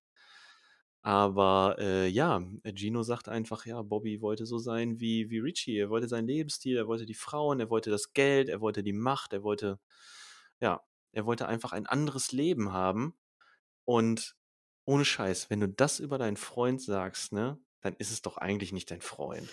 [1.03, 2.43] Aber äh, ja,
[2.75, 5.77] Gino sagt einfach, ja, Bobby wollte so sein wie, wie Richie.
[5.77, 8.93] Er wollte seinen Lebensstil, er wollte die Frauen, er wollte das Geld, er wollte die
[8.93, 9.79] Macht, er wollte,
[10.59, 10.81] ja,
[11.11, 13.15] er wollte einfach ein anderes Leben haben.
[13.85, 14.35] Und
[14.85, 18.71] ohne Scheiß, wenn du das über deinen Freund sagst, ne, dann ist es doch eigentlich
[18.71, 19.49] nicht dein Freund.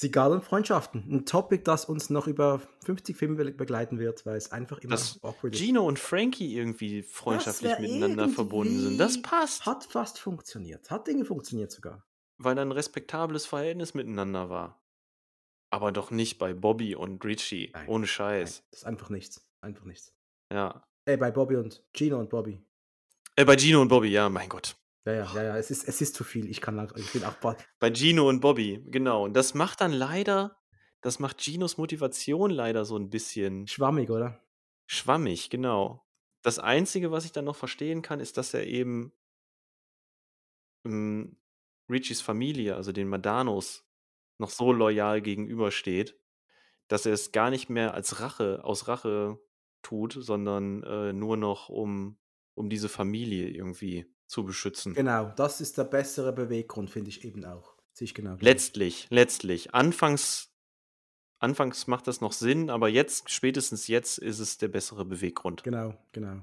[0.00, 1.04] Sigal und Freundschaften.
[1.10, 4.92] Ein Topic, das uns noch über 50 Filme be- begleiten wird, weil es einfach immer
[4.92, 5.60] Dass awkward ist.
[5.60, 8.98] Gino und Frankie irgendwie freundschaftlich miteinander verbunden sind.
[8.98, 10.88] Das passt, Hat fast funktioniert.
[10.92, 12.04] Hat Dinge funktioniert sogar.
[12.36, 14.80] weil da ein respektables Verhältnis miteinander war.
[15.70, 17.70] Aber doch nicht bei Bobby und Richie.
[17.74, 18.62] Nein, Ohne Nein, Scheiß.
[18.70, 19.50] das ist einfach nichts.
[19.62, 20.14] Einfach nichts.
[20.52, 20.86] Ja.
[21.06, 22.64] Ey, bei Bobby und Gino und Bobby.
[23.34, 24.76] Äh, bei Gino und Bobby, ja, mein Gott.
[25.08, 25.56] Ja, ja, ja, ja.
[25.56, 26.50] Es ist, es ist zu viel.
[26.50, 27.34] Ich kann ich bin auch.
[27.78, 29.24] Bei Gino und Bobby, genau.
[29.24, 30.58] Und das macht dann leider,
[31.00, 34.44] das macht Ginos Motivation leider so ein bisschen schwammig, oder?
[34.86, 36.04] schwammig, genau.
[36.42, 39.12] Das Einzige, was ich dann noch verstehen kann, ist, dass er eben
[40.84, 41.38] ähm,
[41.90, 43.86] Richies Familie, also den Madanos,
[44.38, 46.18] noch so loyal gegenübersteht,
[46.88, 49.38] dass er es gar nicht mehr als Rache, aus Rache
[49.82, 52.18] tut, sondern äh, nur noch um,
[52.54, 54.94] um diese Familie irgendwie zu beschützen.
[54.94, 57.74] Genau, das ist der bessere Beweggrund, finde ich eben auch.
[57.92, 58.36] Sehe ich genau.
[58.36, 58.42] gleich.
[58.42, 59.74] Letztlich, letztlich.
[59.74, 60.50] Anfangs,
[61.40, 65.64] anfangs macht das noch Sinn, aber jetzt, spätestens jetzt, ist es der bessere Beweggrund.
[65.64, 66.42] Genau, genau.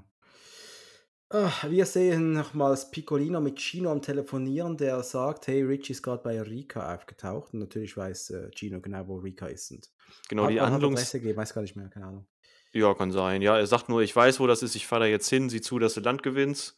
[1.30, 6.22] Ah, wir sehen nochmals Piccolino mit Gino am Telefonieren, der sagt, hey, Rich ist gerade
[6.22, 7.52] bei Rika aufgetaucht.
[7.52, 9.72] Und natürlich weiß äh, Gino genau, wo Rika ist.
[9.72, 9.90] Und
[10.28, 10.60] Genau, hat, die.
[10.60, 12.26] Adresse gegeben, weiß gar nicht mehr, keine Ahnung.
[12.72, 13.42] Ja, kann sein.
[13.42, 15.60] Ja, er sagt nur, ich weiß, wo das ist, ich fahre da jetzt hin, sieh
[15.60, 16.76] zu, dass du Land gewinnst.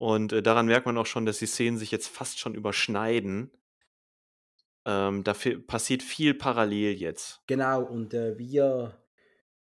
[0.00, 3.50] Und äh, daran merkt man auch schon, dass die Szenen sich jetzt fast schon überschneiden.
[4.86, 5.34] Ähm, da
[5.66, 7.42] passiert viel parallel jetzt.
[7.46, 8.96] Genau, und äh, wir,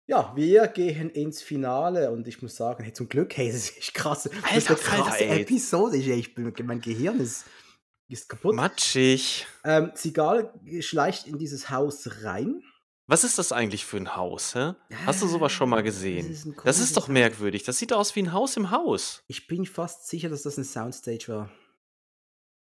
[0.06, 3.94] ja, wir gehen ins Finale und ich muss sagen, hey, zum Glück, hey, das ist
[3.94, 4.24] krass.
[4.24, 5.42] Das ist Alter eine krasse ey.
[5.42, 5.98] Episode.
[5.98, 7.44] Ich, ich bin, mein Gehirn ist,
[8.08, 8.56] ist kaputt.
[8.56, 9.46] Matschig.
[9.62, 12.60] Ähm, Sigal schleicht in dieses Haus rein.
[13.06, 14.72] Was ist das eigentlich für ein Haus, hä?
[15.04, 16.30] Hast du sowas schon mal Das gesehen?
[16.30, 17.62] ist ein Das ist doch merkwürdig.
[17.62, 19.22] Das sieht aus wie ein Haus im Haus.
[19.26, 21.50] Ich bin fast sicher, dass das ein Soundstage war.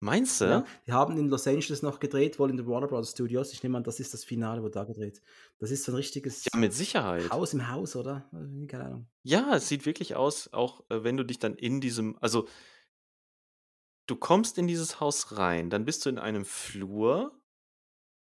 [0.02, 0.46] Meinst du?
[0.46, 3.12] Ja, die haben in Los Angeles noch gedreht, wohl in den Warner Bros.
[3.12, 3.52] Studios.
[3.52, 5.22] Ich nehme an, das ist das Finale, wo da gedreht.
[5.60, 7.30] Das ist so ein richtiges Ja, mit Sicherheit.
[7.32, 8.30] Haus im Haus, oder?
[8.32, 9.08] Also, Keine Ahnung.
[9.24, 12.48] Ja, es sieht wirklich aus, auch äh, wenn du dich dann in diesem, also
[14.08, 17.38] du kommst in dieses Haus rein, dann bist du in einem Flur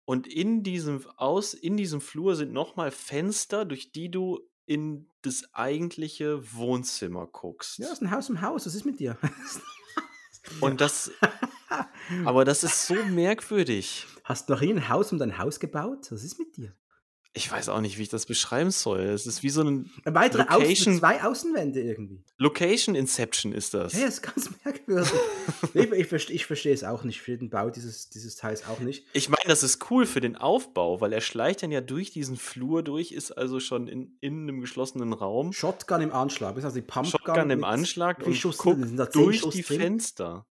[0.09, 5.53] und in diesem aus in diesem Flur sind nochmal Fenster, durch die du in das
[5.53, 7.77] eigentliche Wohnzimmer guckst.
[7.77, 8.65] Ja, ist ein Haus im Haus.
[8.65, 9.19] Was ist mit dir?
[10.61, 11.11] Und das,
[12.25, 14.07] aber das ist so merkwürdig.
[14.23, 16.11] Hast du noch nie ein Haus um dein Haus gebaut?
[16.11, 16.73] Was ist mit dir?
[17.33, 19.01] Ich weiß auch nicht, wie ich das beschreiben soll.
[19.01, 22.23] Es ist wie so ein Eine weitere Außen, Location, zwei Außenwände irgendwie.
[22.37, 23.93] Location Inception ist das.
[23.93, 25.11] Ja, ist ganz merkwürdig.
[25.75, 27.17] ich, ich, verstehe, ich verstehe es auch nicht.
[27.17, 29.05] Ich verstehe den Bau dieses, dieses Teils auch nicht.
[29.13, 32.35] Ich meine, das ist cool für den Aufbau, weil er schleicht dann ja durch diesen
[32.35, 35.53] Flur durch, ist also schon in, in einem geschlossenen Raum.
[35.53, 36.55] Shotgun im Anschlag.
[36.55, 37.11] Das ist also die Pumpgun.
[37.11, 39.05] Shotgun im Anschlag und Schuss guckt sind da?
[39.05, 39.81] Durch Schuss die drin?
[39.81, 40.47] Fenster.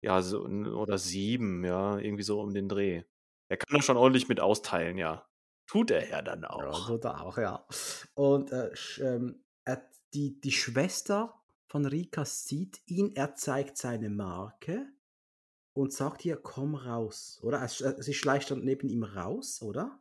[0.00, 3.02] Ja, so, oder sieben, ja, irgendwie so um den Dreh.
[3.48, 5.26] Er kann da schon ordentlich mit austeilen, ja.
[5.72, 6.86] Tut er ja dann Ja, auch.
[6.86, 7.66] so da auch, ja.
[8.12, 8.70] Und äh,
[9.00, 14.84] ähm, er, die, die Schwester von Rika sieht ihn, er zeigt seine Marke
[15.72, 17.38] und sagt ihr, komm raus.
[17.42, 17.60] Oder?
[17.60, 19.98] Er, sch- sie schleicht dann neben ihm raus, oder?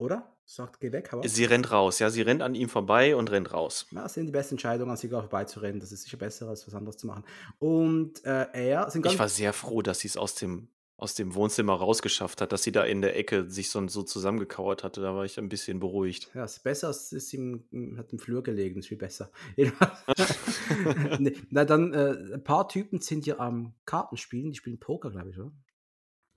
[0.00, 0.36] Oder?
[0.44, 1.28] Sagt, geh weg, hau ab.
[1.28, 3.86] Sie rennt raus, ja, sie rennt an ihm vorbei und rennt raus.
[3.92, 5.78] Ja, das sind die besten Entscheidungen, an Sigar vorbeizurennen.
[5.78, 7.24] Das ist sicher besser, als was anderes zu machen.
[7.60, 11.74] Und äh, er Ich war sehr froh, dass sie es aus dem, aus dem Wohnzimmer
[11.74, 15.00] rausgeschafft hat, dass sie da in der Ecke sich so, so zusammengekauert hatte.
[15.00, 16.28] Da war ich ein bisschen beruhigt.
[16.34, 19.30] Ja, ist besser, es im, im, hat im Flur gelegen, ist viel besser.
[21.18, 25.30] Nee, na, dann, äh, ein paar Typen sind hier am Kartenspielen, die spielen Poker, glaube
[25.30, 25.52] ich, oder?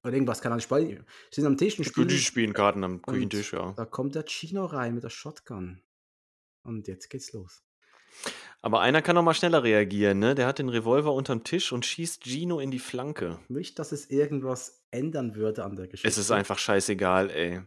[0.04, 2.10] Oder irgendwas, keine Ahnung, spielen, sind am Tisch und Die spielen.
[2.10, 3.74] spielen Karten am Küchentisch, ja.
[3.74, 5.82] Da kommt der Chino rein mit der Shotgun.
[6.64, 7.64] Und jetzt geht's los.
[8.62, 10.36] Aber einer kann noch mal schneller reagieren, ne?
[10.36, 13.40] Der hat den Revolver unterm Tisch und schießt Gino in die Flanke.
[13.48, 16.08] Nicht, dass es irgendwas ändern würde an der Geschichte.
[16.08, 17.62] Es ist einfach scheißegal, ey.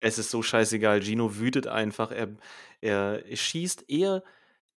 [0.00, 1.00] Es ist so scheißegal.
[1.02, 2.10] Gino wütet einfach.
[2.10, 2.28] Er,
[2.82, 4.22] er schießt eher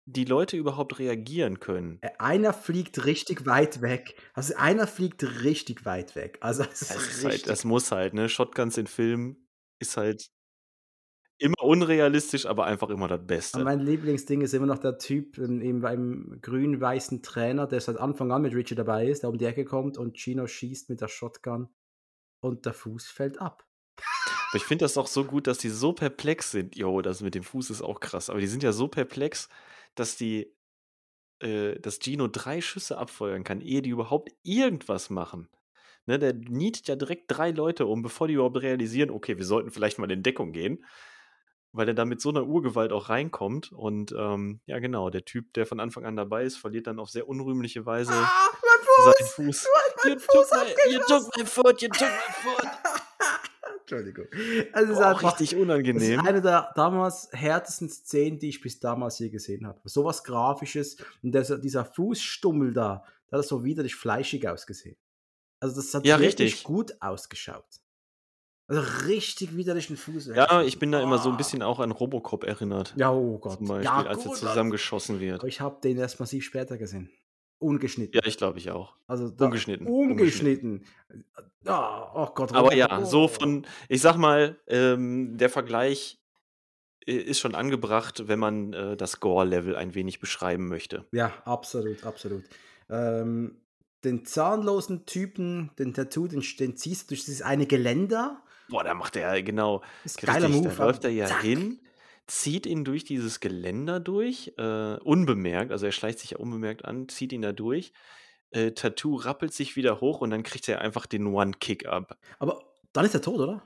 [0.04, 1.98] die Leute überhaupt reagieren können.
[2.02, 4.16] Äh, Einer fliegt richtig weit weg.
[4.34, 6.38] Also einer fliegt richtig weit weg.
[6.40, 7.24] Also es ist Das, richtig.
[7.24, 8.28] halt, das muss halt, ne?
[8.28, 10.31] Shotguns in Filmen ist halt
[11.38, 13.64] immer unrealistisch, aber einfach immer das Und Beste.
[13.64, 18.30] mein Lieblingsding ist immer noch der Typ ähm, eben beim grün-weißen Trainer, der seit Anfang
[18.32, 21.08] an mit Richie dabei ist, der um die Ecke kommt und Chino schießt mit der
[21.08, 21.68] Shotgun
[22.40, 23.66] und der Fuß fällt ab.
[24.50, 26.76] Aber ich finde das auch so gut, dass die so perplex sind.
[26.76, 28.28] Jo, das mit dem Fuß ist auch krass.
[28.28, 29.48] Aber die sind ja so perplex,
[29.94, 30.54] dass die,
[31.40, 35.48] äh, dass Gino drei Schüsse abfeuern kann, ehe die überhaupt irgendwas machen.
[36.06, 39.70] Ne, der nietet ja direkt drei Leute um, bevor die überhaupt realisieren, okay, wir sollten
[39.70, 40.84] vielleicht mal in Deckung gehen.
[41.74, 43.72] Weil er da mit so einer Urgewalt auch reinkommt.
[43.72, 47.08] Und ähm, ja, genau, der Typ, der von Anfang an dabei ist, verliert dann auf
[47.10, 48.30] sehr unrühmliche Weise Ah,
[48.62, 49.66] mein seinen Fuß.
[50.04, 52.68] mein You Fuß took, my, you took my foot, you took my foot.
[53.80, 54.26] Entschuldigung.
[54.72, 56.20] Es ist einfach richtig das ist unangenehm.
[56.20, 59.80] eine der damals härtesten Szenen, die ich bis damals je gesehen habe.
[59.84, 64.96] Sowas Grafisches und dieser, dieser Fußstummel da, der hat so widerlich fleischig ausgesehen.
[65.60, 66.64] Also das hat Ja, richtig.
[66.64, 67.64] gut ausgeschaut.
[68.72, 70.30] Also richtig widerlichen Fuß.
[70.34, 71.36] Ja, ich bin da immer so ein Ah.
[71.36, 72.94] bisschen auch an Robocop erinnert.
[72.96, 73.58] Ja, oh Gott.
[73.58, 75.40] Zum Beispiel, ja, als er zusammengeschossen wird.
[75.40, 77.10] Aber ich habe den erst massiv später gesehen.
[77.58, 78.14] Ungeschnitten.
[78.14, 78.96] Ja, ich glaube ich auch.
[79.06, 79.86] also da, Ungeschnitten.
[79.86, 80.84] Ungeschnitten.
[81.66, 82.50] Ja, oh Gott.
[82.52, 83.28] Aber Robocop, ja, so oh.
[83.28, 86.18] von, ich sag mal, ähm, der Vergleich
[87.06, 91.04] äh, ist schon angebracht, wenn man äh, das Gore-Level ein wenig beschreiben möchte.
[91.12, 92.44] Ja, absolut, absolut.
[92.88, 93.58] Ähm,
[94.02, 98.42] den zahnlosen Typen, den Tattoo, den, den ziehst du durch dieses eine Geländer.
[98.68, 99.82] Boah, da macht er genau.
[100.02, 100.74] Das ist geiler Richtig, Move.
[100.76, 101.42] da läuft er ja Zack.
[101.42, 101.80] hin,
[102.26, 107.08] zieht ihn durch dieses Geländer durch, äh, unbemerkt, also er schleicht sich ja unbemerkt an,
[107.08, 107.92] zieht ihn da durch.
[108.50, 112.18] Äh, Tattoo rappelt sich wieder hoch und dann kriegt er einfach den One-Kick ab.
[112.38, 113.62] Aber dann ist er tot, oder?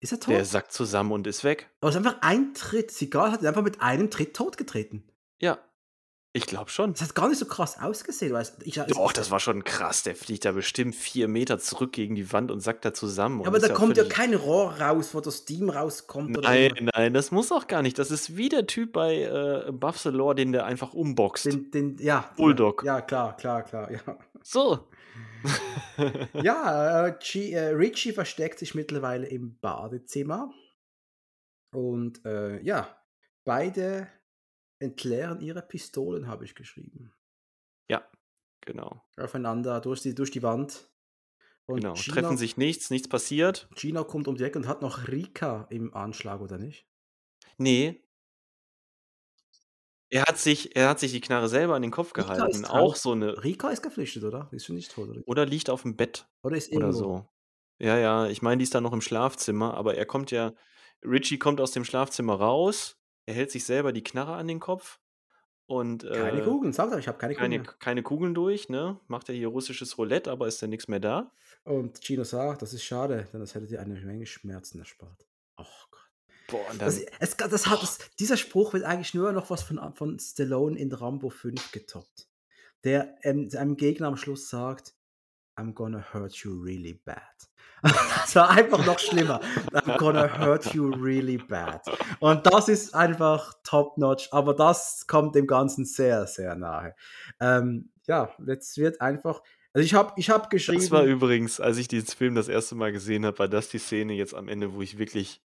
[0.00, 0.32] Ist er tot?
[0.32, 1.68] Der sackt zusammen und ist weg.
[1.80, 2.90] Aber es ist einfach ein Tritt.
[2.90, 5.04] Sigal hat ihn einfach mit einem Tritt totgetreten.
[5.40, 5.58] Ja,
[6.32, 6.92] ich glaube schon.
[6.92, 8.32] Das hat gar nicht so krass ausgesehen.
[8.32, 10.04] Weil es- ich, Doch, das war schon krass.
[10.04, 13.40] Der fliegt da bestimmt vier Meter zurück gegen die Wand und sackt da zusammen.
[13.40, 16.40] Ja, aber da kommt ja kein Rohr raus, wo das Steam rauskommt.
[16.40, 17.98] Nein, nein, das muss auch gar nicht.
[17.98, 21.46] Das ist wie der Typ bei äh, Buff the Lore, den der einfach umboxt.
[21.46, 22.30] Den, den, ja.
[22.36, 22.84] Bulldog.
[22.84, 23.90] Ja, klar, klar, klar.
[23.90, 24.00] Ja,
[24.42, 24.88] So.
[26.42, 30.52] ja äh, G, äh, Richie versteckt sich mittlerweile im Badezimmer.
[31.74, 32.88] Und äh, ja,
[33.44, 34.08] beide
[34.80, 37.14] entleeren ihre Pistolen, habe ich geschrieben.
[37.88, 38.10] ja,
[38.62, 39.04] genau.
[39.16, 40.90] Aufeinander durch die, durch die Wand.
[41.66, 41.96] Und Genau.
[41.96, 43.70] Gino, Treffen sich nichts, nichts passiert.
[43.74, 46.86] Gino kommt um die Ecke und hat noch Rika im Anschlag, oder nicht?
[47.58, 48.02] Nee.
[50.08, 52.64] Er hat sich er hat sich die Knarre selber an den Kopf Rika gehalten.
[52.64, 54.48] Auch so 'ne Rika ist geflüchtet, oder?
[54.52, 55.22] Die ist schon nicht tot, oder?
[55.24, 56.92] oder liegt auf'm Bett Oder ist oder irgendwo.
[56.92, 57.28] so.
[57.80, 60.52] Ja, ja, ich meine, die ist da noch im Schlafzimmer, aber er kommt ja
[61.04, 62.99] Richie kommt aus dem Schlafzimmer raus,
[63.30, 65.00] er hält sich selber die Knarre an den Kopf
[65.66, 69.00] und, Keine äh, Kugeln, sag doch, ich habe keine Kugeln keine keine Kugeln durch, ne?
[69.08, 71.32] Macht er hier russisches Roulette, aber ist dann nix mehr da.
[71.64, 75.26] Und Gino sagt: „Das ist schade, denn das hätte dir eine Menge Schmerzen erspart.“
[75.58, 76.10] Och Gott.
[76.48, 79.62] Boah, und Das dann es das hat das dieser Spruch wird eigentlich nur noch was
[79.62, 82.28] von von Stallone in Rambo 5 getoppt.
[82.84, 84.94] Der, ähm, seinem Gegner am Schluss sagt:
[85.56, 87.49] „I'm gonna hurt you really bad.“
[88.20, 89.40] Das war einfach noch schlimmer.
[89.72, 91.82] „I'm gonna hurt you really bad.“
[92.20, 96.94] Und das ist einfach top notch, aber das kommt dem Ganzen sehr, sehr nahe.
[97.40, 99.40] Ähm, ja, jetzt wird einfach
[99.72, 102.72] also ich habe ich habe Das war geschrieben übrigens, als ich diesen Film das 1.
[102.72, 105.40] Mal gesehen habe, war das die Szene jetzt am Ende, wo ich wirklich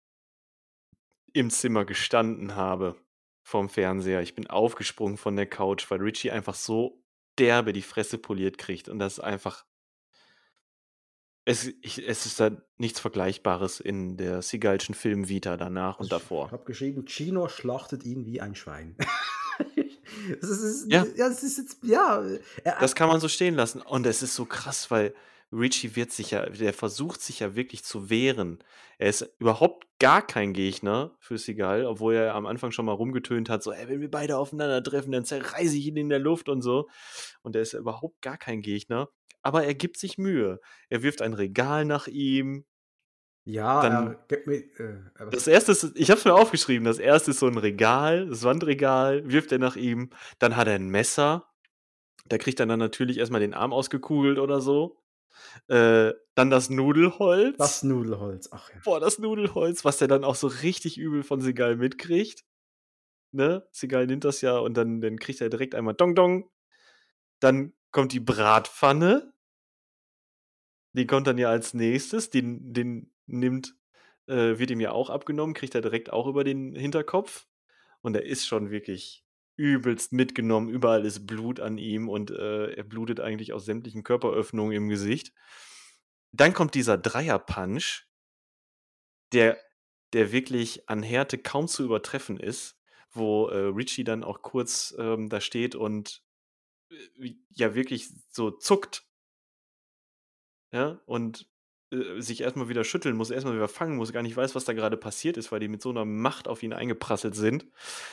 [1.34, 2.96] im Zimmer gestanden habe
[3.44, 4.22] vorm Fernseher.
[4.22, 7.04] Ich bin aufgesprungen von der Couch, weil Richie einfach so
[7.38, 9.66] derbe die Fresse poliert kriegt und das ist einfach
[11.46, 16.52] es ich es ist da nichts Vergleichbares in der Seagal'schen Film-Vita danach und Ich davor.
[16.52, 18.96] habe geschrieben: „Gino schlachtet ihn wie ein Schwein.“
[20.42, 21.06] Das ist Ja.
[21.16, 22.24] ja, das ist jetzt ja,
[22.64, 25.14] er Das kann man so stehen lassen und es ist so krass, weil
[25.54, 28.60] Richie wird sich ja der versucht sich ja wirklich zu wehren.
[28.98, 33.50] Er ist überhaupt gar kein Gegner für Seagal, obwohl er am Anfang schon mal rumgetönt
[33.50, 36.62] hat, so: „Ey, wenn wir beide aufeinandertreffen, dann zerreiße ich ihn in der Luft“ und
[36.62, 36.88] so.
[37.44, 39.10] Und er ist ja überhaupt gar kein Gegner,
[39.44, 40.60] aber er gibt sich Mühe.
[40.90, 42.66] Er wirft ein Regal nach ihm.
[43.48, 45.72] Ja, Dann gibt mir äh, Das 1.
[45.72, 47.32] ist ich habe es mir aufgeschrieben, das 1.
[47.32, 50.12] ist so 'n Regal, das Wandregal, wirft er nach ihm.
[50.40, 51.48] Dann hat er 'n Messer.
[52.28, 55.02] Da kriegt er dann natürlich erst mal den Arm ausgekugelt oder so.
[55.68, 57.58] Äh, dann das Nudelholz.
[57.58, 58.80] Das Nudelholz, ach ja.
[58.84, 62.46] Boah, das Nudelholz, was der dann auch so richtig übel von Seagal mitkriegt.
[63.32, 63.68] Ne?
[63.72, 66.50] Seagal nimmt das ja und dann dann kriegt er direkt einmal Dong Dong.
[67.40, 69.34] Dann kommt die Bratpfanne.
[70.94, 72.30] Die kommt dann ja als Nächstes.
[72.30, 73.76] Den den nimmt
[74.28, 77.48] äh, wird ihm ja auch abgenommen, kriegt er direkt auch über den Hinterkopf.
[78.02, 79.25] Und er ist schon wirklich
[79.58, 80.70] übelst mitgenommen.
[80.70, 85.34] Überall ist Blut an ihm und, äh, er blutet eigentlich aus sämtlichen Körperöffnungen im Gesicht.
[86.34, 88.06] Dann kommt dieser Dreier-Punch
[89.34, 89.58] der
[90.14, 92.78] der wirklich an Härte kaum zu übertreffen ist,
[93.12, 96.24] wo, äh, Richie dann auch kurz, ähm, da steht und,
[97.20, 99.06] äh, ja wirklich so zuckt.
[100.74, 101.48] Ja, und,
[102.18, 104.56] äh, sich erst mal wieder schütteln muss, erst mal wieder fangen muss, gar nicht weiß,
[104.56, 107.66] was da grade passiert ist, weil die mit so 'ner Macht auf ihn eingeprasselt sind.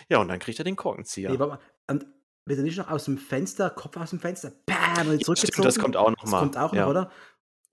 [0.08, 1.30] Ja, und dann kriegt er den Korkenzieher.
[1.38, 1.58] warte mal.
[1.90, 2.06] Und
[2.46, 5.64] wird er nicht noch aus dem Fenster Kopf aus dem Fenster, bam, und Ja, stimmt,
[5.64, 6.40] das kommt auch noch Das mal.
[6.40, 6.88] kommt auch noch, Ja.
[6.88, 7.10] oder?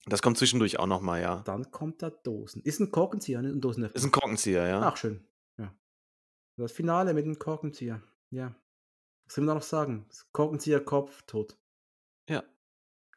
[0.07, 1.41] Das kommt zwischendurch auch noch mal, ja.
[1.45, 3.49] Dann kommt der Dosen ist 'n Korkenzieher, ne?
[3.49, 3.95] 'N Dosenöffner.
[3.95, 4.81] Ist 'n Korkenzieher, ja.
[4.81, 5.25] Ach schön,
[5.57, 5.73] ja.
[6.57, 8.55] Das Finale mit dem Korkenzieher, ja.
[9.27, 10.05] Was soll man da noch sagen?
[10.09, 11.57] Das Korkenzieher Kopf, tot.
[12.29, 12.43] Ja.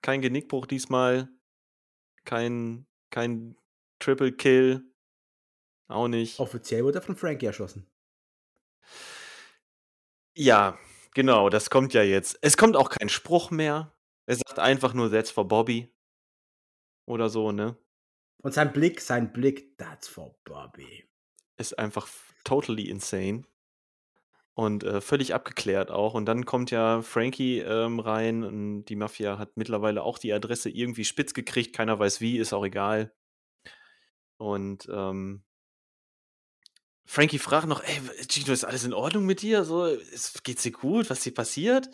[0.02, 1.28] Kein Genickbruch diesmal.
[2.24, 3.56] Kein kein
[3.98, 4.84] Triple Kill.
[5.88, 6.40] Auch nicht.
[6.40, 7.86] Offiziell wurde er von Frankie erschossen.
[10.36, 10.78] Ja,
[11.14, 12.38] genau, das kommt ja jetzt.
[12.42, 13.92] Es kommt auch kein Spruch mehr.
[14.26, 15.92] Er sagt einfach nur: „That's for Bobby.“
[17.06, 17.76] Oder so, ne?
[18.42, 21.04] Und sein Blick sein Blick: „That's for Bobby.“
[21.58, 22.08] Ist einfach
[22.44, 23.44] totally insane.
[24.54, 26.12] Und, äh, völlig abgeklärt auch.
[26.14, 30.68] Und dann kommt ja Frankie, ähm, rein und die Mafia hat mittlerweile auch die Adresse
[30.68, 31.74] irgendwie spitz gekriegt.
[31.74, 33.12] Keiner weiß wie, ist auch egal.
[34.40, 35.42] Und, ähm
[37.04, 39.64] Frankie fragt noch: „Ey, Gino, ist alles in Ordnung mit dir?
[39.64, 41.10] So, ist geht's dir gut?
[41.10, 41.90] Was ist dir passiert?“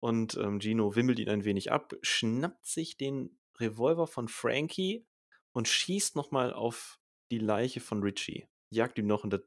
[0.00, 5.06] Und, ähm, Gino wimmelt ihn ein wenig ab, schnappt sich den Revolver von Frankie
[5.52, 6.98] und schießt noch mal auf
[7.32, 8.46] die Leiche von Richie.
[8.70, 9.40] Jagt ihm noch das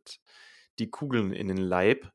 [0.80, 2.12] die Kugeln in den Leib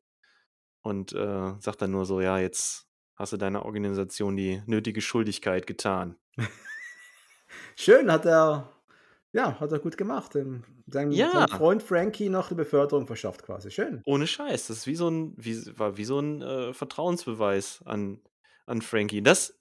[0.86, 5.66] und, äh, sagt dann nur so: „Ja, jetzt hast du deiner Organisation die nötige Schuldigkeit
[5.66, 6.16] getan.“
[7.78, 8.72] Schön, hat er
[9.32, 10.32] ja, hat er gut gemacht.
[10.86, 11.46] Seinem Ja.
[11.48, 13.70] Freund Frankie noch 'ne Beförderung verschafft quasi.
[13.70, 14.02] Schön.
[14.08, 14.68] Ohne Scheiß.
[14.68, 18.20] Das ist wie so 'n wie war wie so 'n, äh, Vertrauensbeweis an
[18.64, 19.20] an Frankie.
[19.20, 19.58] Das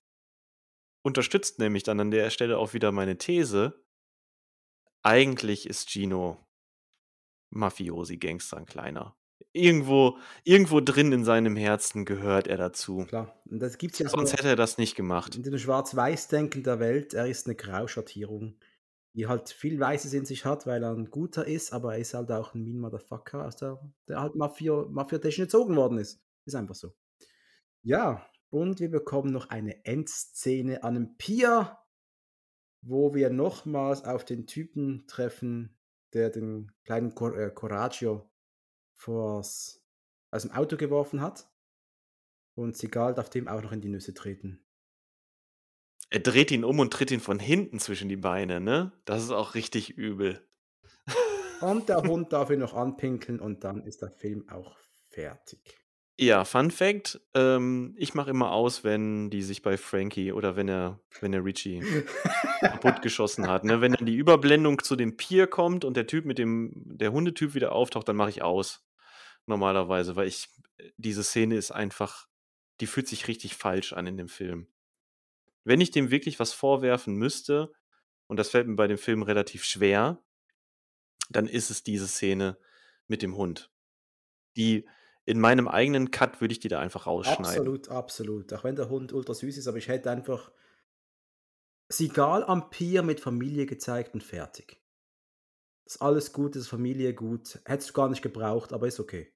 [1.05, 3.75] unterstützt nämlich dann an der Stelle auch wieder meine These.
[5.05, 6.45] Eigentlich ist Gino
[7.53, 9.15] Mafiosi-Gangster 'n kleiner.
[9.55, 13.07] Irgendwo irgendwo drin in seinem Herzen gehört er dazu.
[13.09, 13.39] Klar.
[13.49, 15.39] Und das gibt's ja so Sonst hätte er das nicht gemacht.
[15.39, 18.57] in dem Schwarz-Weiß-Denken der Welt, er ist 'ne Grauschattierung,
[19.15, 22.13] die halt viel Weißes in sich hat, weil er 'n Guter ist, aber er ist
[22.13, 26.21] halt auch 'n Mean Motherfucker, aus der der halt Mafio mafiatechnisch erzogen worden ist.
[26.45, 26.93] Ist einfach so.
[27.83, 31.77] Ja, und wir bekommen noch eine Endszene an 'nem Pier.
[32.83, 35.77] wo wir nochmals auf den Typen treffen,
[36.13, 38.29] der den kleinen Cor äh, Coraggio
[38.95, 39.83] vors
[40.31, 41.49] aus dem Auto geworfen hat.
[42.55, 44.65] Und Seagal darf dem auch noch in die Nüsse treten.
[46.09, 48.93] Er dreht ihn um und tritt ihn von hinten zwischen die Beine, ne?
[49.05, 50.47] Das ist auch richtig übel.
[51.61, 54.77] Und der Hund darf ihn noch anpinkeln und dann ist der Film auch
[55.09, 55.85] fertig.
[56.17, 60.69] Ja, Fun Fact, ähm, ich mache immer aus, wenn die sich bei Frankie oder wenn
[60.69, 61.83] er wenn er Richie
[62.61, 63.81] kaputtgeschossen hat, ne?
[63.81, 67.53] Wenn dann die Überblendung zu dem Pier kommt und der Typ mit dem der Hundetyp
[67.53, 68.84] wieder auftaucht, dann mache ich aus.
[69.47, 70.49] Normalerweise, weil ich
[70.97, 72.27] diese Szene ist einfach
[72.81, 74.67] die fühlt sich richtig falsch an in dem Film.
[75.63, 77.71] Wenn ich dem wirklich was vorwerfen müsste,
[78.27, 80.23] und das fällt mir bei dem Film relativ schwer,
[81.29, 82.57] dann ist es diese Szene
[83.07, 83.71] mit dem Hund.
[84.57, 84.87] Die
[85.25, 87.45] in meinem eigenen Cut würde ich die da einfach rausschneiden.
[87.45, 88.53] Absolut, absolut.
[88.53, 90.51] Auch wenn der Hund ultra süß ist, aber ich hätte einfach
[91.87, 94.81] Sigal am Pier mit Familie gezeigt und fertig.
[95.85, 97.59] Ist alles gut, ist Familie gut.
[97.65, 99.34] Hättest du gar nicht gebraucht, aber ist okay.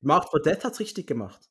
[0.00, 1.50] Mark Fordett hat's richtig gemacht.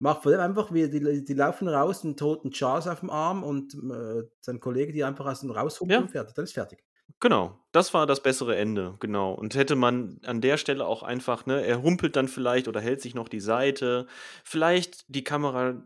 [0.00, 3.74] Mark Fordett einfach, wie die, die laufen raus, einen toten Charles auf dem Arm und
[3.74, 6.04] äh, sein Kollege, die einfach aus dem raushumpeln Ja.
[6.06, 6.34] und fertig.
[6.34, 6.84] Dann ist fertig.
[7.20, 9.32] Genau, das war das bessere Ende, genau.
[9.32, 13.00] Und hätte man an der Stelle auch einfach, ne, er humpelt dann vielleicht oder hält
[13.00, 14.06] sich noch die Seite.
[14.44, 15.82] Vielleicht die Kamera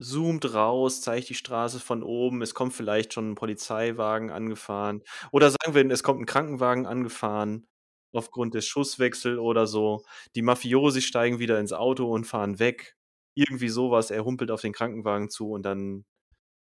[0.00, 5.02] zoomt raus, zeigt die Straße von oben, es kommt vielleicht schon ein Polizeiwagen angefahren.
[5.30, 7.66] Oder sagen wir, es kommt ein Krankenwagen angefahren
[8.12, 10.04] aufgrund des Schusswechsels oder so.
[10.34, 12.96] Die Mafiosi steigen wieder ins Auto und fahren weg.
[13.34, 16.04] Irgendwie sowas, er humpelt auf den Krankenwagen zu und dann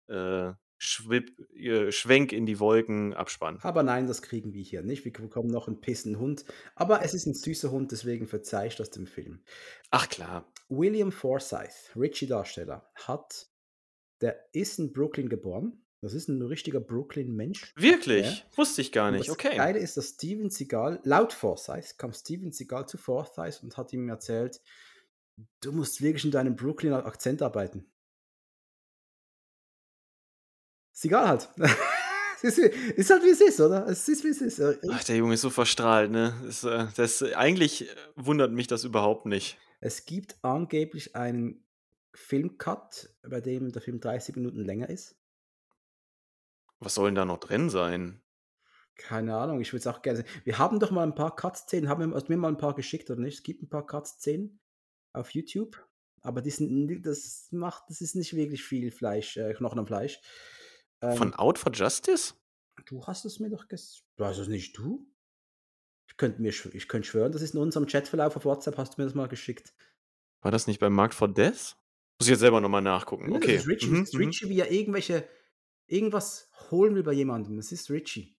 [0.08, 3.60] äh, schwipp, äh, Schwenk in die Wolken, Abspann.
[3.62, 5.06] Aber nein, das kriegen wir hier nicht.
[5.06, 6.46] Wir bekommen noch einen pissen Hund.
[6.76, 9.42] Aber es ist ein süßer Hund, deswegen verzeih ich das dem Film.
[9.90, 10.52] Ach klar.
[10.70, 13.48] William Forsythe, Richie-Darsteller, hat,
[14.22, 15.84] der ist in Brooklyn geboren.
[16.02, 17.74] Das ist ein richtiger Brooklyn-Mensch.
[17.76, 18.26] Wirklich?
[18.26, 18.58] Ja.
[18.58, 19.28] Wusste ich gar nicht.
[19.28, 19.58] das Okay.
[19.58, 24.08] Geile ist, dass Steven Seagal, laut Forsythe, kam Steven Seagal zu Forsythe und hat ihm
[24.08, 24.62] erzählt,
[25.62, 27.86] du musst wirklich in deinem Brooklyn Akzent arbeiten.
[30.94, 31.50] Seagal halt.
[32.44, 33.88] ist, ist halt wie es ist, oder?
[33.88, 34.62] Es ist wie es ist.
[34.62, 36.40] Ach, der Junge ist so verstrahlt, ne?
[36.46, 39.58] Das, äh, das, eigentlich äh, wundert mich das überhaupt nicht.
[39.80, 41.64] Es gibt angeblich einen
[42.14, 45.16] Filmcut, bei dem der Film 30 Minuten länger ist.
[46.80, 48.22] Was soll denn da noch drin sein?
[48.96, 50.28] Keine Ahnung, ich würde es auch gerne sehen.
[50.44, 52.76] Wir haben doch mal ein paar Cut-Szenen, haben wir hast du mir mal ein paar
[52.76, 53.36] geschickt, oder nicht?
[53.38, 54.60] Es gibt ein paar Cut-Szenen
[55.14, 55.88] auf YouTube,
[56.22, 60.20] aber die sind, das macht, das ist nicht wirklich viel Fleisch, äh, Knochen am Fleisch.
[61.02, 62.34] Ähm, Von Out for Justice?
[62.86, 64.04] du hast es mir doch ges...
[64.18, 65.08] Weißt es nicht du?
[66.10, 69.02] Ich könnte mir, ich könnte schwören, das ist in unserem Chatverlauf auf WhatsApp, hast du
[69.02, 69.74] mir das mal geschickt.
[70.42, 71.76] War das nicht bei Markt for Death?
[72.20, 73.28] Muss ich jetzt selber nochmal nachgucken.
[73.30, 73.56] Nee, Okay.
[73.56, 74.26] Das ist Richie, Mhm, das ist mhm.
[74.26, 75.28] Richie, wie er irgendwelche,
[75.88, 77.58] irgendwas holen will bei jemandem.
[77.58, 78.38] Das ist Richie.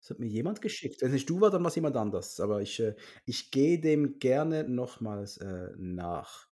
[0.00, 1.02] Das hat mir jemand geschickt.
[1.02, 2.40] Wenn es nicht du war, dann war es jemand anders.
[2.40, 2.94] Aber ich, äh,
[3.26, 6.48] ich gehe dem gerne nochmals äh, nach.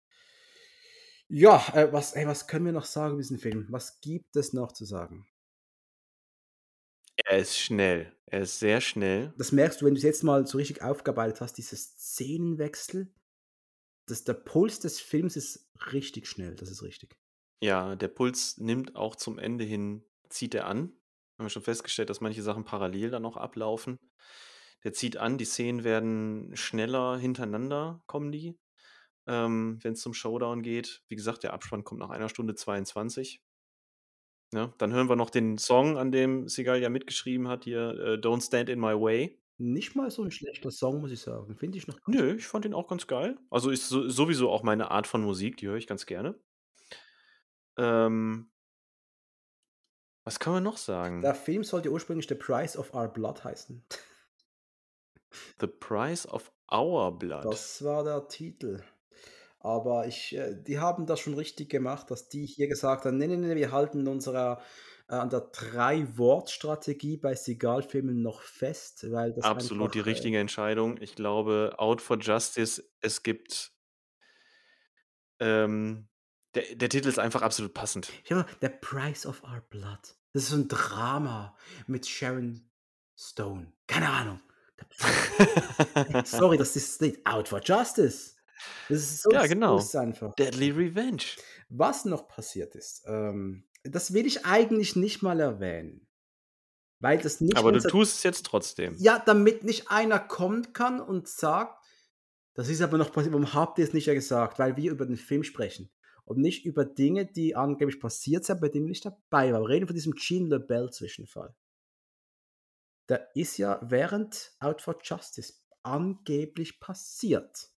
[1.29, 3.67] Ja, äh, was, ey, was können wir noch sagen über diesen Film?
[3.71, 5.27] Was gibt es noch zu sagen?
[7.17, 8.13] Er ist schnell.
[8.27, 9.33] Er ist sehr schnell.
[9.39, 13.13] Das merkst du, wenn du es jetzt mal so richtig aufgearbeitet hast, diese Szenenwechsel.
[14.07, 17.19] Das, der Puls des Films ist richtig schnell, das ist richtig.
[17.61, 20.93] Ja, der Puls nimmt auch zum Ende hin, zieht er an.
[21.39, 23.99] Haben wir schon festgestellt, dass manche Sachen parallel dann noch ablaufen.
[24.85, 28.59] Der zieht an, die Szenen werden schneller hintereinander, kommen die,
[29.27, 31.03] ähm, wenn es zum Showdown geht.
[31.09, 33.43] Wie gesagt, der Abspann kommt nach einer Stunde 22.
[34.55, 38.15] Ja, dann hören wir noch den Song, an dem Seagal ja mitgeschrieben hat, hier äh,
[38.15, 39.39] Don't Stand in My Way.
[39.59, 41.57] Nicht mal so ein schlechter Song, muss ich sagen.
[41.57, 43.37] Finde ich noch Nö, ich fand ihn auch ganz geil.
[43.51, 46.39] Also ist so, sowieso auch meine Art von Musik, die höre ich ganz gerne.
[47.77, 48.51] Ähm,
[50.29, 51.23] was kann man noch sagen?
[51.23, 53.83] Der Film sollte ursprünglich The Price of Our Blood heißen.
[55.59, 57.47] The Price of Our Blood.
[57.47, 58.83] Das war der Titel.
[59.59, 63.27] Aber ich, äh, die haben das schon richtig gemacht, dass die hier gesagt haben, nee,
[63.27, 64.61] nee, nee, wir halten unserer
[65.09, 70.39] äh, an der Drei-Wort-Strategie bei Seagal-Filmen noch fest, weil das Absolut die einfach, äh, richtige
[70.41, 71.01] Entscheidung.
[71.01, 73.73] Ich glaube, Out for Justice, es gibt.
[75.41, 76.07] Ähm,
[76.55, 78.13] der, der Titel ist einfach absolut passend.
[78.29, 80.18] Habe The Price of Our Blood.
[80.33, 82.69] Das ist so ein Drama mit Sharon
[83.17, 83.73] Stone.
[83.87, 84.41] Keine Ahnung.
[86.25, 88.35] Sorry, das ist nicht Out for Justice.
[88.89, 89.81] Das ist so, Ja, genau.
[89.95, 90.35] einfach.
[90.35, 91.23] Deadly Revenge.
[91.69, 96.07] Was noch passiert ist, ähm, das will ich eigentlich nicht mal erwähnen.
[97.01, 98.97] Weil das nicht Aber du tust es jetzt trotzdem.
[98.99, 101.85] Ja, damit nicht einer kommen kann und sagt,
[102.55, 104.59] das ist aber noch passiert, warum habt ihr es nicht ja gesagt?
[104.59, 105.91] Weil wir über den Film sprechen.
[106.29, 109.63] Und nicht über Dinge, die angeblich passiert sind, bei denen ich nicht dabei war.
[109.63, 111.55] Wir reden von diesem Jean LaBelle-Zwischenfall.
[113.09, 117.71] der ist ja während Out for Justice angeblich passiert.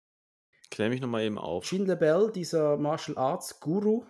[0.71, 1.69] Klär mich nochmal eben auf.
[1.69, 4.05] Gene LeBell, dieser Martial Arts Guru,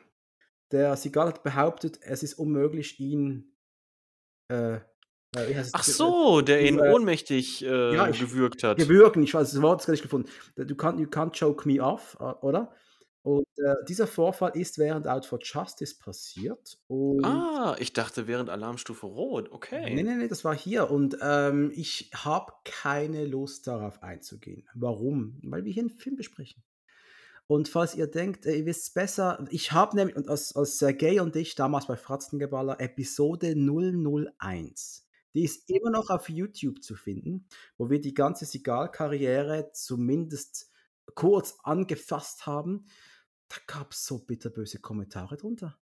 [0.72, 3.54] der Seagal hat behauptet, es ist unmöglich, ihn.
[4.48, 4.76] Äh,
[5.36, 5.64] äh?
[5.72, 8.78] Ach so, der ihn äh, ohnmächtig äh, ja, ich- gewürgt hat.
[8.78, 10.30] Gewürgen, ich weiß das Wort ist gar nicht gefunden.
[10.56, 12.74] Du kannst, you can't choke me off, äh, oder?
[13.22, 16.78] Und äh, dieser Vorfall ist während Out for Justice passiert.
[17.22, 19.48] Ah, ich dachte während Alarmstufe Rot.
[19.50, 19.94] Nee, Okay.
[19.94, 20.90] nee, nee, das war hier.
[20.90, 24.66] Und ähm, ich habe keine Lust darauf einzugehen.
[24.74, 25.38] Warum?
[25.42, 26.62] Weil wir hier einen Film besprechen.
[27.46, 30.78] Und falls ihr denkt, äh, ihr wisst es besser, ich habe nämlich, und als, als
[30.78, 35.06] Sergei und ich damals bei Fratzengeballer, Episode 001.
[35.34, 40.70] Die ist immer noch auf YouTube zu finden, wo wir die ganze Sigal-Karriere zumindest
[41.14, 42.86] kurz angefasst haben.
[43.50, 45.76] Da gab es so bitterböse Kommentare drunter.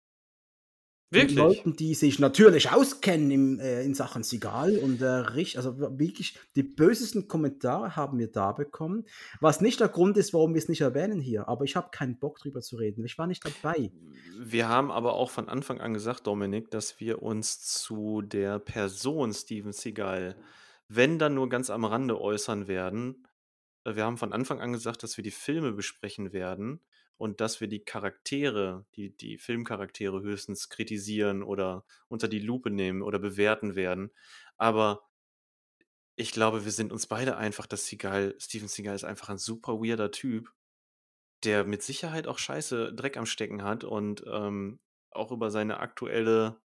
[1.10, 1.38] Mit Wirklich?
[1.38, 6.38] Leuten, die sich natürlich auskennen im, äh, in Sachen Sigal und äh, richtig, also wirklich
[6.58, 9.06] die bösesten Kommentare haben wir da bekommen,
[9.40, 12.20] was nicht der Grund ist, warum wir es nicht erwähnen hier, aber ich habe keinen
[12.20, 13.06] Bock drüber zu reden.
[13.06, 13.90] Ich war nicht dabei.
[14.38, 19.34] Wir haben aber auch von Anfang an gesagt, Dominik, dass wir uns zu der Person
[19.34, 20.36] Steven Seagal,
[20.90, 23.26] wenn dann nur ganz am Rande äußern werden.
[23.86, 26.82] Äh, Wir haben von Anfang an gesagt, dass wir die Filme besprechen werden
[27.18, 33.02] und dass wir die Charaktere, die, die Filmcharaktere höchstens kritisieren oder unter die Lupe nehmen
[33.02, 34.12] oder bewerten werden.
[34.58, 35.04] Aber
[36.16, 39.80] ich glaube, wir sind uns beide einfach, dass Seagal, Steven Seagal ist einfach ein super
[39.80, 40.52] weirder Typ
[41.44, 44.80] der mit Sicherheit auch scheiße Dreck am Stecken hat und ähm,
[45.12, 46.60] auch über seine aktuelle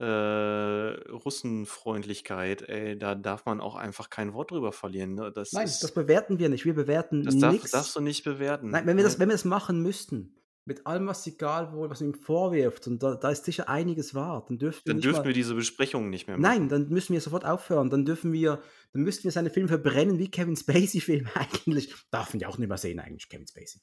[0.00, 5.14] äh, Russenfreundlichkeit, ey, da darf man auch einfach kein Wort drüber verlieren.
[5.14, 5.30] Ne?
[5.30, 6.64] Das Nein, ist, das bewerten wir nicht.
[6.64, 7.70] Wir bewerten das darf, nichts.
[7.72, 8.70] darfst du nicht bewerten.
[8.70, 9.20] Nein, wenn wir, das, Ne?
[9.20, 13.14] wenn wir das machen müssten, mit allem, was Sigal wohl, was ihm vorwirft, und da,
[13.16, 16.26] da ist sicher einiges wahr, dann dürften wir Dann dürfen mal, wir diese Besprechungen nicht
[16.28, 16.60] mehr machen.
[16.60, 17.90] Nein, dann müssen wir sofort aufhören.
[17.90, 18.62] Dann dürfen wir,
[18.94, 21.94] dann müssten wir seine Filme verbrennen wie Kevin Spacey-Filme eigentlich.
[22.10, 23.80] Darf man ja auch nicht mehr sehen, eigentlich, Kevin Spacey.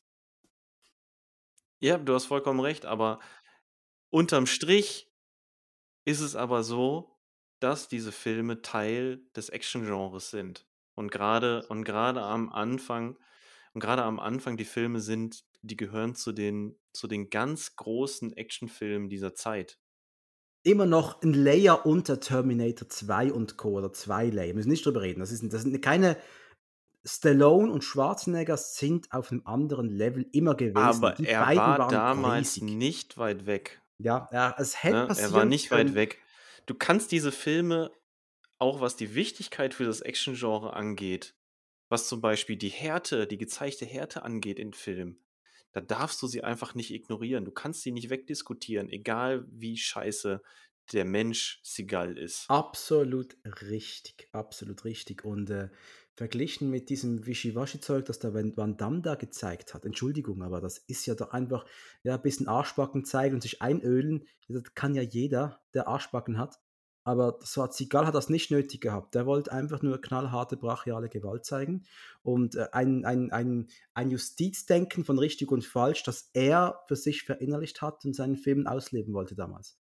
[1.79, 3.19] Ja, du hast vollkommen recht, aber
[4.09, 5.11] unterm Strich
[6.07, 7.17] ist es aber so,
[7.59, 10.65] dass diese Filme Teil des Action-Genres sind.
[10.95, 13.17] Und gerade und gerade am Anfang
[13.73, 18.33] und gerade am Anfang die Filme sind, die gehören zu den zu den ganz großen
[18.33, 19.79] Actionfilmen dieser Zeit.
[20.63, 23.77] Immer noch ein Layer unter Terminator 2 und Co.
[23.77, 24.47] oder zwei Layer.
[24.47, 25.19] Wir müssen nicht drüber reden.
[25.19, 26.17] Das, ist, das sind keine.
[27.05, 30.77] Stallone und Schwarzenegger sind auf einem anderen Level immer gewesen.
[30.77, 32.63] Aber Die er beiden war waren damals riesig.
[32.63, 33.81] nicht weit weg.
[33.99, 34.99] Ja, ja, es hätte Ne?
[35.01, 35.95] Er passieren war nicht weit können.
[35.95, 36.21] weg.
[36.65, 37.91] Du kannst diese Filme,
[38.59, 41.35] auch was die Wichtigkeit für das Action-Genre angeht,
[41.89, 45.23] was zum Beispiel die Härte, die gezeigte Härte angeht in Filmen,
[45.73, 47.45] da darfst du sie einfach nicht ignorieren.
[47.45, 50.41] Du kannst sie nicht wegdiskutieren, egal wie scheiße
[50.93, 52.49] der Mensch Seagal ist.
[52.49, 55.25] Absolut richtig, absolut richtig.
[55.25, 55.69] Und äh,
[56.17, 61.05] verglichen mit diesem Wischiwaschi-Zeug, das der Van Damme da gezeigt hat, Entschuldigung, aber das ist
[61.05, 61.63] ja doch einfach
[62.03, 64.25] ja, ein bisschen Arschbacken zeigen und sich einölen.
[64.49, 66.59] Das kann ja jeder, der Arschbacken hat.
[67.03, 69.15] Aber Seagal hat das nicht nötig gehabt.
[69.15, 71.85] Der wollte einfach nur knallharte, brachiale Gewalt zeigen
[72.21, 77.23] und äh, ein, ein, ein, ein Justizdenken von richtig und falsch, das er für sich
[77.23, 79.77] verinnerlicht hat und seinen Filmen ausleben wollte damals.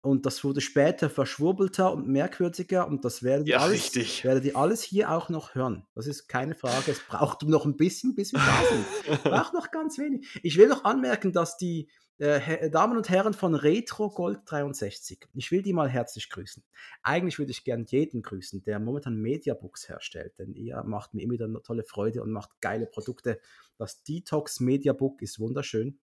[0.00, 4.56] Und das wurde später verschwurbelter und merkwürdiger und das werdet ihr, Ja, alles, werdet ihr
[4.56, 5.86] alles hier auch noch hören.
[5.94, 6.92] Das ist keine Frage.
[6.92, 9.22] Es braucht noch ein bisschen, bis wir da sind.
[9.24, 10.38] braucht noch ganz wenig.
[10.44, 15.28] Ich will noch anmerken, dass die äh, Herr- Damen und Herren von Retro Gold 63,
[15.34, 16.64] ich will die mal herzlich grüßen.
[17.02, 21.34] Eigentlich würde ich gern jeden grüßen, der momentan Mediabooks herstellt, denn ihr macht mir immer
[21.34, 23.40] wieder eine tolle Freude und macht geile Produkte.
[23.78, 25.98] Das Detox Mediabook ist wunderschön.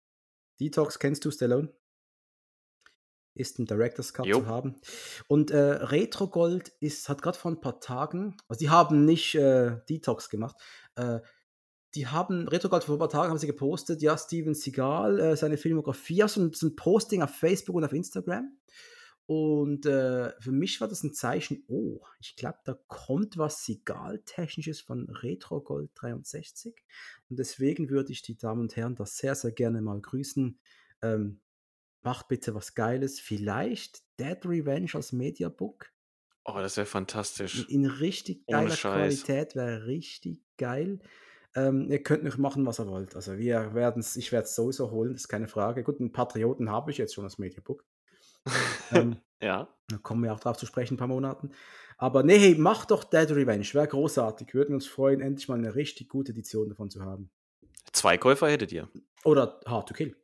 [0.61, 1.73] Detox kennst du, Stallone?
[3.35, 4.41] Ist im Director's Cut Jo.
[4.41, 4.77] zu haben.
[5.27, 9.35] Und äh, Retro Gold ist, hat gerade vor ein paar Tagen, also die haben nicht
[9.35, 10.57] äh, Detox gemacht,
[10.97, 11.21] äh,
[11.95, 15.37] die haben, Retro Gold vor ein paar Tagen haben sie gepostet, ja, Steven Seagal, äh,
[15.37, 18.57] seine Filmografie, also ein, so ein Posting auf Facebook und auf Instagram.
[19.27, 24.81] Und äh, für mich war das ein Zeichen, oh, ich glaube, da kommt was Seagal-technisches
[24.81, 26.75] von Retro Gold 63.
[27.31, 30.59] Und deswegen würde ich die Damen und Herren das sehr, sehr gerne mal grüßen.
[31.03, 31.41] Ähm,
[32.03, 33.21] macht bitte was Geiles.
[33.21, 35.91] Vielleicht Dead Revenge als Mediabook.
[36.45, 37.69] Oh, das wäre fantastisch.
[37.69, 38.75] In, in richtig geiler.
[38.75, 40.99] Qualität wäre richtig geil.
[41.55, 43.15] Ähm, ihr könnt noch machen, was ihr wollt.
[43.15, 45.83] Also wir werden es, ich werde es sowieso holen, das ist keine Frage.
[45.85, 47.85] Gut, einen Patrioten habe ich jetzt schon als Mediabook.
[48.93, 49.69] ähm, Ja.
[49.89, 51.51] da kommen wir auch drauf zu sprechen, in ein paar Monaten.
[51.99, 53.67] Aber nee, hey, macht doch Dead Revenge.
[53.73, 54.55] Wäre großartig.
[54.55, 57.31] Würden uns freuen, endlich mal eine richtig gute Edition davon zu haben.
[57.93, 58.89] Zwei Käufer hättet ihr.
[59.25, 60.17] Oder Hard to Kill.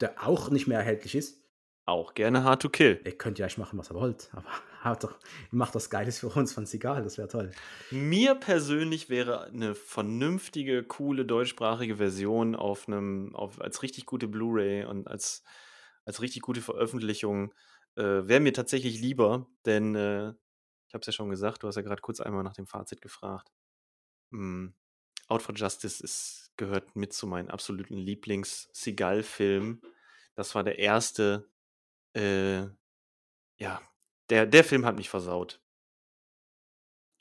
[0.00, 1.44] Der auch nicht mehr erhältlich ist.
[1.86, 3.00] Auch gerne Hard to Kill.
[3.04, 4.48] Ihr könnt ja eigentlich machen, was ihr wollt, aber
[4.84, 5.18] haut doch,
[5.50, 7.50] macht was Geiles für uns von Sigal, das wäre toll.
[7.90, 14.86] Mir persönlich wäre eine vernünftige, coole deutschsprachige Version auf einem, auf, als richtig gute Blu-ray
[14.86, 15.42] und als,
[16.06, 17.52] als richtig gute Veröffentlichung,
[17.96, 20.30] äh, wäre mir tatsächlich lieber, denn äh,
[20.88, 23.02] ich habe es ja schon gesagt, du hast ja gerade kurz einmal nach dem Fazit
[23.02, 23.52] gefragt.
[24.30, 24.68] Mm,
[25.28, 29.82] Out for Justice ist, gehört mit zu meinen absoluten Lieblings-Seagal-Filmen.
[30.34, 31.48] Das war der erste,
[32.14, 32.62] äh,
[33.58, 33.80] ja,
[34.30, 35.60] der, der Film hat mich versaut.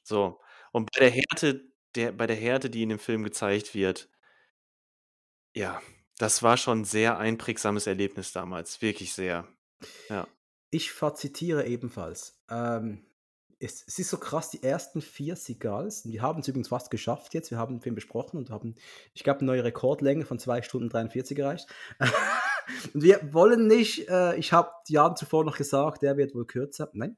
[0.03, 0.39] So.
[0.71, 4.09] Und bei der Härte, der, bei der Härte, die in dem Film gezeigt wird,
[5.55, 5.81] ja,
[6.17, 8.81] das war schon ein sehr einprägsames Erlebnis damals.
[8.81, 9.47] Wirklich sehr.
[10.09, 10.27] Ja.
[10.69, 12.41] Ich fazitiere ebenfalls.
[12.49, 13.05] Ähm,
[13.63, 17.33] es, es ist so krass, die ersten vier Seagulls, wir haben es übrigens fast geschafft
[17.33, 18.75] jetzt, wir haben den Film besprochen und haben,
[19.13, 21.67] ich glaube, eine neue Rekordlänge von 2 Stunden 43 erreicht.
[22.93, 26.45] und wir wollen nicht, äh, ich habe die Jahre zuvor noch gesagt, der wird wohl
[26.45, 27.17] kürzer, nein,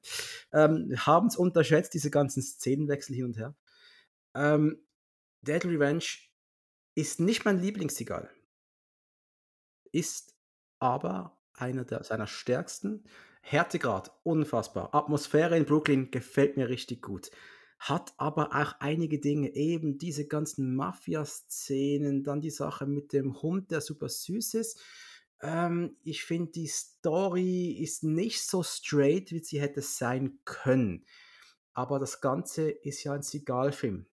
[0.54, 3.56] ähm, haben es unterschätzt, diese ganzen Szenenwechsel hin und her.
[4.36, 4.86] Ähm,
[5.42, 6.06] Deadly Revenge
[6.94, 8.30] ist nicht mein Lieblings-Seagull,
[9.92, 10.36] ist
[10.80, 13.06] aber einer der, seiner stärksten
[13.48, 14.96] Härtegrad, unfassbar.
[14.96, 17.30] Atmosphäre in Brooklyn gefällt mir richtig gut.
[17.78, 23.70] Hat aber auch einige Dinge, eben diese ganzen Mafia-Szenen, dann die Sache mit dem Hund,
[23.70, 24.82] der super süß ist.
[25.44, 31.06] Ähm, ich finde, die Story ist nicht so straight, wie sie hätte sein können.
[31.74, 34.08] Aber das Ganze ist ja ein Seagal-Film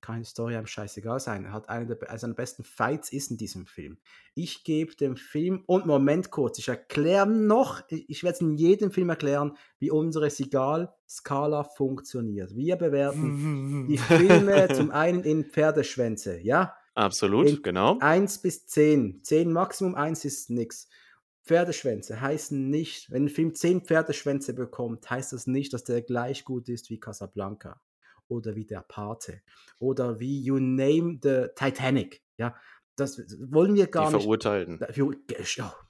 [0.00, 1.44] keine Story einem scheißegal sein.
[1.44, 3.98] Er hat einen der, also seiner besten Fights ist in diesem Film.
[4.34, 8.90] Ich gebe dem Film, und Moment kurz, ich erkläre noch, ich werde es in jedem
[8.90, 12.54] Film erklären, wie unsere Sigal-Skala funktioniert.
[12.54, 16.74] Wir bewerten die Filme zum einen in Pferdeschwänze, ja?
[16.94, 17.98] Absolut, in genau.
[18.00, 19.22] 1 bis 10.
[19.22, 20.88] 10 Maximum, 1 ist nix.
[21.44, 26.44] Pferdeschwänze heißen nicht, wenn ein Film 10 Pferdeschwänze bekommt, heißt das nicht, dass der gleich
[26.44, 27.80] gut ist wie Casablanca
[28.30, 29.42] oder wie der Pate
[29.78, 32.22] oder wie You Name the Titanic.
[32.38, 32.54] Ja,
[32.96, 33.18] das
[33.50, 34.22] wollen wir gar Die nicht.
[34.22, 34.80] Verurteilten.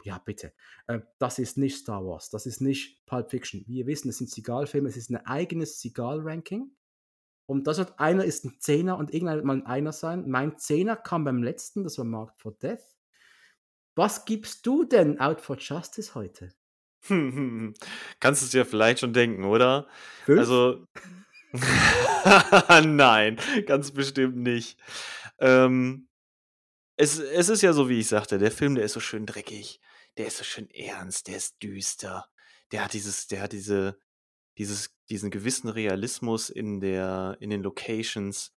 [0.04, 0.52] Ja, bitte.
[0.86, 3.64] Äh, das ist nicht Star Wars, das ist nicht Pulp Fiction.
[3.66, 6.70] Wir wissen, es sind Seagal-Filme, es ist ein eigenes Seagal-Ranking.
[7.46, 10.28] Und das hat einer ist ein Zehner und irgendeiner wird mal ein Einer sein.
[10.28, 12.96] Mein Zehner kam beim letzten, das war Mark for Death.
[13.96, 16.54] Was gibst du denn Out for Justice heute?
[17.08, 19.88] Kannst du es dir vielleicht schon denken, oder?
[20.24, 20.38] Fünf?
[20.38, 20.86] Also,
[22.84, 24.78] Nein, ganz bestimmt nicht.
[25.38, 26.08] Ähm,
[26.96, 29.80] es, es ist ja so, wie ich sagte, der Film, der ist so schön dreckig,
[30.16, 32.28] der ist so schön ernst, der ist düster,
[32.72, 33.98] der hat dieses, der hat diese,
[34.58, 38.54] dieses, diesen gewissen Realismus in der, in den Locations,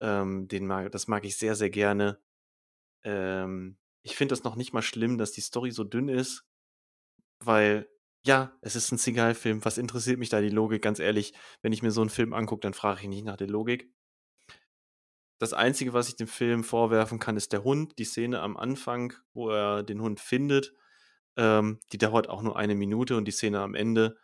[0.00, 2.18] ähm, den mag, das mag ich sehr, sehr gerne.
[3.04, 6.44] Ähm, ich finde das noch nicht mal schlimm, dass die Story so dünn ist,
[7.38, 7.88] weil
[8.24, 9.64] ja, es ist ein Seagal-Film.
[9.64, 10.82] Was interessiert mich da die Logik?
[10.82, 13.48] Ganz ehrlich, wenn ich mir so einen Film angucke, dann frage ich nicht nach der
[13.48, 13.92] Logik.
[15.38, 17.98] Das Einzige, was ich dem Film vorwerfen kann, ist der Hund.
[17.98, 20.72] Die Szene am Anfang, wo er den Hund findet,
[21.36, 24.16] ähm, die dauert auch nur eine Minute und die Szene am Ende,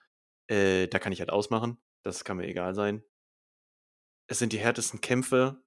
[0.47, 1.79] äh, da kann ich halt ausmachen.
[2.03, 3.03] Das kann mir egal sein.
[4.29, 5.63] Es sind die härtesten Kämpfe.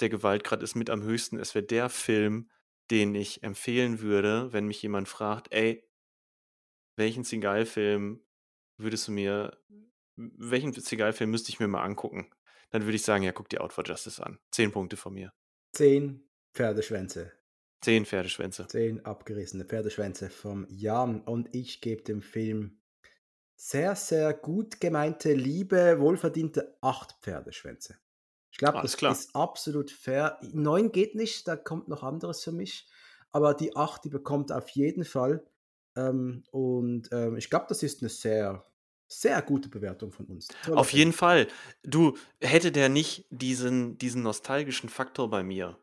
[0.00, 1.38] Der Gewaltgrad ist mit am höchsten.
[1.38, 2.50] Es wäre der Film,
[2.90, 5.87] den ich empfehlen würde, wenn mich jemand fragt, ey,
[6.98, 8.20] welchen Seagal-Film
[8.76, 9.56] würdest du mir,
[10.16, 12.30] welchen Seagal-Film müsste ich mir mal angucken?
[12.70, 14.38] Dann würde ich sagen, ja, guck dir Out for Justice an.
[14.50, 15.32] Zehn Punkte von mir.
[15.72, 17.32] Zehn Pferdeschwänze.
[17.80, 18.66] Zehn Pferdeschwänze.
[18.66, 21.22] Zehn abgerissene Pferdeschwänze vom Jan.
[21.22, 22.80] Und ich gebe dem Film
[23.56, 27.98] sehr, sehr gut gemeinte, liebe, wohlverdiente acht Pferdeschwänze.
[28.50, 29.12] Ich glaube, das klar.
[29.12, 30.38] ist absolut fair.
[30.52, 32.88] Neun geht nicht, da kommt noch anderes für mich.
[33.30, 35.44] Aber die acht, die bekommt auf jeden Fall.
[35.98, 38.64] Ähm, und ähm, ich glaube, das ist eine sehr,
[39.08, 40.48] sehr gute Bewertung von uns.
[40.64, 41.48] Toller Auf jeden Fall.
[41.82, 45.78] Du, hätte der nicht diesen, diesen nostalgischen Faktor bei mir,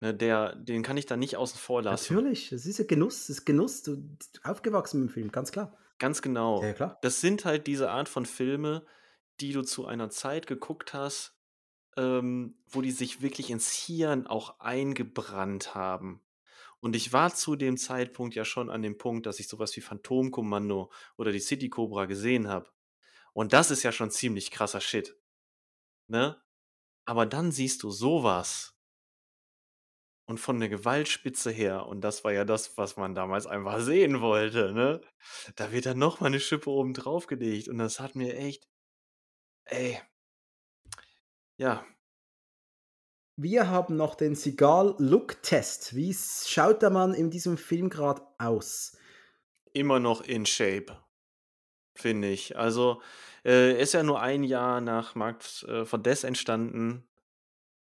[0.00, 2.14] ne, der, den kann ich da nicht außen vor lassen.
[2.14, 3.82] Natürlich, es ist ja Genuss, es ist Genuss.
[3.82, 4.02] Du,
[4.44, 5.76] aufgewachsen mit dem Film, ganz klar.
[5.98, 6.62] Ganz genau.
[6.62, 6.98] Ja, klar.
[7.02, 8.84] Das sind halt diese Art von Filme,
[9.40, 11.36] die du zu einer Zeit geguckt hast,
[11.96, 16.20] ähm, wo die sich wirklich ins Hirn auch eingebrannt haben.
[16.82, 19.80] Und ich war zu dem Zeitpunkt ja schon an dem Punkt, dass ich sowas wie
[19.80, 22.70] Phantomkommando oder die City Cobra gesehen habe.
[23.32, 25.16] Und das ist ja schon ziemlich krasser Shit.
[26.08, 26.42] Ne?
[27.04, 28.76] Aber dann siehst du sowas.
[30.26, 34.20] Und von der Gewaltspitze her, und das war ja das, was man damals einfach sehen
[34.20, 35.00] wollte, ne?
[35.56, 37.68] Da wird dann nochmal eine Schippe oben drauf gelegt.
[37.68, 38.68] Und das hat mir echt.
[39.66, 40.00] Ey.
[41.58, 41.84] Ja,
[43.36, 45.94] wir haben noch den Sigal Look Test.
[45.94, 48.92] Wie schaut der Mann in diesem Film gerade aus?
[49.72, 50.96] immer noch in Shape,
[51.94, 52.56] finde ich.
[52.56, 53.02] Also,
[53.44, 57.08] äh, er ist ja nur ein Jahr nach Markt äh, von Death entstanden.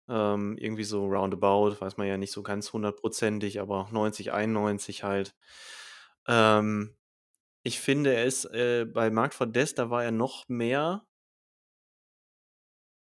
[0.08, 5.34] Ähm, irgendwie so roundabout, weiß man ja nicht so ganz hundertprozentig, aber 90, 91 halt.
[6.26, 6.96] Ähm,
[7.62, 11.04] ich finde, er ist äh, bei Markt von Death, da war er noch mehr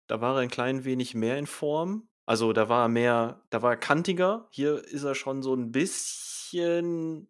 [0.09, 2.07] da war er ein klein wenig mehr in Form.
[2.27, 4.47] Also, da war er mehr da war er kantiger.
[4.51, 7.27] Hier ist er schon so ein bisschen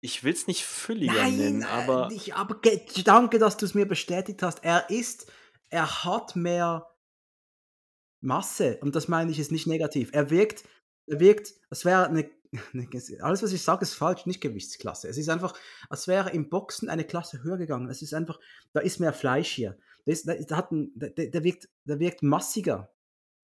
[0.00, 2.58] ich will es nicht fülliger Nein, nennen, äh, aber ich, aber
[3.04, 4.64] danke, dass du es mir bestätigt hast.
[4.64, 5.30] Er ist,
[5.68, 6.86] er hat mehr
[8.20, 10.10] Masse und das meine ich ist nicht negativ.
[10.12, 10.64] Er wirkt,
[11.06, 12.30] er wirkt, als wäre eine,
[13.20, 15.08] alles was ich sage ist falsch, nicht Gewichtsklasse.
[15.08, 15.54] Es ist einfach,
[15.88, 17.90] als wäre im Boxen eine Klasse höher gegangen.
[17.90, 18.40] Es ist einfach,
[18.72, 19.76] da ist mehr Fleisch hier.
[20.06, 22.90] Der, ist, der hat ein, der, der wirkt, der wirkt massiger.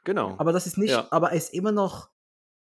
[0.06, 0.34] Genau.
[0.38, 1.06] Aber das ist nicht, Ja.
[1.10, 2.08] aber er ist immer noch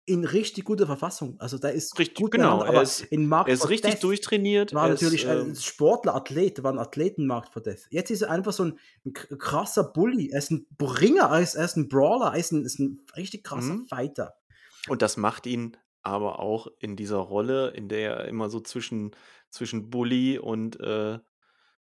[0.08, 1.34] in richtig guter Verfassung.
[1.40, 2.62] Also da ist Richtig, gut genau.
[2.62, 4.72] Er aber ist, in Markt er ist richtig Death durchtrainiert.
[4.72, 7.86] war Er ist, natürlich ein ähm, Sportler, Athlet, war ein Athletenmarkt for Death.
[7.90, 10.30] Jetzt ist er einfach so ein, ein krasser Bully.
[10.30, 13.00] Er ist ein Bringer, er ist, er ist ein Brawler, er ist ein, ist ein
[13.16, 13.86] richtig krasser Mhm.
[13.88, 14.34] Fighter.
[14.88, 19.10] und das macht ihn aber auch in dieser Rolle, in der er immer so zwischen,
[19.50, 21.18] zwischen Bully und, äh,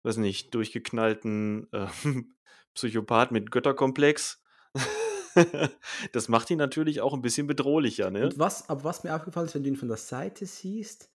[0.02, 1.86] weiß nicht, durchgeknallten äh,
[2.74, 4.42] Psychopath mit Götterkomplex.
[6.12, 8.26] das macht ihn natürlich auch ein bisschen bedrohlicher, ne?
[8.26, 11.10] Und was, aber was mir aufgefallen ist, wenn du ihn von der Seite siehst,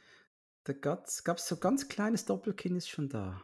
[0.65, 3.43] da gab es so ganz kleines Doppelkinn ist schon da.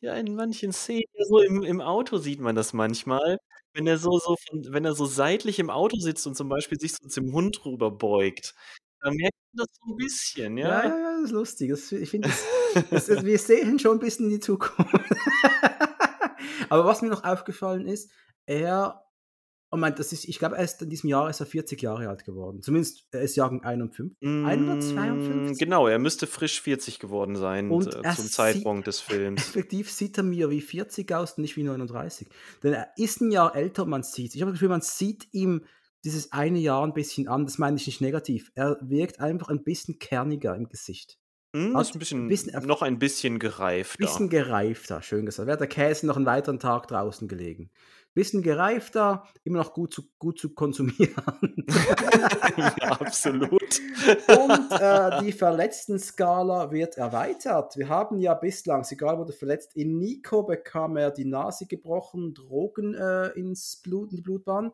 [0.00, 3.38] Ja, in manchen Szenen, so im im Auto sieht man das manchmal,
[3.72, 6.76] wenn er so so von wenn er so seitlich im Auto sitzt und zum Beispiel
[6.80, 8.54] sich so zum Hund rüber beugt,
[9.00, 10.82] da merkt man das so 'n bisschen, Ja, ja?
[10.84, 11.70] ja, das ist lustig.
[11.70, 12.28] Das, ich finde,
[13.24, 14.78] wir sehen schon ein bisschen in die Zukunft.
[16.68, 18.10] aber was mir noch aufgefallen ist,
[18.46, 19.04] er
[19.74, 22.08] Oh mein, das ist, ich glaube, er ist in diesem Jahr ist er 40 Jahre
[22.08, 22.60] alt geworden.
[22.60, 24.16] Zumindest er ist Jahrgang 51.
[24.20, 25.58] Hm, 152.
[25.58, 29.40] genau, er müsste frisch 40 geworden sein, Und äh, zum Zeitpunkt des Films.
[29.40, 32.28] Effektiv sieht er mir wie 40 aus und nicht wie 39.
[32.62, 35.64] Denn er ist ein Jahr älter, man sieht Ich habe das Gefühl, man sieht ihm
[36.04, 37.46] dieses eine Jahr ein bisschen an.
[37.46, 38.50] Das meine ich nicht negativ.
[38.54, 41.18] Er wirkt einfach ein bisschen kerniger im Gesicht.
[41.54, 43.98] Hat ist ein bisschen, bisschen- noch ein bisschen gereifter.
[43.98, 45.46] Bisschen gereifter, schön gesagt.
[45.46, 47.70] Wäre der Käse noch einen weiteren Tag draußen gelegen.
[48.14, 51.64] Bisschen gereifter, immer noch gut zu, gut zu konsumieren.
[52.56, 53.80] ja, absolut.
[54.28, 57.76] Und äh, die Verletzten-Skala wird erweitert.
[57.76, 62.94] Wir haben ja bislang, Sigal wurde verletzt, in Nico bekam er die Nase gebrochen, Drogen
[62.94, 64.72] äh, ins Blut, in die Blutbahn.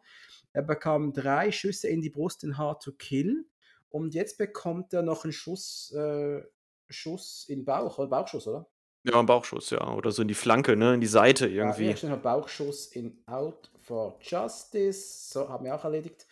[0.53, 3.47] Er bekam drei Schüsse in die Brust in Hard to Kill.
[3.91, 6.43] Und jetzt bekommt er noch einen Schuss, äh,
[6.89, 8.67] Schuss in Bauch, oder Bauchschuss, oder?
[9.09, 9.93] Ja, ein Bauchschuss, ja.
[9.95, 10.95] Oder so in die Flanke, ne?
[10.95, 11.85] In die Seite Ja, irgendwie.
[11.87, 15.31] hier steht noch Bauchschuss in Out for Justice.
[15.33, 16.27] So, haben wir auch erledigt.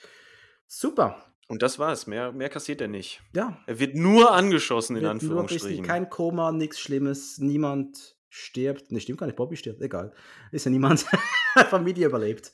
[0.67, 1.23] Super.
[1.49, 2.07] Und das war's.
[2.07, 3.23] Mehr, mehr kassiert er nicht.
[3.35, 5.85] Ja, Er wird nur angeschossen, in Wird nur Anführungsstrichen.
[5.85, 8.91] kein Koma, nichts Schlimmes, niemand stirbt.
[8.93, 10.13] Ne, stimmt gar nicht, Bobby stirbt, egal.
[10.51, 11.07] Ist ja niemand.
[11.71, 12.53] Familie überlebt.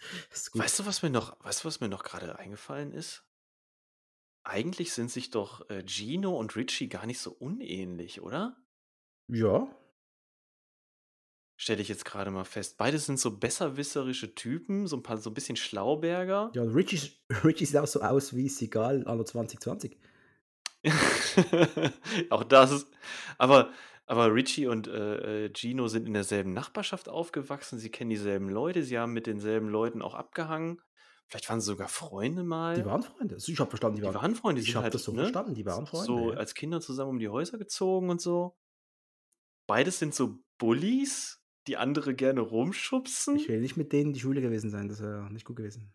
[0.54, 3.24] Weißt du, was mir noch, weißt du, was mir noch gerade eingefallen ist?
[4.44, 8.56] Eigentlich sind sich doch äh, Gino und Richie gar nicht so unähnlich, oder?
[9.28, 9.68] Ja,
[11.62, 12.76] Stelle ich jetzt gerade mal fest.
[12.76, 16.50] Beide sind so besserwisserische Typen, so ein paar, so ein bisschen Schlauberger.
[16.54, 17.12] ja Richie,
[17.44, 19.96] Richie sieht auch so aus wie Sigal anno 2020.
[22.30, 22.88] Auch das.
[23.38, 23.70] Aber,
[24.06, 27.78] aber Richie und äh, äh, Gino sind in derselben Nachbarschaft aufgewachsen.
[27.78, 28.82] Sie kennen dieselben Leute.
[28.82, 30.80] Sie haben mit denselben Leuten auch abgehangen.
[31.28, 32.74] Vielleicht waren sie sogar Freunde mal.
[32.74, 33.36] Die waren Freunde.
[33.36, 34.62] Also ich habe verstanden, die Die waren, waren Freunde.
[34.62, 36.06] Die Ich habe halt, das so ne, verstanden, die waren Freunde.
[36.06, 36.38] so ja.
[36.38, 38.56] als Kinder zusammen um die Häuser gezogen und so.
[39.68, 43.36] Beides sind so Bullies, die andere gerne rumschubsen.
[43.36, 45.92] Ich will nicht mit denen die Schule gewesen sein, das wäre nicht gut gewesen.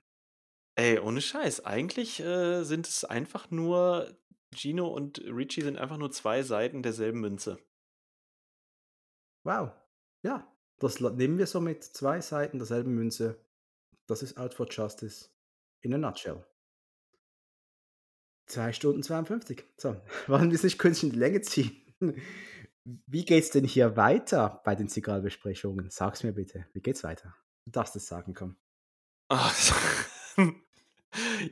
[0.76, 1.66] Ey, ohne Scheiß.
[1.66, 4.16] Eigentlich äh, sind es einfach nur,
[4.54, 7.58] Gino und Richie sind einfach nur zwei Seiten derselben Münze.
[9.44, 9.72] Wow.
[10.24, 10.48] Ja,
[10.80, 13.40] das nehmen wir so mit zwei Seiten derselben Münze.
[14.06, 15.30] Das ist Out for Justice
[15.82, 16.46] in a nutshell.
[18.48, 19.64] 2 Stunden 52.
[19.78, 19.96] So,
[20.28, 21.72] wollen wir es nicht künstlich in die Länge ziehen?
[23.06, 25.90] Wie geht's denn hier weiter bei den Zigarrenbesprechungen?
[25.90, 26.66] Sag's mir bitte.
[26.74, 27.36] Wie geht's weiter?
[27.66, 28.56] Du darfst es sagen, komm.
[29.28, 29.54] Ach,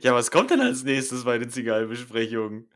[0.00, 2.70] ja, was kommt denn als nächstes bei den Zigarrenbesprechungen?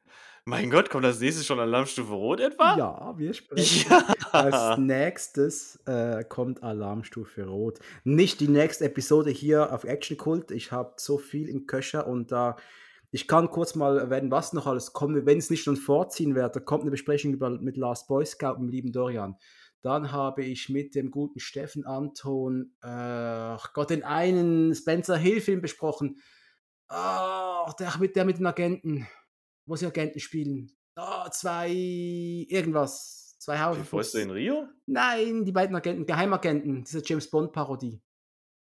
[0.44, 2.76] Mein Gott, kommt als nächstes schon Alarmstufe Rot etwa?
[2.76, 3.90] Ja, wir sprechen.
[4.32, 4.76] Als Ja.
[4.76, 7.78] nächstes äh, kommt Alarmstufe Rot.
[8.04, 10.50] Nicht die nächste Episode hier auf Action Kult.
[10.50, 12.56] Ich habe so viel im Köcher und da.
[13.10, 15.26] Ich kann kurz mal erwähnen, was noch alles kommt.
[15.26, 18.54] Wenn es nicht schon vorziehen werde, da kommt eine Besprechung über, mit Last Boy Scout
[18.54, 19.36] und dem lieben Dorian.
[19.82, 25.60] Dann habe ich mit dem guten Steffen Anton, äh, ach Gott, den einen Spencer Hill-Film
[25.62, 26.20] besprochen.
[26.88, 29.06] Ah, der mit, der mit den Agenten,
[29.64, 30.76] wo sie Agenten spielen.
[30.96, 33.36] oh, zwei, irgendwas.
[33.38, 34.68] Zwei Haufen Fäuste in Rio?
[34.84, 38.02] Nein, die beiden Agenten, Geheimagenten, diese James Bond-Parodie.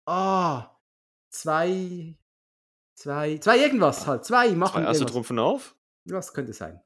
[0.07, 0.77] Ah,
[1.29, 2.17] zwei,
[3.01, 4.25] zwei, zwei irgendwas halt.
[4.25, 5.75] Zwei machen Zwei Asse trumpfen auf?
[6.05, 6.81] Was könnte sein?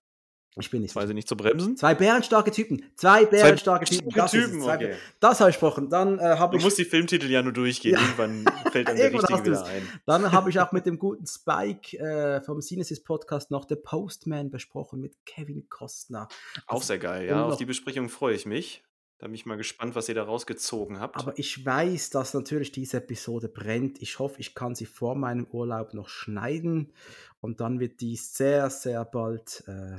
[0.57, 1.77] Ich bin nicht Zwei sind nicht zu bremsen?
[1.77, 2.85] Zwei bärenstarke Typen.
[2.95, 4.11] Zwei bärenstarke Typen.
[4.15, 4.45] Das, ist.
[4.45, 4.95] Typen, Zwei, okay.
[5.19, 5.91] das habe ich gesprochen.
[5.91, 7.95] Dann äh, habe Du ich, musst die Filmtitel ja nur durchgehen.
[7.95, 8.01] Ja.
[8.01, 9.89] Irgendwann fällt dann der richtige wieder ein.
[10.07, 14.53] dann habe ich auch mit dem guten Spike äh, vom Synesis Podcast noch The Postman
[14.53, 16.29] besprochen mit Kevin Costner.
[16.69, 17.45] Auch Also, sehr geil, ja.
[17.45, 18.85] Auf die Besprechung freue ich mich.
[19.25, 21.17] Da bin ich mal gespannt, was ihr da rausgezogen habt.
[21.17, 24.03] Aber ich weiß, dass natürlich diese Episode brennt.
[24.03, 26.93] Ich hoffe, ich kann sie vor meinem Urlaub noch schneiden
[27.41, 29.97] und dann wird die sehr, sehr bald äh,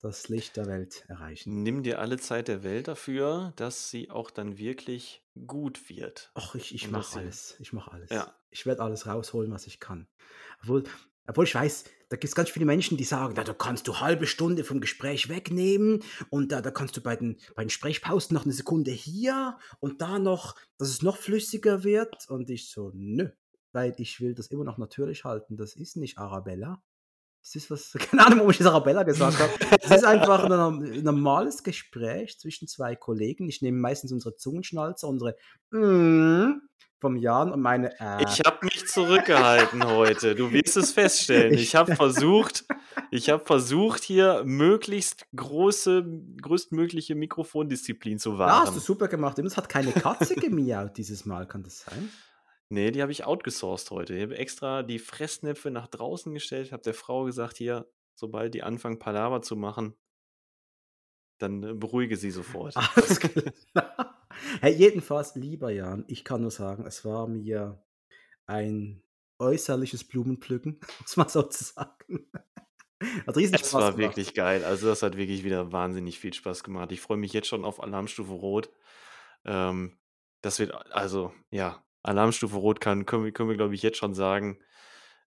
[0.00, 1.62] das Licht der Welt erreichen.
[1.62, 6.30] Nimm dir alle Zeit der Welt dafür, dass sie auch dann wirklich gut wird.
[6.32, 7.54] Ach, ich, ich mache alles.
[7.58, 8.08] Ich mache alles.
[8.08, 8.34] Ja.
[8.48, 10.08] Ich werde alles rausholen, was ich kann.
[10.62, 10.84] Obwohl,
[11.28, 14.00] obwohl ich weiß, da gibt es ganz viele Menschen, die sagen, na, da kannst du
[14.00, 18.34] halbe Stunde vom Gespräch wegnehmen und da, da kannst du bei den, bei den Sprechpausen
[18.34, 22.28] noch eine Sekunde hier und da noch, dass es noch flüssiger wird.
[22.28, 23.28] Und ich so, nö,
[23.72, 25.56] weil ich will das immer noch natürlich halten.
[25.56, 26.82] Das ist nicht Arabella.
[27.42, 29.52] Das ist was, keine Ahnung, warum ich das Arabella gesagt habe.
[29.80, 33.48] Es ist einfach ein, norm- normales Gespräch zwischen zwei Kollegen.
[33.48, 35.34] Ich nehme meistens unsere Zungenschnalzer, unsere
[35.70, 36.60] mm
[37.00, 38.24] vom Jan und meine äh.
[38.24, 40.34] Ich habe mich zurückgehalten heute.
[40.34, 41.54] Du wirst es feststellen.
[41.54, 42.64] Ich habe versucht,
[43.12, 46.04] ich habe versucht, hier möglichst große,
[46.42, 48.80] größtmögliche Mikrofondisziplin zu Ja, hast du wahren.
[48.80, 49.38] super gemacht.
[49.38, 52.10] Es hat keine Katze gemiaut dieses Mal, kann das sein?
[52.70, 54.14] Nee, die habe ich outgesourced heute.
[54.14, 58.62] Ich habe extra die Fressnäpfe nach draußen gestellt, habe der Frau gesagt, hier, sobald die
[58.62, 59.94] anfangen, Palaver zu machen,
[61.38, 62.76] dann äh, beruhige sie sofort.
[62.96, 64.14] Alles klar.
[64.60, 67.82] Hey, jedenfalls, lieber Jan, ich kann nur sagen, es war mir
[68.46, 69.02] ein
[69.38, 72.30] äußerliches Blumenpflücken, muss man sozusagen.
[73.26, 73.98] Hat riesen Es Spaß war gemacht.
[73.98, 74.64] wirklich geil.
[74.64, 76.92] Also das hat wirklich wieder wahnsinnig viel Spaß gemacht.
[76.92, 78.70] Ich freue mich jetzt schon auf Alarmstufe Rot.
[79.44, 79.98] Ähm,
[80.40, 84.14] das wird, also ja, Alarmstufe Rot kann, können wir, können wir glaube ich, jetzt schon
[84.14, 84.58] sagen,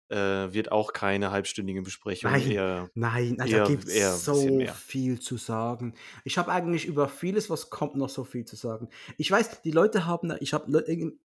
[0.09, 2.33] äh, wird auch keine halbstündige Besprechung.
[2.33, 2.50] Nein.
[2.50, 5.94] Eher, Nein, nein, eher- da gibt es so viel zu sagen.
[6.25, 8.89] Ich habe eigentlich über vieles, was kommt, noch so viel zu sagen.
[9.18, 10.67] Ich weiß, die Leute haben, ich habe,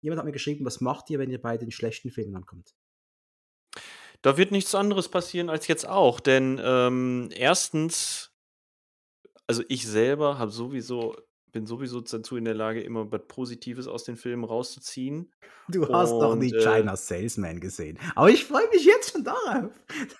[0.01, 2.75] jemand hat mir geschrieben, was macht ihr, wenn ihr bei den schlechten Filmen ankommt?
[4.21, 8.31] Da wird nichts anderes passieren als jetzt auch, denn ähm, erstens,
[9.47, 11.15] also ich selber habe sowieso,
[11.53, 15.31] bin sowieso dazu in der Lage, immer was Positives aus den Filmen rauszuziehen.
[15.69, 17.97] Du hast doch nie Und, äh, China Salesman gesehen.
[18.15, 19.71] Aber ich freue mich jetzt schon darauf.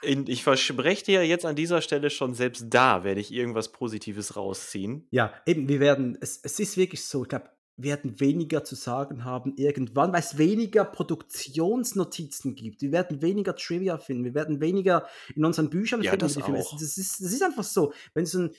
[0.02, 4.38] In, ich verspreche dir jetzt an dieser Stelle schon, selbst da werde ich irgendwas Positives
[4.38, 5.06] rausziehen.
[5.12, 8.76] Ja, eben, wir werden, es, es ist wirklich so, ich glaube, wir werden weniger zu
[8.76, 12.82] sagen haben irgendwann, weil es weniger Produktionsnotizen gibt.
[12.84, 14.24] Wir werden weniger Trivia finden.
[14.26, 16.26] Wir werden weniger in unseren Büchern Ja, finden.
[16.26, 16.72] das auch.
[16.80, 17.92] Das, ist, das ist einfach so.
[18.14, 18.52] Wenn so ein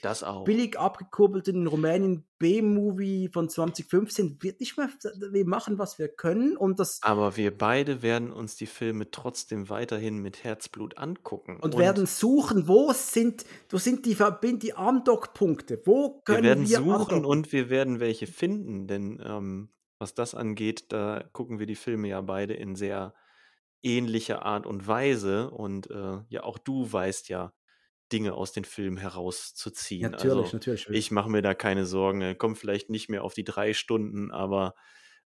[0.43, 4.89] billig abgekurbelten in Rumänien B-Movie von 2015 wird nicht mehr,
[5.31, 9.69] wir machen, was wir können und das Aber wir beide werden uns die Filme trotzdem
[9.69, 11.59] weiterhin mit Herzblut angucken.
[11.61, 15.81] und, werden suchen, wo sind, wo sind die, Verbind die Andockpunkte?
[15.85, 17.25] Wo wir können werden wir suchen andocken?
[17.25, 22.09] und wir werden welche finden, denn ähm, was das angeht, da gucken wir die Filme
[22.09, 23.13] ja beide in sehr
[23.81, 25.51] ähnlicher Art und Weise.
[25.51, 27.53] Und äh, ja, auch du weißt ja,
[28.11, 30.11] Dinge aus den Filmen herauszuziehen.
[30.11, 30.89] Natürlich, also, natürlich.
[30.89, 32.21] Ich mache mir da keine Sorgen.
[32.21, 34.75] Er kommt vielleicht nicht mehr auf die drei Stunden, aber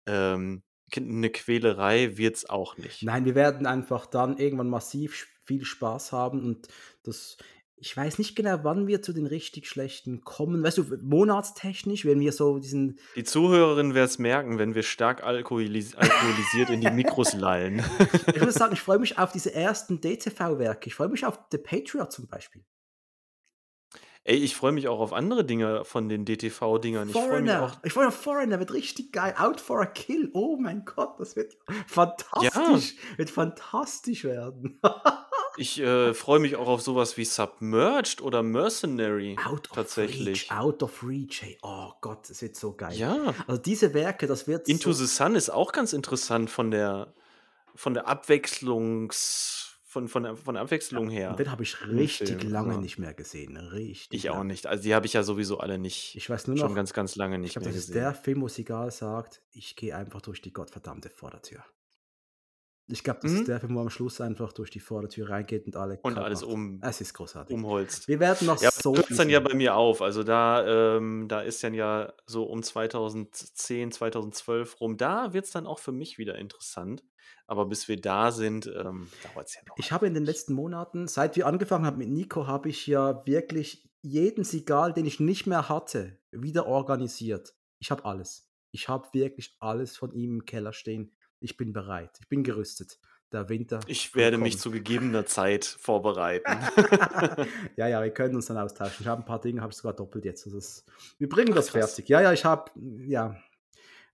[0.06, 0.64] ähm,
[0.96, 3.04] eine Quälerei wird es auch nicht.
[3.04, 6.68] Nein, wir werden einfach dann irgendwann massiv viel Spaß haben und
[7.04, 7.38] das.
[7.80, 10.64] Ich weiß nicht genau, wann wir zu den richtig schlechten kommen.
[10.64, 12.98] Weißt du, monatstechnisch, wenn wir so diesen.
[13.16, 17.86] Die Zuhörerin wird es merken, wenn wir stark alkoholis alkoholisiert in die Mikros lallen.
[18.34, 20.88] Ich muss sagen, ich freue mich auf diese ersten DTV-Werke.
[20.88, 22.64] Ich freue mich auf The Patriot zum Beispiel.
[24.24, 27.10] Ey, ich freue mich auch auf andere Dinge von den DTV-Dingern.
[27.10, 27.78] Ich freue mich auch.
[27.84, 29.36] Ich freue mich auf Foreigner, wird richtig geil.
[29.38, 30.32] Out for a Kill.
[30.34, 32.96] Oh mein Gott, das wird fantastisch.
[33.16, 34.82] Wird fantastisch werden.
[35.58, 39.38] Ich äh, freue mich auch auf sowas wie Submerged oder Mercenary.
[39.44, 40.50] Out of Tatsächlich.
[40.50, 40.52] Reach.
[40.52, 41.42] Out of Reach.
[41.42, 41.58] Hey.
[41.62, 42.96] Oh Gott, das wird so geil.
[42.96, 43.34] Ja.
[43.48, 47.14] Also diese Werke, das wird Into so, the Sun ist auch ganz interessant von der
[47.76, 51.32] von der Abwechslungs von, von, der, von der Abwechslung her.
[51.32, 52.80] Und den habe ich richtig Film, lange ja.
[52.80, 53.58] nicht mehr gesehen.
[53.58, 54.20] Richtig.
[54.20, 54.68] Ich auch nicht.
[54.68, 56.16] Also die habe ich ja sowieso alle nicht.
[56.16, 58.02] Ich weiß nur schon noch, ganz, ganz lange ich nicht glaube, mehr das ist gesehen.
[58.02, 61.64] der Film, wo Sigal sagt, ich gehe einfach durch die gottverdammte Vordertür.
[62.90, 63.38] Ich glaube, das Mhm.
[63.40, 66.42] ist der Film, wo am Schluss einfach durch die Vordertür reingeht und alle Und alles
[66.42, 66.52] macht.
[66.52, 67.54] um, Es ist großartig.
[67.54, 68.08] umholzt.
[68.08, 70.02] Wir werden noch Ja, so das hört dann ja bei mir auf.
[70.02, 74.96] Also da, ähm, da ist dann ja so um 2010, 2012 rum.
[74.98, 77.04] Da wird es dann auch für mich wieder interessant.
[77.46, 79.76] Aber bis wir da sind, ähm, dauert es ja noch.
[79.78, 83.26] Ich habe in den letzten Monaten, seit wir angefangen haben mit Nico, habe ich ja
[83.26, 87.54] wirklich jeden Sigal, den ich nicht mehr hatte, wieder organisiert.
[87.80, 88.50] Ich habe alles.
[88.72, 91.16] Ich habe wirklich alles von ihm im Keller stehen.
[91.40, 92.18] Ich bin bereit.
[92.20, 93.00] Ich bin gerüstet.
[93.32, 93.82] Der Winter.
[93.88, 96.50] Ich werde mich zu gegebener Zeit vorbereiten.
[97.76, 98.98] ja, ja, wir können uns dann austauschen.
[99.02, 100.48] Ich habe ein paar Dinge, habe ich sogar doppelt jetzt.
[100.48, 100.86] Das,
[101.18, 101.96] wir bringen das krass.
[101.96, 102.08] fertig.
[102.08, 102.72] Ja, ja, ich habe,
[103.06, 103.36] ja.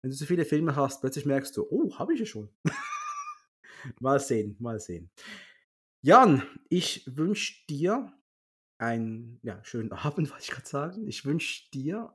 [0.02, 2.50] Wenn du so viele Filme hast, plötzlich merkst du, oh, habe ich ja schon.
[4.00, 5.12] mal sehen, mal sehen.
[6.02, 8.12] Jan, ich wünsche dir
[8.78, 11.08] einen ja, schönen Abend, wollte ich gerade sagen.
[11.08, 12.14] Ich wünsche dir,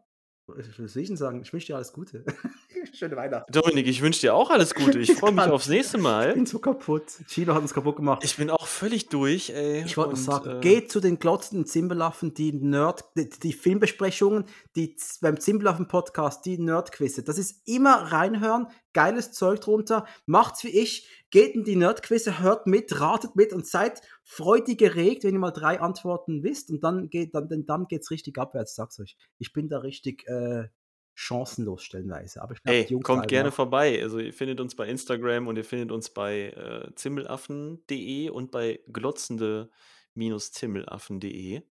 [0.56, 1.42] ich denn sagen?
[1.42, 2.24] Ich wünsche dir alles Gute.
[2.92, 3.52] Schöne Weihnachten.
[3.52, 4.98] Dominik, ich wünsche dir auch alles Gute.
[4.98, 6.32] Ich freue mich aufs nächste Ich Mal.
[6.34, 7.04] bin so kaputt.
[7.26, 8.22] Chino hat uns kaputt gemacht.
[8.24, 9.84] Ich bin auch völlig durch, ey.
[9.84, 14.44] Ich wollte noch sagen, äh, geht zu den glotzenden Zimbelaffen, die Nerd, die, die Filmbesprechungen,
[14.74, 17.22] die beim Zimbelaffen-Podcast, die Nerdquizze.
[17.22, 20.06] Das ist immer reinhören, geiles Zeug drunter.
[20.26, 25.24] Macht's wie ich, geht in die Nerdquizze, hört mit, ratet mit und seid freudig geregt,
[25.24, 26.70] wenn ihr mal drei Antworten wisst.
[26.70, 29.16] Und dann geht dann, dann geht's richtig abwärts, sag's euch.
[29.38, 30.68] Ich bin da richtig äh,
[31.14, 32.42] chancenlos stellenweise.
[32.42, 34.02] Aber ich glaub, Ey, Jungs kommt gerne vorbei.
[34.02, 38.80] Also ihr findet uns bei Instagram und ihr findet uns bei äh, zimmelaffen.de und bei
[38.92, 41.62] glotzende-zimmelaffen.de.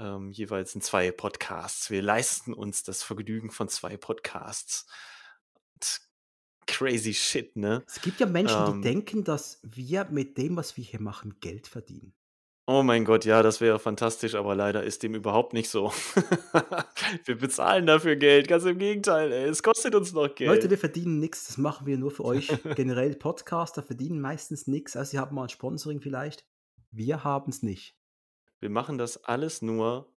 [0.00, 1.88] Ähm, jeweils in zwei Podcasts.
[1.88, 4.88] Wir leisten uns das Vergnügen von zwei Podcasts.
[5.74, 6.00] Und
[6.70, 7.82] crazy shit, ne?
[7.86, 8.74] Es gibt ja Menschen, Ähm.
[8.74, 12.14] die denken, dass wir mit dem, was wir hier machen, Geld verdienen.
[12.66, 15.92] Oh mein Gott, ja, das wäre fantastisch, aber leider ist dem überhaupt nicht so.
[17.24, 19.48] wir bezahlen dafür Geld, ganz im Gegenteil, ey.
[19.48, 20.48] Es kostet uns noch Geld.
[20.48, 22.48] Leute, wir verdienen nichts, das machen wir nur für euch.
[22.76, 26.44] Generell Podcaster verdienen meistens nichts, also sie haben mal ein Sponsoring vielleicht.
[26.92, 27.96] Wir haben es nicht.
[28.60, 30.12] wir machen das alles nur,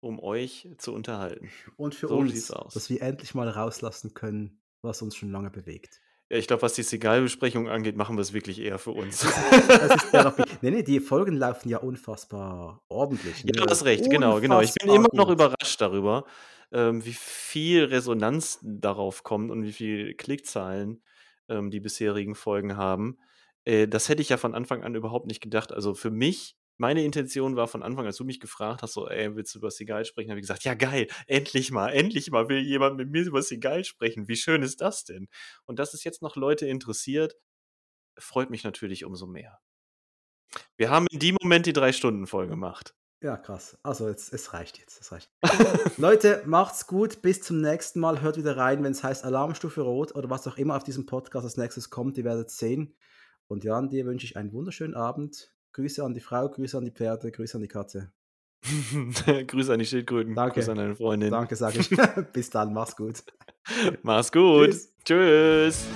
[0.00, 1.50] um euch zu unterhalten.
[1.76, 6.00] Und für So uns, dass wir endlich mal rauslassen können, was uns schon lange bewegt.
[6.30, 9.20] Ja, ich glaube, was die Sigal-Besprechung angeht, machen wir es wirklich eher für uns.
[9.68, 10.44] Das ist Therapie.
[10.62, 13.40] nee, nee, die Folgen laufen ja unfassbar ordentlich.
[13.40, 13.52] Ja, ne?
[13.52, 14.60] du hast recht, genau, genau.
[14.60, 16.24] Ich bin Unfassbar immer noch überrascht darüber,
[16.72, 21.02] ähm, wie viel Resonanz darauf kommt und wie viel Klickzahlen
[21.48, 23.18] ähm, die bisherigen Folgen haben.
[23.64, 25.72] Äh, das hätte ich ja von Anfang an überhaupt nicht gedacht.
[25.72, 29.36] Also für mich, meine Intention war von Anfang, als du mich gefragt hast, so, ey,
[29.36, 32.58] willst du über Seagal sprechen, habe ich gesagt, ja geil, endlich mal, endlich mal will
[32.58, 34.26] jemand mit mir über Seagal sprechen.
[34.26, 35.28] Wie schön ist das denn?
[35.64, 37.36] Und dass es jetzt noch Leute interessiert,
[38.18, 39.60] freut mich natürlich umso mehr.
[40.76, 42.96] Wir haben in dem Moment die drei Stunden voll gemacht.
[43.22, 43.78] Ja, krass.
[43.84, 45.00] Also, jetzt, es reicht jetzt.
[45.00, 45.30] Es reicht.
[45.98, 47.22] Leute, macht's gut.
[47.22, 48.20] Bis zum nächsten Mal.
[48.20, 51.44] Hört wieder rein, wenn es heißt Alarmstufe Rot oder was auch immer auf diesem Podcast
[51.44, 52.18] als nächstes kommt.
[52.18, 52.96] Ihr werdet sehen.
[53.46, 55.52] Und Jan, dir wünsche ich einen wunderschönen Abend.
[55.72, 58.12] Grüße an die Frau, Grüße an die Pferde, Grüße an die Katze.
[59.46, 60.34] Grüße an die Schildkröten.
[60.34, 60.54] Danke.
[60.54, 61.30] Grüße an deine Freundin.
[61.30, 61.90] Danke, sage ich.
[62.32, 63.24] Bis dann, mach's gut.
[64.02, 64.70] Mach's gut.
[64.70, 64.92] Tschüss.
[65.04, 65.86] Tschüss.